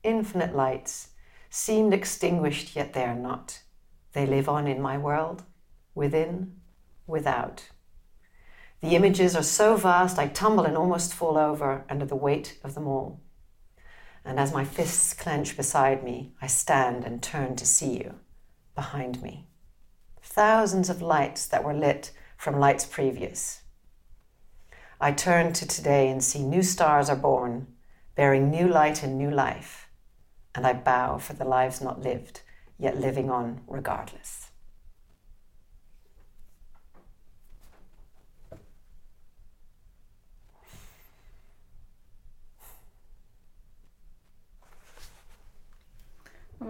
Infinite 0.03 0.53
lights 0.53 1.11
seemed 1.49 1.93
extinguished, 1.93 2.75
yet 2.75 2.91
they 2.91 3.05
are 3.05 3.15
not. 3.15 3.61
They 4.11 4.25
live 4.25 4.49
on 4.49 4.67
in 4.67 4.81
my 4.81 4.97
world, 4.97 5.43
within, 5.95 6.53
without. 7.07 7.69
The 8.81 8.95
images 8.95 9.35
are 9.35 9.43
so 9.43 9.77
vast 9.77 10.19
I 10.19 10.27
tumble 10.27 10.65
and 10.65 10.75
almost 10.75 11.13
fall 11.13 11.37
over 11.37 11.85
under 11.89 12.05
the 12.05 12.15
weight 12.15 12.59
of 12.63 12.75
them 12.75 12.87
all. 12.87 13.21
And 14.25 14.39
as 14.39 14.53
my 14.53 14.65
fists 14.65 15.13
clench 15.13 15.55
beside 15.55 16.03
me, 16.03 16.33
I 16.41 16.47
stand 16.47 17.05
and 17.05 17.21
turn 17.21 17.55
to 17.57 17.65
see 17.65 17.97
you 17.97 18.15
behind 18.75 19.21
me. 19.21 19.47
Thousands 20.21 20.89
of 20.89 21.01
lights 21.01 21.45
that 21.47 21.63
were 21.63 21.73
lit 21.73 22.11
from 22.37 22.59
lights 22.59 22.85
previous. 22.85 23.61
I 24.99 25.11
turn 25.11 25.53
to 25.53 25.67
today 25.67 26.09
and 26.09 26.23
see 26.23 26.43
new 26.43 26.63
stars 26.63 27.09
are 27.09 27.15
born, 27.15 27.67
bearing 28.15 28.49
new 28.49 28.67
light 28.67 29.03
and 29.03 29.17
new 29.17 29.31
life. 29.31 29.89
And 30.55 30.65
I 30.65 30.73
bow 30.73 31.17
for 31.17 31.33
the 31.33 31.45
lives 31.45 31.81
not 31.81 32.01
lived, 32.01 32.41
yet 32.77 32.99
living 32.99 33.29
on 33.29 33.61
regardless. 33.67 34.51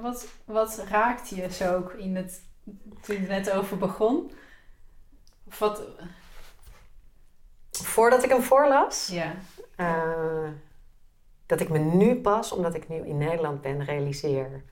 Wat, 0.01 0.27
wat 0.45 0.83
raakte 0.89 1.35
je 1.35 1.51
zo 1.53 1.75
ook 1.75 1.93
in 1.93 2.15
het, 2.15 2.41
toen 3.01 3.15
je 3.15 3.21
er 3.21 3.27
net 3.27 3.51
over 3.51 3.77
begon? 3.77 4.31
Of 5.47 5.59
wat, 5.59 5.81
Voordat 7.81 8.23
ik 8.23 8.29
hem 8.29 8.41
voorlas, 8.41 9.07
ja. 9.07 9.33
eh, 9.75 10.49
dat 11.45 11.59
ik 11.59 11.69
me 11.69 11.77
nu 11.77 12.15
pas, 12.15 12.51
omdat 12.51 12.75
ik 12.75 12.89
nu 12.89 12.95
in 12.95 13.17
Nederland 13.17 13.61
ben, 13.61 13.83
realiseer 13.83 14.63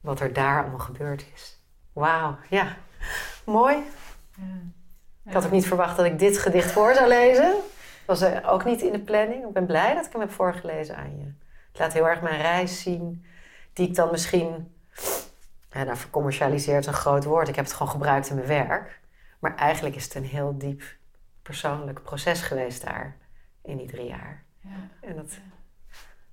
wat 0.00 0.20
er 0.20 0.32
daar 0.32 0.60
allemaal 0.60 0.78
gebeurd 0.78 1.24
is. 1.34 1.58
Wauw, 1.92 2.36
ja. 2.48 2.76
Mooi. 3.44 3.76
Ik 5.24 5.32
had 5.32 5.44
ook 5.44 5.50
niet 5.50 5.66
verwacht 5.66 5.96
dat 5.96 6.06
ik 6.06 6.18
dit 6.18 6.38
gedicht 6.38 6.70
voor 6.70 6.94
zou 6.94 7.08
lezen. 7.08 7.54
Was 8.06 8.20
er 8.20 8.48
ook 8.48 8.64
niet 8.64 8.80
in 8.80 8.92
de 8.92 9.00
planning. 9.00 9.46
Ik 9.46 9.52
ben 9.52 9.66
blij 9.66 9.94
dat 9.94 10.06
ik 10.06 10.12
hem 10.12 10.20
heb 10.20 10.30
voorgelezen 10.30 10.96
aan 10.96 11.18
je. 11.18 11.24
Het 11.70 11.78
laat 11.78 11.92
heel 11.92 12.08
erg 12.08 12.22
mijn 12.22 12.40
reis 12.40 12.82
zien, 12.82 13.24
die 13.72 13.88
ik 13.88 13.94
dan 13.94 14.10
misschien. 14.10 14.74
Ja, 15.72 15.82
nou, 15.84 15.96
vercommercialiseerd 15.96 16.80
is 16.80 16.86
een 16.86 16.92
groot 16.92 17.24
woord. 17.24 17.48
Ik 17.48 17.56
heb 17.56 17.64
het 17.64 17.74
gewoon 17.74 17.92
gebruikt 17.92 18.28
in 18.28 18.34
mijn 18.34 18.46
werk. 18.46 19.00
Maar 19.38 19.56
eigenlijk 19.56 19.96
is 19.96 20.04
het 20.04 20.14
een 20.14 20.24
heel 20.24 20.58
diep 20.58 20.82
persoonlijk 21.42 22.02
proces 22.02 22.40
geweest 22.42 22.84
daar 22.84 23.16
in 23.62 23.76
die 23.76 23.86
drie 23.86 24.06
jaar. 24.06 24.44
Ja. 24.60 25.08
En 25.08 25.16
dat, 25.16 25.38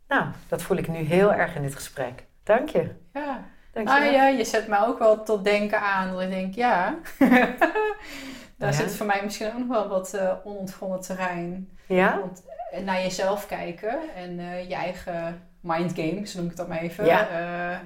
nou, 0.07 0.25
dat 0.47 0.61
voel 0.61 0.77
ik 0.77 0.87
nu 0.87 0.97
heel 0.97 1.33
erg 1.33 1.55
in 1.55 1.61
dit 1.61 1.75
gesprek. 1.75 2.23
Dank 2.43 2.69
je. 2.69 2.95
ja. 3.13 3.43
Dank 3.71 3.87
je 3.87 3.93
Ah 3.95 3.99
wel. 4.01 4.11
ja, 4.11 4.27
je 4.27 4.43
zet 4.45 4.67
mij 4.67 4.79
ook 4.79 4.99
wel 4.99 5.23
tot 5.23 5.43
denken 5.43 5.81
aan. 5.81 6.11
Dat 6.13 6.21
ik 6.21 6.29
denk, 6.29 6.55
ja, 6.55 6.95
daar 8.57 8.69
Ja. 8.69 8.71
zit 8.71 8.95
voor 8.95 9.05
mij 9.05 9.21
misschien 9.23 9.47
ook 9.47 9.57
nog 9.57 9.67
wel 9.67 9.87
wat 9.87 10.13
eh, 10.13 10.33
onontgonnen 10.43 11.01
terrein. 11.01 11.77
Ja? 11.85 12.19
Want 12.19 12.43
eh, 12.71 12.83
naar 12.83 13.01
jezelf 13.01 13.45
kijken 13.47 14.15
en 14.15 14.39
eh, 14.39 14.69
je 14.69 14.75
eigen 14.75 15.46
mindgame, 15.61 16.25
zo 16.27 16.39
noem 16.39 16.49
ik 16.49 16.55
dat 16.55 16.67
maar 16.67 16.77
even, 16.81 17.05
Ja. 17.05 17.27
eh, 17.29 17.79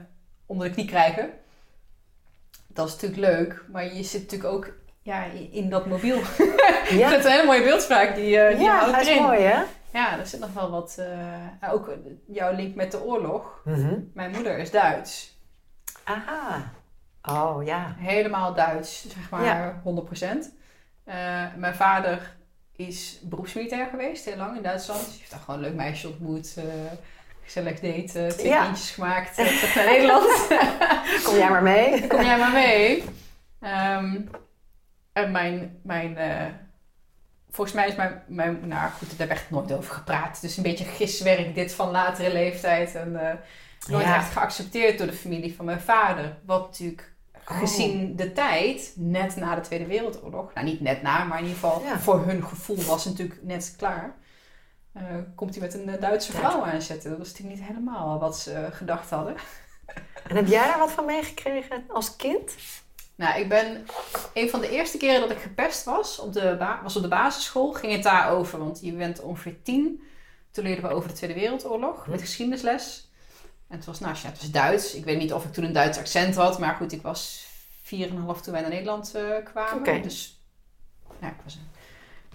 onder 0.45 0.67
de 0.67 0.73
knie 0.73 0.85
krijgen. 0.85 1.29
Dat 2.67 2.87
is 2.87 2.93
natuurlijk 2.93 3.21
leuk, 3.21 3.63
maar 3.71 3.93
je 3.95 4.03
zit 4.03 4.21
natuurlijk 4.21 4.53
ook 4.53 4.73
ja, 5.01 5.23
in 5.51 5.69
dat 5.69 5.85
mobiel. 5.85 6.19
Ja, 6.89 7.09
het 7.09 7.25
een 7.25 7.31
hele 7.31 7.45
mooie 7.45 7.63
beeldspraak 7.63 8.15
die, 8.15 8.39
eh 8.39 8.55
die 8.55 8.65
ja 8.65 8.91
hij 8.91 9.01
is 9.13 9.19
mooi, 9.19 9.39
hè? 9.41 9.61
Ja, 9.93 10.19
er 10.19 10.25
zit 10.25 10.39
nog 10.39 10.53
wel 10.53 10.69
wat. 10.69 10.95
eh, 11.59 11.73
ook 11.73 11.93
jouw 12.27 12.55
link 12.55 12.75
met 12.75 12.91
de 12.91 13.03
oorlog. 13.03 13.61
Mhm. 13.65 13.99
Mijn 14.13 14.31
moeder 14.31 14.57
is 14.57 14.71
Duits. 14.71 15.37
Aha. 16.03 16.71
Oh, 17.23 17.65
ja. 17.65 17.95
Helemaal 17.97 18.53
Duits, 18.53 19.01
zeg 19.09 19.29
maar 19.29 19.43
Ja. 19.43 19.81
100%. 19.83 20.51
Eh, 21.03 21.43
mijn 21.57 21.75
vader 21.75 22.35
is 22.75 23.19
beroepsmilitair 23.23 23.85
geweest, 23.85 24.25
heel 24.25 24.37
lang 24.37 24.55
in 24.55 24.63
Duitsland. 24.63 24.99
Dus 25.05 25.13
je 25.13 25.19
heeft 25.19 25.31
daar 25.31 25.39
gewoon 25.39 25.55
een 25.59 25.65
leuk 25.65 25.75
meisje 25.75 26.07
ontmoet. 26.07 26.53
eh, 26.57 26.63
gezellig 27.51 27.79
date, 27.79 28.19
eh, 28.25 28.31
twee 28.31 28.47
Ja. 28.47 28.63
kindjes 28.63 28.91
gemaakt, 28.91 29.37
eh, 29.37 29.45
terug 29.45 29.75
naar 29.75 29.85
Nederland. 29.85 30.47
Kom 31.25 31.35
jij 31.35 31.49
maar 31.49 31.63
mee? 31.63 32.07
Kom 32.07 32.21
jij 32.21 32.37
maar 32.37 32.51
mee. 32.51 33.03
Ehm, 33.61 34.17
en 35.13 35.31
mijn, 35.31 35.79
mijn 35.83 36.17
eh, 36.17 36.45
volgens 37.49 37.75
mij 37.75 37.87
is 37.87 37.95
mijn, 37.95 38.21
mijn, 38.27 38.67
nou 38.67 38.91
goed, 38.91 39.17
daar 39.17 39.27
echt 39.27 39.49
nooit 39.49 39.71
over 39.73 39.93
gepraat. 39.93 40.41
Dus 40.41 40.57
een 40.57 40.63
beetje 40.63 40.85
giswerk 40.85 41.55
dit 41.55 41.73
van 41.73 41.91
latere 41.91 42.33
leeftijd. 42.33 42.95
En 42.95 43.11
nooit 43.87 44.05
Ja. 44.05 44.15
echt 44.15 44.31
geaccepteerd 44.31 44.97
door 44.97 45.07
de 45.07 45.13
familie 45.13 45.55
van 45.55 45.65
mijn 45.65 45.81
vader. 45.81 46.37
Wat 46.45 46.61
natuurlijk 46.61 47.09
Oh. 47.47 47.59
gezien 47.59 48.15
de 48.15 48.31
tijd, 48.33 48.93
net 48.95 49.35
na 49.35 49.55
de 49.55 49.61
Tweede 49.61 49.85
Wereldoorlog. 49.85 50.53
Nou, 50.53 50.65
niet 50.67 50.81
net 50.81 51.01
na, 51.01 51.23
maar 51.23 51.37
in 51.39 51.43
ieder 51.45 51.59
geval 51.59 51.81
Ja. 51.85 51.99
voor 51.99 52.25
hun 52.25 52.43
gevoel 52.43 52.75
was 52.83 53.03
het 53.05 53.13
natuurlijk 53.13 53.39
net 53.43 53.73
klaar. 53.77 54.15
Eh, 54.93 55.03
komt 55.35 55.55
hij 55.55 55.63
met 55.63 55.73
een 55.73 55.89
eh, 55.89 56.01
Duitse 56.01 56.31
vrouw 56.31 56.63
aanzetten. 56.63 57.09
Dat 57.09 57.19
was 57.19 57.27
natuurlijk 57.27 57.59
niet 57.59 57.67
helemaal 57.67 58.19
wat 58.19 58.37
ze 58.37 58.53
eh, 58.53 58.73
gedacht 58.73 59.09
hadden. 59.09 59.35
En 60.27 60.35
heb 60.35 60.47
jij 60.47 60.65
daar 60.65 60.79
wat 60.79 60.91
van 60.91 61.05
meegekregen 61.05 61.83
als 61.87 62.15
kind? 62.15 62.55
Nou, 63.15 63.39
ik 63.39 63.49
ben 63.49 63.85
een 64.33 64.49
van 64.49 64.59
de 64.61 64.69
eerste 64.69 64.97
keren 64.97 65.21
dat 65.21 65.31
ik 65.31 65.37
gepest 65.37 65.83
was 65.83 66.19
op 66.19 66.33
de, 66.33 66.77
was 66.83 66.95
op 66.95 67.01
de 67.01 67.07
basisschool, 67.07 67.73
ging 67.73 67.93
het 67.93 68.03
daarover. 68.03 68.59
Want 68.59 68.79
je 68.81 68.93
bent 68.93 69.21
ongeveer 69.21 69.61
tien. 69.63 70.03
Toen 70.51 70.63
leerden 70.63 70.89
we 70.89 70.95
over 70.95 71.09
de 71.09 71.15
Tweede 71.15 71.39
Wereldoorlog 71.39 72.07
met 72.07 72.21
geschiedenisles. 72.21 73.11
En 73.67 73.75
het 73.77 73.85
was, 73.85 73.99
nou, 73.99 74.15
ja, 74.21 74.27
het 74.29 74.39
was 74.39 74.51
Duits. 74.51 74.95
Ik 74.95 75.03
weet 75.03 75.17
niet 75.17 75.33
of 75.33 75.45
ik 75.45 75.53
toen 75.53 75.63
een 75.63 75.73
Duits 75.73 75.97
accent 75.97 76.35
had, 76.35 76.59
maar 76.59 76.75
goed, 76.75 76.91
ik 76.91 77.01
was 77.01 77.47
4,5 77.83 77.85
toen 77.85 78.51
wij 78.51 78.61
naar 78.61 78.69
Nederland 78.69 79.15
kwamen. 79.43 80.01
Dus, 80.01 80.41
nou, 81.19 81.33
ik 81.33 81.39
was 81.43 81.55
een, 81.55 81.70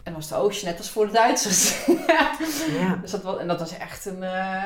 en 0.07 0.13
was 0.13 0.29
de 0.29 0.35
oostje 0.35 0.67
net 0.67 0.79
als 0.79 0.91
voor 0.91 1.07
de 1.07 1.13
Duitsers. 1.13 1.87
Ja. 2.79 2.97
dus 3.01 3.11
dat 3.11 3.23
was, 3.23 3.39
en 3.39 3.47
dat 3.49 3.59
was 3.59 3.77
echt 3.79 4.05
een, 4.07 4.23
eh, 4.23 4.65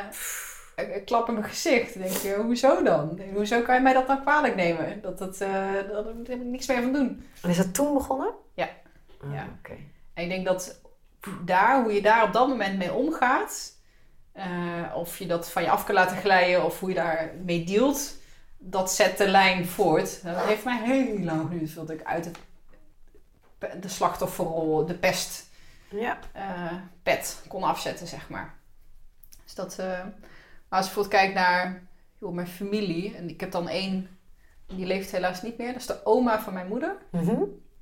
een, 0.76 0.94
een 0.94 1.04
klap 1.04 1.28
in 1.28 1.34
mijn 1.34 1.46
gezicht. 1.46 1.94
Dan 1.94 2.02
denk 2.02 2.14
je, 2.16 2.34
hoezo 2.34 2.82
dan? 2.82 3.20
Hoezo 3.34 3.60
kan 3.62 3.74
je 3.74 3.80
mij 3.80 3.92
dat 3.92 4.06
dan 4.06 4.20
kwalijk 4.20 4.54
nemen? 4.56 5.00
Dat, 5.02 5.18
dat, 5.18 5.40
eh, 5.40 5.72
dat, 5.74 6.04
daar 6.04 6.14
heb 6.26 6.40
ik 6.40 6.44
niks 6.44 6.66
meer 6.66 6.82
van 6.82 6.92
doen. 6.92 7.26
En 7.42 7.50
is 7.50 7.56
dat 7.56 7.74
toen 7.74 7.94
begonnen? 7.94 8.30
Ja. 8.54 8.68
Ah, 9.22 9.32
Ja. 9.34 9.46
Oké. 9.58 9.72
En 10.14 10.22
ik 10.22 10.28
denk 10.28 10.46
dat 10.46 10.80
daar, 11.44 11.82
hoe 11.82 11.92
je 11.92 12.02
daar 12.02 12.22
op 12.24 12.32
dat 12.32 12.48
moment 12.48 12.78
mee 12.78 12.92
omgaat, 12.92 13.72
eh, 14.32 14.46
of 14.94 15.18
je 15.18 15.26
dat 15.26 15.50
van 15.50 15.62
je 15.62 15.70
af 15.70 15.84
kan 15.84 15.94
laten 15.94 16.16
glijden 16.16 16.64
of 16.64 16.80
hoe 16.80 16.88
je 16.88 16.94
daar 16.94 17.30
mee 17.44 17.64
dealt, 17.64 18.14
dat 18.58 18.92
zet 18.92 19.18
de 19.18 19.28
lijn 19.28 19.66
voort. 19.66 20.22
Dat 20.24 20.36
heeft 20.44 20.64
mij 20.64 20.80
heel 20.82 21.18
lang 21.18 21.48
geduurd 21.50 21.70
voordat 21.70 21.96
ik 22.00 22.04
uit 22.06 22.24
het, 22.24 22.38
de 23.80 23.88
slachtofferrol, 23.88 24.86
de 24.86 24.94
pest, 24.94 25.48
Ja. 25.90 26.18
eh, 26.32 26.72
pet 27.02 27.44
kon 27.48 27.62
afzetten, 27.62 28.06
zeg 28.06 28.28
maar. 28.28 28.54
Dus 29.44 29.54
dat, 29.54 29.78
eh, 29.78 29.86
maar 29.88 30.78
als 30.78 30.86
ik 30.88 30.94
bijvoorbeeld 30.94 31.08
kijk 31.22 31.34
naar 31.34 31.82
joh, 32.18 32.32
mijn 32.32 32.46
familie, 32.46 33.16
en 33.16 33.28
ik 33.28 33.40
heb 33.40 33.50
dan 33.50 33.68
één, 33.68 34.18
die 34.66 34.86
leeft 34.86 35.10
helaas 35.10 35.42
niet 35.42 35.58
meer, 35.58 35.72
dat 35.72 35.80
is 35.80 35.86
de 35.86 36.04
oma 36.06 36.40
van 36.40 36.52
mijn 36.54 36.68
moeder. 36.68 36.96
Mhm. 37.10 37.26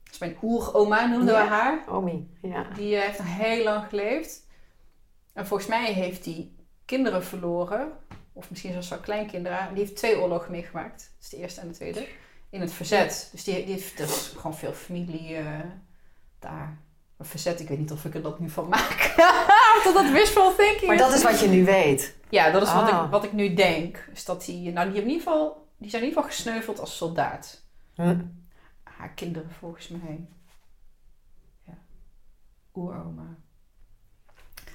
Dat 0.04 0.12
is 0.12 0.18
mijn 0.18 0.36
oeroma, 0.42 1.06
noemden 1.06 1.34
Ja. 1.34 1.42
we 1.42 1.48
haar. 1.48 1.84
Omi. 1.88 2.30
Ja. 2.42 2.62
Die 2.74 2.96
eh, 2.96 3.02
heeft 3.02 3.18
nog 3.18 3.26
heel 3.36 3.64
lang 3.64 3.88
geleefd. 3.88 4.46
En 5.32 5.46
volgens 5.46 5.68
mij 5.68 5.92
heeft 5.92 6.24
hij 6.24 6.50
kinderen 6.84 7.24
verloren. 7.24 7.92
Of 8.32 8.50
misschien 8.50 8.72
zelfs 8.72 8.88
wel 8.88 8.98
kleinkinderen. 8.98 9.68
Die 9.74 9.82
heeft 9.82 9.96
twee 9.96 10.18
oorlogen 10.20 10.50
meegemaakt. 10.50 11.14
Dus 11.18 11.28
de 11.28 11.36
eerste 11.36 11.60
en 11.60 11.68
de 11.68 11.74
tweede. 11.74 12.06
In 12.50 12.60
het 12.60 12.72
verzet. 12.72 13.28
Dus 13.32 13.44
die, 13.44 13.54
die 13.54 13.74
heeft 13.74 13.96
dus 13.96 14.32
gewoon 14.36 14.56
veel 14.56 14.72
familie 14.72 15.36
eh, 15.36 15.60
daar. 16.38 16.78
Maar 17.16 17.26
verzet, 17.26 17.60
ik 17.60 17.68
weet 17.68 17.78
niet 17.78 17.92
of 17.92 18.04
ik 18.04 18.14
er 18.14 18.22
dat 18.22 18.38
nu 18.38 18.50
van 18.50 18.68
maak. 18.68 19.14
of 19.76 19.80
dat 19.84 19.94
dat 19.94 20.10
wishful 20.10 20.54
thinking 20.54 20.86
Maar 20.86 20.96
dat 20.96 21.12
is 21.12 21.22
wat 21.22 21.40
je 21.40 21.48
nu 21.48 21.64
weet. 21.64 22.16
Ja, 22.28 22.50
dat 22.50 22.62
is 22.62 22.72
wat, 22.72 22.90
Ah. 22.90 23.04
ik, 23.04 23.10
wat 23.10 23.24
ik 23.24 23.32
nu 23.32 23.54
denk. 23.54 24.08
Is 24.12 24.24
dat 24.24 24.44
die, 24.44 24.72
nou, 24.72 24.86
die, 24.86 24.94
hebben 24.94 25.02
in 25.02 25.08
ieder 25.08 25.22
geval, 25.22 25.66
die 25.76 25.90
zijn 25.90 26.02
in 26.02 26.08
ieder 26.08 26.22
geval 26.22 26.36
gesneuveld 26.36 26.80
als 26.80 26.96
soldaat. 26.96 27.62
Hm. 27.94 28.20
Haar 28.82 29.10
kinderen 29.10 29.50
volgens 29.50 29.88
mij. 29.88 30.26
Ja. 31.66 31.78
Oeroma. 32.74 33.36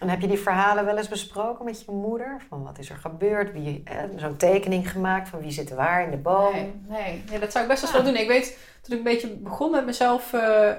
En 0.04 0.10
heb 0.10 0.22
je 0.22 0.28
die 0.28 0.40
verhalen 0.40 0.86
wel 0.86 0.98
eens 0.98 1.08
besproken 1.08 1.66
met 1.66 1.84
je 1.86 1.92
moeder? 1.92 2.42
Van 2.50 2.64
wat 2.64 2.78
is 2.80 2.90
er 2.90 2.96
gebeurd? 2.96 3.52
Wie, 3.52 3.82
eh, 3.86 3.96
Zo'n 4.16 4.38
tekening 4.38 4.92
gemaakt 4.92 5.30
van 5.30 5.40
wie 5.40 5.52
zit 5.52 5.70
waar 5.70 6.04
in 6.04 6.12
de 6.12 6.18
boom? 6.18 6.84
Nee, 6.88 7.24
nee, 7.30 7.40
dat 7.40 7.52
zou 7.52 7.64
ik 7.64 7.70
best 7.70 7.82
wel 7.84 7.92
wel 7.92 8.04
doen. 8.04 8.22
Ik 8.22 8.28
weet, 8.28 8.58
toen 8.82 8.92
ik 8.92 8.98
een 8.98 9.04
beetje 9.14 9.28
begon 9.36 9.72
met 9.72 9.86
mezelf 9.86 10.34
eh, 10.34 10.70
eh, 10.70 10.76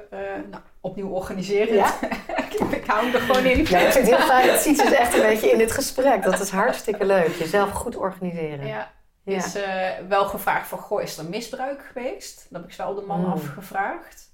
nou, 0.51 0.62
opnieuw 0.80 1.09
organiseren. 1.09 1.74
Ja? 1.74 1.92
ik, 2.70 2.84
hou 2.86 3.12
er 3.12 3.20
gewoon 3.20 3.44
in. 3.44 3.59
Ja, 3.59 3.78
ik 3.78 3.92
vind 3.92 3.94
het 4.09 4.16
heel 4.16 4.26
fijn. 4.26 4.46
Dat 4.46 4.60
ziet 4.60 4.78
ze 4.78 4.96
echt 4.96 5.14
een 5.14 5.22
beetje 5.22 5.51
in 5.51 5.59
dit 5.59 5.72
gesprek. 5.72 6.22
Dat 6.22 6.40
is 6.40 6.51
hartstikke 6.51 7.05
leuk. 7.05 7.28
Jezelf 7.34 7.70
goed 7.70 7.96
organiseren. 7.96 8.66
Ja, 8.66 8.90
Ja. 9.24 9.36
is 9.36 9.55
eh, 9.55 9.90
wel 10.09 10.24
gevraagd 10.24 10.68
van, 10.68 10.78
goh, 10.78 11.02
is 11.02 11.18
er 11.18 11.24
misbruik 11.28 11.84
geweest? 11.92 12.46
Dat 12.51 12.62
heb 12.62 12.70
ik 12.70 12.76
wel 12.76 12.94
de 12.94 13.01
man 13.02 13.20
Mm. 13.20 13.32
afgevraagd. 13.32 14.32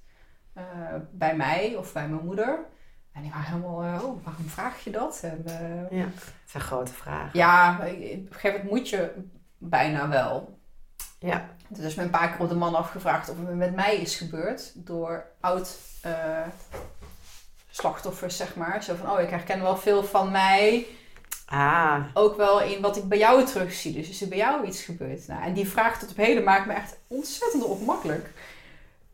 Bij 1.11 1.35
mij 1.35 1.75
of 1.77 1.93
bij 1.93 2.07
mijn 2.07 2.25
moeder. 2.25 2.59
En 3.13 3.21
die 3.21 3.31
waren 3.31 3.45
helemaal, 3.45 3.83
eh, 3.83 4.03
oh, 4.03 4.25
waarom 4.25 4.47
vraag 4.47 4.83
je 4.83 4.91
dat? 4.91 5.19
En, 5.23 5.41
eh, 5.45 5.97
Ja, 5.99 6.03
dat 6.03 6.33
zijn 6.45 6.63
grote 6.63 6.93
vragen. 6.93 7.29
ja, 7.33 7.75
op 7.75 7.85
een 7.85 8.27
gegeven 8.31 8.51
moment 8.51 8.69
moet 8.69 8.89
je 8.89 9.11
bijna 9.57 10.07
wel. 10.09 10.59
Ja. 11.19 11.49
Het 11.73 11.95
me 11.95 12.03
een 12.03 12.09
paar 12.09 12.29
keer 12.31 12.39
op 12.39 12.49
de 12.49 12.55
man 12.55 12.75
afgevraagd 12.75 13.29
of 13.29 13.37
het 13.37 13.55
met 13.55 13.75
mij 13.75 13.95
is 13.95 14.15
gebeurd 14.15 14.71
door 14.75 15.25
oud 15.39 15.77
eh, 16.01 16.47
slachtoffers, 17.69 18.37
zeg 18.37 18.55
maar. 18.55 18.83
Zo 18.83 18.95
van, 18.95 19.11
oh, 19.11 19.19
ik 19.19 19.29
herken 19.29 19.61
wel 19.61 19.77
veel 19.77 20.03
van 20.03 20.31
mij. 20.31 20.85
Ah, 21.45 22.05
Ook 22.13 22.37
wel 22.37 22.61
in 22.61 22.81
wat 22.81 22.97
ik 22.97 23.03
bij 23.03 23.17
jou 23.17 23.45
terugzie. 23.45 23.93
Dus 23.93 24.09
is 24.09 24.21
er 24.21 24.27
bij 24.27 24.37
jou 24.37 24.65
iets 24.65 24.83
gebeurd? 24.83 25.27
Nou, 25.27 25.43
en 25.43 25.53
die 25.53 25.69
vraag 25.69 25.99
tot 25.99 26.09
op 26.11 26.17
heden 26.17 26.43
maakt 26.43 26.65
me 26.65 26.73
echt 26.73 26.97
ontzettend 27.07 27.63
ongemakkelijk. 27.63 28.29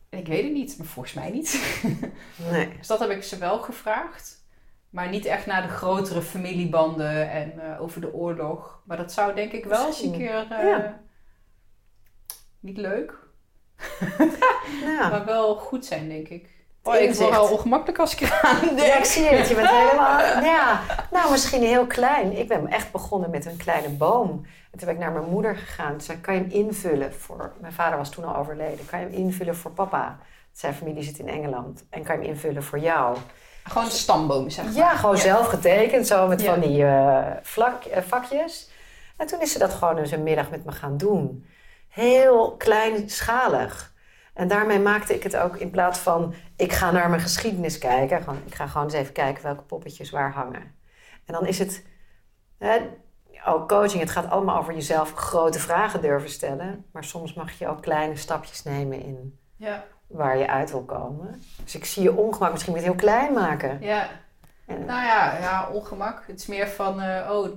Ik 0.10 0.28
weet 0.28 0.44
het 0.44 0.54
niet, 0.54 0.78
maar 0.78 0.88
volgens 0.88 1.14
mij 1.14 1.30
niet. 1.30 1.82
nee. 2.52 2.78
Dus 2.78 2.88
dat 2.88 3.00
heb 3.00 3.10
ik 3.10 3.24
ze 3.24 3.38
wel 3.38 3.60
gevraagd. 3.60 4.46
Maar 4.90 5.10
niet 5.10 5.26
echt 5.26 5.46
naar 5.46 5.62
de 5.62 5.68
grotere 5.68 6.22
familiebanden 6.22 7.30
en 7.32 7.60
eh, 7.74 7.82
over 7.82 8.02
de 8.02 8.14
oorlog. 8.14 8.82
Maar 8.86 8.98
dat 8.98 9.12
zou 9.14 9.36
denk 9.36 9.52
ik 9.52 9.66
wel 9.66 9.86
eens 9.88 10.02
een 10.02 10.12
keer... 10.12 10.48
eh, 10.52 10.64
Ja. 10.70 11.00
Niet 12.60 12.78
leuk, 12.78 13.14
Ja. 14.82 15.10
maar 15.10 15.26
wel 15.26 15.56
goed 15.56 15.86
zijn, 15.86 16.10
denk 16.10 16.28
ik. 16.28 16.57
Oh, 16.88 16.96
ik 16.96 17.14
word 17.16 17.30
wel 17.30 17.48
ongemakkelijk 17.52 18.00
als 18.00 18.14
ik 18.14 18.22
eraan 18.22 18.60
denk. 18.76 18.80
Ja, 18.88 18.98
ik 18.98 19.06
zie 19.06 19.24
het. 19.26 19.48
Je 19.48 19.56
bent 19.56 19.70
helemaal... 19.70 20.20
Ja, 20.54 20.80
nou 21.12 21.32
misschien 21.32 21.64
heel 21.64 21.86
klein. 21.86 22.38
Ik 22.38 22.48
ben 22.48 22.68
echt 22.68 22.92
begonnen 22.92 23.30
met 23.30 23.46
een 23.46 23.58
kleine 23.58 23.90
boom. 23.90 24.30
En 24.72 24.78
toen 24.80 24.88
ben 24.88 24.96
ik 24.96 25.02
naar 25.02 25.12
mijn 25.12 25.30
moeder 25.30 25.56
gegaan. 25.56 25.92
Toen 25.92 26.02
zei 26.02 26.20
kan 26.20 26.34
je 26.34 26.40
hem 26.40 26.50
invullen 26.50 27.14
voor... 27.14 27.54
Mijn 27.62 27.74
vader 27.74 27.98
was 27.98 28.10
toen 28.10 28.24
al 28.26 28.36
overleden. 28.36 28.86
Kan 28.86 29.00
je 29.00 29.06
hem 29.06 29.14
invullen 29.16 29.56
voor 29.56 29.72
papa? 29.72 30.18
Zijn 30.52 30.74
familie 30.74 31.04
zit 31.04 31.20
in 31.20 31.30
Engeland. 31.30 31.84
En 31.90 32.04
kan 32.04 32.16
je 32.16 32.22
hem 32.22 32.32
invullen 32.32 32.64
voor 32.64 32.80
jou? 32.80 33.18
Gewoon 33.64 33.84
een 33.86 33.92
stamboom, 33.92 34.50
zeg 34.50 34.66
maar. 34.66 34.74
Ja, 34.74 34.96
gewoon 34.96 35.16
Ja. 35.16 35.22
zelf 35.22 35.48
getekend. 35.48 36.08
Zo 36.08 36.28
met 36.28 36.42
Ja. 36.42 36.52
van 36.54 36.60
die 36.62 36.86
eh, 36.86 37.26
vlak, 37.42 37.84
eh, 37.84 38.02
vakjes. 38.08 38.70
En 39.18 39.28
toen 39.28 39.42
is 39.42 39.52
ze 39.52 39.60
dat 39.60 39.74
gewoon 39.74 39.98
eens 39.98 40.12
een 40.12 40.24
middag 40.24 40.50
met 40.50 40.66
me 40.66 40.72
gaan 40.72 40.98
doen. 40.98 41.46
Heel 41.90 42.56
kleinschalig. 42.58 43.94
En 44.38 44.48
daarmee 44.48 44.80
maakte 44.80 45.14
ik 45.14 45.24
het 45.24 45.38
ook 45.38 45.56
in 45.56 45.70
plaats 45.70 46.00
van... 46.00 46.34
ik 46.56 46.74
ga 46.74 46.92
naar 46.92 47.10
mijn 47.10 47.22
geschiedenis 47.22 47.78
kijken. 47.78 48.24
Gewoon, 48.24 48.42
ik 48.46 48.56
ga 48.56 48.68
gewoon 48.68 48.88
eens 48.88 48.96
even 48.96 49.14
kijken 49.14 49.44
welke 49.44 49.64
poppetjes 49.64 50.10
waar 50.10 50.34
hangen. 50.34 50.76
En 51.26 51.34
dan 51.34 51.46
is 51.46 51.60
het... 51.60 51.86
Hè, 52.58 52.78
ook 53.46 53.68
coaching, 53.68 54.02
het 54.02 54.12
gaat 54.12 54.30
allemaal 54.30 54.58
over 54.58 54.74
jezelf 54.74 55.14
grote 55.14 55.60
vragen 55.60 56.02
durven 56.02 56.30
stellen. 56.30 56.86
Maar 56.92 57.04
soms 57.04 57.34
mag 57.34 57.52
je 57.52 57.68
ook 57.68 57.82
kleine 57.82 58.16
stapjes 58.16 58.64
nemen 58.64 59.02
in 59.02 59.40
Ja, 59.56 59.84
waar 60.08 60.38
je 60.38 60.48
uit 60.48 60.72
wil 60.72 60.84
komen. 60.84 61.42
Dus 61.64 61.76
ik 61.76 61.86
zie 61.86 62.04
je 62.04 62.16
ongemak 62.16 62.52
misschien 62.52 62.74
met 62.74 62.84
heel 62.84 62.96
klein 62.96 63.34
maken. 63.34 63.78
ja. 63.82 64.10
En, 64.66 64.86
Nou 64.86 65.06
ja, 65.06 65.38
ja, 65.38 65.70
ongemak. 65.70 66.24
Het 66.28 66.40
is 66.40 66.46
meer 66.46 66.68
van, 66.68 67.02
eh, 67.02 67.32
oh, 67.32 67.48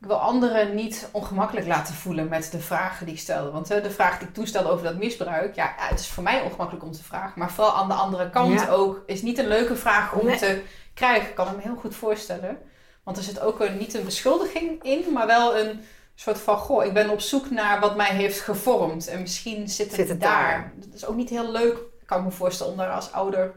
ik 0.00 0.06
wil 0.06 0.16
anderen 0.16 0.74
niet 0.74 1.08
ongemakkelijk 1.12 1.66
laten 1.66 1.94
voelen 1.94 2.28
met 2.28 2.50
de 2.52 2.60
vragen 2.60 3.06
die 3.06 3.14
ik 3.14 3.20
stelde. 3.20 3.50
Want 3.50 3.70
eh, 3.70 3.82
de 3.82 3.90
vraag 3.90 4.18
die 4.18 4.28
ik 4.28 4.34
toen 4.34 4.46
stelde 4.46 4.68
over 4.68 4.84
dat 4.84 4.96
misbruik, 4.96 5.54
ja, 5.54 5.64
ja, 5.64 5.86
het 5.88 6.00
is 6.00 6.08
voor 6.08 6.22
mij 6.22 6.40
ongemakkelijk 6.42 6.84
om 6.84 6.92
te 6.92 7.02
vragen. 7.04 7.32
Maar 7.38 7.50
vooral 7.50 7.74
aan 7.74 7.88
de 7.88 7.94
andere 7.94 8.30
kant 8.30 8.60
Ja. 8.60 8.68
ook, 8.68 9.02
is 9.06 9.22
niet 9.22 9.38
een 9.38 9.48
leuke 9.48 9.76
vraag 9.76 10.12
om 10.12 10.26
Nee. 10.26 10.38
te 10.38 10.62
krijgen. 10.94 11.28
Ik 11.28 11.34
kan 11.34 11.46
hem 11.46 11.58
heel 11.58 11.74
goed 11.76 11.94
voorstellen. 11.94 12.58
Want 13.04 13.16
er 13.16 13.22
zit 13.22 13.40
ook 13.40 13.60
een, 13.60 13.76
niet 13.78 13.94
een 13.94 14.04
beschuldiging 14.04 14.82
in, 14.82 15.12
maar 15.12 15.26
wel 15.26 15.58
een 15.58 15.80
soort 16.14 16.38
van, 16.38 16.56
goh, 16.56 16.84
ik 16.84 16.92
ben 16.92 17.10
op 17.10 17.20
zoek 17.20 17.50
naar 17.50 17.80
wat 17.80 17.96
mij 17.96 18.14
heeft 18.14 18.40
gevormd. 18.40 19.06
En 19.08 19.20
misschien 19.20 19.68
zit 19.68 19.86
het, 19.86 19.94
Zit 19.94 20.08
het 20.08 20.20
daar. 20.20 20.42
daar. 20.50 20.72
Dat 20.76 20.94
is 20.94 21.04
ook 21.06 21.16
niet 21.16 21.30
heel 21.30 21.50
leuk, 21.50 21.76
kan 22.06 22.18
ik 22.18 22.24
me 22.24 22.30
voorstellen, 22.30 22.72
om 22.72 22.78
daar 22.78 22.90
als 22.92 23.12
ouder... 23.12 23.54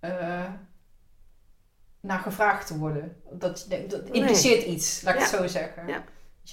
eh, 0.00 0.10
naar 2.00 2.18
gevraagd 2.18 2.66
te 2.66 2.78
worden. 2.78 3.16
Dat, 3.30 3.66
dat 3.88 4.08
impliceert 4.08 4.64
iets, 4.64 5.02
laat 5.02 5.14
ik 5.14 5.20
het 5.20 5.28
zo 5.28 5.46
zeggen. 5.46 5.86
Ja. 5.86 6.04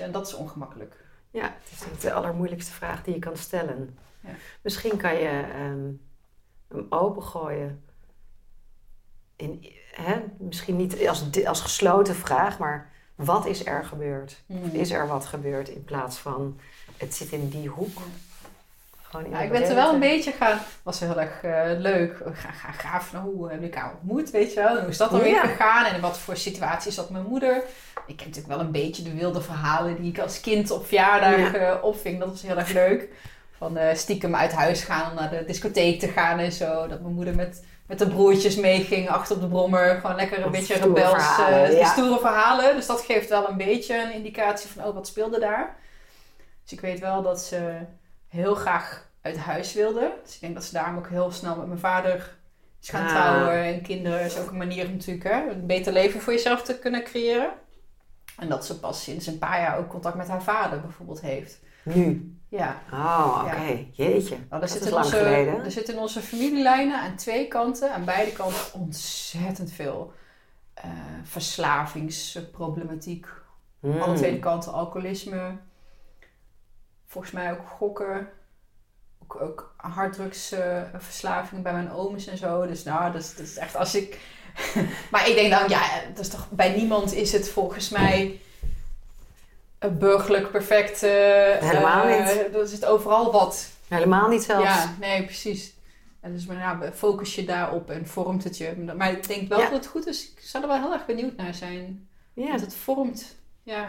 Dat 0.08 0.28
is 0.28 0.34
ongemakkelijk. 0.34 1.04
Ja, 1.32 1.56
het 1.64 1.92
is 1.96 2.02
de 2.02 2.14
allermoeilijkste 2.14 2.72
vraag 2.72 3.04
die 3.04 3.14
je 3.14 3.20
kan 3.20 3.38
stellen. 3.38 3.98
Ja. 4.20 4.30
Misschien 4.62 4.98
kan 4.98 5.16
je 5.16 5.28
ehm, 5.54 5.92
hem 6.68 6.86
opengooien. 6.90 7.84
In, 9.36 9.66
hè? 9.92 10.24
Misschien 10.38 10.76
niet 10.76 11.08
als, 11.08 11.46
als 11.46 11.62
gesloten 11.62 12.16
vraag, 12.16 12.60
maar 12.60 12.92
wat 13.16 13.46
is 13.46 13.66
er 13.66 13.86
gebeurd? 13.86 14.44
Hmm. 14.46 14.70
Is 14.72 14.92
er 14.92 15.08
wat 15.08 15.26
gebeurd 15.26 15.70
in 15.70 15.84
plaats 15.84 16.18
van 16.18 16.60
het 16.98 17.14
zit 17.14 17.32
in 17.32 17.50
die 17.50 17.68
hoek? 17.68 17.98
Gewoon 19.16 19.32
in 19.32 19.38
Ja, 19.38 19.46
ik 19.46 19.52
ben 19.52 19.70
er 19.70 19.76
wel 19.76 19.94
een 19.94 20.00
beetje 20.00 20.32
gaan. 20.32 20.60
Was 20.84 21.00
heel 21.00 21.20
erg 21.20 21.44
eh, 21.44 21.80
leuk. 21.80 22.18
Ga, 22.34 22.52
ga, 22.52 22.72
gaaf. 22.72 23.14
Nou, 23.14 23.26
hoe 23.26 23.52
heb 23.52 23.64
ik 23.64 23.76
haar 23.76 23.92
ontmoet? 24.02 24.32
Weet 24.32 24.54
je 24.54 24.60
wel? 24.60 24.80
Hoe 24.80 24.90
is 24.90 24.98
dat 24.98 25.12
dan 25.12 25.20
weer 25.20 25.30
Ja. 25.32 25.42
gegaan? 25.42 25.86
En 25.86 25.96
in 25.96 26.02
wat 26.02 26.18
voor 26.18 26.38
situatie 26.38 26.92
zat 26.92 27.10
mijn 27.10 27.26
moeder? 27.28 27.56
Ik 28.08 28.18
ken 28.18 28.28
natuurlijk 28.28 28.56
wel 28.56 28.60
een 28.60 28.72
beetje 28.72 29.04
de 29.04 29.14
wilde 29.14 29.42
verhalen 29.42 30.02
die 30.02 30.12
ik 30.12 30.20
als 30.20 30.42
kind 30.42 30.72
op 30.72 30.86
verjaardagen 30.88 31.84
opving. 31.84 32.20
Dat 32.20 32.30
was 32.30 32.42
heel 32.42 32.58
erg 32.58 32.72
leuk. 32.72 33.10
Van 33.58 33.78
eh, 33.78 33.96
stiekem 33.96 34.36
uit 34.36 34.52
huis 34.52 34.84
gaan 34.84 35.10
om 35.10 35.16
naar 35.16 35.30
de 35.30 35.44
discotheek 35.46 36.00
te 36.00 36.08
gaan 36.08 36.40
en 36.40 36.52
zo. 36.52 36.88
Dat 36.88 37.02
mijn 37.02 37.14
moeder 37.14 37.36
met, 37.36 37.66
met 37.88 38.00
de 38.00 38.08
broertjes 38.08 38.56
meeging 38.56 39.10
achter 39.10 39.36
op 39.36 39.42
de 39.42 39.48
brommer. 39.48 40.00
Gewoon 40.02 40.16
lekker 40.16 40.46
een 40.46 40.52
beetje 40.52 40.74
rebels. 40.74 41.10
verhalen, 41.10 41.64
eh, 41.64 41.70
die 41.70 41.78
ja. 41.78 41.86
stoere 41.86 42.20
verhalen. 42.20 42.76
Dus 42.76 42.86
dat 42.86 43.02
geeft 43.02 43.30
wel 43.30 43.50
een 43.50 43.58
beetje 43.58 44.04
een 44.04 44.14
indicatie 44.14 44.70
van, 44.70 44.86
oh, 44.86 44.94
wat 44.94 45.08
speelde 45.08 45.40
daar? 45.40 45.76
Dus 46.64 46.72
ik 46.72 46.82
weet 46.82 47.00
wel 47.00 47.22
dat 47.22 47.42
ze 47.42 47.78
heel 48.28 48.56
graag 48.56 49.05
uit 49.26 49.38
huis 49.38 49.74
wilde. 49.74 50.14
Dus 50.24 50.34
ik 50.36 50.42
denk 50.42 50.54
dat 50.54 50.64
ze 50.64 50.74
daarom 50.74 50.98
ook 50.98 51.10
heel 51.10 51.32
snel 51.32 51.56
met 51.56 51.68
mijn 51.68 51.80
vader 51.80 52.36
is 52.82 52.90
gaan 52.90 53.04
Ah. 53.06 53.10
trouwen. 53.10 53.64
En 53.64 53.82
kinderen 53.82 54.22
is 54.22 54.38
ook 54.40 54.50
een 54.50 54.58
manier 54.58 54.90
natuurlijk, 54.90 55.24
hè, 55.30 55.50
een 55.50 55.66
beter 55.66 55.94
leven 55.94 56.22
voor 56.22 56.34
jezelf 56.34 56.62
te 56.62 56.80
kunnen 56.80 57.04
creëren. 57.04 57.50
En 58.38 58.50
dat 58.50 58.66
ze 58.66 58.80
pas 58.80 59.04
sinds 59.04 59.28
een 59.28 59.38
paar 59.38 59.60
jaar 59.62 59.78
ook 59.78 59.90
contact 59.90 60.16
met 60.16 60.28
haar 60.28 60.44
vader 60.44 60.82
bijvoorbeeld 60.82 61.22
heeft. 61.22 61.60
Nu. 61.84 62.30
Ja, 62.50 62.82
Oh, 62.92 63.42
oké. 63.46 63.86
Jeetje. 63.92 64.36
nou, 64.36 64.46
er, 64.50 64.60
dat 64.60 64.70
is 64.70 64.76
in 64.86 64.92
lang 64.92 65.04
onze, 65.06 65.18
geleden. 65.18 65.64
er 65.66 65.72
zit 65.72 65.90
in 65.90 65.98
onze 65.98 66.22
familielijnen 66.22 67.00
aan 67.02 67.16
twee 67.16 67.48
kanten, 67.48 67.94
aan 67.94 68.06
beide 68.06 68.32
kanten, 68.32 68.74
ontzettend 68.74 69.72
veel 69.72 70.14
eh, 70.74 70.90
verslavingsproblematiek. 71.24 73.28
Hmm. 73.80 74.02
Alle 74.02 74.16
twee 74.16 74.40
kanten 74.40 74.74
alcoholisme. 74.74 75.58
Volgens 77.06 77.34
mij 77.34 77.52
ook 77.52 77.68
gokken. 77.68 78.28
Ook, 79.28 79.42
ook 79.42 79.74
harddrugsverslaving 79.78 81.64
bij 81.64 81.74
mijn 81.74 81.92
ooms 81.92 82.28
en 82.28 82.38
zo. 82.38 82.68
Dus 82.68 82.84
nou, 82.84 83.12
dat 83.12 83.22
is, 83.22 83.36
dat 83.36 83.46
is 83.46 83.58
echt 83.58 83.76
als 83.76 83.96
ik... 83.96 84.20
maar 85.12 85.30
ik 85.30 85.36
denk 85.36 85.52
dan, 85.52 85.70
ja, 85.70 85.82
dat 86.14 86.20
is 86.26 86.30
toch, 86.30 86.50
bij 86.50 86.76
niemand 86.76 87.14
is 87.14 87.32
het 87.32 87.50
volgens 87.50 87.90
mij 87.90 88.40
een 89.80 89.98
burgerlijk 89.98 90.52
perfect. 90.52 91.02
Helemaal 91.02 92.08
eh, 92.08 92.28
niet. 92.28 92.56
Er 92.56 92.68
zit 92.68 92.86
overal 92.86 93.32
wat. 93.32 93.70
Helemaal 93.88 94.30
niet 94.30 94.44
zelfs. 94.44 94.64
Ja, 94.64 94.96
nee, 95.00 95.24
precies. 95.24 95.74
En 96.20 96.32
dus 96.34 96.46
maar 96.46 96.58
ja, 96.58 96.92
focus 96.94 97.36
je 97.36 97.46
daarop 97.46 97.90
en 97.90 98.08
vormt 98.08 98.44
het 98.44 98.58
je. 98.58 98.94
Maar 98.98 99.12
ik 99.12 99.28
denk 99.28 99.50
wel 99.50 99.60
Ja. 99.60 99.70
dat 99.70 99.74
het 99.78 99.88
goed 99.88 100.08
is. 100.08 100.32
Ik 100.32 100.40
zou 100.40 100.64
er 100.64 100.70
wel 100.70 100.80
heel 100.82 100.94
erg 100.94 101.06
benieuwd 101.06 101.36
naar 101.36 101.54
zijn. 101.54 102.08
Ja. 102.34 102.48
Want 102.48 102.62
het 102.62 102.76
vormt. 102.76 103.36
Ja. 103.64 103.88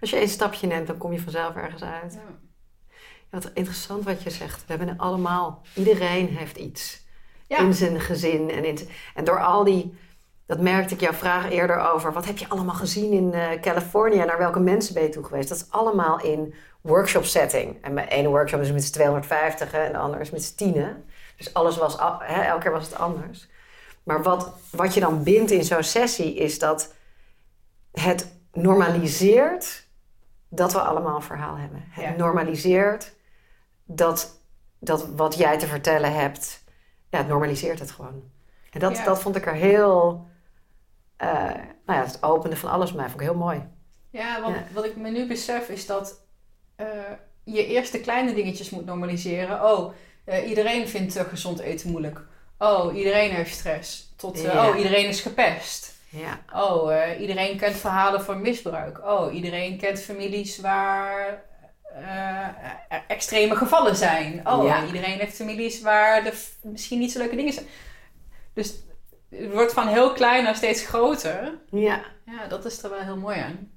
Als 0.00 0.10
je 0.10 0.16
één 0.16 0.28
stapje 0.28 0.66
neemt, 0.66 0.86
dan 0.86 0.98
kom 0.98 1.12
je 1.12 1.20
vanzelf 1.20 1.56
ergens 1.56 1.82
uit. 1.82 2.12
ja. 2.12 2.48
Wat 3.30 3.50
interessant 3.54 4.04
wat 4.04 4.22
je 4.22 4.30
zegt. 4.30 4.64
We 4.66 4.74
hebben 4.76 4.98
allemaal, 4.98 5.62
iedereen 5.74 6.28
heeft 6.36 6.56
iets. 6.56 7.04
Ja. 7.46 7.58
In 7.58 7.74
zijn 7.74 8.00
gezin. 8.00 8.50
En, 8.50 8.64
in, 8.64 8.78
en 9.14 9.24
door 9.24 9.40
al 9.42 9.64
die, 9.64 9.98
dat 10.46 10.60
merkte 10.60 10.94
ik 10.94 11.00
jouw 11.00 11.12
vraag 11.12 11.50
eerder 11.50 11.78
over. 11.92 12.12
Wat 12.12 12.26
heb 12.26 12.38
je 12.38 12.48
allemaal 12.48 12.74
gezien 12.74 13.12
in 13.12 13.32
eh 13.34 13.60
Californië? 13.60 14.16
Naar 14.24 14.38
welke 14.38 14.60
mensen 14.60 14.94
ben 14.94 15.02
je 15.02 15.08
toe 15.08 15.24
geweest? 15.24 15.48
Dat 15.48 15.58
is 15.58 15.70
allemaal 15.70 16.20
in 16.20 16.54
workshop 16.80 17.24
setting. 17.24 17.82
En 17.82 17.94
mijn 17.94 18.08
ene 18.08 18.28
workshop 18.28 18.60
is 18.60 18.72
met 18.72 18.84
z'n 18.84 18.92
250 18.92 19.72
en 19.72 19.92
de 19.92 19.98
andere 19.98 20.22
is 20.22 20.30
met 20.30 20.42
z'n 20.44 20.56
tienen. 20.56 21.04
Dus 21.36 21.54
alles 21.54 21.76
was, 21.76 21.96
hè, 22.18 22.42
elke 22.42 22.62
keer 22.62 22.72
was 22.72 22.84
het 22.84 22.98
anders. 22.98 23.48
Maar 24.02 24.22
wat, 24.22 24.52
wat 24.70 24.94
je 24.94 25.00
dan 25.00 25.22
bindt 25.22 25.50
in 25.50 25.64
zo'n 25.64 25.82
sessie 25.82 26.34
is 26.34 26.58
dat 26.58 26.94
het 27.92 28.32
normaliseert 28.52 29.86
dat 30.48 30.72
we 30.72 30.80
allemaal 30.80 31.16
een 31.16 31.22
verhaal 31.22 31.56
hebben. 31.56 31.84
Het 31.90 32.04
Ja. 32.04 32.10
normaliseert 32.16 33.14
dat, 33.94 34.40
dat 34.78 35.06
wat 35.08 35.34
jij 35.36 35.58
te 35.58 35.66
vertellen 35.66 36.12
hebt, 36.14 36.64
ja, 37.10 37.18
het 37.18 37.28
normaliseert 37.28 37.78
het 37.78 37.90
gewoon. 37.90 38.22
En 38.70 38.80
dat, 38.80 38.96
Ja. 38.96 39.04
dat 39.04 39.20
vond 39.22 39.36
ik 39.36 39.46
er 39.46 39.54
heel, 39.54 40.26
eh, 41.16 41.28
nou 41.86 41.98
ja, 41.98 42.04
het 42.04 42.22
opende 42.22 42.56
van 42.56 42.70
alles 42.70 42.92
mij 42.92 43.08
vond 43.08 43.20
ik 43.20 43.26
heel 43.26 43.36
mooi. 43.36 43.68
Ja, 44.10 44.40
want 44.40 44.56
Ja. 44.56 44.62
wat 44.72 44.84
ik 44.84 44.96
me 44.96 45.10
nu 45.10 45.26
besef 45.26 45.68
is 45.68 45.86
dat 45.86 46.28
eh, 46.76 46.86
je 47.44 47.66
eerst 47.66 47.92
de 47.92 48.00
kleine 48.00 48.34
dingetjes 48.34 48.70
moet 48.70 48.84
normaliseren. 48.84 49.64
Oh, 49.64 49.92
eh, 50.24 50.48
iedereen 50.48 50.88
vindt 50.88 51.18
gezond 51.18 51.58
eten 51.58 51.90
moeilijk. 51.90 52.20
Oh, 52.58 52.96
iedereen 52.96 53.30
heeft 53.30 53.54
stress. 53.54 54.12
Tot, 54.16 54.40
Ja. 54.40 54.68
oh, 54.68 54.76
iedereen 54.76 55.08
is 55.08 55.20
gepest. 55.20 55.98
Ja, 56.08 56.40
Oh, 56.54 56.92
iedereen 57.20 57.56
kent 57.58 57.76
verhalen 57.76 58.22
van 58.22 58.40
misbruik. 58.40 59.00
Oh, 59.04 59.34
iedereen 59.34 59.78
kent 59.78 60.00
families 60.00 60.58
waar 60.58 61.42
eh, 62.00 62.46
er 62.88 63.02
extreme 63.08 63.56
gevallen 63.56 63.96
zijn. 63.96 64.48
Oh, 64.48 64.64
Ja. 64.64 64.78
en 64.80 64.86
iedereen 64.86 65.18
heeft 65.18 65.36
families 65.36 65.80
waar 65.82 66.26
er 66.26 66.34
misschien 66.62 66.98
niet 66.98 67.12
zo 67.12 67.18
leuke 67.18 67.36
dingen 67.36 67.52
zijn. 67.52 67.66
Dus 68.52 68.82
het 69.28 69.52
wordt 69.52 69.72
van 69.72 69.86
heel 69.88 70.12
klein 70.12 70.44
naar 70.44 70.56
steeds 70.56 70.86
groter. 70.86 71.58
ja, 71.70 72.00
Ja, 72.24 72.46
dat 72.46 72.64
is 72.64 72.82
er 72.82 72.90
wel 72.90 73.00
heel 73.00 73.16
mooi 73.16 73.38
aan. 73.38 73.70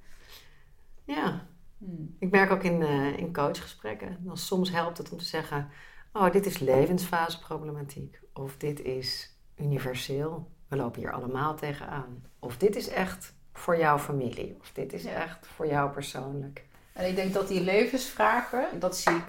ja. 1.06 1.46
Hmm. 1.78 2.16
Ik 2.20 2.32
merk 2.32 2.52
ook 2.52 2.64
in, 2.64 2.82
eh, 2.82 3.18
in 3.18 3.34
coachgesprekken, 3.34 4.18
dan 4.20 4.38
soms 4.38 4.72
helpt 4.72 4.98
het 4.98 5.12
om 5.12 5.18
te 5.18 5.24
zeggen: 5.26 5.70
Oh, 6.14 6.32
dit 6.32 6.46
is 6.46 6.60
levensfaseproblematiek. 6.60 8.20
Of 8.34 8.58
dit 8.58 8.82
is 8.82 9.36
universeel. 9.58 10.52
We 10.68 10.76
lopen 10.76 11.02
hier 11.02 11.12
allemaal 11.14 11.56
tegenaan. 11.56 12.24
Of 12.40 12.58
dit 12.58 12.76
is 12.76 12.88
echt 12.88 13.34
voor 13.54 13.78
jouw 13.78 13.98
familie. 14.00 14.58
Of 14.62 14.72
dit 14.72 14.94
is 14.94 15.06
echt 15.06 15.48
voor 15.48 15.68
jou 15.68 15.92
persoonlijk. 15.92 16.66
En 16.94 17.08
ik 17.08 17.16
denk 17.16 17.34
dat 17.34 17.48
die 17.48 17.62
levensvragen, 17.62 18.80
dat 18.80 18.98
zie 18.98 19.12
ik. 19.16 19.24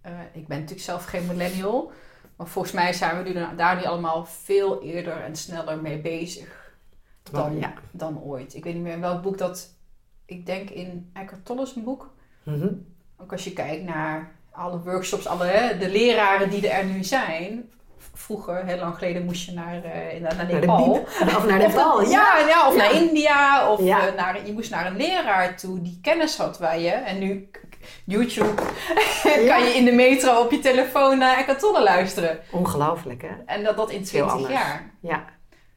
eh, 0.00 0.12
ik 0.32 0.46
ben 0.46 0.56
natuurlijk 0.58 0.86
zelf 0.86 1.04
geen 1.04 1.26
millennial. 1.26 1.92
Maar 2.36 2.46
volgens 2.46 2.74
mij 2.74 2.92
zijn 2.92 3.16
we 3.22 3.28
nu 3.28 3.34
da- 3.34 3.52
daar 3.54 3.76
nu 3.76 3.84
allemaal 3.84 4.24
veel 4.26 4.82
eerder 4.82 5.16
en 5.22 5.36
sneller 5.36 5.78
mee 5.80 5.98
bezig 6.00 6.72
dan, 7.30 7.56
ja. 7.58 7.72
dan 7.90 8.20
ooit. 8.22 8.54
Ik 8.54 8.64
weet 8.64 8.74
niet 8.74 8.82
meer 8.82 8.92
in 8.92 9.00
welk 9.00 9.22
boek 9.22 9.38
dat. 9.38 9.74
Ik 10.24 10.46
denk 10.46 10.70
in 10.70 11.10
Eckhart 11.12 11.44
Tolle's 11.44 11.72
boek. 11.74 12.14
Mhm. 12.42 12.68
Ook 13.16 13.32
als 13.32 13.44
je 13.44 13.52
kijkt 13.52 13.84
naar 13.84 14.32
alle 14.50 14.78
workshops, 14.80 15.26
alle, 15.26 15.44
hè, 15.44 15.78
de 15.78 15.88
leraren 15.88 16.50
die 16.50 16.68
er 16.68 16.84
nu 16.84 17.04
zijn. 17.04 17.70
Vroeger, 18.20 18.64
heel 18.64 18.78
lang 18.78 18.94
geleden, 18.94 19.24
moest 19.24 19.46
je 19.46 19.52
naar, 19.52 19.84
eh, 19.84 20.20
naar, 20.20 20.46
Nepal. 20.46 20.90
Of 21.36 21.46
naar 21.46 21.58
Nepal. 21.58 22.08
Ja, 22.08 22.38
ja, 22.48 22.68
of 22.68 22.76
naar 22.76 22.92
India. 22.92 23.70
Of 23.72 23.80
Ja. 23.82 24.06
eh, 24.08 24.14
naar, 24.14 24.46
je 24.46 24.52
moest 24.52 24.70
naar 24.70 24.86
een 24.86 24.96
leraar 24.96 25.56
toe 25.56 25.80
die 25.82 25.98
kennis 26.02 26.36
had 26.36 26.58
bij 26.58 26.82
je. 26.82 26.90
En 26.90 27.18
nu, 27.18 27.50
YouTube, 28.04 28.54
kan 29.48 29.62
je 29.64 29.72
in 29.74 29.84
de 29.84 29.92
metro 29.92 30.40
op 30.42 30.50
je 30.50 30.58
telefoon 30.58 31.18
naar 31.18 31.58
Tolle 31.58 31.82
luisteren. 31.82 32.40
Ongelooflijk, 32.50 33.22
hè? 33.22 33.34
En 33.46 33.64
dat, 33.64 33.76
dat 33.76 33.90
in 33.90 33.96
Heel 33.96 34.04
20 34.06 34.32
anders. 34.32 34.52
jaar. 34.52 34.90
Ja. 35.00 35.24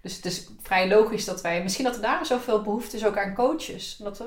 Dus 0.02 0.16
het 0.16 0.26
is 0.26 0.48
vrij 0.62 0.88
logisch 0.88 1.26
dat 1.26 1.42
wij... 1.42 1.64
Misschien 1.64 1.86
dat 1.86 1.96
er 1.96 2.02
daarom 2.02 2.26
zoveel 2.26 2.62
behoefte 2.62 2.98
is 2.98 3.06
ook 3.06 3.18
aan 3.18 3.34
coaches. 3.34 3.96
Dat 3.98 4.18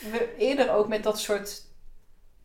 we 0.00 0.34
eerder 0.38 0.72
ook 0.74 0.88
met 0.88 1.02
dat 1.02 1.18
soort 1.18 1.65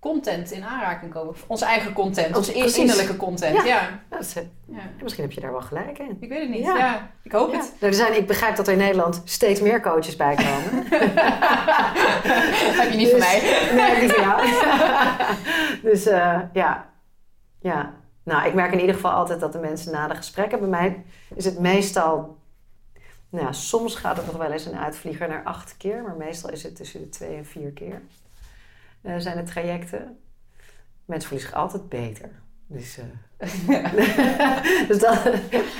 content 0.02 0.52
in 0.52 0.64
aanraking 0.64 1.12
komen. 1.14 1.36
Onze 1.48 1.66
eigen 1.66 1.94
content, 1.94 2.38
onze 2.38 2.52
Precies. 2.52 2.78
innerlijke 2.78 3.18
content. 3.18 3.56
Ja. 3.56 3.66
Ja. 3.66 4.00
Dat 4.10 4.20
is, 4.20 4.34
Ja. 4.34 4.80
misschien 5.02 5.24
heb 5.24 5.34
je 5.34 5.42
daar 5.42 5.52
wel 5.52 5.62
gelijk 5.62 6.00
in. 6.00 6.18
Ik 6.20 6.30
weet 6.30 6.40
het 6.42 6.50
niet. 6.50 6.64
Ja. 6.64 6.78
Ja. 6.78 7.12
Ik 7.24 7.32
hoop 7.32 7.52
het. 7.52 7.62
Nou, 7.62 7.74
Er 7.80 7.94
zijn, 7.94 8.18
ik 8.18 8.28
begrijp 8.28 8.56
dat 8.56 8.68
er 8.68 8.74
in 8.74 8.80
Nederland 8.80 9.22
steeds 9.26 9.62
meer 9.62 9.82
coaches 9.82 10.16
bij 10.16 10.36
komen. 10.36 10.88
heb 12.82 12.92
je 12.92 12.98
niet 12.98 13.10
van 13.10 13.20
mij. 13.20 13.40
Nee, 13.76 14.02
niet 14.02 14.12
van 14.12 14.24
jou. 14.24 14.42
dus 15.92 16.06
eh, 16.06 16.40
ja. 16.54 16.90
ja. 17.60 17.94
Nou, 18.24 18.48
ik 18.48 18.54
merk 18.54 18.72
in 18.72 18.80
ieder 18.80 18.96
geval 18.96 19.12
altijd 19.12 19.40
dat 19.40 19.52
de 19.54 19.60
mensen 19.60 19.92
na 19.92 20.08
de 20.08 20.16
gesprekken... 20.16 20.60
Bij 20.60 20.70
mij 20.70 21.04
is 21.36 21.46
het 21.46 21.60
meestal... 21.60 22.38
Nou, 23.30 23.46
ja, 23.46 23.52
soms 23.52 23.96
gaat 23.96 24.18
het 24.18 24.26
nog 24.26 24.36
wel 24.38 24.52
eens 24.52 24.66
een 24.66 24.78
uitvlieger 24.78 25.28
naar 25.28 25.44
acht 25.44 25.76
keer. 25.78 26.02
Maar 26.04 26.16
meestal 26.16 26.50
is 26.50 26.64
het 26.64 26.76
tussen 26.76 27.02
de 27.02 27.10
twee 27.10 27.36
en 27.38 27.46
vier 27.46 27.72
keer. 27.72 28.02
Eh, 29.04 29.14
zijn 29.18 29.38
de 29.38 29.44
trajecten. 29.52 30.18
Mensen 31.06 31.30
voelen 31.30 31.48
zich 31.48 31.58
altijd 31.58 31.90
beter. 31.90 32.30
Dus, 32.68 32.98
eh, 32.98 33.04
dus 34.88 35.00
dat, 35.00 35.18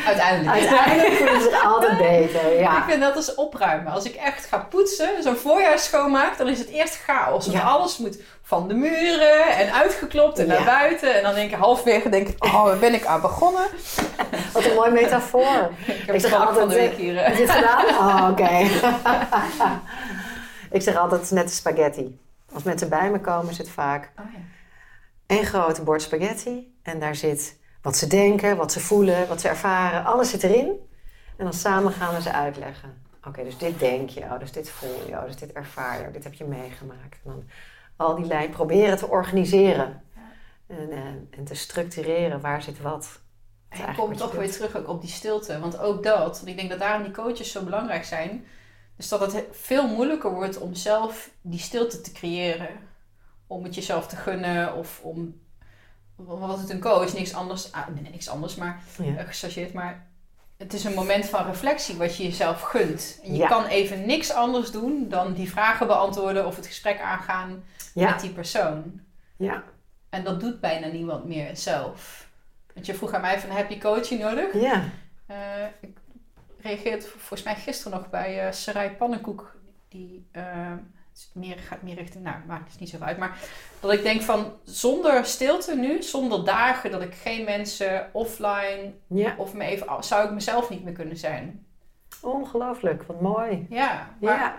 Uiteindelijk. 0.06 0.58
uiteindelijk 0.58 1.14
voelen 1.14 1.42
ze 1.42 1.50
zich 1.52 1.66
altijd 1.66 1.98
beter. 1.98 2.54
Ik 2.54 2.60
Ja. 2.60 2.86
vind 2.88 3.02
dat 3.02 3.16
als 3.16 3.36
opruimen. 3.36 3.92
Als 3.92 4.04
ik 4.06 4.16
echt 4.16 4.46
ga 4.46 4.58
poetsen, 4.58 5.24
zo'n 5.24 5.36
voorjaar 5.36 5.80
schoonmaak, 5.80 6.38
dan 6.38 6.48
is 6.48 6.60
het 6.60 6.68
eerst 6.70 6.96
chaos. 6.96 7.46
Want 7.46 7.58
Ja. 7.58 7.64
alles 7.64 7.98
moet 7.98 8.20
van 8.44 8.68
de 8.68 8.74
muren 8.74 9.48
en 9.58 9.74
uitgeklopt 9.74 10.40
en 10.40 10.46
Ja. 10.46 10.54
naar 10.54 10.64
buiten. 10.66 11.16
En 11.16 11.24
dan 11.24 11.34
denk 11.34 11.52
ik 11.52 11.58
halfwege, 11.58 12.10
denk 12.10 12.28
ik, 12.28 12.44
oh, 12.44 12.64
waar 12.64 12.78
ben 12.78 12.94
ik 12.94 13.06
aan 13.06 13.22
begonnen? 13.22 13.64
Wat 14.54 14.66
een 14.66 14.74
mooie 14.76 14.92
metafoor. 14.92 15.70
Ik 15.86 16.04
heb 16.06 16.16
Ik 16.16 16.22
zeg 16.22 16.48
het 16.48 16.58
van 16.58 16.70
de 16.70 16.76
week 16.76 16.92
eh, 16.92 16.98
hier. 16.98 17.20
Gedaan? 17.50 17.86
Oh, 17.86 18.28
oké. 18.32 18.68
ik 20.72 20.82
zeg 20.82 20.96
altijd, 20.96 21.22
het 21.22 21.30
is 21.32 21.36
net 21.38 21.48
de 21.48 21.54
spaghetti. 21.54 22.20
Als 22.54 22.64
mensen 22.64 22.90
bij 22.90 23.12
me 23.12 23.20
komen, 23.20 23.56
het 23.56 23.70
vaak 23.70 24.12
Oh, 24.20 24.26
ja. 24.34 24.40
één 25.26 25.46
grote 25.46 25.84
bord 25.84 26.02
spaghetti. 26.02 26.80
En 26.84 27.00
daar 27.00 27.16
zit 27.16 27.60
wat 27.82 27.98
ze 27.98 28.08
denken, 28.08 28.58
wat 28.58 28.72
ze 28.72 28.80
voelen, 28.80 29.28
wat 29.28 29.42
ze 29.42 29.48
ervaren. 29.48 30.06
Alles 30.06 30.30
zit 30.30 30.44
erin. 30.44 30.90
En 31.38 31.44
dan 31.44 31.54
samen 31.54 31.92
gaan 31.92 32.16
we 32.16 32.22
ze 32.22 32.32
uitleggen. 32.32 33.04
Oké, 33.28 33.44
dus 33.44 33.58
dit 33.58 33.80
denk 33.80 34.10
je, 34.10 34.22
oh, 34.22 34.40
dus 34.40 34.52
dit 34.52 34.70
voel 34.70 35.08
je, 35.08 35.16
oh, 35.16 35.26
dus 35.26 35.36
dit 35.36 35.52
ervaar 35.52 36.00
je, 36.00 36.08
oh, 36.08 36.14
dit 36.14 36.24
heb 36.24 36.34
je 36.34 36.46
meegemaakt. 36.46 37.18
En 37.24 37.32
dan 37.32 37.44
al 37.96 38.16
die 38.16 38.26
lijnen 38.26 38.50
proberen 38.50 38.98
te 38.98 39.08
organiseren. 39.08 40.04
Ja. 40.16 40.22
En, 40.76 40.92
en, 40.92 41.28
en 41.38 41.44
te 41.44 41.56
structureren, 41.56 42.42
waar 42.42 42.62
zit 42.62 42.82
wat. 42.82 43.22
En 43.70 43.80
je 43.80 43.96
komt 43.96 44.18
toch 44.18 44.32
weer 44.32 44.52
terug 44.52 44.78
ook 44.78 44.88
op 44.88 45.02
die 45.02 45.10
stilte. 45.10 45.60
Want 45.60 45.80
ook 45.80 46.04
dat, 46.04 46.36
want 46.38 46.48
ik 46.48 46.58
denk 46.58 46.70
dat 46.70 46.80
daarom 46.80 47.04
die 47.04 47.12
coaches 47.12 47.52
zo 47.52 47.64
belangrijk 47.64 48.04
zijn. 48.04 48.46
Dus 49.02 49.10
dat 49.10 49.20
het 49.20 49.34
he- 49.34 49.48
veel 49.52 49.88
moeilijker 49.88 50.32
wordt 50.34 50.58
om 50.58 50.74
zelf 50.76 51.30
die 51.42 51.60
stilte 51.60 52.02
te 52.02 52.12
creëren. 52.12 52.70
Om 53.48 53.64
het 53.64 53.76
jezelf 53.76 54.08
te 54.08 54.16
gunnen 54.16 54.76
of 54.76 55.00
om... 55.04 55.42
Wat 56.16 56.56
is 56.56 56.62
het 56.62 56.70
een 56.70 56.80
coach? 56.80 57.14
Niks 57.14 57.34
anders. 57.34 57.72
Ah, 57.72 57.88
nee, 57.88 58.12
niks 58.12 58.30
anders, 58.30 58.56
maar 58.56 58.82
Ja. 58.98 59.16
eh, 59.18 59.26
gechargeerd. 59.28 59.74
Maar 59.74 60.08
het 60.58 60.74
is 60.74 60.84
een 60.84 60.94
moment 60.94 61.26
van 61.26 61.46
reflectie 61.46 61.96
wat 61.98 62.18
je 62.18 62.24
jezelf 62.24 62.62
gunt. 62.62 63.20
En 63.24 63.32
je 63.32 63.38
Ja. 63.38 63.48
kan 63.48 63.66
even 63.66 64.06
niks 64.06 64.32
anders 64.32 64.72
doen 64.72 65.10
dan 65.10 65.34
die 65.34 65.50
vragen 65.52 65.88
beantwoorden 65.88 66.46
of 66.46 66.56
het 66.56 66.68
gesprek 66.68 67.00
aangaan 67.00 67.64
Ja. 67.94 68.10
met 68.10 68.20
die 68.20 68.32
persoon. 68.32 69.02
Ja. 69.38 69.64
En 70.10 70.24
dat 70.24 70.40
doet 70.40 70.60
bijna 70.60 70.88
niemand 70.88 71.26
meer 71.26 71.58
zelf. 71.58 72.28
Want 72.74 72.86
je 72.86 72.94
vroeg 72.96 73.14
aan 73.14 73.22
mij 73.22 73.40
van, 73.40 73.50
heb 73.50 73.70
je 73.70 73.78
coaching 73.80 74.22
nodig? 74.22 74.54
Ja. 74.54 74.84
Eh, 75.26 75.66
ik 75.82 75.98
reageerde 76.62 77.02
v- 77.06 77.10
volgens 77.12 77.44
mij 77.44 77.56
gisteren 77.56 77.98
nog 77.98 78.10
bij 78.10 78.46
eh 78.48 78.52
Sarai 78.52 78.90
Pannenkoek. 78.90 79.56
Die 79.90 80.28
het 80.32 81.20
is 81.20 81.30
meer, 81.34 81.58
gaat 81.60 81.82
meer 81.82 81.96
richting, 81.96 82.24
nou 82.24 82.36
maakt 82.48 82.72
het 82.72 82.80
niet 82.80 82.90
zo 82.90 82.98
uit. 83.00 83.18
Maar 83.18 83.38
dat 83.80 83.92
ik 83.94 84.04
denk 84.04 84.22
van, 84.22 84.54
zonder 84.64 85.26
stilte 85.26 85.76
nu, 85.76 86.04
zonder 86.04 86.46
dagen 86.46 86.92
dat 86.92 87.02
ik 87.02 87.14
geen 87.16 87.44
mensen 87.46 88.10
offline 88.14 88.94
Ja. 89.08 89.36
of 89.38 89.54
me 89.54 89.64
even, 89.66 90.04
zou 90.04 90.26
ik 90.26 90.32
mezelf 90.32 90.70
niet 90.70 90.84
meer 90.84 90.94
kunnen 90.94 91.18
zijn. 91.18 91.66
Ongelooflijk, 92.22 93.04
wat 93.04 93.22
mooi. 93.22 93.66
Ja, 93.70 94.10
maar 94.22 94.34
Ja. 94.40 94.56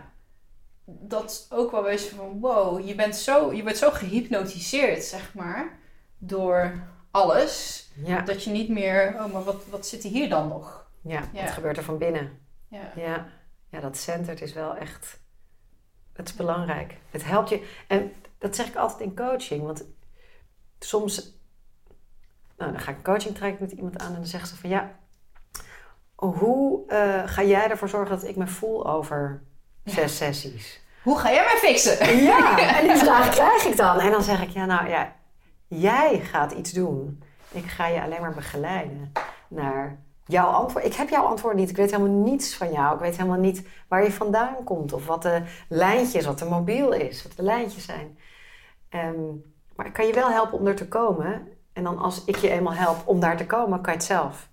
dat 0.85 1.31
is 1.31 1.47
ook 1.57 1.71
wel 1.71 1.83
wees 1.83 2.07
van 2.09 2.41
wow, 2.41 2.87
je 2.87 2.95
bent 2.95 3.17
zo, 3.17 3.53
je 3.53 3.63
bent 3.63 3.77
zo 3.77 3.91
gehypnotiseerd, 3.91 5.03
zeg 5.05 5.35
maar, 5.35 5.79
door 6.19 6.73
alles, 7.11 7.87
Ja. 8.05 8.21
dat 8.21 8.45
je 8.45 8.51
niet 8.51 8.69
meer, 8.69 9.15
oh, 9.19 9.33
maar 9.33 9.43
wat, 9.45 9.63
wat 9.71 9.87
zit 9.87 10.05
er 10.05 10.11
hier 10.11 10.29
dan 10.29 10.49
nog? 10.49 10.82
Ja, 11.03 11.23
Ja. 11.33 11.43
wat 11.43 11.51
gebeurt 11.51 11.77
er 11.77 11.85
van 11.85 11.99
binnen? 11.99 12.39
Ja, 12.69 12.93
Ja, 12.97 13.27
ja 13.69 13.81
dat 13.81 13.97
centered 13.97 14.41
is 14.43 14.53
wel 14.53 14.77
echt, 14.77 15.21
het 16.13 16.29
is 16.29 16.35
belangrijk. 16.35 16.97
Het 17.11 17.25
helpt 17.25 17.49
je, 17.49 17.69
en 17.89 18.13
dat 18.39 18.57
zeg 18.57 18.67
ik 18.67 18.77
altijd 18.77 19.01
in 19.01 19.17
coaching, 19.17 19.63
want 19.63 19.85
soms, 20.79 21.37
nou, 22.57 22.73
dan 22.73 22.81
ga 22.81 22.91
ik 22.91 22.97
een 22.97 23.03
coaching 23.03 23.35
traject 23.35 23.61
met 23.61 23.73
iemand 23.73 23.99
aan 23.99 24.09
en 24.09 24.15
dan 24.15 24.27
zegt 24.27 24.49
ze 24.49 24.57
van 24.57 24.71
ja, 24.71 24.99
hoe 26.15 26.87
eh, 26.89 27.23
ga 27.27 27.43
jij 27.43 27.71
ervoor 27.71 27.89
zorgen 27.89 28.19
dat 28.19 28.29
ik 28.29 28.37
me 28.37 28.47
voel 28.47 28.87
over 28.87 29.43
zes 29.85 30.17
sessies? 30.17 30.81
Hoe 31.03 31.19
ga 31.19 31.33
jij 31.33 31.45
mij 31.45 31.57
fixen? 31.57 32.17
Ja, 32.17 32.59
en 32.79 32.87
die 32.89 32.97
vraag 32.97 33.29
krijg 33.31 33.65
ik 33.65 33.77
dan. 33.77 33.99
En 34.01 34.11
dan 34.11 34.23
zeg 34.23 34.43
ik, 34.43 34.49
ja 34.51 34.65
nou 34.65 34.89
ja, 34.89 35.17
jij 35.67 36.21
gaat 36.21 36.53
iets 36.53 36.73
doen. 36.73 37.23
Ik 37.51 37.65
ga 37.65 37.87
je 37.87 38.03
alleen 38.03 38.21
maar 38.21 38.35
begeleiden 38.35 39.13
naar 39.49 39.99
jouw 40.27 40.47
antwoord. 40.47 40.85
Ik 40.85 40.95
heb 40.95 41.09
jouw 41.09 41.25
antwoord 41.25 41.57
niet. 41.57 41.71
Ik 41.71 41.77
weet 41.77 41.91
helemaal 41.91 42.23
niets 42.23 42.57
van 42.57 42.73
jou. 42.73 42.95
Ik 42.95 43.01
weet 43.01 43.17
helemaal 43.17 43.39
niet 43.39 43.67
waar 43.89 44.03
je 44.05 44.13
vandaan 44.13 44.65
komt. 44.65 44.93
Of 44.93 45.07
wat 45.07 45.23
de 45.23 45.43
lijntjes, 45.69 46.25
wat 46.27 46.39
de 46.39 46.45
mobiel 46.45 46.93
is. 46.93 47.23
Wat 47.23 47.37
de 47.37 47.43
lijntjes 47.43 47.85
zijn. 47.85 48.19
Ehm, 48.89 49.21
maar 49.77 49.87
ik 49.87 49.93
kan 49.93 50.07
je 50.07 50.13
wel 50.15 50.31
helpen 50.31 50.59
om 50.59 50.67
er 50.67 50.75
te 50.77 50.89
komen. 50.89 51.49
En 51.73 51.85
dan 51.85 51.99
als 51.99 52.25
ik 52.25 52.37
je 52.37 52.51
eenmaal 52.51 52.75
help 52.75 53.03
om 53.05 53.21
daar 53.21 53.37
te 53.37 53.47
komen, 53.47 53.81
kan 53.81 53.93
je 53.93 53.99
het 53.99 54.07
zelf. 54.09 54.49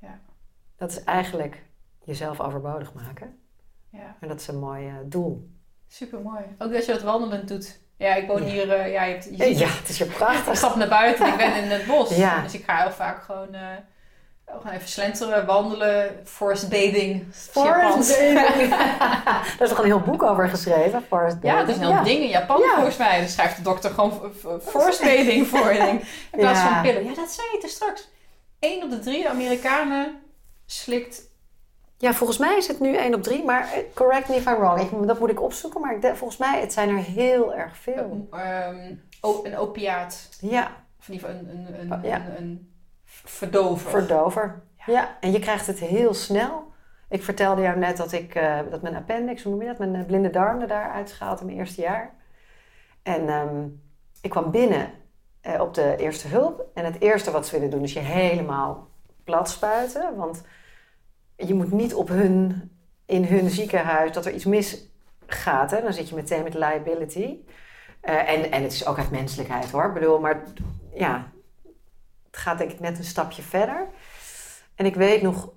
Ja. 0.00 0.18
Dat 0.76 0.90
is 0.90 1.04
eigenlijk 1.04 1.62
jezelf 2.04 2.40
overbodig 2.40 2.92
maken. 2.94 3.38
Ja, 3.90 4.16
En 4.20 4.28
dat 4.28 4.40
is 4.40 4.48
een 4.48 4.58
mooi 4.58 4.88
eh, 4.88 4.94
doel. 5.04 5.50
super 5.88 6.20
mooi. 6.20 6.42
Ook 6.58 6.72
dat 6.72 6.86
je 6.86 6.92
dat 6.92 7.02
wandelend 7.02 7.48
doet. 7.48 7.80
Ja, 7.96 8.14
ik 8.14 8.26
woon 8.26 8.42
Ja. 8.42 8.48
hier, 8.50 8.70
eh, 8.72 8.92
ja, 8.92 9.02
je, 9.04 9.12
hebt, 9.12 9.24
je 9.24 9.44
ziet 9.44 9.58
Ja, 9.58 9.66
het. 9.68 9.88
is 9.88 10.00
Ik 10.00 10.12
prachtig. 10.14 10.56
stap 10.56 10.74
naar 10.76 10.88
buiten 10.88 11.26
en 11.26 11.32
ik 11.32 11.38
ben 11.38 11.62
in 11.64 11.70
het 11.70 11.86
bos. 11.86 12.16
Ja. 12.16 12.42
Dus 12.42 12.54
ik 12.54 12.64
ga 12.64 12.82
heel 12.82 12.90
vaak 12.90 13.22
gewoon, 13.22 13.54
eh, 14.44 14.54
gewoon 14.56 14.72
even 14.72 14.88
slenteren, 14.88 15.46
wandelen, 15.46 16.20
forest 16.24 16.68
bathing. 16.68 17.26
Forest 17.34 18.34
bathing. 18.34 18.68
Daar 19.34 19.56
is 19.60 19.68
toch 19.68 19.78
een 19.78 19.84
heel 19.84 20.00
boek 20.00 20.22
over 20.22 20.48
geschreven? 20.48 21.02
Forest 21.08 21.36
Ja, 21.42 21.58
dat 21.58 21.68
is 21.68 21.74
een 21.76 21.80
heel 21.82 21.90
Ja. 21.90 22.02
ding 22.02 22.20
in 22.22 22.28
Japan 22.28 22.60
Ja. 22.60 22.74
volgens 22.74 22.96
mij. 22.96 23.18
Dan 23.18 23.28
schrijft 23.28 23.56
de 23.56 23.62
dokter 23.62 23.90
gewoon 23.90 24.32
forest 24.62 25.00
bathing 25.00 25.46
voor. 25.46 25.72
Denk, 25.72 26.00
in 26.02 26.38
plaats 26.40 26.60
Ja. 26.62 26.72
van 26.72 26.82
pillen. 26.82 27.04
Ja, 27.04 27.14
dat 27.14 27.30
zei 27.30 27.46
je 27.52 27.58
te 27.58 27.68
straks. 27.68 28.08
Eén 28.60 28.82
op 28.82 28.90
de 28.90 28.98
drie 28.98 29.28
Amerikanen 29.28 30.20
slikt... 30.66 31.30
Ja, 31.98 32.12
volgens 32.14 32.38
mij 32.38 32.56
is 32.56 32.66
het 32.68 32.80
nu 32.80 32.96
1 32.96 33.14
op 33.14 33.22
3, 33.22 33.44
maar 33.44 33.62
eh, 33.72 33.78
correct 33.94 34.28
me 34.28 34.34
if 34.36 34.46
I'm 34.46 34.56
wrong. 34.56 34.80
Ik, 34.80 35.06
dat 35.06 35.18
moet 35.18 35.30
ik 35.30 35.42
opzoeken, 35.42 35.80
maar 35.80 35.94
ik 35.96 36.16
volgens 36.16 36.38
mij 36.38 36.60
het 36.60 36.72
zijn 36.72 36.88
er 36.88 36.96
heel 37.02 37.54
erg 37.54 37.76
veel. 37.76 38.28
ehm, 38.30 38.94
een 39.42 39.56
opiaat. 39.56 40.28
Ja, 40.40 40.70
Of 41.00 41.08
in 41.08 41.14
ieder 41.14 41.28
geval 41.28 41.44
een, 41.44 41.56
een, 41.80 41.92
een, 41.92 42.36
een 42.36 42.71
verdover. 43.24 43.90
verdover. 43.90 44.62
Ja. 44.86 44.92
Ja. 44.92 45.16
en 45.20 45.32
je 45.32 45.38
krijgt 45.38 45.66
het 45.66 45.78
heel 45.78 46.14
snel. 46.14 46.72
Ik 47.12 47.22
vertelde 47.22 47.62
jou 47.62 47.78
net 47.78 47.96
dat 47.96 48.12
ik, 48.12 48.34
eh, 48.34 48.58
dat 48.70 48.82
mijn 48.82 48.96
appendix, 48.96 49.42
hoe 49.42 49.52
noem 49.52 49.62
je 49.62 49.68
dat, 49.68 49.78
mijn 49.78 49.94
eh, 49.94 50.06
blinde 50.06 50.30
darm 50.30 50.60
er 50.60 50.68
daar 50.68 50.90
uitgehaald 50.90 51.40
in 51.40 51.46
mijn 51.46 51.58
eerste 51.58 51.80
jaar. 51.80 52.14
En 53.02 53.28
ehm, 53.28 53.68
ik 54.20 54.30
kwam 54.30 54.50
binnen 54.50 54.90
eh, 55.40 55.60
op 55.60 55.74
de 55.74 55.96
eerste 55.96 56.28
hulp. 56.28 56.66
En 56.74 56.84
het 56.84 57.00
eerste 57.00 57.30
wat 57.30 57.46
ze 57.46 57.54
willen 57.54 57.70
doen 57.70 57.82
is 57.82 57.92
je 57.92 57.98
helemaal 57.98 58.88
plat 59.24 59.50
spuiten. 59.50 60.16
Want 60.16 60.42
je 61.36 61.54
moet 61.54 61.72
niet 61.72 61.94
op 61.94 62.08
hun, 62.08 62.70
in 63.06 63.24
hun 63.24 63.50
ziekenhuis, 63.50 64.12
dat 64.12 64.26
er 64.26 64.32
iets 64.32 64.44
misgaat. 64.44 65.70
Hè? 65.70 65.82
Dan 65.82 65.92
zit 65.92 66.08
je 66.08 66.14
meteen 66.14 66.42
met 66.42 66.54
liability. 66.54 67.38
En, 68.00 68.50
en 68.50 68.62
het 68.62 68.72
is 68.72 68.86
ook 68.86 68.98
uit 68.98 69.10
menselijkheid 69.10 69.70
hoor. 69.70 69.84
Ik 69.84 69.94
bedoel, 69.94 70.20
maar 70.20 70.42
ja, 70.94 71.32
het 72.32 72.40
gaat 72.40 72.58
denk 72.58 72.70
ik 72.70 72.80
net 72.80 72.98
een 72.98 73.04
stapje 73.04 73.42
verder. 73.42 73.86
En 74.74 74.86
ik 74.86 74.94
weet 74.94 75.22
nog, 75.22 75.50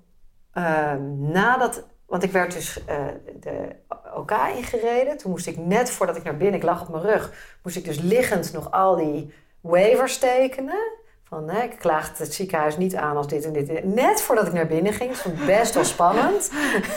ehm, 0.52 1.30
nadat, 1.30 1.86
want 2.06 2.22
ik 2.22 2.32
werd 2.32 2.52
dus 2.52 2.84
eh, 2.84 3.04
de 3.40 3.76
OK 4.14 4.30
ingereden. 4.56 5.16
Toen 5.16 5.30
moest 5.30 5.46
ik 5.46 5.56
net 5.56 5.90
voordat 5.90 6.16
ik 6.16 6.22
naar 6.22 6.36
binnen, 6.36 6.60
ik 6.60 6.66
lag 6.66 6.80
op 6.80 6.88
mijn 6.88 7.02
rug, 7.02 7.56
moest 7.62 7.76
ik 7.76 7.84
dus 7.84 8.00
liggend 8.00 8.52
nog 8.52 8.70
al 8.70 8.96
die 8.96 9.32
waivers 9.60 10.18
tekenen. 10.18 11.04
Van, 11.28 11.48
hè, 11.48 11.62
ik 11.62 11.78
klaag 11.78 12.18
het 12.18 12.34
ziekenhuis 12.34 12.76
niet 12.76 12.96
aan 12.96 13.16
als 13.16 13.28
dit 13.28 13.44
en 13.44 13.52
dit. 13.52 13.84
Net 13.84 14.22
voordat 14.22 14.46
ik 14.46 14.52
naar 14.52 14.66
binnen 14.66 14.92
ging. 14.92 15.10
Dat 15.10 15.18
vond 15.18 15.40
ik 15.40 15.46
best 15.46 15.74
wel 15.74 15.84
spannend. 15.84 16.50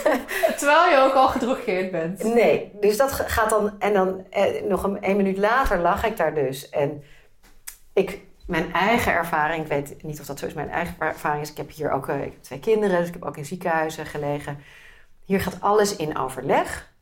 Terwijl 0.58 0.90
je 0.90 1.06
ook 1.08 1.14
al 1.14 1.28
gedrogeerd 1.28 1.90
bent. 1.90 2.22
Nee, 2.22 2.72
dus 2.80 2.96
dat 2.96 3.12
gaat 3.12 3.50
dan... 3.50 3.80
En 3.80 3.92
dan 3.92 4.24
eh, 4.30 4.62
nog 4.62 4.82
een, 4.82 4.98
een 5.00 5.16
minuut 5.16 5.36
later 5.36 5.78
lag 5.78 6.04
ik 6.04 6.16
daar 6.16 6.34
dus. 6.34 6.68
En 6.68 7.02
ik, 7.92 8.20
mijn 8.50 8.72
eigen 8.72 9.12
ervaring... 9.12 9.62
Ik 9.62 9.68
weet 9.68 10.02
niet 10.02 10.20
of 10.20 10.26
dat 10.26 10.38
zo 10.38 10.46
is. 10.46 10.54
Mijn 10.54 10.70
eigen 10.70 10.94
ervaring 10.98 11.42
is... 11.42 11.50
Ik 11.50 11.56
heb 11.56 11.70
hier 11.70 11.90
ook 11.90 12.08
eh, 12.08 12.16
twee 12.40 12.60
kinderen. 12.60 12.98
Dus 12.98 13.08
ik 13.08 13.14
heb 13.14 13.24
ook 13.24 13.36
in 13.36 13.44
ziekenhuizen 13.44 14.06
gelegen. 14.06 14.58
Hier 15.24 15.40
gaat 15.40 15.60
alles 15.60 15.96
in 15.96 16.18
overleg. 16.18 16.92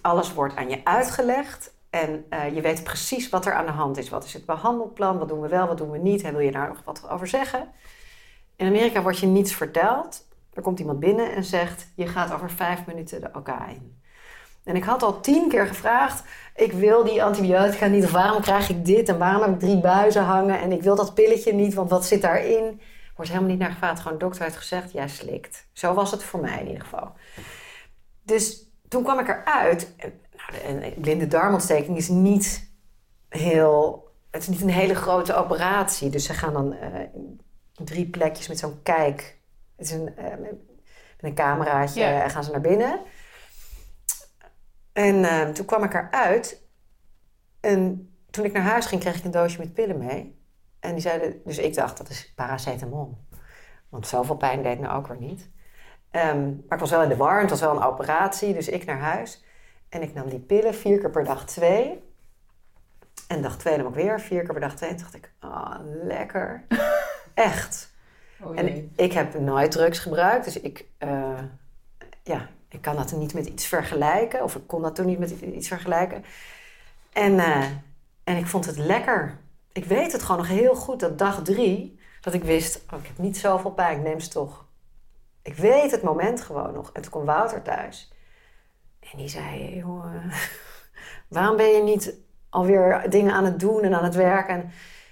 Alles 0.00 0.32
wordt 0.32 0.56
aan 0.56 0.68
je 0.68 0.84
uitgelegd. 0.84 1.74
En 1.90 2.24
uh, 2.30 2.54
je 2.54 2.60
weet 2.60 2.84
precies 2.84 3.28
wat 3.28 3.46
er 3.46 3.54
aan 3.54 3.66
de 3.66 3.72
hand 3.72 3.96
is. 3.96 4.08
Wat 4.08 4.24
is 4.24 4.32
het 4.32 4.46
behandelplan? 4.46 5.18
Wat 5.18 5.28
doen 5.28 5.40
we 5.40 5.48
wel, 5.48 5.66
wat 5.66 5.78
doen 5.78 5.90
we 5.90 5.98
niet? 5.98 6.22
En 6.22 6.32
wil 6.32 6.40
je 6.40 6.50
daar 6.52 6.68
nog 6.68 6.82
wat 6.84 7.08
over 7.08 7.28
zeggen? 7.28 7.68
In 8.56 8.66
Amerika 8.66 9.02
wordt 9.02 9.18
je 9.18 9.26
niets 9.26 9.54
verteld. 9.54 10.28
Er 10.52 10.62
komt 10.62 10.78
iemand 10.78 11.00
binnen 11.00 11.34
en 11.34 11.44
zegt: 11.44 11.92
Je 11.94 12.06
gaat 12.06 12.32
over 12.32 12.50
vijf 12.50 12.86
minuten 12.86 13.20
de 13.20 13.28
OK 13.32 13.48
in. 13.48 14.02
En 14.66 14.76
ik 14.76 14.84
had 14.84 15.02
al 15.02 15.20
tien 15.20 15.48
keer 15.48 15.66
gevraagd: 15.66 16.22
Ik 16.54 16.72
wil 16.72 17.04
die 17.04 17.22
antibiotica 17.22 17.86
niet. 17.86 18.04
Of 18.04 18.10
waarom 18.10 18.42
krijg 18.42 18.68
ik 18.68 18.84
dit? 18.84 19.08
En 19.08 19.18
waarom 19.18 19.42
heb 19.42 19.52
ik 19.52 19.58
drie 19.58 19.80
buizen 19.80 20.22
hangen? 20.22 20.60
En 20.60 20.72
ik 20.72 20.82
wil 20.82 20.96
dat 20.96 21.14
pilletje 21.14 21.52
niet, 21.52 21.74
want 21.74 21.90
wat 21.90 22.06
zit 22.06 22.22
daarin? 22.22 22.80
Wordt 23.16 23.30
helemaal 23.30 23.50
niet 23.50 23.60
naar 23.60 23.70
gevraagd. 23.70 24.00
Gewoon, 24.00 24.18
de 24.18 24.24
dokter 24.24 24.42
heeft 24.42 24.56
gezegd: 24.56 24.92
Jij 24.92 25.08
slikt. 25.08 25.66
Zo 25.72 25.94
was 25.94 26.10
het 26.10 26.22
voor 26.22 26.40
mij 26.40 26.60
in 26.60 26.66
ieder 26.66 26.82
geval. 26.82 27.12
Dus 28.22 28.70
toen 28.88 29.02
kwam 29.02 29.18
ik 29.18 29.28
eruit 29.28 29.94
een 30.66 30.94
blinde 31.00 31.26
darmontsteking 31.26 31.96
is 31.96 32.08
niet 32.08 32.70
heel. 33.28 34.04
Het 34.30 34.42
is 34.42 34.48
niet 34.48 34.60
een 34.60 34.68
hele 34.68 34.94
grote 34.94 35.34
operatie. 35.34 36.10
Dus 36.10 36.24
ze 36.24 36.34
gaan 36.34 36.52
dan 36.52 36.72
uh, 36.72 37.00
drie 37.84 38.06
plekjes 38.06 38.48
met 38.48 38.58
zo'n 38.58 38.82
kijk. 38.82 39.38
Het 39.76 39.86
is 39.86 39.92
een, 39.92 40.12
uh, 40.18 40.24
met 40.40 40.54
een 41.20 41.34
cameraatje 41.34 42.02
en 42.02 42.30
gaan 42.30 42.44
ze 42.44 42.50
naar 42.50 42.60
binnen. 42.60 43.00
En 44.96 45.16
uh, 45.16 45.48
toen 45.48 45.66
kwam 45.66 45.84
ik 45.84 45.94
eruit. 45.94 46.62
En 47.60 48.10
toen 48.30 48.44
ik 48.44 48.52
naar 48.52 48.62
huis 48.62 48.86
ging, 48.86 49.00
kreeg 49.00 49.16
ik 49.16 49.24
een 49.24 49.30
doosje 49.30 49.58
met 49.58 49.74
pillen 49.74 49.98
mee. 49.98 50.40
En 50.80 50.92
die 50.92 51.00
zeiden, 51.00 51.40
dus 51.44 51.58
ik 51.58 51.74
dacht, 51.74 51.98
dat 51.98 52.08
is 52.08 52.32
paracetamol. 52.34 53.18
Want 53.88 54.06
zoveel 54.06 54.36
pijn 54.36 54.62
deed 54.62 54.80
me 54.80 54.88
ook 54.88 55.06
weer 55.06 55.18
niet. 55.18 55.50
Um, 56.10 56.64
maar 56.68 56.78
ik 56.78 56.78
was 56.78 56.90
wel 56.90 57.02
in 57.02 57.08
de 57.08 57.16
war, 57.16 57.40
het 57.40 57.50
was 57.50 57.60
wel 57.60 57.76
een 57.76 57.82
operatie, 57.82 58.54
dus 58.54 58.68
ik 58.68 58.84
naar 58.84 58.98
huis. 58.98 59.44
En 59.88 60.02
ik 60.02 60.14
nam 60.14 60.28
die 60.28 60.38
pillen 60.38 60.74
vier 60.74 60.98
keer 60.98 61.10
per 61.10 61.24
dag 61.24 61.46
twee. 61.46 62.02
En 63.28 63.42
dag 63.42 63.58
twee 63.58 63.76
nam 63.76 63.86
ik 63.86 63.94
weer 63.94 64.20
vier 64.20 64.42
keer 64.42 64.52
per 64.52 64.60
dag 64.60 64.76
twee. 64.76 64.90
En 64.90 64.96
dacht 64.96 65.14
ik, 65.14 65.32
ah, 65.38 65.50
oh, 65.50 65.76
lekker. 66.02 66.64
Echt. 67.34 67.94
Oh 68.42 68.58
en 68.58 68.92
ik 68.96 69.12
heb 69.12 69.40
nooit 69.40 69.70
drugs 69.70 69.98
gebruikt. 69.98 70.44
Dus 70.44 70.60
ik, 70.60 70.86
uh, 70.98 71.38
ja, 72.22 72.48
ik 72.76 72.82
kan 72.82 72.96
dat 72.96 73.12
niet 73.12 73.34
met 73.34 73.46
iets 73.46 73.66
vergelijken. 73.66 74.42
Of 74.42 74.54
ik 74.54 74.66
kon 74.66 74.82
dat 74.82 74.94
toen 74.94 75.06
niet 75.06 75.18
met 75.18 75.30
iets 75.30 75.68
vergelijken. 75.68 76.24
En, 77.12 77.32
uh, 77.32 77.64
en 78.24 78.36
ik 78.36 78.46
vond 78.46 78.66
het 78.66 78.76
lekker. 78.76 79.38
Ik 79.72 79.84
weet 79.84 80.12
het 80.12 80.22
gewoon 80.22 80.36
nog 80.36 80.48
heel 80.48 80.74
goed 80.74 81.00
dat 81.00 81.18
dag 81.18 81.42
drie... 81.42 81.98
dat 82.20 82.34
ik 82.34 82.44
wist, 82.44 82.84
oh, 82.90 82.98
ik 82.98 83.06
heb 83.06 83.18
niet 83.18 83.38
zoveel 83.38 83.70
pijn, 83.70 83.96
ik 83.98 84.04
neem 84.04 84.20
ze 84.20 84.28
toch. 84.28 84.64
Ik 85.42 85.54
weet 85.54 85.90
het 85.90 86.02
moment 86.02 86.40
gewoon 86.40 86.72
nog. 86.72 86.90
En 86.92 87.02
toen 87.02 87.10
kwam 87.10 87.24
Wouter 87.24 87.62
thuis. 87.62 88.12
En 89.00 89.18
die 89.18 89.28
zei, 89.28 89.76
joh, 89.76 90.14
waarom 91.28 91.56
ben 91.56 91.68
je 91.68 91.82
niet 91.82 92.14
alweer 92.48 93.10
dingen 93.10 93.32
aan 93.32 93.44
het 93.44 93.60
doen 93.60 93.82
en 93.82 93.94
aan 93.94 94.04
het 94.04 94.14
werken? 94.14 94.54
En 94.54 94.60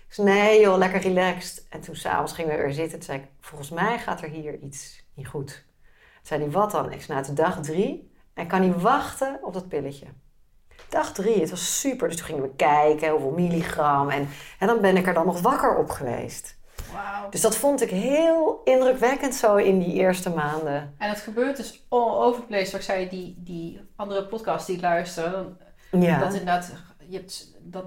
ik 0.06 0.14
zei, 0.14 0.28
nee 0.28 0.60
joh, 0.60 0.76
lekker 0.76 1.00
relaxed. 1.00 1.66
En 1.68 1.80
toen 1.80 1.96
s'avonds 1.96 2.32
gingen 2.32 2.56
we 2.56 2.62
er 2.62 2.72
zitten. 2.72 2.98
Toen 2.98 3.06
zei 3.06 3.18
ik, 3.18 3.28
volgens 3.40 3.70
mij 3.70 3.98
gaat 3.98 4.22
er 4.22 4.28
hier 4.28 4.58
iets 4.58 5.04
niet 5.14 5.28
goed. 5.28 5.64
Zei 6.24 6.40
hij, 6.40 6.50
wat 6.50 6.70
dan? 6.70 6.92
Ik 6.92 7.02
zei, 7.02 7.18
nou, 7.18 7.26
het 7.26 7.36
dag 7.36 7.60
drie. 7.60 8.12
En 8.34 8.46
kan 8.46 8.60
niet 8.60 8.80
wachten 8.80 9.38
op 9.42 9.52
dat 9.52 9.68
pilletje. 9.68 10.06
Dag 10.88 11.12
drie, 11.12 11.40
het 11.40 11.50
was 11.50 11.80
super. 11.80 12.08
Dus 12.08 12.16
toen 12.16 12.26
gingen 12.26 12.42
we 12.42 12.54
kijken, 12.56 13.10
hoeveel 13.10 13.30
milligram. 13.30 14.10
En, 14.10 14.28
en 14.58 14.66
dan 14.66 14.80
ben 14.80 14.96
ik 14.96 15.06
er 15.06 15.14
dan 15.14 15.26
nog 15.26 15.40
wakker 15.40 15.76
op 15.76 15.90
geweest. 15.90 16.56
Dus 17.30 17.40
dat 17.40 17.56
vond 17.56 17.82
ik 17.82 17.90
heel 17.90 18.60
indrukwekkend 18.64 19.34
zo 19.34 19.56
in 19.56 19.78
die 19.78 19.92
eerste 19.92 20.30
maanden. 20.30 20.94
En 20.98 21.08
het 21.08 21.20
gebeurt 21.20 21.56
dus 21.56 21.86
all 21.88 22.24
over 22.24 22.40
the 22.40 22.46
place. 22.46 22.64
Zoals 22.64 22.84
ik 22.84 22.92
zei, 22.92 23.08
die, 23.08 23.34
die 23.38 23.80
andere 23.96 24.26
podcast 24.26 24.66
die 24.66 24.76
ik 24.76 24.82
luister. 24.82 25.46
Ja. 25.90 26.18
Dat 26.18 26.32
inderdaad, 26.32 26.72
je 27.08 27.16
hebt 27.16 27.53
dat 27.66 27.84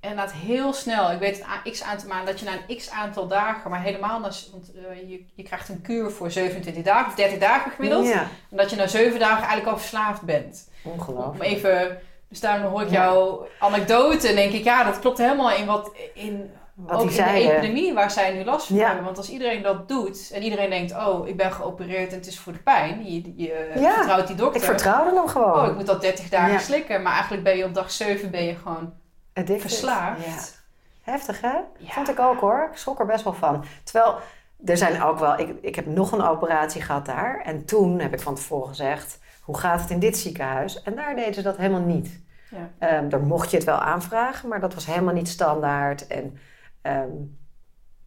inderdaad 0.00 0.32
heel 0.32 0.72
snel. 0.72 1.12
Ik 1.12 1.18
weet 1.18 1.44
het 1.44 1.72
x 1.72 1.82
aantal 1.82 2.08
maanden 2.08 2.26
dat 2.26 2.40
je 2.40 2.46
na 2.46 2.52
een 2.68 2.76
x 2.76 2.90
aantal 2.90 3.28
dagen, 3.28 3.70
maar 3.70 3.82
helemaal 3.82 4.20
na, 4.20 4.30
want 4.50 4.72
uh, 4.74 5.10
je, 5.10 5.24
je 5.34 5.42
krijgt 5.42 5.68
een 5.68 5.82
kuur 5.82 6.10
voor 6.10 6.30
27 6.30 6.82
dagen 6.82 7.06
of 7.06 7.14
30 7.14 7.38
dagen 7.38 7.70
gemiddeld. 7.70 8.06
Ja. 8.06 8.28
En 8.50 8.56
dat 8.56 8.70
je 8.70 8.76
na 8.76 8.86
7 8.86 9.18
dagen 9.18 9.38
eigenlijk 9.38 9.66
al 9.66 9.78
verslaafd 9.78 10.22
bent. 10.22 10.68
Ongelooflijk. 10.82 11.34
Om 11.34 11.40
even, 11.40 11.98
dus 12.28 12.40
daarom 12.40 12.70
hoor 12.70 12.82
ik 12.82 12.90
jouw 12.90 13.46
anekdote 13.60 14.28
en 14.28 14.34
denk 14.34 14.52
ik, 14.52 14.64
ja, 14.64 14.84
dat 14.84 14.98
klopt 14.98 15.18
helemaal 15.18 15.52
in 15.52 15.66
wat 15.66 15.92
in 16.14 16.50
wat 16.76 17.00
ook 17.00 17.10
in 17.10 17.24
de 17.24 17.30
epidemie 17.30 17.94
waar 17.94 18.10
zij 18.10 18.32
nu 18.32 18.44
last 18.44 18.66
van 18.66 18.76
hebben. 18.76 19.04
Want 19.04 19.16
als 19.16 19.30
iedereen 19.30 19.62
dat 19.62 19.88
doet 19.88 20.30
en 20.34 20.42
iedereen 20.42 20.70
denkt, 20.70 20.92
oh, 20.92 21.28
ik 21.28 21.36
ben 21.36 21.52
geopereerd 21.52 22.10
en 22.10 22.16
het 22.18 22.26
is 22.26 22.38
voor 22.38 22.52
de 22.52 22.58
pijn. 22.58 23.04
Je, 23.04 23.32
je 23.36 23.70
vertrouwt 23.74 24.26
die 24.26 24.36
dokter. 24.36 24.60
Ik 24.60 24.66
vertrouwde 24.66 25.16
hem 25.16 25.28
gewoon. 25.28 25.60
Oh, 25.60 25.66
ik 25.66 25.74
moet 25.74 25.86
dat 25.86 26.00
30 26.00 26.28
dagen 26.28 26.60
slikken. 26.60 27.02
Maar 27.02 27.12
eigenlijk 27.12 27.42
ben 27.42 27.56
je 27.56 27.64
op 27.64 27.74
dag 27.74 27.90
7 27.90 28.30
ben 28.30 28.44
je 28.44 28.54
gewoon 28.54 28.92
Addicted. 29.36 29.60
verslaafd. 29.60 30.64
Heftig 31.02 31.40
hè? 31.40 31.58
Vond 31.80 32.08
ik 32.08 32.20
ook 32.20 32.40
hoor. 32.40 32.68
Ik 32.70 32.78
schrok 32.78 33.00
er 33.00 33.06
best 33.06 33.24
wel 33.24 33.32
van. 33.32 33.64
Terwijl, 33.84 34.18
er 34.64 34.76
zijn 34.76 35.02
ook 35.02 35.18
wel... 35.18 35.38
Ik, 35.38 35.58
ik 35.60 35.74
heb 35.74 35.86
nog 35.86 36.12
een 36.12 36.22
operatie 36.22 36.82
gehad 36.82 37.06
daar. 37.06 37.40
En 37.44 37.64
toen 37.64 37.98
heb 37.98 38.12
ik 38.12 38.20
van 38.20 38.34
tevoren 38.34 38.68
gezegd... 38.68 39.18
Hoe 39.42 39.58
gaat 39.58 39.80
het 39.80 39.90
in 39.90 39.98
dit 39.98 40.18
ziekenhuis? 40.18 40.82
En 40.82 40.94
daar 40.94 41.14
deden 41.14 41.34
ze 41.34 41.42
dat 41.42 41.56
helemaal 41.56 41.80
niet. 41.80 42.20
Ja. 42.50 42.98
Um, 42.98 43.08
daar 43.08 43.20
mocht 43.20 43.50
je 43.50 43.56
het 43.56 43.66
wel 43.66 43.78
aanvragen, 43.78 44.48
maar 44.48 44.60
dat 44.60 44.74
was 44.74 44.86
helemaal 44.86 45.14
niet 45.14 45.28
standaard. 45.28 46.06
En 46.06 46.38
Um, 46.86 47.38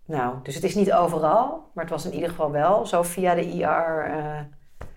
nou, 0.05 0.35
dus 0.43 0.55
het 0.55 0.63
is 0.63 0.75
niet 0.75 0.93
overal, 0.93 1.69
maar 1.73 1.83
het 1.83 1.93
was 1.93 2.05
in 2.05 2.13
ieder 2.13 2.29
geval 2.29 2.51
wel. 2.51 2.85
Zo 2.85 3.03
via 3.03 3.35
de 3.35 3.45
IR 3.45 4.07
uh, 4.07 4.39
eh, 4.39 4.45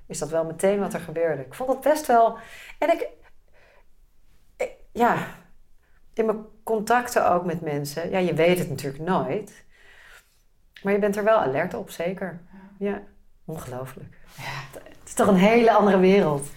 is 0.07 0.19
dat 0.19 0.31
wel 0.31 0.45
meteen 0.45 0.81
wat 0.81 0.95
er 0.95 1.01
gebeurde. 1.01 1.43
Ik 1.43 1.55
vond 1.55 1.71
het 1.71 1.81
best 1.81 2.07
wel. 2.07 2.39
En 2.79 2.91
ik, 2.91 3.09
ja, 4.93 5.17
in 6.15 6.27
mijn 6.27 6.45
contacten 6.63 7.31
ook 7.31 7.45
met 7.45 7.61
mensen. 7.61 8.11
Ja, 8.11 8.19
je 8.19 8.35
weet 8.35 8.59
het 8.59 8.69
natuurlijk 8.69 9.03
nooit. 9.03 9.65
Maar 10.83 10.93
je 10.93 10.99
bent 10.99 11.17
er 11.17 11.25
wel 11.25 11.39
alert 11.39 11.75
op, 11.75 11.91
zeker. 11.91 12.41
Ja, 12.79 13.03
ongelooflijk. 13.45 14.17
Ja. 14.37 14.81
Het 14.83 15.09
is 15.09 15.15
toch 15.15 15.27
een 15.27 15.35
hele 15.35 15.73
andere 15.73 15.99
wereld. 15.99 16.49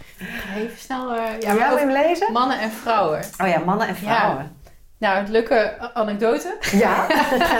Even 0.55 0.77
snel. 0.77 1.15
Uh, 1.15 1.39
ja, 1.39 1.53
wil 1.53 1.77
je 1.77 1.77
hem 1.77 1.91
lezen? 1.91 2.31
Mannen 2.31 2.59
en 2.59 2.71
vrouwen. 2.71 3.19
Oh 3.41 3.47
ja, 3.47 3.59
mannen 3.59 3.87
en 3.87 3.95
vrouwen. 3.95 4.57
Nou, 4.97 5.25
een 5.25 5.31
leuke 5.31 5.77
anekdote. 5.93 6.57
Ja. 6.71 7.07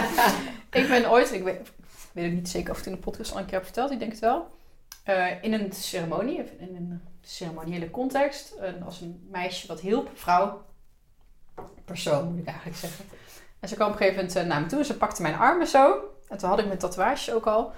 ik 0.80 0.88
ben 0.88 1.10
ooit, 1.10 1.32
ik 1.32 1.42
weet, 1.42 1.60
ik 1.60 2.10
weet 2.12 2.32
niet 2.32 2.48
zeker 2.48 2.70
of 2.70 2.78
ik 2.78 2.84
het 2.84 2.92
in 2.92 3.00
de 3.00 3.04
podcast 3.04 3.32
al 3.32 3.38
een 3.38 3.44
keer 3.44 3.54
heb 3.54 3.64
verteld, 3.64 3.90
ik 3.90 3.98
denk 3.98 4.10
het 4.10 4.20
wel. 4.20 4.54
Uh, 5.08 5.42
in 5.42 5.52
een 5.52 5.72
ceremonie, 5.72 6.42
in 6.58 6.76
een 6.76 7.00
ceremoniële 7.20 7.90
context, 7.90 8.54
als 8.84 9.00
een 9.00 9.28
meisje 9.30 9.66
wat 9.66 9.80
hielp, 9.80 10.10
vrouw, 10.14 10.64
persoon 11.84 12.28
moet 12.28 12.38
ik 12.38 12.46
eigenlijk 12.46 12.76
zeggen. 12.76 13.04
En 13.60 13.68
ze 13.68 13.74
kwam 13.74 13.86
op 13.86 13.92
een 13.92 13.98
gegeven 13.98 14.20
moment 14.20 14.36
uh, 14.36 14.44
naar 14.44 14.60
me 14.60 14.66
toe 14.66 14.78
en 14.78 14.84
ze 14.84 14.96
pakte 14.96 15.22
mijn 15.22 15.34
armen 15.34 15.66
zo. 15.66 16.00
En 16.28 16.38
toen 16.38 16.48
had 16.48 16.58
ik 16.58 16.66
mijn 16.66 16.78
tatoeages 16.78 17.32
ook 17.32 17.46
al. 17.46 17.72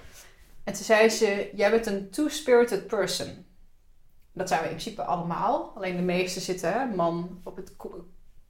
En 0.63 0.73
toen 0.73 0.83
zei 0.83 1.09
ze, 1.09 1.49
jij 1.53 1.71
bent 1.71 1.85
een 1.85 2.09
two-spirited 2.09 2.87
person. 2.87 3.45
Dat 4.33 4.47
zijn 4.47 4.61
we 4.61 4.67
in 4.67 4.75
principe 4.75 5.03
allemaal. 5.03 5.71
Alleen 5.75 5.95
de 5.95 6.01
meeste 6.01 6.39
zitten, 6.39 6.73
hè, 6.73 6.85
man 6.85 7.41
op 7.43 7.55
het 7.55 7.71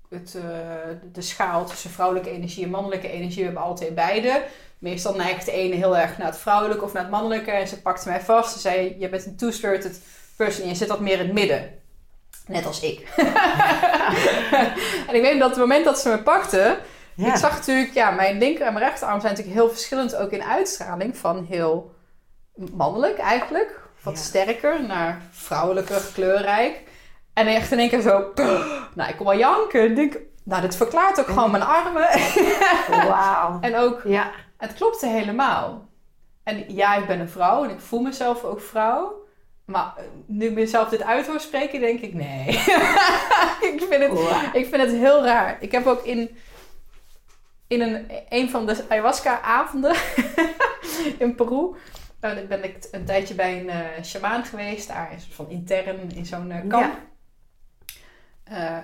het, 0.10 0.34
uh, 0.35 0.43
de 1.11 1.22
schaal 1.22 1.65
tussen 1.65 1.89
vrouwelijke 1.89 2.30
energie 2.30 2.64
en 2.64 2.69
mannelijke 2.69 3.10
energie. 3.11 3.38
We 3.38 3.43
hebben 3.43 3.61
altijd 3.61 3.95
beide. 3.95 4.45
Meestal 4.77 5.15
neigt 5.15 5.45
de 5.45 5.51
ene 5.51 5.76
heel 5.76 5.97
erg 5.97 6.18
naar 6.18 6.27
het 6.27 6.38
vrouwelijke 6.38 6.84
of 6.84 6.93
naar 6.93 7.01
het 7.01 7.11
mannelijke. 7.11 7.51
En 7.51 7.68
ze 7.68 7.81
pakte 7.81 8.10
mij 8.10 8.22
vast. 8.22 8.53
Ze 8.53 8.60
zei, 8.60 8.95
je 8.99 9.10
bent 9.10 9.26
een 9.26 9.35
two-spirited 9.35 10.01
person 10.35 10.64
en 10.64 10.69
je 10.69 10.76
zit 10.76 10.88
wat 10.88 10.99
meer 10.99 11.19
in 11.19 11.26
het 11.26 11.34
midden. 11.34 11.78
Net 12.50 12.66
als 12.66 12.80
ik. 12.80 13.00
en 15.08 15.16
ik 15.16 15.22
weet 15.22 15.40
dat 15.40 15.50
het 15.50 15.60
moment 15.60 15.86
dat 15.86 16.00
ze 16.00 16.10
me 16.10 16.18
pakte, 16.24 16.78
Ja. 17.16 17.28
ik 17.28 17.36
zag 17.36 17.52
natuurlijk, 17.58 17.94
ja, 17.94 18.12
mijn 18.12 18.38
linker 18.38 18.66
en 18.66 18.74
mijn 18.74 18.86
rechterarm 18.86 19.20
zijn 19.20 19.32
natuurlijk 19.32 19.60
heel 19.60 19.70
verschillend 19.70 20.16
ook 20.16 20.32
in 20.32 20.44
uitstraling. 20.44 21.18
Van 21.18 21.46
heel 21.50 21.92
mannelijk 22.56 23.18
eigenlijk, 23.18 23.80
wat 24.04 24.14
Ja. 24.14 24.20
sterker, 24.24 24.84
naar 24.84 25.22
vrouwelijker, 25.32 26.02
kleurrijk. 26.14 26.82
En 27.34 27.48
echt 27.48 27.72
in 27.72 27.80
één 27.80 27.90
keer 27.90 28.02
zo, 28.02 28.32
nou, 28.96 29.10
ik 29.10 29.16
kon 29.18 29.26
wel 29.26 29.38
janken. 29.38 29.84
Ik 29.90 29.96
denk, 29.96 30.18
nou, 30.44 30.62
dit 30.62 30.76
verklaart 30.76 31.20
ook 31.20 31.28
gewoon 31.28 31.52
mijn 31.52 31.64
armen. 31.64 32.08
Wauw. 33.10 33.58
en 33.62 33.76
ook, 33.76 34.02
Ja. 34.06 34.32
het 34.58 34.74
klopte 34.74 35.08
helemaal. 35.08 35.88
En 36.44 36.64
ja, 36.68 36.96
ik 36.96 37.08
ben 37.08 37.20
een 37.20 37.30
vrouw 37.30 37.64
en 37.64 37.70
ik 37.70 37.80
voel 37.80 38.00
mezelf 38.02 38.44
ook 38.44 38.62
vrouw. 38.62 39.28
Maar 39.70 39.94
eh, 39.98 40.04
nu 40.26 40.46
ik 40.46 40.54
mezelf 40.54 40.90
dit 40.90 41.04
uit 41.04 41.28
hoor 41.28 41.40
spreken, 41.40 41.80
denk 41.80 42.00
ik 42.00 42.14
nee. 42.14 42.48
ik, 43.72 43.86
vind 43.90 44.04
het, 44.04 44.20
ik 44.54 44.68
vind 44.68 44.82
het 44.82 44.91
heel 44.91 45.24
raar. 45.24 45.58
Ik 45.60 45.72
heb 45.72 45.86
ook 45.86 46.04
in, 46.04 46.38
in 47.68 47.82
een, 47.82 48.12
een 48.30 48.50
van 48.50 48.66
de 48.66 48.86
ayahuasca-avonden 48.90 49.96
in 51.24 51.36
Peru... 51.36 51.76
Nou, 52.22 52.46
ben 52.48 52.64
ik 52.64 52.88
een 52.91 53.06
tijdje 53.06 53.34
bij 53.34 53.60
een 53.60 53.70
eh 53.70 54.04
shamaan 54.04 54.46
geweest. 54.46 54.88
Daar 54.88 55.14
is 55.16 55.28
van 55.32 55.50
intern 55.50 56.12
in 56.16 56.26
zo'n 56.26 56.52
eh, 56.52 56.68
kamp. 56.68 56.94
Eh, 58.44 58.78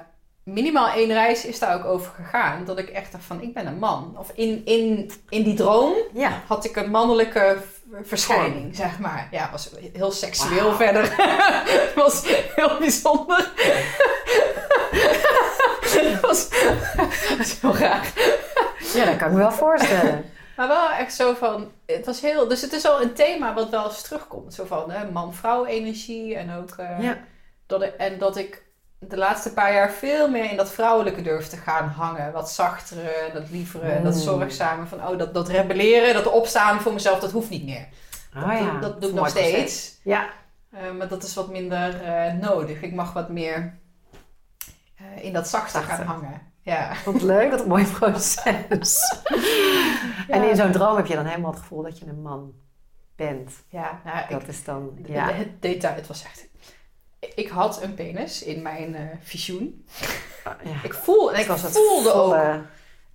minimaal 0.44 0.90
één 0.90 1.12
reis 1.12 1.46
is 1.46 1.60
daar 1.60 1.78
ook 1.78 1.86
over 1.86 2.12
gegaan. 2.12 2.66
Dat 2.66 2.78
ik 2.80 2.90
echt 2.90 3.12
dacht 3.12 3.24
van, 3.24 3.42
ik 3.42 3.54
ben 3.54 3.68
een 3.68 3.80
man. 3.80 4.16
Of 4.18 4.32
in, 4.34 4.66
in, 4.66 5.12
in 5.30 5.44
die 5.44 5.54
droom 5.54 5.94
Ja. 6.14 6.42
had 6.48 6.66
ik 6.66 6.76
een 6.76 6.90
mannelijke 6.90 7.58
verschijning, 8.04 8.76
zeg 8.76 9.00
maar. 9.00 9.28
Ja, 9.32 9.50
was 9.52 9.70
heel 9.94 10.12
seksueel 10.12 10.74
verder. 10.76 11.14
Het 11.18 11.94
was 12.04 12.24
heel 12.56 12.78
bijzonder. 12.80 13.52
Het 15.82 16.20
was, 16.28 16.48
was 17.38 17.62
heel 17.62 17.78
raar. 17.78 18.12
ja, 18.94 19.06
dat 19.06 19.16
kan 19.16 19.28
ik 19.28 19.34
me 19.34 19.40
wel 19.40 19.52
voorstellen. 19.52 20.26
Maar 20.58 20.68
wel 20.68 20.90
echt 20.90 21.14
zo 21.14 21.34
van, 21.34 21.72
het 21.86 22.06
was 22.06 22.22
heel, 22.22 22.48
dus 22.48 22.62
het 22.62 22.74
is 22.74 22.86
al 22.86 23.02
een 23.02 23.14
thema 23.14 23.54
wat 23.54 23.70
wel 23.70 23.86
eens 23.86 24.02
terugkomt. 24.02 24.54
Zo 24.54 24.66
van 24.66 24.94
man-vrouw 25.14 25.66
energie 25.66 26.36
en 26.36 26.54
ook, 26.56 26.70
eh, 26.78 27.02
Ja. 27.02 27.18
dat 27.68 27.82
ik, 27.82 27.94
en 27.98 28.18
dat 28.18 28.38
ik 28.38 28.64
de 29.10 29.18
laatste 29.18 29.54
paar 29.54 29.74
jaar 29.74 29.92
veel 29.92 30.30
meer 30.30 30.52
in 30.52 30.58
dat 30.58 30.72
vrouwelijke 30.72 31.22
durf 31.22 31.48
te 31.48 31.58
gaan 31.58 31.88
hangen. 31.90 32.32
Wat 32.32 32.52
zachtere, 32.52 33.30
dat 33.34 33.50
lievere, 33.50 34.02
dat 34.02 34.14
Mm. 34.14 34.20
zorgzame. 34.20 34.86
Van 34.86 35.08
oh, 35.08 35.18
dat, 35.18 35.34
dat 35.34 35.48
rebelleren, 35.50 36.14
dat 36.14 36.28
opstaan 36.28 36.82
voor 36.82 36.94
mezelf, 36.94 37.20
dat 37.20 37.32
hoeft 37.32 37.50
niet 37.50 37.66
meer. 37.66 37.88
Oh 38.36 38.54
ja. 38.54 38.72
dat, 38.72 38.82
dat 38.82 39.02
doe 39.02 39.10
ik 39.10 39.16
nog 39.16 39.30
steeds. 39.30 40.00
Ja. 40.04 40.30
Eh, 40.72 40.92
maar 40.98 41.08
dat 41.08 41.24
is 41.24 41.34
wat 41.36 41.50
minder 41.50 42.02
eh, 42.04 42.34
nodig. 42.34 42.82
Ik 42.82 42.94
mag 42.94 43.14
wat 43.14 43.30
meer 43.30 43.78
eh, 44.96 45.24
in 45.26 45.34
dat 45.34 45.48
zachte 45.48 45.80
gaan 45.80 46.06
hangen. 46.06 46.42
Ja. 46.62 46.92
Wat 47.06 47.22
leuk, 47.22 47.52
wat 47.52 47.62
een 47.62 47.68
mooi 47.68 47.86
proces. 47.86 49.06
En 50.28 50.50
in 50.50 50.56
zo'n 50.56 50.72
droom 50.72 50.96
heb 50.96 51.06
je 51.06 51.16
dan 51.16 51.26
helemaal 51.26 51.52
het 51.52 51.60
gevoel 51.60 51.84
dat 51.84 52.00
je 52.00 52.06
een 52.08 52.22
man 52.22 52.54
bent. 53.16 53.52
Ja, 53.70 54.02
nou, 54.06 54.20
ik, 54.20 54.30
Dat 54.30 54.48
is 54.48 54.64
dan, 54.64 54.92
Het- 54.98 55.08
ja. 55.08 55.32
Het 55.32 55.62
detail, 55.62 55.96
het 55.96 56.08
was 56.08 56.24
echt... 56.24 56.48
Ik 57.36 57.48
had 57.50 57.82
een 57.82 57.94
penis 57.94 58.44
in 58.44 58.62
mijn 58.62 58.96
eh 58.96 59.02
visioen. 59.24 59.86
ja. 60.44 60.54
Ik, 60.84 60.94
voel, 60.94 61.34
en 61.34 61.40
ik 61.40 61.48
was 61.48 61.62
voelde 61.62 62.12
ook... 62.14 62.22
volle- 62.24 62.66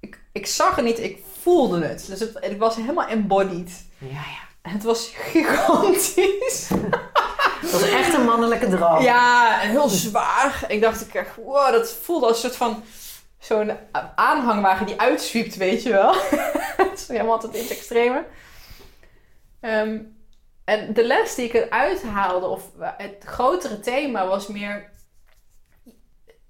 Ik, 0.00 0.18
ik 0.32 0.46
zag 0.46 0.76
het 0.76 0.84
niet, 0.84 0.98
ik 0.98 1.18
voelde 1.40 1.84
het. 1.86 2.06
Dus 2.06 2.20
het, 2.20 2.36
het 2.40 2.56
was 2.56 2.76
helemaal 2.76 3.06
embodied. 3.06 3.84
Ja, 3.98 4.08
ja. 4.08 4.48
En 4.62 4.70
het 4.70 4.82
was 4.82 5.10
gigantisch. 5.14 6.68
Het 7.60 7.70
was 7.70 7.82
echt 7.90 8.14
een 8.14 8.24
mannelijke 8.24 8.68
droom. 8.68 9.02
Ja, 9.02 9.58
heel 9.58 9.88
zwaar. 9.88 10.64
Ik 10.68 10.80
dacht, 10.80 11.00
ik 11.00 11.14
echt, 11.14 11.36
wow, 11.36 11.72
dat 11.72 11.92
voelde 12.02 12.26
als 12.26 12.34
een 12.34 12.40
soort 12.42 12.56
van... 12.56 12.82
Zo'n 13.38 13.70
aanhangwagen 14.14 14.86
die 14.86 15.00
uitzwiept, 15.00 15.56
weet 15.56 15.82
je 15.82 15.90
wel. 15.90 16.14
Het 16.86 16.98
is 16.98 17.08
helemaal 17.08 17.38
tot 17.40 17.54
in 17.54 17.62
het 17.62 17.70
extreme. 17.70 18.24
Ehm, 19.60 19.98
en 20.70 20.92
de 20.92 21.04
les 21.06 21.34
die 21.34 21.44
ik 21.44 21.52
eruit 21.54 22.02
haalde, 22.02 22.46
of 22.46 22.70
het 22.78 23.24
grotere 23.24 23.80
thema, 23.80 24.26
was 24.26 24.46
meer... 24.46 24.90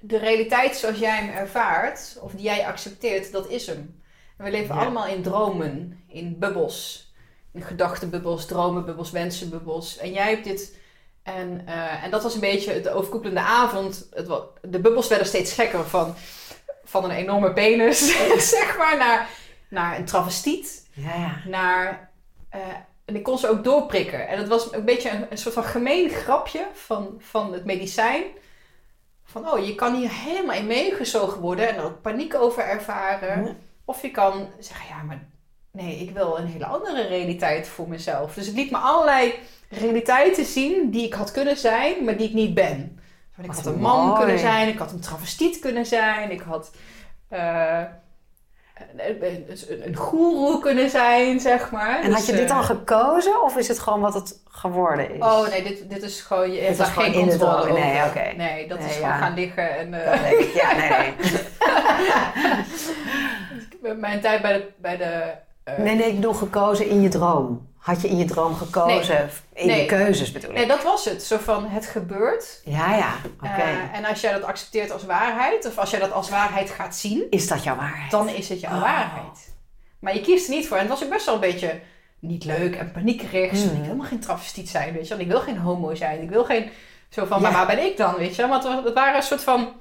De 0.00 0.18
realiteit 0.18 0.76
zoals 0.76 0.98
jij 0.98 1.16
hem 1.16 1.28
ervaart, 1.28 2.18
of 2.20 2.32
die 2.32 2.42
jij 2.42 2.66
accepteert, 2.66 3.32
dat 3.32 3.48
is 3.48 3.66
hem. 3.66 4.02
En 4.36 4.44
we 4.44 4.50
leven 4.50 4.74
Ja. 4.74 4.80
allemaal 4.80 5.06
in 5.06 5.22
dromen, 5.22 6.04
in 6.08 6.38
bubbels. 6.38 7.12
In 7.52 7.62
gedachtenbubbels, 7.62 8.46
dromenbubbels, 8.46 9.10
wensenbubbels. 9.10 9.96
En 9.98 10.12
jij 10.12 10.30
hebt 10.30 10.44
dit... 10.44 10.78
En, 11.22 11.62
eh, 11.66 12.04
en 12.04 12.10
dat 12.10 12.22
was 12.22 12.34
een 12.34 12.40
beetje 12.40 12.80
de 12.80 12.90
overkoepelende 12.92 13.40
avond. 13.40 14.08
Het, 14.10 14.26
de 14.62 14.80
bubbels 14.80 15.08
werden 15.08 15.26
steeds 15.26 15.52
gekker 15.52 15.84
van, 15.84 16.14
van 16.84 17.04
een 17.04 17.10
enorme 17.10 17.52
penis, 17.52 17.98
zeg 18.56 18.76
maar, 18.78 18.96
naar, 18.96 19.28
naar 19.68 19.98
een 19.98 20.04
travestiet. 20.04 20.88
Ja, 20.92 21.14
ja. 21.14 21.42
Naar, 21.46 22.10
eh, 22.48 22.60
en 23.10 23.16
ik 23.16 23.22
kon 23.22 23.38
ze 23.38 23.48
ook 23.48 23.64
doorprikken. 23.64 24.28
En 24.28 24.38
het 24.38 24.48
was 24.48 24.72
een 24.72 24.84
beetje 24.84 25.10
een, 25.10 25.26
een 25.30 25.38
soort 25.38 25.54
van 25.54 25.64
gemeen 25.64 26.10
grapje 26.10 26.66
van, 26.72 27.14
van 27.18 27.52
het 27.52 27.64
medicijn. 27.64 28.22
Van, 29.24 29.48
oh, 29.48 29.66
je 29.66 29.74
kan 29.74 29.94
hier 29.94 30.10
helemaal 30.12 30.56
in 30.56 30.66
meegezogen 30.66 31.40
worden 31.40 31.68
en 31.68 31.76
er 31.76 31.84
ook 31.84 32.00
paniek 32.00 32.34
over 32.34 32.62
ervaren. 32.62 33.44
Ja. 33.44 33.54
Of 33.84 34.02
je 34.02 34.10
kan 34.10 34.48
zeggen, 34.58 34.86
ja, 34.88 35.02
maar 35.02 35.28
nee, 35.70 35.96
ik 35.96 36.10
wil 36.10 36.38
een 36.38 36.46
hele 36.46 36.66
andere 36.66 37.06
realiteit 37.06 37.68
voor 37.68 37.88
mezelf. 37.88 38.34
Dus 38.34 38.46
het 38.46 38.56
liet 38.56 38.70
me 38.70 38.76
allerlei 38.76 39.34
realiteiten 39.68 40.44
zien 40.44 40.90
die 40.90 41.06
ik 41.06 41.14
had 41.14 41.30
kunnen 41.30 41.56
zijn, 41.56 42.04
maar 42.04 42.16
die 42.16 42.28
ik 42.28 42.34
niet 42.34 42.54
ben. 42.54 43.00
Ik 43.40 43.46
Wat 43.46 43.56
had 43.56 43.66
een 43.66 43.80
man 43.80 44.06
mooi. 44.06 44.18
kunnen 44.18 44.38
zijn, 44.38 44.68
ik 44.68 44.78
had 44.78 44.92
een 44.92 45.00
travestiet 45.00 45.58
kunnen 45.58 45.86
zijn, 45.86 46.30
ik 46.30 46.40
had 46.40 46.70
eh, 47.28 47.82
een, 48.96 49.46
een, 49.86 49.96
goeroe 49.96 50.60
kunnen 50.60 50.90
zijn, 50.90 51.40
zeg 51.40 51.70
maar. 51.70 52.00
En 52.02 52.12
had 52.12 52.26
je 52.26 52.32
Dus, 52.32 52.40
dit 52.40 52.50
eh, 52.50 52.56
al 52.56 52.62
gekozen 52.62 53.42
of 53.42 53.56
is 53.56 53.68
het 53.68 53.78
gewoon 53.78 54.00
wat 54.00 54.14
het 54.14 54.40
geworden 54.48 55.14
is? 55.14 55.20
Oh 55.20 55.48
nee, 55.48 55.62
dit, 55.62 55.90
dit 55.90 56.02
is 56.02 56.20
gewoon, 56.20 56.52
je 56.52 56.58
hebt 56.58 56.70
is 56.70 56.76
daar 56.76 56.86
geen 56.86 57.12
controle 57.12 57.56
over. 57.56 57.72
Nee, 57.72 58.04
oké. 58.04 58.32
Nee, 58.36 58.68
dat 58.68 58.78
Nee, 58.78 58.88
is 58.88 58.94
gewoon 58.94 59.12
gaan 59.12 59.34
liggen 59.34 59.78
en... 59.78 59.94
eh, 59.94 60.30
ik. 60.30 60.52
Ja, 60.54 60.72
nee. 60.76 61.14
Mijn 63.96 64.20
tijd 64.20 64.42
bij 64.42 64.52
de... 64.52 64.68
Bij 64.76 64.96
de 64.96 65.32
eh, 65.64 65.78
Nee, 65.78 65.94
nee, 65.94 66.08
ik 66.08 66.14
bedoel 66.14 66.32
gekozen 66.32 66.88
in 66.88 67.00
je 67.00 67.08
droom. 67.08 67.68
Had 67.80 68.00
je 68.00 68.08
in 68.08 68.16
je 68.18 68.24
droom 68.24 68.54
gekozen? 68.54 69.30
In 69.52 69.66
Nee. 69.66 69.80
je 69.80 69.86
keuzes 69.86 70.32
bedoel 70.32 70.50
ik. 70.50 70.56
Nee, 70.56 70.66
dat 70.66 70.82
was 70.82 71.04
het. 71.04 71.22
Zo 71.22 71.38
van, 71.38 71.66
het 71.68 71.86
gebeurt. 71.86 72.60
Ja, 72.64 72.96
ja. 72.96 73.12
Oké. 73.36 73.60
Eh, 73.62 73.96
en 73.96 74.04
als 74.04 74.20
jij 74.20 74.32
dat 74.32 74.42
accepteert 74.44 74.90
als 74.92 75.04
waarheid, 75.04 75.66
of 75.66 75.78
als 75.78 75.90
jij 75.90 76.00
dat 76.00 76.12
als 76.12 76.30
waarheid 76.30 76.70
gaat 76.70 76.96
zien, 76.96 77.26
is 77.30 77.48
dat 77.48 77.62
jouw 77.64 77.76
waarheid? 77.76 78.10
dan 78.10 78.28
is 78.28 78.48
het 78.48 78.60
jouw 78.60 78.74
Oh. 78.74 78.80
waarheid. 78.82 79.54
Maar 79.98 80.14
je 80.14 80.20
kiest 80.20 80.48
er 80.48 80.54
niet 80.54 80.68
voor. 80.68 80.76
En 80.76 80.82
het 80.82 80.92
was 80.92 81.02
ook 81.04 81.10
best 81.10 81.26
wel 81.26 81.34
een 81.34 81.40
beetje 81.40 81.80
niet 82.18 82.44
leuk 82.44 82.76
en 82.76 82.92
paniekerig. 82.92 83.56
Zo, 83.56 83.64
Mhm. 83.64 83.64
Ik 83.66 83.74
wil 83.74 83.82
helemaal 83.82 84.06
geen 84.06 84.20
travestiet 84.20 84.68
zijn, 84.68 84.92
weet 84.92 85.08
je 85.08 85.14
wel. 85.14 85.22
Ik 85.24 85.30
wil 85.30 85.40
geen 85.40 85.58
homo 85.58 85.94
zijn. 85.94 86.22
Ik 86.22 86.30
wil 86.30 86.44
geen... 86.44 86.70
Zo 87.08 87.24
van, 87.24 87.36
Ja. 87.40 87.42
maar 87.42 87.52
waar 87.52 87.76
ben 87.76 87.84
ik 87.84 87.96
dan, 87.96 88.14
weet 88.14 88.36
je. 88.36 88.46
Want 88.48 88.64
het, 88.84 88.94
waren 88.94 89.16
een 89.16 89.22
soort 89.22 89.42
van... 89.42 89.72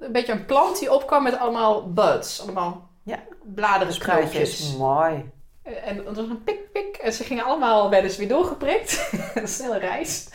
Een 0.00 0.12
beetje 0.12 0.32
een 0.32 0.44
plant 0.46 0.78
die 0.78 0.92
opkwam 0.92 1.22
met 1.22 1.38
allemaal 1.38 1.92
buds. 1.92 2.42
Allemaal 2.42 2.88
Ja. 3.02 3.18
bladeren, 3.54 3.98
kruidjes. 3.98 4.76
Mooi. 4.76 5.30
En 5.64 5.96
het 5.96 6.16
was 6.16 6.28
een 6.28 6.42
pik, 6.44 6.72
pik. 6.72 6.96
En 6.96 7.12
ze 7.12 7.24
gingen 7.24 7.44
allemaal 7.44 7.90
werden 7.90 8.10
ze 8.10 8.18
weer 8.18 8.28
doorgeprikt. 8.28 9.10
een 9.34 9.48
snelle 9.48 9.78
reis. 9.78 10.28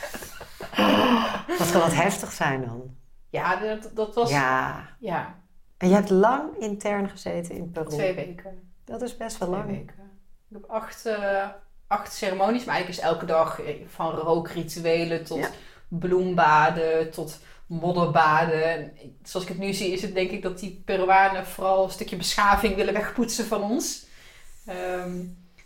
Dat 1.58 1.72
kan 1.72 1.82
wat 1.82 1.94
heftig 1.94 2.32
zijn 2.32 2.66
dan. 2.66 2.96
Ja, 3.30 3.56
dat, 3.56 3.90
dat 3.94 4.16
was... 4.16 4.30
Ja, 4.30 4.90
Ja. 5.00 5.38
En 5.78 5.88
je 5.90 5.94
hebt 5.96 6.10
lang 6.10 6.58
intern 6.58 7.10
gezeten 7.10 7.56
in 7.56 7.72
Peru. 7.72 7.90
twee 7.90 8.14
weken. 8.14 8.72
Dat 8.86 9.02
is 9.02 9.18
best 9.18 9.38
wel 9.38 9.48
Twee 9.48 9.60
lang. 9.62 9.72
weken. 9.72 9.96
Ik 10.50 10.56
heb 10.62 10.66
acht, 10.70 11.06
eh, 11.06 11.48
acht 11.88 12.14
ceremonies, 12.14 12.66
maar 12.66 12.76
eigenlijk 12.76 13.04
is 13.04 13.10
elke 13.12 13.26
dag 13.26 13.62
eh, 13.62 13.76
van 13.88 14.12
rookrituelen 14.12 15.24
tot 15.26 15.38
Ja. 15.38 15.50
bloembaden, 15.88 17.12
tot 17.12 17.40
modderbaden. 17.66 18.92
Zoals 19.24 19.46
ik 19.46 19.52
het 19.52 19.62
nu 19.62 19.74
zie, 19.74 19.92
is 19.92 20.02
het 20.02 20.14
denk 20.14 20.32
ik 20.32 20.42
dat 20.42 20.60
die 20.60 20.82
Peruanen 20.86 21.46
vooral 21.46 21.84
een 21.84 21.90
stukje 21.92 22.16
beschaving 22.16 22.76
willen 22.76 22.94
wegpoetsen 22.94 23.46
van 23.46 23.64
ons. 23.64 24.06
Ehm, 24.70 25.12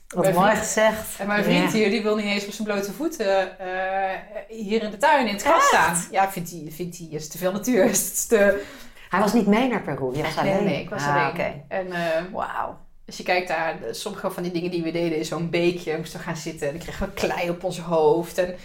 Wat 0.07 0.33
mooi 0.33 0.55
gezegd. 0.55 1.19
En 1.19 1.27
mijn 1.27 1.43
vriend 1.43 1.71
Ja. 1.71 1.77
hier, 1.77 1.89
die 1.89 2.01
wil 2.03 2.15
niet 2.15 2.25
eens 2.25 2.45
op 2.45 2.51
zijn 2.51 2.67
blote 2.67 2.91
voeten 2.93 3.59
eh, 3.59 4.19
hier 4.47 4.83
in 4.83 4.91
de 4.91 4.97
tuin 4.97 5.27
in 5.27 5.33
het 5.33 5.43
gras 5.43 5.63
staan. 5.67 5.97
Ja, 6.11 6.31
vindt 6.31 6.49
hij, 6.51 6.67
vindt 6.71 6.97
hij 6.97 7.07
is 7.11 7.27
te 7.27 7.37
veel 7.37 7.51
natuur. 7.51 7.83
Is 7.89 8.25
te... 8.25 8.63
Hij 9.09 9.19
was 9.21 9.33
niet 9.33 9.47
mee 9.47 9.67
naar 9.67 9.81
Peru. 9.81 10.15
Je 10.15 10.21
was 10.23 10.35
Nee, 10.35 10.51
alleen. 10.53 10.63
nee, 10.63 10.81
ik 10.81 10.89
was 10.89 11.01
ah, 11.01 11.15
alleen. 11.33 11.63
En 11.67 11.91
eh, 11.91 12.21
Wauw. 12.31 12.77
als 13.07 13.17
je 13.17 13.23
kijkt 13.23 13.49
naar 13.49 13.79
de- 13.79 13.93
sommige 13.93 14.31
van 14.31 14.43
die 14.43 14.51
dingen 14.51 14.71
die 14.71 14.83
we 14.83 14.91
deden 14.91 15.17
in 15.17 15.25
zo'n 15.25 15.49
beekje, 15.49 15.97
moesten 15.97 16.19
we 16.19 16.25
gaan 16.25 16.37
zitten 16.37 16.67
en 16.67 16.73
dan 16.73 16.83
kregen 16.83 17.05
we 17.07 17.13
klei 17.13 17.49
op 17.49 17.63
ons 17.63 17.79
hoofd. 17.79 18.37
En 18.37 18.55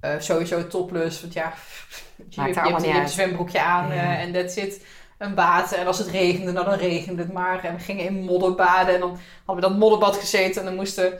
eh, 0.00 0.10
sowieso 0.18 0.66
topless, 0.66 1.20
want 1.20 1.32
ja, 1.32 1.52
je, 2.16 2.24
je, 2.28 2.40
hebt, 2.40 2.54
je 2.82 2.88
hebt 2.90 3.02
een 3.02 3.08
zwembroekje 3.08 3.60
aan 3.60 3.90
en 3.92 4.32
dat 4.32 4.50
zit 4.52 4.80
een 5.18 5.34
bad. 5.34 5.72
En 5.72 5.86
als 5.86 5.98
het 5.98 6.08
regende, 6.08 6.52
nou, 6.52 6.64
dan 6.66 6.78
regende 6.78 7.22
het 7.22 7.32
maar. 7.32 7.64
En 7.64 7.74
we 7.74 7.80
gingen 7.80 8.04
in 8.04 8.22
modderbaden 8.22 8.94
en 8.94 9.00
dan 9.00 9.18
hadden 9.44 9.64
we 9.64 9.70
dat 9.70 9.78
modderbad 9.80 10.16
gezeten 10.16 10.60
en 10.60 10.66
dan 10.66 10.74
moesten 10.76 11.12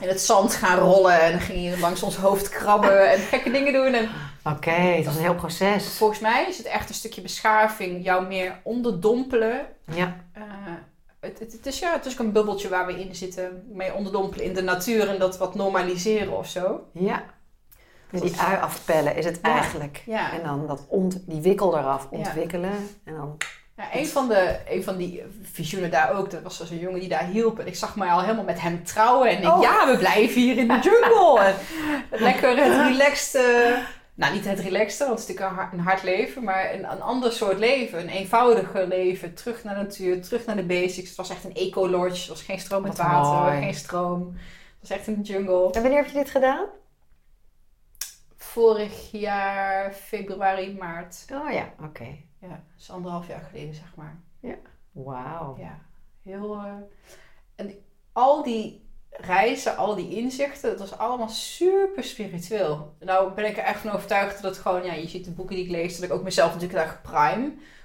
in 0.00 0.08
het 0.08 0.20
zand 0.20 0.54
gaan 0.54 0.78
rollen. 0.78 1.20
En 1.20 1.30
dan 1.32 1.40
ging 1.40 1.64
je 1.70 1.78
langs 1.78 2.02
ons 2.02 2.16
hoofd 2.16 2.48
krabben 2.48 3.10
en 3.10 3.18
gekke 3.18 3.50
dingen 3.50 3.72
doen. 3.72 3.94
En 3.94 4.08
Oké, 4.44 4.70
het 4.70 5.04
was 5.04 5.14
een 5.16 5.22
heel 5.22 5.34
proces. 5.34 5.88
volgens 5.96 6.20
mij 6.20 6.46
is 6.48 6.58
het 6.58 6.66
echt 6.66 6.88
een 6.88 6.94
stukje 6.94 7.20
beschaving. 7.20 8.04
Jou 8.04 8.26
meer 8.26 8.60
onderdompelen. 8.62 9.66
Ja, 9.94 10.16
Eh, 10.32 10.42
het, 11.20 11.38
het, 11.38 11.52
het 11.52 11.66
is 11.66 11.78
ja, 11.78 11.92
het 11.92 12.06
is 12.06 12.12
ook 12.12 12.18
een 12.18 12.32
bubbeltje 12.32 12.68
waar 12.68 12.86
we 12.86 13.00
in 13.00 13.14
zitten. 13.14 13.64
Mee 13.72 13.94
onderdompelen 13.94 14.44
in 14.46 14.54
de 14.54 14.62
natuur 14.62 15.08
en 15.08 15.18
dat 15.18 15.38
wat 15.38 15.54
normaliseren 15.54 16.36
of 16.38 16.48
zo. 16.48 16.80
ja. 16.92 17.22
Dus 18.10 18.20
die 18.20 18.40
ui 18.40 18.60
afpellen 18.60 19.16
is 19.16 19.24
het 19.24 19.38
Ja. 19.42 19.50
eigenlijk. 19.50 20.02
Ja. 20.06 20.32
En 20.32 20.42
dan 20.42 20.66
dat 20.66 20.84
ont, 20.88 21.18
die 21.26 21.40
wikkel 21.40 21.78
eraf 21.78 22.06
ontwikkelen. 22.10 22.70
En 23.04 23.14
dan, 23.16 23.36
Ja, 23.76 23.84
een, 23.92 24.06
van 24.06 24.28
de, 24.28 24.56
een 24.68 24.82
van 24.84 24.96
die 24.96 25.22
visioenen 25.42 25.90
daar 25.90 26.12
ook, 26.16 26.30
dat 26.30 26.42
was 26.42 26.58
dus 26.58 26.70
een 26.70 26.78
jongen 26.78 27.00
die 27.00 27.08
daar 27.08 27.24
hielp. 27.24 27.58
En 27.58 27.66
ik 27.66 27.76
zag 27.76 27.96
mij 27.96 28.08
al 28.10 28.20
helemaal 28.20 28.44
met 28.44 28.60
hem 28.60 28.84
trouwen. 28.84 29.28
En 29.30 29.42
ik 29.42 29.48
Oh. 29.48 29.62
ja, 29.62 29.90
we 29.92 29.96
blijven 29.98 30.40
hier 30.40 30.56
in 30.56 30.68
de 30.68 30.78
jungle. 30.82 31.40
En 32.10 32.22
lekker 32.22 32.56
het 32.64 32.86
relaxed, 32.90 33.34
eh, 33.42 33.78
nou 34.14 34.32
niet 34.34 34.44
het 34.44 34.60
relaxte, 34.60 35.04
want 35.06 35.18
het 35.20 35.28
is 35.28 35.34
natuurlijk 35.36 35.72
een 35.72 35.80
hard, 35.80 36.02
leven. 36.02 36.44
Maar 36.44 36.74
een, 36.74 36.90
een 36.90 37.02
ander 37.02 37.32
soort 37.32 37.58
leven, 37.58 38.00
een 38.00 38.08
eenvoudiger 38.08 38.86
leven. 38.86 39.34
Terug 39.34 39.64
naar 39.64 39.74
de 39.74 39.80
natuur, 39.82 40.22
terug 40.22 40.46
naar 40.46 40.56
de 40.56 40.62
basics. 40.66 41.08
Het 41.08 41.16
was 41.16 41.30
echt 41.30 41.44
een 41.44 41.54
eco-lodge, 41.54 42.22
er 42.22 42.28
was 42.28 42.42
geen 42.42 42.60
stroom 42.60 42.82
met 42.82 42.96
Wat 42.96 43.06
water, 43.06 43.50
mooi. 43.52 43.62
geen 43.64 43.74
stroom. 43.74 44.36
Het 44.80 44.88
was 44.88 44.98
echt 44.98 45.06
een 45.06 45.20
jungle. 45.22 45.70
en 45.72 45.82
wanneer 45.82 45.96
heb 46.02 46.06
je 46.06 46.18
dit 46.18 46.30
gedaan? 46.30 46.64
Vorig 48.52 49.10
jaar 49.10 49.92
februari, 49.92 50.76
maart. 50.78 51.24
Oh 51.32 51.52
ja, 51.52 51.72
oké. 51.84 52.04
Ja, 52.40 52.48
dat 52.48 52.58
is 52.78 52.90
anderhalf 52.90 53.28
jaar 53.28 53.48
geleden, 53.50 53.74
zeg 53.74 53.94
maar. 53.94 54.20
Wauw. 54.92 55.56
Ja, 55.58 55.78
heel. 56.22 56.54
eh, 56.54 56.72
en 57.56 57.74
al 58.12 58.42
die 58.42 58.86
reizen, 59.10 59.76
al 59.76 59.94
die 59.94 60.16
inzichten, 60.16 60.70
het 60.70 60.78
was 60.78 60.98
allemaal 60.98 61.28
super 61.28 62.04
spiritueel. 62.04 62.94
Nou 63.00 63.32
ben 63.34 63.44
ik 63.44 63.56
er 63.56 63.64
echt 63.64 63.80
van 63.80 63.90
overtuigd 63.90 64.42
dat 64.42 64.54
het 64.54 64.62
gewoon, 64.62 64.84
ja, 64.84 64.92
je 64.92 65.08
ziet 65.08 65.24
de 65.24 65.30
boeken 65.30 65.56
die 65.56 65.64
ik 65.64 65.70
lees, 65.70 65.94
dat 65.94 66.04
ik 66.10 66.12
ook 66.16 66.22
mezelf 66.22 66.52
natuurlijk 66.54 66.78
daar 66.78 67.00
prime. 67.02 67.42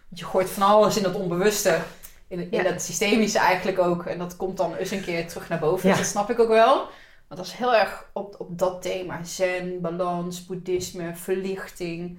Want 0.08 0.20
je 0.20 0.26
gooit 0.26 0.50
van 0.50 0.64
alles 0.64 0.98
in 0.98 1.04
dat 1.04 1.16
onbewuste, 1.16 1.80
in, 2.28 2.40
in 2.40 2.48
Ja. 2.52 2.64
dat 2.64 2.82
systemische 2.82 3.40
eigenlijk 3.40 3.80
ook. 3.80 4.06
En 4.06 4.18
dat 4.18 4.36
komt 4.36 4.58
dan 4.58 4.76
eens 4.76 4.92
een 4.92 5.04
keer 5.04 5.28
terug 5.28 5.50
naar 5.50 5.60
boven. 5.60 5.90
Ja. 5.90 5.96
Dus 5.96 6.04
dat 6.04 6.12
snap 6.12 6.30
ik 6.30 6.40
ook 6.40 6.48
wel. 6.48 6.88
Want 7.34 7.46
dat 7.46 7.54
is 7.54 7.60
heel 7.62 7.76
erg 7.76 8.10
op, 8.14 8.36
op 8.40 8.58
dat 8.58 8.82
thema. 8.82 9.24
Zen, 9.24 9.82
balans, 9.82 10.46
boeddhisme, 10.46 11.16
verlichting. 11.16 12.18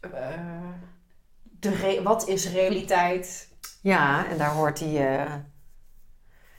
eh, 0.00 0.10
de 1.42 1.70
re- 1.70 2.02
wat 2.02 2.28
is 2.28 2.50
realiteit? 2.52 3.48
Ja, 3.80 4.26
en 4.28 4.38
daar 4.38 4.50
hoort 4.50 4.78
die, 4.78 4.98
eh, 4.98 5.34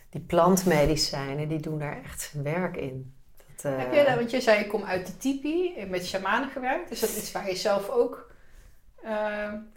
die 0.09 0.21
plantmedicijnen, 0.21 1.47
die 1.47 1.59
doen 1.59 1.79
daar 1.79 2.03
echt 2.03 2.33
werk 2.43 2.75
in. 2.77 3.15
Dat, 3.55 3.65
eh, 3.73 3.77
Heb 3.79 3.93
jij 3.93 4.05
dat, 4.05 4.15
want 4.15 4.31
je 4.31 4.41
zei 4.41 4.59
je 4.59 4.67
komt 4.67 4.83
uit 4.85 5.07
de 5.07 5.17
tipi 5.17 5.75
en 5.77 5.89
met 5.89 6.05
shamanen 6.05 6.49
gewerkt. 6.49 6.91
Is 6.91 6.99
dat 6.99 7.09
iets 7.17 7.31
waar 7.31 7.49
je 7.49 7.55
zelf 7.55 7.89
ook 7.89 8.33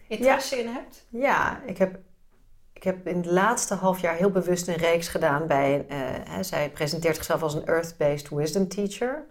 interesse 0.08 0.56
in 0.60 0.66
hebt? 0.68 1.06
Ja, 1.08 1.62
ik 1.66 1.78
heb, 1.78 1.98
ik 2.78 2.84
heb 2.84 3.06
in 3.06 3.16
het 3.16 3.26
laatste 3.26 3.74
half 3.74 4.00
jaar 4.00 4.14
heel 4.14 4.30
bewust 4.30 4.68
een 4.68 4.74
reeks 4.76 5.08
gedaan 5.08 5.46
bij... 5.46 5.86
eh, 5.88 5.98
hè, 6.28 6.42
zij 6.42 6.70
presenteert 6.70 7.14
zichzelf 7.14 7.42
als 7.42 7.54
een 7.54 7.66
Earth-based 7.66 8.28
wisdom 8.28 8.68
teacher. 8.68 9.26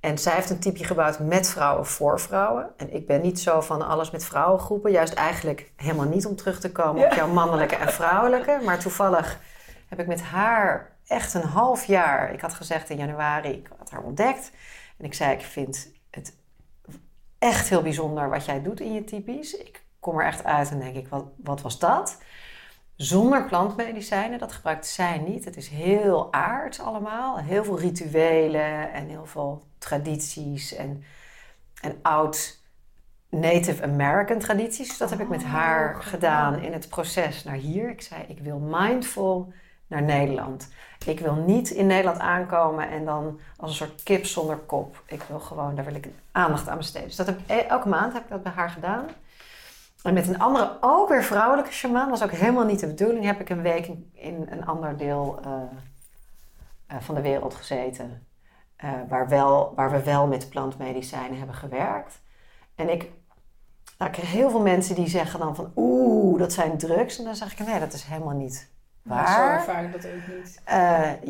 En 0.00 0.18
zij 0.18 0.34
heeft 0.34 0.50
een 0.50 0.58
typje 0.58 0.84
gebouwd 0.84 1.18
met 1.18 1.48
vrouwen 1.48 1.86
voor 1.86 2.20
vrouwen. 2.20 2.70
En 2.76 2.94
ik 2.94 3.06
ben 3.06 3.20
niet 3.20 3.40
zo 3.40 3.60
van 3.60 3.86
alles 3.88 4.10
met 4.10 4.24
vrouwengroepen. 4.24 4.90
Juist 4.90 5.14
eigenlijk 5.14 5.72
helemaal 5.76 6.06
niet 6.06 6.26
om 6.26 6.36
terug 6.36 6.60
te 6.60 6.72
komen 6.72 7.04
op 7.04 7.12
jouw 7.12 7.28
mannelijke 7.28 7.76
en 7.76 7.92
vrouwelijke. 7.92 8.60
Maar 8.64 8.78
toevallig 8.78 9.40
heb 9.88 10.00
ik 10.00 10.06
met 10.06 10.22
haar 10.22 10.96
echt 11.06 11.34
een 11.34 11.42
half 11.42 11.84
jaar... 11.84 12.32
Ik 12.32 12.40
had 12.40 12.54
gezegd 12.54 12.90
in 12.90 12.96
januari, 12.96 13.48
ik 13.48 13.68
had 13.78 13.90
haar 13.90 14.02
ontdekt. 14.02 14.50
En 14.98 15.04
ik 15.04 15.14
zei, 15.14 15.32
ik 15.32 15.42
vind 15.42 15.92
het 16.10 16.36
echt 17.38 17.68
heel 17.68 17.82
bijzonder 17.82 18.30
wat 18.30 18.44
jij 18.44 18.62
doet 18.62 18.80
in 18.80 18.92
je 18.92 19.04
typisch. 19.04 19.56
Ik 19.56 19.84
kom 20.00 20.18
er 20.18 20.26
echt 20.26 20.44
uit 20.44 20.70
en 20.70 20.78
denk 20.78 20.96
ik, 20.96 21.08
wat, 21.08 21.24
wat 21.36 21.60
was 21.60 21.78
dat? 21.78 22.18
Zonder 23.02 23.44
plantmedicijnen, 23.44 24.38
dat 24.38 24.52
gebruikt 24.52 24.86
zij 24.86 25.18
niet. 25.18 25.44
Het 25.44 25.56
is 25.56 25.68
heel 25.68 26.32
aards 26.32 26.80
allemaal. 26.80 27.38
Heel 27.38 27.64
veel 27.64 27.78
rituelen 27.78 28.92
en 28.92 29.08
heel 29.08 29.26
veel 29.26 29.62
tradities 29.78 30.74
en, 30.74 31.04
en 31.80 31.98
oud 32.02 32.60
Native 33.28 33.82
American 33.82 34.38
tradities. 34.38 34.88
Dus 34.88 34.98
dat 34.98 35.10
heb 35.10 35.20
ik 35.20 35.28
met 35.28 35.42
Oh, 35.42 35.52
haar 35.52 36.02
gedaan 36.02 36.62
in 36.62 36.72
het 36.72 36.88
proces 36.88 37.44
naar 37.44 37.54
hier. 37.54 37.90
Ik 37.90 38.02
zei, 38.02 38.22
ik 38.28 38.38
wil 38.38 38.58
mindful 38.58 39.52
naar 39.86 40.02
Nederland. 40.02 40.68
Ik 41.06 41.20
wil 41.20 41.34
niet 41.34 41.70
in 41.70 41.86
Nederland 41.86 42.18
aankomen 42.18 42.88
en 42.88 43.04
dan 43.04 43.40
als 43.56 43.70
een 43.70 43.76
soort 43.76 44.02
kip 44.02 44.24
zonder 44.24 44.56
kop. 44.56 45.02
Ik 45.06 45.22
wil 45.22 45.40
gewoon, 45.40 45.74
daar 45.74 45.84
wil 45.84 45.94
ik 45.94 46.08
aandacht 46.32 46.68
aan 46.68 46.76
besteden. 46.76 47.08
Dus 47.08 47.16
dat 47.16 47.26
heb 47.26 47.38
ik, 47.38 47.44
e- 47.46 47.66
elke 47.68 47.88
maand 47.88 48.12
heb 48.12 48.22
ik 48.22 48.28
dat 48.28 48.42
bij 48.42 48.52
haar 48.52 48.70
gedaan. 48.70 49.06
En 50.02 50.14
met 50.14 50.28
een 50.28 50.38
andere, 50.38 50.76
ook 50.80 51.08
weer 51.08 51.24
vrouwelijke 51.24 51.72
shamaan, 51.72 52.10
was 52.10 52.22
ook 52.22 52.30
helemaal 52.30 52.64
niet 52.64 52.80
de 52.80 52.86
bedoeling, 52.86 53.24
heb 53.24 53.40
ik 53.40 53.48
een 53.48 53.62
week 53.62 53.86
in, 53.86 54.10
in 54.12 54.46
een 54.50 54.66
ander 54.66 54.96
deel 54.96 55.40
eh, 55.44 55.52
eh, 56.86 56.96
van 57.00 57.14
de 57.14 57.20
wereld 57.20 57.54
gezeten. 57.54 58.26
Eh, 58.76 58.90
waar, 59.08 59.28
wel, 59.28 59.72
waar 59.74 59.90
we 59.90 60.02
wel 60.02 60.26
met 60.26 60.48
plantmedicijnen 60.48 61.38
hebben 61.38 61.54
gewerkt. 61.54 62.20
En 62.74 62.92
ik, 62.92 63.10
nou, 63.98 64.10
ik 64.10 64.16
kreeg 64.16 64.32
heel 64.32 64.50
veel 64.50 64.60
mensen 64.62 64.94
die 64.94 65.08
zeggen 65.08 65.40
dan 65.40 65.54
van 65.54 65.72
oeh, 65.76 66.38
dat 66.38 66.52
zijn 66.52 66.78
drugs. 66.78 67.18
En 67.18 67.24
dan 67.24 67.34
zeg 67.34 67.52
ik 67.52 67.66
nee, 67.66 67.80
dat 67.80 67.92
is 67.92 68.02
helemaal 68.02 68.34
niet 68.34 68.70
Maar 69.02 69.26
zo 69.28 69.38
waar. 69.38 69.54
ervaar 69.58 69.84
ik 69.84 69.92
dat 69.92 70.06
ook 70.06 70.36
niet. 70.36 70.62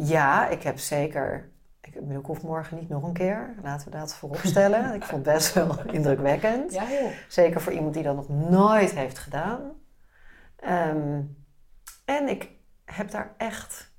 Ja, 0.09 0.49
ik 0.49 0.62
heb 0.62 0.78
zeker. 0.78 1.51
Ik, 1.94 2.01
bedoel, 2.01 2.20
ik 2.20 2.27
hoef 2.27 2.43
morgen 2.43 2.77
niet 2.78 2.89
nog 2.89 3.02
een 3.02 3.12
keer. 3.12 3.55
Laten 3.62 3.90
we 3.90 3.98
dat 3.98 4.14
vooropstellen. 4.14 4.94
ik 4.94 5.02
vond 5.05 5.27
het 5.27 5.35
best 5.35 5.55
wel 5.55 5.78
indrukwekkend. 5.93 6.73
Ja, 6.73 6.82
joh. 6.90 7.10
Zeker 7.28 7.60
voor 7.60 7.73
iemand 7.73 7.94
die 7.94 8.02
dat 8.02 8.14
nog 8.16 8.28
nooit 8.28 8.90
heeft 8.94 9.19
gedaan. 9.19 9.60
Ehm, 10.56 11.20
en 12.05 12.28
ik 12.28 12.48
heb 12.85 13.10
daar 13.10 13.35
echt. 13.36 13.90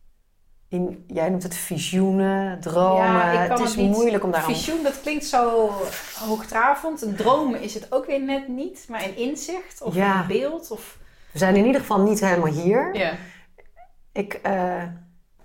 In, 0.67 1.03
jij 1.07 1.29
noemt 1.29 1.43
het 1.43 1.55
visioenen, 1.55 2.59
dromen. 2.59 3.03
Ja, 3.05 3.31
ik 3.41 3.47
kan 3.49 3.57
het 3.57 3.67
is 3.67 3.75
het 3.75 3.83
niet- 3.85 3.95
moeilijk 3.95 4.23
om 4.23 4.31
daar 4.31 4.43
Visioen, 4.43 4.83
dat 4.83 5.01
klinkt 5.01 5.25
zo 5.25 5.71
hoogdravend. 6.19 7.01
Een 7.01 7.15
droom 7.15 7.55
is 7.55 7.73
het 7.73 7.91
ook 7.91 8.05
weer 8.05 8.21
net 8.21 8.47
niet, 8.47 8.85
maar 8.89 9.03
een 9.03 9.15
inzicht 9.17 9.81
of 9.81 9.95
Ja. 9.95 10.21
een 10.21 10.27
beeld. 10.27 10.71
Of... 10.71 10.97
We 11.31 11.37
zijn 11.37 11.55
in 11.55 11.65
ieder 11.65 11.81
geval 11.81 12.01
niet 12.01 12.19
helemaal 12.19 12.51
hier. 12.53 12.95
Ja. 12.95 13.11
Ik, 14.11 14.33
eh, 14.33 14.83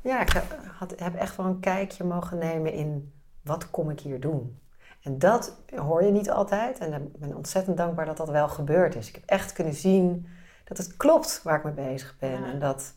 ja, 0.09 0.21
ik 0.21 0.43
had, 0.79 0.95
heb 0.97 1.15
echt 1.15 1.37
wel 1.37 1.47
een 1.47 1.61
kijkje 1.61 2.05
mogen 2.05 2.39
nemen 2.39 2.73
in 2.73 3.13
wat 3.43 3.71
kom 3.71 3.91
ik 3.91 4.01
hier 4.01 4.21
doen. 4.21 4.61
En 5.03 5.19
dat 5.19 5.63
hoor 5.75 6.05
je 6.05 6.11
niet 6.11 6.31
altijd. 6.31 6.79
En 6.79 6.93
ik 6.93 7.19
ben 7.19 7.37
ontzettend 7.37 7.77
dankbaar 7.77 8.07
dat 8.07 8.17
dat 8.17 8.29
wel 8.29 8.49
gebeurd 8.49 8.95
is. 8.95 9.09
Ik 9.09 9.15
heb 9.15 9.25
echt 9.27 9.53
kunnen 9.53 9.75
zien 9.75 10.27
dat 10.65 10.77
het 10.77 10.97
klopt 10.97 11.41
waar 11.43 11.57
ik 11.57 11.65
mee 11.65 11.89
bezig 11.89 12.17
ben. 12.19 12.41
Ja. 12.41 12.47
En 12.47 12.59
dat 12.59 12.95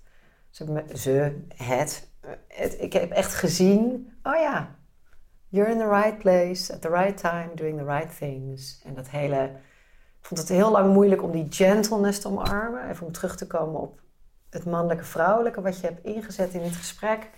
ze, 0.50 0.84
ze 0.94 1.46
het, 1.56 2.10
het, 2.48 2.82
ik 2.82 2.94
heb 2.94 3.12
echt 3.12 3.34
gezien, 3.34 4.14
oh 4.24 4.36
ja, 4.36 4.76
you're 5.48 5.72
in 5.72 5.78
the 5.78 5.90
right 5.90 6.18
place, 6.18 6.74
at 6.74 6.82
the 6.82 6.90
right 6.90 7.18
time, 7.18 7.50
doing 7.56 7.78
the 7.78 7.86
right 7.86 8.18
things. 8.18 8.82
En 8.86 8.94
dat 8.94 9.10
hele, 9.10 9.44
ik 10.20 10.26
vond 10.26 10.40
het 10.40 10.50
heel 10.50 10.72
lang 10.72 10.94
moeilijk 10.94 11.24
om 11.24 11.32
die 11.32 11.48
gentleness 11.50 12.20
te 12.20 12.28
omarmen. 12.28 12.90
Even 12.90 13.06
om 13.06 13.12
terug 13.12 13.36
te 13.36 13.48
komen 13.48 13.82
op 13.82 14.02
het 14.54 14.66
mannelijke 14.66 15.04
vrouwelijke 15.04 15.62
wat 15.62 15.80
je 15.80 15.88
hebt 15.88 16.06
ingezet 16.06 16.54
in 16.54 16.62
dit 16.62 16.76
gesprek. 16.76 17.30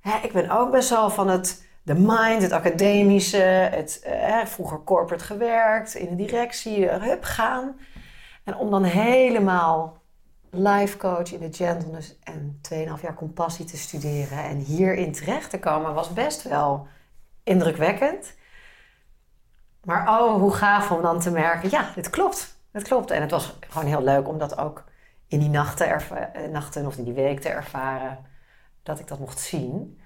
Hè, 0.00 0.18
ik 0.22 0.32
ben 0.32 0.50
ook 0.50 0.70
best 0.70 0.90
wel 0.90 1.10
van 1.10 1.28
het 1.28 1.64
de 1.84 1.94
mind, 1.94 2.42
het 2.42 2.52
academische, 2.52 3.36
het 3.70 4.00
eh, 4.04 4.44
vroeger 4.44 4.84
corporate 4.84 5.24
gewerkt, 5.24 5.94
in 5.94 6.08
de 6.08 6.24
directie, 6.24 6.88
hup 6.88 7.24
gaan. 7.24 7.78
En 8.44 8.56
om 8.56 8.70
dan 8.70 8.82
helemaal 8.82 10.02
life 10.50 10.96
coach 10.96 11.32
in 11.32 11.40
de 11.40 11.56
gentleness 11.56 12.18
en 12.22 12.60
2,5 12.72 13.02
jaar 13.02 13.14
compassie 13.14 13.64
te 13.64 13.76
studeren 13.76 14.44
en 14.44 14.56
hierin 14.56 15.12
terecht 15.12 15.50
te 15.50 15.58
komen 15.58 15.94
was 15.94 16.12
best 16.12 16.42
wel 16.42 16.86
indrukwekkend. 17.42 18.34
Maar 19.84 20.20
oh, 20.20 20.34
hoe 20.34 20.52
gaaf 20.52 20.90
om 20.90 21.02
dan 21.02 21.20
te 21.20 21.30
merken, 21.30 21.70
ja, 21.70 21.90
dit 21.94 22.10
klopt. 22.10 22.56
Het 22.72 22.82
klopt. 22.82 23.10
En 23.10 23.20
het 23.20 23.30
was 23.30 23.58
gewoon 23.68 23.88
heel 23.88 24.02
leuk 24.02 24.28
om 24.28 24.38
dat 24.38 24.58
ook 24.58 24.84
in 25.34 25.40
die 25.40 25.48
nachten, 25.48 25.86
eh, 25.88 26.50
nachten 26.52 26.86
of 26.86 26.96
in 26.96 27.04
die 27.04 27.12
week 27.12 27.40
te 27.40 27.48
ervaren. 27.48 28.18
Dat 28.82 28.98
ik 28.98 29.08
dat 29.08 29.18
mocht 29.18 29.38
zien. 29.40 30.00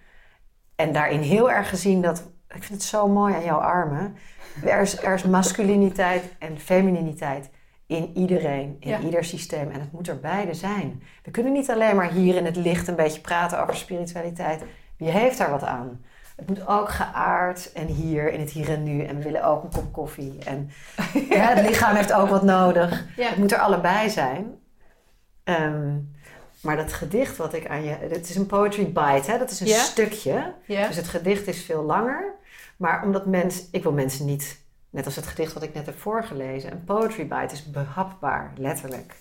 En 0.76 0.92
daarin 0.92 1.20
heel 1.20 1.50
erg 1.50 1.68
gezien 1.68 2.02
dat... 2.02 2.30
Ik 2.48 2.62
vind 2.64 2.78
het 2.80 2.82
zo 2.82 3.08
mooi 3.08 3.34
aan 3.34 3.44
jouw 3.44 3.58
armen. 3.58 4.16
Er 4.64 4.80
is, 4.80 5.02
er 5.02 5.14
is 5.14 5.22
masculiniteit 5.22 6.24
en 6.38 6.58
femininiteit 6.58 7.50
in 7.86 8.10
iedereen, 8.16 8.76
in 8.80 8.88
Ja. 8.88 8.98
ieder 8.98 9.24
systeem. 9.24 9.70
En 9.70 9.80
het 9.80 9.92
moet 9.92 10.08
er 10.08 10.20
beide 10.20 10.54
zijn. 10.54 11.02
We 11.22 11.30
kunnen 11.30 11.52
niet 11.52 11.70
alleen 11.70 11.96
maar 11.96 12.10
hier 12.10 12.36
in 12.36 12.44
het 12.44 12.56
licht 12.56 12.88
een 12.88 12.96
beetje 12.96 13.20
praten 13.20 13.62
over 13.62 13.76
spiritualiteit. 13.76 14.62
Wie 14.96 15.10
heeft 15.10 15.38
daar 15.38 15.50
wat 15.50 15.64
aan? 15.64 16.04
Het 16.36 16.48
moet 16.48 16.66
ook 16.66 16.88
geaard 16.88 17.72
en 17.72 17.86
hier 17.86 18.32
in 18.32 18.40
het 18.40 18.50
hier 18.50 18.68
en 18.70 18.82
nu. 18.82 19.02
En 19.04 19.16
we 19.16 19.22
willen 19.22 19.44
ook 19.44 19.62
een 19.62 19.70
kop 19.72 19.92
koffie. 19.92 20.38
En 20.44 20.70
ja, 21.36 21.54
het 21.54 21.66
lichaam 21.68 21.94
heeft 21.96 22.12
ook 22.12 22.28
wat 22.28 22.42
nodig. 22.42 23.06
Ja. 23.16 23.28
Het 23.28 23.36
moet 23.38 23.52
er 23.52 23.58
allebei 23.58 24.10
zijn. 24.10 24.54
Ehm, 25.48 25.96
maar 26.60 26.76
dat 26.76 26.92
gedicht 26.92 27.36
wat 27.36 27.54
ik 27.54 27.68
aan 27.68 27.84
je... 27.84 27.90
Het 27.90 28.28
is 28.28 28.36
een 28.36 28.46
poetry 28.46 28.84
bite, 28.84 29.30
hè? 29.30 29.38
Dat 29.38 29.50
is 29.50 29.60
een 29.60 29.66
stukje. 29.66 30.54
Dus 30.66 30.96
het 30.96 31.08
gedicht 31.08 31.46
is 31.46 31.64
veel 31.64 31.82
langer. 31.82 32.34
Maar 32.76 33.02
omdat 33.02 33.26
mensen... 33.26 33.68
Ik 33.70 33.82
wil 33.82 33.92
mensen 33.92 34.26
niet... 34.26 34.60
Net 34.90 35.04
als 35.04 35.16
het 35.16 35.26
gedicht 35.26 35.52
wat 35.52 35.62
ik 35.62 35.74
net 35.74 35.86
heb 35.86 35.98
voorgelezen. 35.98 36.72
Een 36.72 36.84
poetry 36.84 37.28
bite 37.28 37.54
is 37.54 37.70
behapbaar, 37.70 38.52
letterlijk. 38.56 39.14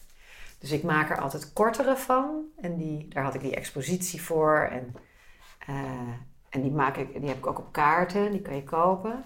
Dus 0.60 0.72
ik 0.72 0.84
maak 0.84 1.10
er 1.10 1.22
altijd 1.22 1.54
kortere 1.54 1.98
van. 1.98 2.41
En 2.62 2.78
die, 2.78 3.08
daar 3.08 3.24
had 3.24 3.36
ik 3.36 3.41
die 3.41 3.56
expositie 3.56 4.22
voor. 4.22 4.68
En, 4.72 4.95
eh, 5.68 5.76
en 6.49 6.62
die, 6.62 6.72
maak 6.72 6.98
ik, 6.98 7.20
die 7.20 7.28
heb 7.28 7.38
ik 7.38 7.48
ook 7.48 7.60
op 7.60 7.72
kaarten. 7.72 8.32
Die 8.32 8.41
kan 8.41 8.56
je 8.56 8.64
kopen. 8.64 9.24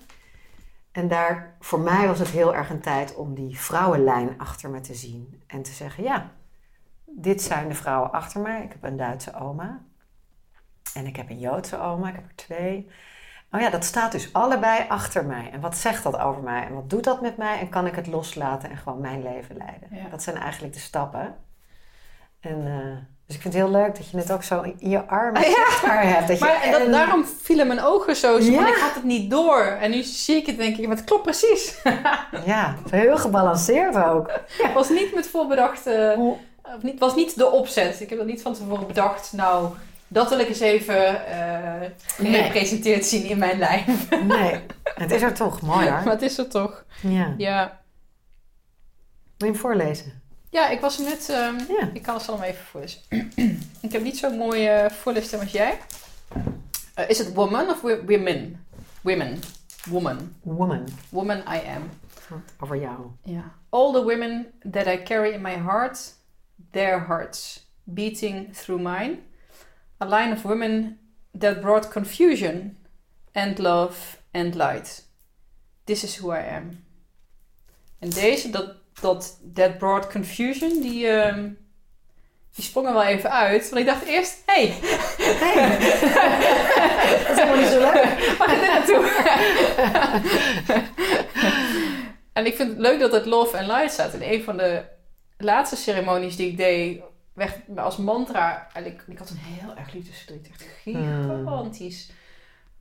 En 0.91 1.07
daar, 1.07 1.55
voor 1.59 1.79
mij 1.79 2.07
was 2.07 2.19
het 2.19 2.29
heel 2.29 2.55
erg 2.55 2.69
een 2.69 2.81
tijd 2.81 3.15
om 3.15 3.33
die 3.33 3.59
vrouwenlijn 3.59 4.33
achter 4.37 4.69
me 4.69 4.81
te 4.81 4.93
zien. 4.93 5.41
En 5.47 5.61
te 5.61 5.71
zeggen, 5.71 6.03
ja, 6.03 6.31
dit 7.17 7.41
zijn 7.41 7.67
de 7.67 7.75
vrouwen 7.75 8.11
achter 8.11 8.41
mij. 8.41 8.61
Ik 8.63 8.71
heb 8.71 8.83
een 8.83 8.97
Duitse 8.97 9.33
oma. 9.39 9.79
En 10.93 11.05
ik 11.05 11.15
heb 11.15 11.29
een 11.29 11.39
Joodse 11.39 11.79
oma. 11.79 12.07
Ik 12.07 12.15
heb 12.15 12.23
er 12.27 12.35
twee. 12.35 12.89
Oh 13.51 13.61
ja, 13.61 13.69
dat 13.69 13.83
staat 13.85 14.11
dus 14.11 14.33
allebei 14.33 14.85
achter 14.87 15.25
mij. 15.25 15.49
En 15.53 15.59
wat 15.59 15.77
zegt 15.77 16.03
dat 16.03 16.17
over 16.19 16.41
mij? 16.43 16.63
En 16.65 16.73
wat 16.73 16.89
doet 16.89 17.03
dat 17.03 17.21
met 17.21 17.37
mij? 17.37 17.59
En 17.59 17.69
kan 17.69 17.85
ik 17.85 17.95
het 17.95 18.07
loslaten 18.07 18.69
en 18.69 18.77
gewoon 18.77 19.01
mijn 19.01 19.23
leven 19.23 19.57
leiden? 19.57 19.87
Ja. 19.91 20.09
Dat 20.09 20.23
zijn 20.23 20.37
eigenlijk 20.37 20.73
de 20.73 20.79
stappen. 20.79 21.35
En, 22.39 22.65
eh, 22.67 22.97
dus 23.25 23.35
ik 23.35 23.41
vind 23.41 23.53
het 23.53 23.63
heel 23.63 23.71
leuk 23.71 23.95
dat 23.95 24.09
je 24.09 24.17
het 24.17 24.31
ook 24.31 24.43
zo 24.43 24.61
in 24.61 24.89
je 24.89 25.05
armen 25.07 25.41
Ah, 25.41 25.47
ja. 25.47 26.01
hebt. 26.01 26.27
Dat 26.27 26.39
Maar 26.39 26.61
en 26.61 26.71
dat, 26.71 26.81
en- 26.81 26.91
daarom 26.91 27.25
vielen 27.25 27.67
mijn 27.67 27.81
ogen 27.81 28.15
zo. 28.15 28.39
zo 28.39 28.51
Ja. 28.51 28.67
ik 28.67 28.75
had 28.75 28.93
het 28.93 29.03
niet 29.03 29.29
door. 29.31 29.61
En 29.61 29.91
nu 29.91 30.01
zie 30.03 30.35
ik 30.35 30.45
het 30.45 30.57
denk 30.57 30.77
ik, 30.77 30.89
het 30.89 31.03
klopt 31.03 31.23
precies. 31.23 31.81
Ja, 32.45 32.75
heel 32.89 33.17
gebalanceerd 33.17 33.95
ook. 33.95 34.31
Het 34.63 34.73
was 34.73 34.89
niet 34.89 35.15
met 35.15 35.27
voorbedachte... 35.27 36.15
Of 36.75 36.83
niet, 36.83 36.99
was 36.99 37.15
niet 37.15 37.37
de 37.37 37.49
opzet. 37.51 38.01
Ik 38.01 38.09
heb 38.09 38.17
dat 38.17 38.27
niet 38.27 38.41
van 38.41 38.53
tevoren 38.53 38.87
bedacht. 38.87 39.33
Nou, 39.33 39.73
dat 40.07 40.29
wil 40.29 40.39
ik 40.39 40.47
eens 40.47 40.59
even 40.59 41.25
eh 41.27 41.89
Nee. 42.17 42.33
gerepresenteerd 42.33 43.05
zien 43.05 43.23
in 43.25 43.37
mijn 43.37 43.57
lijn. 43.59 43.85
Nee, 44.23 44.59
het 44.83 45.11
is 45.11 45.21
er 45.21 45.33
toch 45.33 45.61
mooi 45.61 45.89
Maar 45.89 46.03
hoor. 46.03 46.11
het 46.11 46.21
is 46.21 46.37
er 46.37 46.47
toch. 46.49 46.83
Ja. 47.01 47.33
Ja, 47.37 47.79
Wil 49.37 49.47
je 49.47 49.53
hem 49.53 49.55
voorlezen? 49.55 50.21
ja 50.49 50.69
ik 50.69 50.79
was 50.81 50.97
er 50.99 51.03
net... 51.03 51.29
ehm, 51.29 51.55
Ja. 51.79 51.89
Ik 51.93 52.01
kan 52.01 52.15
het 52.15 52.27
allemaal 52.29 52.47
even 52.47 52.65
voorlezen. 52.65 52.99
ik 53.87 53.91
heb 53.91 54.01
niet 54.01 54.17
zo'n 54.17 54.37
mooie 54.37 54.89
voorleesstem 55.01 55.39
als 55.39 55.51
jij. 55.51 55.77
Eh, 56.93 57.09
is 57.09 57.17
het 57.17 57.33
woman 57.33 57.69
of 57.69 57.81
women? 57.81 58.65
Women. 59.01 59.39
Woman. 59.89 60.35
Woman. 60.41 60.87
Woman 61.09 61.37
I 61.37 61.59
am. 61.75 61.89
Over 62.59 62.77
jou. 62.77 62.97
Yeah. 63.23 63.43
All 63.69 63.91
the 63.93 64.03
women 64.03 64.47
that 64.71 64.85
I 64.87 65.03
carry 65.03 65.33
in 65.33 65.41
my 65.41 65.55
heart, 65.57 66.13
their 66.71 66.99
hearts 66.99 67.65
beating 67.93 68.53
through 68.53 68.81
mine. 68.81 69.17
A 69.99 70.05
line 70.05 70.31
of 70.31 70.43
women 70.43 70.97
that 71.33 71.61
brought 71.61 71.91
confusion 71.91 72.77
and 73.33 73.59
love 73.59 74.17
and 74.33 74.55
light. 74.55 75.01
This 75.85 76.03
is 76.03 76.15
who 76.15 76.31
I 76.31 76.41
am. 76.41 76.83
En 77.99 78.09
deze, 78.09 78.49
dat, 78.49 78.75
dat 79.01 79.37
that 79.53 79.77
brought 79.77 80.11
confusion, 80.11 80.81
die, 80.81 81.07
ehm, 81.07 81.49
die 82.55 82.63
sprong 82.63 82.87
er 82.87 82.93
wel 82.93 83.03
even 83.03 83.31
uit. 83.31 83.69
Want 83.69 83.81
ik 83.81 83.87
dacht 83.87 84.05
eerst, 84.05 84.41
hé, 84.45 84.67
hey, 84.67 84.79
Dat 87.27 87.29
is 87.29 87.43
helemaal 87.43 87.55
niet 87.55 87.67
zo 87.67 87.79
leuk. 87.79 88.35
Waar 88.37 88.49
gaat 88.49 88.59
dit 88.59 88.69
naartoe? 88.69 89.09
en 92.33 92.45
ik 92.45 92.55
vind 92.55 92.69
het 92.69 92.79
leuk 92.79 92.99
dat 92.99 93.11
het 93.11 93.25
Love 93.25 93.57
and 93.57 93.67
Light 93.67 93.91
staat. 93.91 94.13
In 94.13 94.21
een 94.21 94.43
van 94.43 94.57
de 94.57 94.83
laatste 95.43 95.75
ceremonies 95.75 96.35
die 96.35 96.49
ik 96.51 96.57
deed, 96.57 97.01
werd 97.33 97.55
als 97.75 97.97
mantra. 97.97 98.67
En 98.73 98.85
ik, 98.85 99.03
ik 99.07 99.17
had 99.17 99.29
een 99.29 99.37
heel 99.39 99.75
erg 99.75 99.93
liefdesverdriet. 99.93 100.49
Echt 100.51 100.65
gigantisch. 100.83 102.11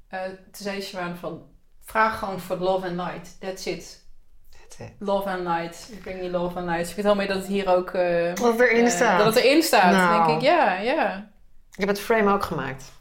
Eh 0.09 0.21
toen 0.25 0.33
zei 0.53 0.83
Shaman 0.83 1.17
van, 1.17 1.43
vraag 1.85 2.19
gewoon 2.19 2.41
voor 2.41 2.57
Love 2.57 2.87
and 2.87 2.97
Light. 2.97 3.41
That's 3.41 3.67
it. 3.67 4.05
That's 4.51 4.79
it. 4.79 4.93
Love 4.99 5.29
and 5.29 5.41
Light. 5.41 5.89
Ik 5.93 6.05
denk 6.05 6.21
niet 6.21 6.31
Love 6.31 6.57
and 6.59 6.65
Light. 6.67 6.79
Dus 6.81 6.89
ik 6.89 6.95
vind 6.95 7.07
wel 7.07 7.15
mee 7.15 7.27
dat 7.27 7.37
het 7.37 7.47
hier 7.47 7.69
ook... 7.77 7.91
eh, 7.91 8.35
Wat 8.35 8.61
erin 8.61 8.85
eh, 8.85 8.91
staat. 8.91 9.19
dat 9.25 9.35
het 9.35 9.45
erin 9.45 9.63
staat. 9.63 9.93
Nou. 9.93 10.19
Dan 10.19 10.27
denk 10.27 10.41
ik, 10.41 10.47
ja, 10.47 10.75
ja. 10.79 11.31
Ik 11.73 11.79
heb 11.81 11.89
het 11.89 12.01
frame 12.01 12.33
ook 12.33 12.43
gemaakt. 12.45 12.85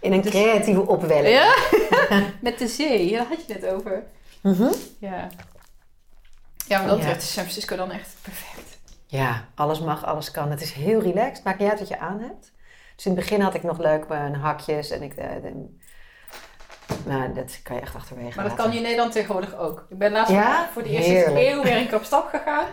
In 0.00 0.12
een 0.12 0.20
Dus- 0.20 0.30
creatieve 0.30 0.86
opwelling. 0.86 1.34
Ja? 1.34 1.54
Met 2.40 2.58
de 2.58 2.68
zee, 2.68 3.12
daar 3.12 3.26
had 3.26 3.46
je 3.46 3.52
het 3.52 3.66
over. 3.66 4.06
Mhm. 4.40 4.72
Ja. 4.98 5.28
Ja, 6.66 6.78
maar 6.78 6.88
dat 6.88 7.04
werd 7.04 7.22
San 7.22 7.42
Francisco 7.42 7.76
dan 7.76 7.90
echt 7.90 8.16
perfect. 8.22 8.78
Ja, 9.06 9.44
alles 9.54 9.80
mag, 9.80 10.04
alles 10.04 10.30
kan. 10.30 10.50
Het 10.50 10.62
is 10.62 10.72
heel 10.72 11.00
relaxed. 11.00 11.44
Maakt 11.44 11.58
niet 11.58 11.68
uit 11.70 11.78
wat 11.78 11.88
je 11.88 11.98
aan 11.98 12.20
hebt. 12.20 12.52
Dus 12.96 13.04
in 13.06 13.12
het 13.12 13.20
begin 13.20 13.40
had 13.40 13.54
ik 13.54 13.62
nog 13.62 13.78
leuk 13.78 14.08
mijn 14.08 14.34
hakjes 14.34 14.90
en 14.90 15.02
ik... 15.02 15.14
eh, 15.14 15.28
de- 15.42 15.76
nou, 17.04 17.32
dat 17.32 17.60
kan 17.62 17.76
je 17.76 17.82
echt 17.82 17.94
achterwege 17.94 18.26
Maar 18.36 18.48
dat 18.48 18.52
laten. 18.52 18.56
kan 18.64 18.70
je 18.72 18.76
in 18.76 18.82
Nederland 18.82 19.12
tegenwoordig 19.12 19.56
ook. 19.56 19.86
Ik 19.88 19.98
ben 19.98 20.12
laatst 20.12 20.32
Ja? 20.32 20.68
voor 20.72 20.82
de 20.82 20.88
eerste 20.88 21.48
eeuw 21.50 21.62
weer 21.62 21.76
een 21.76 21.86
keer 21.88 21.96
op 21.96 22.04
stap 22.04 22.28
gegaan. 22.28 22.64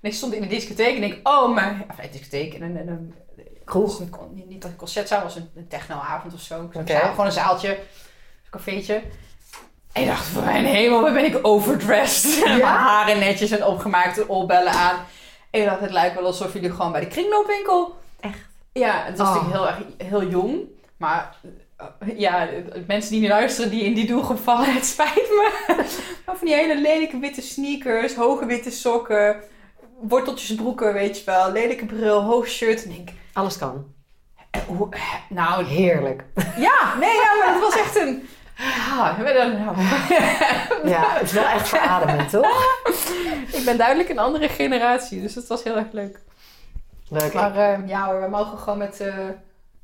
En 0.00 0.10
ik 0.10 0.14
stond 0.14 0.32
in 0.32 0.40
de 0.42 0.46
discotheek 0.48 0.96
en 0.96 1.02
ik, 1.02 1.28
oh 1.28 1.54
mijn... 1.54 1.84
Of 1.90 1.96
nee, 1.96 2.10
discotheek, 2.10 2.54
in 2.54 2.62
een, 2.62 3.14
Kroeg. 3.64 4.00
Een 4.00 4.10
niet 4.48 4.64
een 4.64 4.76
concertzaal, 4.76 5.22
was 5.22 5.36
een, 5.36 5.50
een 5.56 5.68
technoavond 5.68 6.34
of 6.34 6.40
zo. 6.40 6.70
Zaal, 6.84 7.10
gewoon 7.10 7.26
een 7.26 7.32
zaaltje, 7.32 7.68
een 7.78 8.50
cafeetje. 8.50 9.02
En 9.96 10.02
ik 10.02 10.08
dacht, 10.08 10.26
voor 10.26 10.42
mijn 10.42 10.64
hemel, 10.64 11.00
waar 11.02 11.12
ben 11.12 11.24
ik 11.24 11.38
overdressed. 11.42 12.40
Mijn 12.44 12.62
haren 12.62 13.18
netjes 13.18 13.50
en 13.50 13.64
opgemaakte 13.64 14.28
oorbellen 14.28 14.72
aan. 14.72 14.96
En 15.50 15.60
ik 15.60 15.66
dacht, 15.66 15.80
het 15.80 15.90
lijkt 15.92 16.14
wel 16.14 16.24
alsof 16.26 16.52
jullie 16.52 16.70
gewoon 16.70 16.92
bij 16.92 17.00
de 17.00 17.06
kringloopwinkel... 17.06 17.96
Echt? 18.20 18.38
Ja, 18.72 19.02
het 19.04 19.18
was 19.18 19.28
Oh. 19.28 19.34
natuurlijk 19.34 19.62
heel 19.62 19.68
erg 19.68 20.10
heel 20.10 20.28
jong. 20.28 20.60
Maar 20.96 21.36
eh, 21.76 21.86
ja, 22.18 22.48
mensen 22.86 23.10
die 23.10 23.20
nu 23.20 23.28
luisteren, 23.28 23.70
die 23.70 23.82
in 23.84 23.94
die 23.94 24.06
doelgroep 24.06 24.38
vallen, 24.42 24.74
het 24.74 24.86
spijt 24.86 25.14
me. 25.14 25.50
Maar 26.26 26.36
van 26.36 26.46
die 26.46 26.54
hele 26.54 26.80
lelijke 26.80 27.18
witte 27.18 27.42
sneakers, 27.42 28.14
hoge 28.14 28.46
witte 28.46 28.70
sokken, 28.70 29.36
worteltjesbroeken, 30.00 30.92
weet 30.92 31.18
je 31.18 31.24
wel. 31.24 31.52
Lelijke 31.52 31.86
bril, 31.86 32.22
hoog 32.22 32.48
shirt. 32.48 32.84
En 32.84 32.90
ik, 32.90 33.12
Alles 33.32 33.58
kan. 33.58 33.84
eh, 34.50 34.60
eh, 34.90 35.00
nou, 35.28 35.64
Heerlijk. 35.64 36.24
ja, 36.56 36.94
nee, 37.00 37.14
ja, 37.14 37.34
maar 37.44 37.52
het 37.54 37.62
was 37.62 37.76
echt 37.76 37.96
een... 37.96 38.28
Ah, 38.58 39.18
we 39.18 39.32
dan- 39.32 39.64
nou. 39.64 39.76
Ja, 40.88 41.12
het 41.12 41.22
is 41.22 41.32
wel 41.32 41.44
echt 41.44 41.68
verademend, 41.68 42.30
toch? 42.30 42.78
ik 43.52 43.62
ben 43.64 43.76
duidelijk 43.76 44.08
een 44.08 44.18
andere 44.18 44.48
generatie, 44.48 45.22
dus 45.22 45.34
het 45.34 45.46
was 45.46 45.62
heel 45.62 45.76
erg 45.76 45.92
leuk. 45.92 46.20
Leuk. 47.08 47.32
Maar 47.32 47.56
eh, 47.56 47.88
ja 47.88 48.06
hoor, 48.06 48.20
we 48.22 48.28
mogen 48.28 48.58
gewoon 48.58 48.78
met 48.78 49.00
eh 49.00 49.14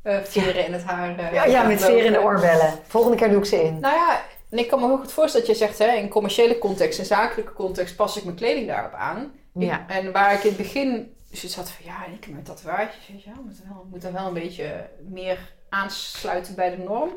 eh, 0.02 0.18
veren 0.24 0.66
in 0.66 0.72
het 0.72 0.84
haar... 0.84 1.18
eh, 1.18 1.32
ja, 1.32 1.44
ja, 1.44 1.62
met 1.62 1.84
veren 1.84 2.04
in 2.04 2.12
de 2.12 2.20
oorbellen. 2.22 2.78
Volgende 2.86 3.16
keer 3.16 3.28
doe 3.30 3.38
ik 3.38 3.44
ze 3.44 3.62
in. 3.62 3.80
Nou 3.80 3.94
ja, 3.94 4.20
en 4.50 4.58
ik 4.58 4.68
kan 4.68 4.80
me 4.80 4.86
heel 4.86 4.96
goed 4.98 5.12
voorstellen 5.12 5.46
dat 5.46 5.56
je 5.58 5.64
zegt, 5.66 5.78
hè, 5.78 5.86
in 5.96 6.08
commerciële 6.08 6.58
context, 6.58 6.98
in 6.98 7.04
zakelijke 7.04 7.52
context 7.52 7.96
pas 7.96 8.16
ik 8.16 8.24
mijn 8.24 8.36
kleding 8.36 8.66
daarop 8.66 8.92
aan. 8.94 9.32
Ik- 9.54 9.62
Ja. 9.62 9.84
en 9.88 10.12
waar 10.12 10.32
ik 10.32 10.42
in 10.42 10.48
het 10.48 10.56
begin 10.56 11.14
zoiets 11.30 11.56
had 11.56 11.70
van, 11.70 11.84
ja, 11.84 12.04
ik 12.14 12.24
heb 12.24 12.32
mijn 12.32 12.44
tatoeages, 12.44 13.24
wel, 13.24 13.34
moet 13.44 13.58
er 13.58 13.68
wel, 13.68 13.86
moet 13.90 14.04
er 14.04 14.12
wel 14.12 14.26
een 14.26 14.32
beetje 14.34 14.88
meer 15.08 15.38
aansluiten 15.68 16.54
bij 16.54 16.70
de 16.70 16.78
norm, 16.82 17.10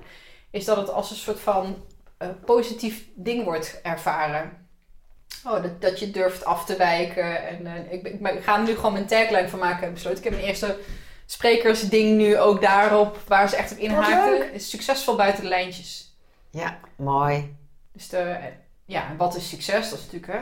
is 0.56 0.65
dat 0.65 0.77
het 0.77 0.91
als 0.91 1.10
een 1.10 1.15
soort 1.15 1.40
van 1.40 1.84
eh, 2.18 2.27
positief 2.45 3.03
ding 3.15 3.44
wordt 3.44 3.80
ervaren. 3.84 4.68
Oh, 5.45 5.61
dat, 5.64 5.82
dat 5.82 5.99
je 5.99 6.11
durft 6.11 6.45
af 6.45 6.65
te 6.65 6.76
wijken. 6.76 7.48
En, 7.48 7.68
eh, 7.68 7.91
ik, 7.94 8.03
ik, 8.07 8.19
ik 8.19 8.44
ga 8.44 8.57
er 8.57 8.64
nu 8.64 8.76
gewoon 8.76 8.94
mijn 8.94 9.06
tagline 9.06 9.49
van 9.49 9.60
maken, 9.60 9.84
heb 9.84 9.94
besloten. 9.94 10.18
Ik 10.18 10.23
heb 10.23 10.34
mijn 10.34 10.45
eerste 10.45 10.77
sprekersding 11.26 12.18
nu 12.18 12.38
ook 12.40 12.61
daarop, 12.61 13.18
waar 13.27 13.49
ze 13.49 13.56
echt 13.56 13.72
op 13.72 13.77
inhaakten. 13.77 14.53
Is 14.53 14.69
succesvol 14.69 15.15
buiten 15.15 15.44
de 15.44 15.49
lijntjes. 15.49 16.15
Ja, 16.49 16.77
mooi. 16.95 17.56
Dus 17.94 18.10
de, 18.10 18.36
ja, 18.86 19.10
en 19.10 19.18
wat 19.18 19.36
is 19.36 19.49
succes? 19.49 19.90
Dat 19.90 19.99
is 19.99 20.06
natuurlijk 20.11 20.34
hè, 20.34 20.40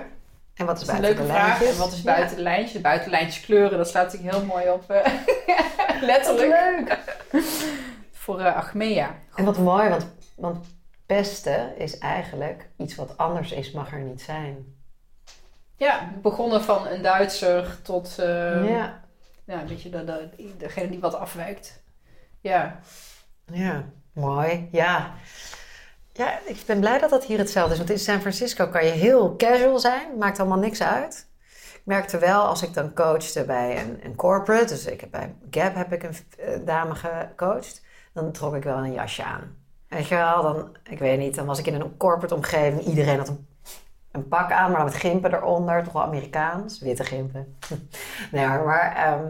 En 0.56 0.65
wat 0.65 0.81
is 0.81 0.88
dat 0.88 0.90
is 0.90 0.95
een 0.95 1.02
buiten 1.02 1.02
leuke 1.02 1.22
de 1.22 1.27
vraag. 1.27 1.48
lijntjes? 1.48 1.69
En 1.69 1.77
wat 1.77 1.91
is 1.94 2.02
buiten 2.02 2.35
de 2.35 2.41
lijntjes? 2.41 2.72
De 2.72 2.80
buitenlijntjes 2.81 3.45
kleuren, 3.45 3.77
dat 3.77 3.90
slaat 3.90 4.03
natuurlijk 4.14 4.35
heel 4.35 4.45
mooi 4.45 4.69
op. 4.69 4.90
eh, 4.90 5.14
Ja. 5.56 5.64
letterlijk. 6.02 6.49
leuk. 6.52 6.98
Voor 8.24 8.40
eh 8.40 8.56
Achmea. 8.56 9.16
En 9.36 9.45
wat 9.45 9.58
mooi, 9.58 9.90
want, 9.90 10.08
want 10.36 10.68
pesten 11.06 11.78
is 11.78 11.98
eigenlijk 11.98 12.70
iets 12.78 12.95
wat 12.95 13.18
anders 13.18 13.52
is, 13.52 13.72
mag 13.72 13.91
er 13.91 14.02
niet 14.02 14.22
zijn. 14.22 14.76
Ja, 15.76 16.12
begonnen 16.22 16.64
van 16.64 16.88
een 16.88 17.02
Duitser 17.02 17.82
tot 17.82 18.20
eh, 18.20 18.70
ja. 18.70 19.04
een 19.45 19.68
beetje 19.68 19.90
de, 19.90 20.04
de, 20.04 20.30
degene 20.58 20.90
die 20.90 21.00
wat 21.00 21.14
afwijkt. 21.14 21.84
Ja, 22.41 22.80
ja, 23.52 23.86
mooi. 24.14 24.68
Ja. 24.72 25.14
Ja, 26.14 26.40
ik 26.45 26.64
ben 26.66 26.80
blij 26.80 27.00
dat 27.00 27.10
dat 27.10 27.26
hier 27.26 27.38
hetzelfde 27.38 27.72
is. 27.72 27.78
Want 27.78 27.90
in 27.90 28.00
San 28.00 28.22
Francisco 28.22 28.68
kan 28.68 28.86
je 28.86 28.91
heel 28.91 29.36
casual 29.36 29.80
zijn, 29.80 30.18
maakt 30.18 30.40
allemaal 30.40 30.60
niks 30.60 30.82
uit. 30.82 31.28
Ik 31.74 31.82
merkte 31.84 32.18
wel 32.18 32.41
als 32.41 32.64
ik 32.64 32.74
dan 32.74 32.94
coachte 32.94 33.45
bij 33.45 33.82
een, 33.82 34.00
een 34.04 34.16
corporate, 34.16 34.74
dus 34.74 34.86
ik 34.86 35.02
heb 35.02 35.12
bij 35.12 35.36
Gap 35.52 35.76
heb 35.76 35.94
ik 35.94 36.04
een 36.04 36.16
eh, 36.38 36.66
dame 36.66 36.95
gecoacht, 36.95 37.82
dan 38.14 38.31
trok 38.31 38.56
ik 38.56 38.64
wel 38.64 38.77
een 38.77 38.94
jasje 38.94 39.23
aan. 39.23 39.56
Weet 39.88 40.07
je 40.07 40.15
wel, 40.15 40.41
dan, 40.41 40.77
ik 40.84 40.99
weet 40.99 41.19
niet, 41.19 41.35
dan 41.35 41.45
was 41.45 41.60
ik 41.60 41.65
in 41.68 41.73
een 41.73 41.98
corporate 41.98 42.35
omgeving, 42.35 42.81
iedereen 42.81 43.18
had 43.18 43.27
een 43.27 43.48
een 44.14 44.27
pak 44.27 44.52
aan, 44.52 44.69
maar 44.69 44.80
dan 44.80 44.90
met 44.90 44.99
gimpen 44.99 45.34
eronder. 45.34 45.84
Toch 45.84 45.94
wel 45.94 46.02
Amerikaans. 46.03 46.80
Witte 46.80 47.03
gimpen. 47.03 47.57
nee 48.31 48.45
hoor, 48.45 48.65
maar 48.65 48.95
ehm, 48.95 49.26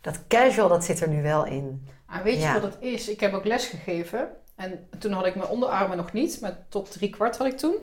dat 0.00 0.26
casual, 0.26 0.68
dat 0.68 0.84
zit 0.84 1.00
er 1.00 1.08
nu 1.08 1.22
wel 1.22 1.44
in. 1.46 1.88
Ah, 2.06 2.22
weet 2.22 2.42
je 2.42 2.52
wat 2.52 2.62
het 2.62 2.76
is? 2.80 3.08
Ik 3.08 3.20
heb 3.20 3.32
ook 3.32 3.44
les 3.44 3.66
gegeven. 3.66 4.28
En 4.54 4.88
toen 4.98 5.12
had 5.12 5.26
ik 5.26 5.34
mijn 5.34 5.48
onderarmen 5.48 5.96
nog 5.96 6.12
niet, 6.12 6.40
maar 6.40 6.56
tot 6.68 6.92
drie 6.92 7.10
kwart 7.10 7.36
had 7.36 7.46
ik 7.46 7.58
toen. 7.58 7.74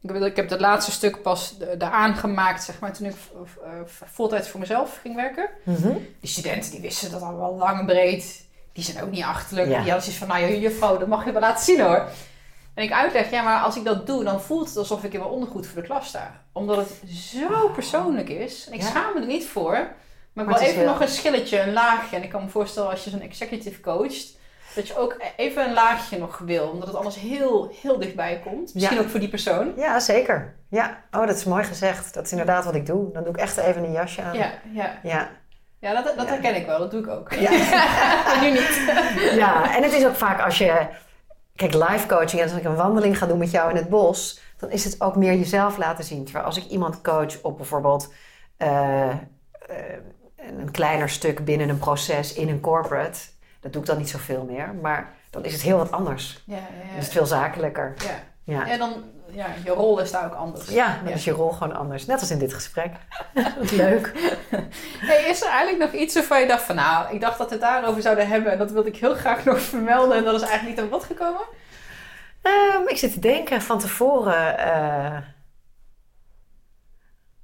Ik 0.00 0.10
heb, 0.10 0.22
ik 0.22 0.36
heb 0.36 0.50
het 0.50 0.60
laatste 0.60 0.90
stuk 0.90 1.22
pas 1.22 1.58
de- 1.58 1.70
eraan 1.78 2.14
gemaakt, 2.14 2.62
zeg 2.62 2.80
maar, 2.80 2.92
toen 2.92 3.06
ik 3.06 3.14
uh, 3.34 3.70
voltijds 3.84 4.48
voor 4.48 4.60
mezelf 4.60 4.98
ging 5.00 5.14
werken. 5.14 5.48
Mhm. 5.62 5.92
Die 6.20 6.30
studenten 6.30 6.70
die 6.70 6.80
wisten 6.80 7.10
dat 7.10 7.22
al 7.22 7.36
wel 7.36 7.54
lang 7.56 7.78
en 7.78 7.86
breed. 7.86 8.45
Die 8.76 8.84
zijn 8.84 9.04
ook 9.04 9.10
niet 9.10 9.22
achterlijk. 9.22 9.66
Ja. 9.68 9.72
Die 9.82 9.90
hadden 9.90 10.02
zoiets 10.02 10.18
van, 10.18 10.28
nou 10.28 10.56
juffrouw, 10.56 10.98
dat 10.98 11.08
mag 11.08 11.24
je 11.24 11.32
wel 11.32 11.40
laten 11.40 11.64
zien 11.64 11.80
hoor. 11.80 12.08
En 12.74 12.84
ik 12.84 12.92
uitleg, 12.92 13.30
ja, 13.30 13.42
maar 13.42 13.60
als 13.62 13.76
ik 13.76 13.84
dat 13.84 14.06
doe, 14.06 14.24
dan 14.24 14.40
voelt 14.40 14.68
het 14.68 14.76
alsof 14.76 15.04
ik 15.04 15.12
in 15.12 15.18
mijn 15.18 15.30
ondergoed 15.30 15.66
voor 15.66 15.80
de 15.80 15.86
klas 15.86 16.08
sta. 16.08 16.40
Omdat 16.52 16.76
het 16.76 17.10
zo 17.10 17.68
persoonlijk 17.74 18.28
is. 18.28 18.66
En 18.66 18.72
ik 18.72 18.80
Ja. 18.80 18.86
schaam 18.86 19.14
me 19.14 19.20
er 19.20 19.26
niet 19.26 19.46
voor. 19.46 19.88
Maar 20.32 20.44
ik 20.44 20.50
wil 20.50 20.60
is 20.60 20.66
even 20.68 20.84
nog 20.84 21.00
een 21.00 21.08
schilletje, 21.08 21.60
een 21.60 21.72
laagje. 21.72 22.16
En 22.16 22.22
ik 22.22 22.30
kan 22.30 22.42
me 22.44 22.48
voorstellen 22.48 22.90
als 22.90 23.04
je 23.04 23.10
zo'n 23.10 23.20
executive 23.20 23.80
coacht, 23.80 24.36
dat 24.74 24.86
je 24.88 24.98
ook 24.98 25.16
even 25.36 25.64
een 25.68 25.72
laagje 25.72 26.18
nog 26.18 26.38
wil. 26.38 26.68
Omdat 26.68 26.88
het 26.88 26.96
anders 26.96 27.16
heel, 27.18 27.70
heel 27.82 27.98
dichtbij 27.98 28.40
komt. 28.44 28.74
Misschien 28.74 28.96
Ja. 28.96 29.02
ook 29.02 29.08
voor 29.08 29.20
die 29.20 29.28
persoon. 29.28 29.72
Ja, 29.76 30.00
zeker. 30.00 30.54
Ja, 30.68 31.02
oh, 31.10 31.26
dat 31.26 31.36
is 31.36 31.44
mooi 31.44 31.64
gezegd. 31.64 32.14
Dat 32.14 32.24
is 32.24 32.30
inderdaad 32.30 32.64
wat 32.64 32.74
ik 32.74 32.86
doe. 32.86 33.12
Dan 33.12 33.22
doe 33.24 33.32
ik 33.32 33.38
echt 33.40 33.56
even 33.56 33.84
een 33.84 33.92
jasje 33.92 34.22
aan. 34.22 34.36
Ja, 34.36 34.50
ja. 34.72 34.98
Ja. 35.02 35.28
Ja 35.78 35.92
dat, 36.02 36.04
dat 36.04 36.26
Ja. 36.26 36.32
herken 36.32 36.56
ik 36.56 36.66
wel. 36.66 36.78
Dat 36.78 36.90
doe 36.90 37.00
ik 37.00 37.08
ook. 37.08 37.32
Ja. 37.32 37.50
Maar 38.26 38.38
nu 38.42 38.50
niet. 38.50 38.92
ja, 39.42 39.76
en 39.76 39.82
het 39.82 39.92
is 39.92 40.06
ook 40.06 40.14
vaak 40.14 40.40
als 40.40 40.58
je... 40.58 40.86
Kijk, 41.54 41.74
live 41.74 42.06
coaching, 42.06 42.40
en 42.42 42.48
als 42.48 42.58
ik 42.58 42.64
een 42.64 42.74
wandeling 42.74 43.18
ga 43.18 43.26
doen 43.26 43.38
met 43.38 43.50
jou 43.50 43.70
in 43.70 43.76
het 43.76 43.88
bos... 43.88 44.40
dan 44.58 44.70
is 44.70 44.84
het 44.84 45.00
ook 45.00 45.16
meer 45.16 45.34
jezelf 45.34 45.76
laten 45.76 46.04
zien. 46.04 46.24
Terwijl 46.24 46.44
als 46.44 46.56
ik 46.56 46.64
iemand 46.64 47.00
coach 47.00 47.42
op 47.42 47.56
bijvoorbeeld... 47.56 48.12
eh, 48.56 49.10
eh, 49.10 49.16
een 50.36 50.70
kleiner 50.70 51.08
stuk 51.08 51.44
binnen 51.44 51.68
een 51.68 51.78
proces 51.78 52.34
in 52.34 52.48
een 52.48 52.60
corporate... 52.60 53.18
dat 53.60 53.72
doe 53.72 53.80
ik 53.82 53.86
dan 53.88 53.98
niet 53.98 54.08
zoveel 54.08 54.44
meer. 54.44 54.74
Maar 54.82 55.14
dan 55.30 55.44
is 55.44 55.52
het 55.52 55.62
heel 55.62 55.76
wat 55.76 55.92
anders. 55.92 56.42
Ja, 56.46 56.56
ja, 56.56 56.60
Dan 56.78 56.88
ja. 56.92 56.96
is 56.98 57.04
het 57.04 57.12
veel 57.12 57.26
zakelijker. 57.26 57.94
ja. 58.04 58.14
Ja, 58.54 58.68
En 58.68 58.78
dan, 58.78 59.04
ja, 59.30 59.46
je 59.64 59.70
rol 59.70 59.98
is 60.00 60.10
daar 60.10 60.24
ook 60.24 60.34
anders. 60.34 60.68
ja 60.68 61.00
dan 61.04 61.12
is 61.12 61.24
je 61.24 61.30
rol 61.30 61.50
gewoon 61.50 61.76
anders. 61.76 62.06
Net 62.06 62.20
als 62.20 62.30
in 62.30 62.38
dit 62.38 62.54
gesprek. 62.54 62.92
Leuk. 63.70 64.12
Hey, 64.98 65.24
is 65.24 65.42
er 65.42 65.48
eigenlijk 65.48 65.92
nog 65.92 66.02
iets 66.02 66.14
waarvan 66.14 66.40
je 66.40 66.46
dacht 66.46 66.62
van, 66.62 66.74
nou, 66.74 67.14
ik 67.14 67.20
dacht 67.20 67.38
dat 67.38 67.46
we 67.46 67.52
het 67.54 67.62
daarover 67.62 68.02
zouden 68.02 68.28
hebben 68.28 68.52
en 68.52 68.58
dat 68.58 68.70
wilde 68.70 68.88
ik 68.88 68.96
heel 68.96 69.14
graag 69.14 69.44
nog 69.44 69.60
vermelden 69.60 70.16
en 70.16 70.24
dat 70.24 70.34
is 70.34 70.40
eigenlijk 70.40 70.70
niet 70.70 70.84
aan 70.84 70.90
bod 70.90 71.04
gekomen? 71.04 71.42
Ehm, 72.42 72.86
ik 72.86 72.96
zit 72.96 73.12
te 73.12 73.20
denken 73.20 73.62
van 73.62 73.78
tevoren. 73.78 74.58
eh, 74.58 75.16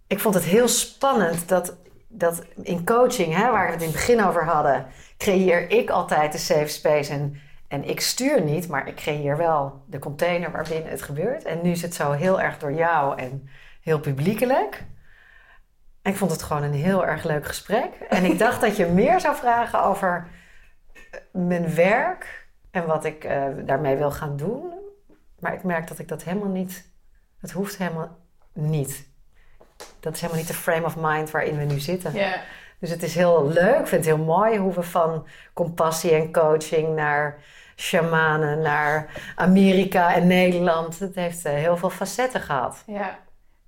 ik 0.07 0.21
vond 0.21 0.35
het 0.35 0.45
heel 0.45 0.69
spannend 0.69 1.49
dat, 1.49 1.77
dat 2.09 2.43
in 2.63 2.85
coaching, 2.85 3.35
hè, 3.35 3.51
waar 3.51 3.67
we 3.67 3.73
het 3.73 3.83
in 3.83 3.89
het 3.89 3.97
begin 3.97 4.25
over 4.25 4.45
hadden, 4.45 4.87
creëer 5.19 5.71
ik 5.71 5.91
altijd 5.91 6.33
de 6.33 6.39
safe 6.39 6.67
space. 6.67 7.13
En, 7.13 7.41
en 7.73 7.85
ik 7.89 8.01
stuur 8.01 8.43
niet, 8.43 8.69
maar 8.69 8.89
ik 8.89 8.95
creëer 8.95 9.37
wel 9.37 9.83
de 9.87 9.99
container 9.99 10.51
waarbinnen 10.51 10.91
het 10.91 11.03
gebeurt. 11.03 11.45
En 11.45 11.63
nu 11.63 11.71
is 11.71 11.83
het 11.83 11.95
zo 11.95 12.11
heel 12.11 12.41
erg 12.41 12.59
door 12.59 12.73
jou 12.73 13.19
en 13.19 13.49
heel 13.81 14.01
publiekelijk. 14.01 14.85
En 16.03 16.13
ik 16.13 16.19
vond 16.19 16.31
het 16.31 16.43
gewoon 16.43 16.63
een 16.63 16.73
heel 16.73 17.07
erg 17.07 17.25
leuk 17.25 17.47
gesprek. 17.47 17.95
En 18.09 18.25
ik 18.25 18.39
dacht 18.39 18.61
dat 18.61 18.77
je 18.77 18.87
meer 18.87 19.21
zou 19.21 19.37
vragen 19.37 19.83
over 19.83 20.27
eh, 20.93 21.21
mijn 21.33 21.75
werk 21.75 22.49
en 22.71 22.87
wat 22.87 23.05
ik 23.05 23.25
eh, 23.25 23.45
daarmee 23.65 23.97
wil 23.97 24.11
gaan 24.11 24.37
doen. 24.37 24.73
Maar 25.39 25.55
ik 25.55 25.63
merk 25.63 25.89
dat 25.89 25.99
ik 25.99 26.09
dat 26.09 26.25
helemaal 26.25 26.53
niet. 26.53 26.91
Het 27.41 27.51
hoeft 27.51 27.77
helemaal 27.77 28.19
niet. 28.53 29.09
Dat 30.01 30.15
is 30.15 30.21
helemaal 30.21 30.43
niet 30.43 30.51
de 30.51 30.59
frame 30.59 30.85
of 30.85 30.97
mind 30.97 31.31
waarin 31.31 31.59
we 31.59 31.65
nu 31.65 31.81
zitten. 31.81 32.15
Ja, 32.15 32.41
Dus 32.79 32.91
het 32.91 33.03
is 33.03 33.15
heel 33.15 33.49
leuk. 33.49 33.79
Ik 33.79 33.87
vind 33.87 34.05
het 34.05 34.15
heel 34.17 34.25
mooi 34.25 34.59
hoe 34.59 34.75
we 34.75 34.83
van 34.83 35.27
compassie 35.53 36.15
en 36.15 36.33
coaching 36.33 36.95
naar 36.95 37.41
shamanen, 37.77 38.61
naar 38.61 39.07
Amerika 39.37 40.15
en 40.15 40.27
Nederland. 40.27 40.99
Het 40.99 41.15
heeft 41.15 41.45
eh, 41.45 41.53
heel 41.53 41.77
veel 41.77 41.91
facetten 41.91 42.41
gehad. 42.41 42.83
ja. 42.87 43.19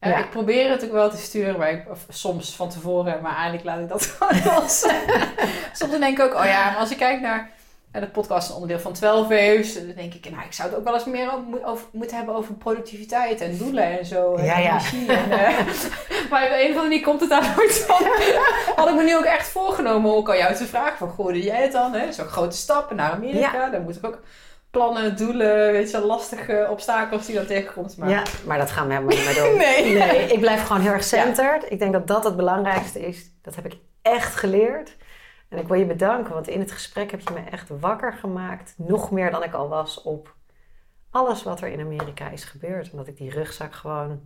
Ja, 0.01 0.11
Ja. 0.11 0.19
Ik 0.19 0.31
probeer 0.31 0.71
het 0.71 0.85
ook 0.85 0.93
wel 0.93 1.11
te 1.11 1.17
sturen, 1.17 1.59
maar 1.59 1.71
ik, 1.71 1.85
soms 2.09 2.57
van 2.57 2.69
tevoren, 2.71 3.23
maar 3.23 3.35
eigenlijk 3.35 3.65
laat 3.65 3.81
ik 3.81 3.89
dat 3.89 4.07
gewoon 4.19 4.55
los. 4.55 4.81
soms 5.79 5.99
denk 5.99 6.19
ik 6.19 6.25
ook, 6.25 6.35
oh 6.35 6.45
ja, 6.45 6.65
maar 6.71 6.77
als 6.77 6.91
ik 6.91 6.97
kijk 6.97 7.21
naar 7.21 7.51
de 8.01 8.07
podcast 8.09 8.43
is 8.43 8.49
een 8.49 8.55
onderdeel 8.55 8.81
van 8.83 8.93
12 8.93 9.29
Waves, 9.29 9.75
dan 9.75 9.93
denk 9.97 10.15
ik, 10.15 10.31
nou, 10.31 10.43
ik 10.45 10.53
zou 10.53 10.69
het 10.69 10.79
ook 10.79 10.85
wel 10.85 10.95
eens 10.95 11.05
meer 11.05 11.33
over, 11.33 11.65
over- 11.67 11.87
moeten 11.93 12.17
hebben 12.17 12.35
over 12.35 12.55
productiviteit 12.55 13.41
en 13.41 13.59
doelen 13.59 13.99
en 13.99 14.07
zo. 14.07 14.35
en 14.35 14.45
Ja, 14.45 14.59
ja. 14.59 14.79
En, 15.09 15.31
eh, 15.31 15.59
maar 16.31 16.43
op 16.45 16.51
een 16.53 16.61
of 16.61 16.67
andere 16.67 16.83
manier 16.83 17.01
komt 17.03 17.21
het 17.21 17.31
daar 17.31 17.53
nooit 17.57 17.79
van. 17.87 18.07
Had 18.77 18.89
ik 18.89 18.95
me 18.95 19.03
nu 19.05 19.17
ook 19.17 19.25
echt 19.25 19.49
voorgenomen 19.49 20.11
om 20.11 20.17
ook 20.17 20.31
aan 20.31 20.37
jou 20.39 20.55
te 20.55 20.67
vragen 20.67 20.99
van, 20.99 21.09
goh, 21.09 21.27
doe 21.27 21.43
jij 21.43 21.63
het 21.63 21.73
dan? 21.73 21.95
Zo'n 22.11 22.27
grote 22.27 22.57
stappen 22.57 22.97
naar 22.97 23.11
Amerika, 23.13 23.69
dan 23.71 23.83
moet 23.83 23.97
ik 23.97 24.07
ook 24.07 24.19
plannen, 24.71 25.17
doelen, 25.17 25.73
weet 25.73 25.91
je, 25.91 25.99
lastige 26.01 26.67
obstakels 26.71 27.27
die 27.27 27.35
dan 27.35 27.47
tegenkomt. 27.47 27.97
Maar 27.97 28.09
Ja, 28.11 28.23
maar 28.47 28.59
dat 28.59 28.71
gaan 28.71 28.87
we 28.87 28.93
helemaal 28.95 29.17
niet 29.17 29.25
meer 29.25 29.35
doen. 29.35 29.57
Nee. 29.67 29.95
nee. 29.95 30.27
Ik 30.33 30.41
blijf 30.41 30.63
gewoon 30.67 30.83
heel 30.83 30.93
erg 30.93 31.05
centered. 31.05 31.65
Ik 31.69 31.79
denk 31.79 31.93
dat 31.93 32.07
dat 32.07 32.25
het 32.25 32.37
belangrijkste 32.37 33.07
is. 33.07 33.31
Dat 33.43 33.55
heb 33.55 33.65
ik 33.67 33.77
echt 34.03 34.35
geleerd. 34.37 34.97
En 35.49 35.59
ik 35.59 35.69
wil 35.69 35.79
je 35.79 35.87
bedanken, 35.87 36.35
want 36.35 36.49
in 36.49 36.61
het 36.61 36.73
gesprek 36.73 37.11
heb 37.11 37.21
je 37.21 37.35
me 37.35 37.41
echt 37.41 37.69
wakker 37.69 38.13
gemaakt. 38.13 38.75
Nog 38.77 39.11
meer 39.11 39.31
dan 39.31 39.43
ik 39.43 39.53
al 39.53 39.69
was 39.69 40.03
op 40.03 40.35
alles 41.11 41.43
wat 41.43 41.61
er 41.61 41.69
in 41.69 41.81
Amerika 41.81 42.31
is 42.31 42.45
gebeurd. 42.45 42.91
En 42.91 42.97
dat 42.97 43.09
ik 43.09 43.17
die 43.17 43.31
rugzak 43.31 43.75
gewoon 43.75 44.21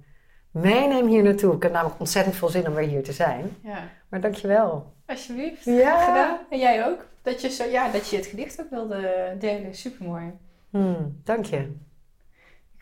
meeneem 0.50 1.06
hier 1.06 1.22
naartoe. 1.22 1.54
Ik 1.54 1.62
heb 1.62 1.72
namelijk 1.72 2.00
ontzettend 2.00 2.36
veel 2.36 2.48
zin 2.48 2.66
om 2.66 2.74
weer 2.74 2.88
hier 2.88 3.02
te 3.02 3.12
zijn. 3.12 3.56
ja. 3.62 3.88
Maar 4.08 4.20
dankjewel. 4.20 4.92
Alsjeblieft. 5.06 5.64
Ja. 5.64 6.04
Gedaan. 6.04 6.38
En 6.50 6.58
jij 6.58 6.86
ook. 6.86 7.06
Dat 7.22 7.40
je, 7.40 7.48
zo, 7.48 7.64
ja, 7.64 7.90
dat 7.90 8.08
je 8.08 8.16
het 8.16 8.26
gedicht 8.26 8.60
ook 8.60 8.70
wilde 8.70 9.34
delen. 9.38 9.74
Supermooi. 9.74 10.32
Hmm, 10.70 11.20
dank 11.24 11.44
je. 11.44 11.72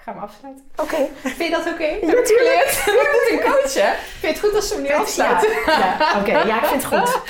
Ga 0.06 0.12
hem 0.12 0.22
afsluiten. 0.22 0.64
Oké. 0.76 0.96
Vind 1.22 1.36
je 1.36 1.50
dat 1.50 1.66
oké? 1.66 1.84
Heb 2.00 2.02
Ja, 2.02 2.08
ik 2.10 2.16
het 2.16 2.26
tuurlijk. 2.26 2.68
geleerd? 2.68 3.02
Ik 3.02 3.10
moet 3.12 3.44
een 3.44 3.50
coach, 3.52 3.74
hè? 3.74 3.92
Vind 3.94 4.20
je 4.20 4.26
het 4.26 4.38
goed 4.38 4.54
als 4.54 4.68
ze 4.68 4.80
nu 4.80 4.92
afsluiten? 4.92 5.50
Ja, 5.66 5.96
ja, 5.98 6.20
oké. 6.20 6.32
Ja, 6.32 6.62
ik 6.62 6.64
vind 6.68 6.82
het 6.84 6.94
goed. 6.94 7.18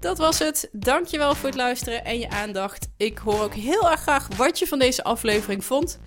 Dat 0.00 0.18
was 0.18 0.38
het. 0.38 0.68
Dankjewel 0.72 1.34
voor 1.34 1.48
het 1.48 1.58
luisteren 1.58 2.04
en 2.04 2.18
je 2.18 2.30
aandacht. 2.30 2.88
Ik 2.96 3.18
hoor 3.18 3.42
ook 3.42 3.54
heel 3.54 3.90
erg 3.90 4.00
graag 4.00 4.28
wat 4.36 4.58
je 4.58 4.66
van 4.66 4.78
deze 4.78 5.04
aflevering 5.04 5.64
vond. 5.64 5.98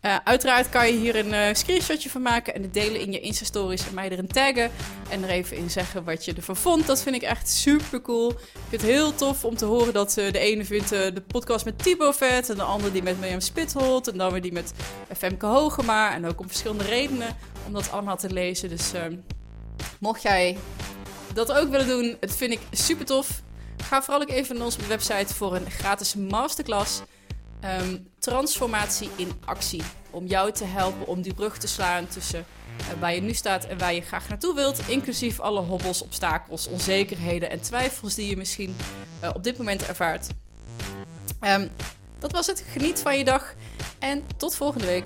Eh, 0.00 0.16
uiteraard 0.24 0.68
kan 0.68 0.86
je 0.86 0.98
hier 0.98 1.16
een 1.16 1.32
eh, 1.32 1.54
screenshotje 1.54 2.10
van 2.10 2.22
maken 2.22 2.54
en 2.54 2.62
het 2.62 2.74
delen 2.74 3.00
in 3.00 3.12
je 3.12 3.20
Insta-stories 3.20 3.86
en 3.88 3.94
mij 3.94 4.08
erin 4.08 4.26
taggen. 4.26 4.70
En 5.08 5.22
er 5.22 5.28
even 5.28 5.56
in 5.56 5.70
zeggen 5.70 6.04
wat 6.04 6.24
je 6.24 6.34
ervan 6.34 6.56
vond. 6.56 6.86
Dat 6.86 7.02
vind 7.02 7.16
ik 7.16 7.22
echt 7.22 7.48
super 7.48 8.02
cool. 8.02 8.30
Ik 8.30 8.36
vind 8.68 8.82
het 8.82 8.90
heel 8.90 9.14
tof 9.14 9.44
om 9.44 9.56
te 9.56 9.64
horen 9.64 9.92
dat 9.92 10.16
eh, 10.16 10.32
de 10.32 10.38
ene 10.38 10.64
vindt 10.64 10.88
de 10.88 11.22
podcast 11.26 11.64
met 11.64 11.82
Thibaut 11.82 12.16
vet. 12.16 12.50
En 12.50 12.56
de 12.56 12.62
andere 12.62 12.92
die 12.92 13.02
met 13.02 13.20
Mirjam 13.20 13.40
Spitholt. 13.40 14.08
En 14.08 14.18
dan 14.18 14.32
weer 14.32 14.42
die 14.42 14.52
met 14.52 14.72
Femke 15.16 15.46
Hogema. 15.46 16.14
En 16.14 16.26
ook 16.26 16.40
om 16.40 16.46
verschillende 16.46 16.84
redenen 16.84 17.36
om 17.66 17.72
dat 17.72 17.92
allemaal 17.92 18.16
te 18.16 18.32
lezen. 18.32 18.68
Dus 18.68 18.92
eh, 18.92 19.02
mocht 19.98 20.22
jij 20.22 20.56
dat 21.34 21.52
ook 21.52 21.70
willen 21.70 21.86
doen, 21.86 22.16
het 22.20 22.36
vind 22.36 22.52
ik 22.52 22.60
super 22.70 23.06
tof. 23.06 23.42
Ga 23.82 24.02
vooral 24.02 24.22
ook 24.22 24.28
even 24.28 24.56
naar 24.56 24.64
onze 24.64 24.86
website 24.86 25.34
voor 25.34 25.54
een 25.54 25.70
gratis 25.70 26.14
masterclass. 26.14 27.02
Ehm, 27.60 27.96
transformatie 28.18 29.10
in 29.16 29.32
actie. 29.44 29.82
Om 30.10 30.26
jou 30.26 30.52
te 30.52 30.64
helpen 30.64 31.06
om 31.06 31.22
die 31.22 31.34
brug 31.34 31.58
te 31.58 31.66
slaan 31.66 32.08
tussen 32.08 32.44
eh, 32.78 33.00
waar 33.00 33.14
je 33.14 33.20
nu 33.20 33.34
staat 33.34 33.64
en 33.64 33.78
waar 33.78 33.94
je 33.94 34.00
graag 34.00 34.28
naartoe 34.28 34.54
wilt. 34.54 34.88
Inclusief 34.88 35.40
alle 35.40 35.60
hobbels, 35.60 36.02
obstakels, 36.02 36.66
onzekerheden 36.66 37.50
en 37.50 37.60
twijfels 37.60 38.14
die 38.14 38.28
je 38.30 38.36
misschien 38.36 38.76
eh, 39.20 39.30
op 39.34 39.44
dit 39.44 39.58
moment 39.58 39.86
ervaart. 39.86 40.28
Ehm, 41.40 41.68
dat 42.18 42.32
was 42.32 42.46
het. 42.46 42.64
Geniet 42.70 43.00
van 43.00 43.18
je 43.18 43.24
dag 43.24 43.54
en 43.98 44.22
tot 44.36 44.54
volgende 44.54 44.86
week. 44.86 45.04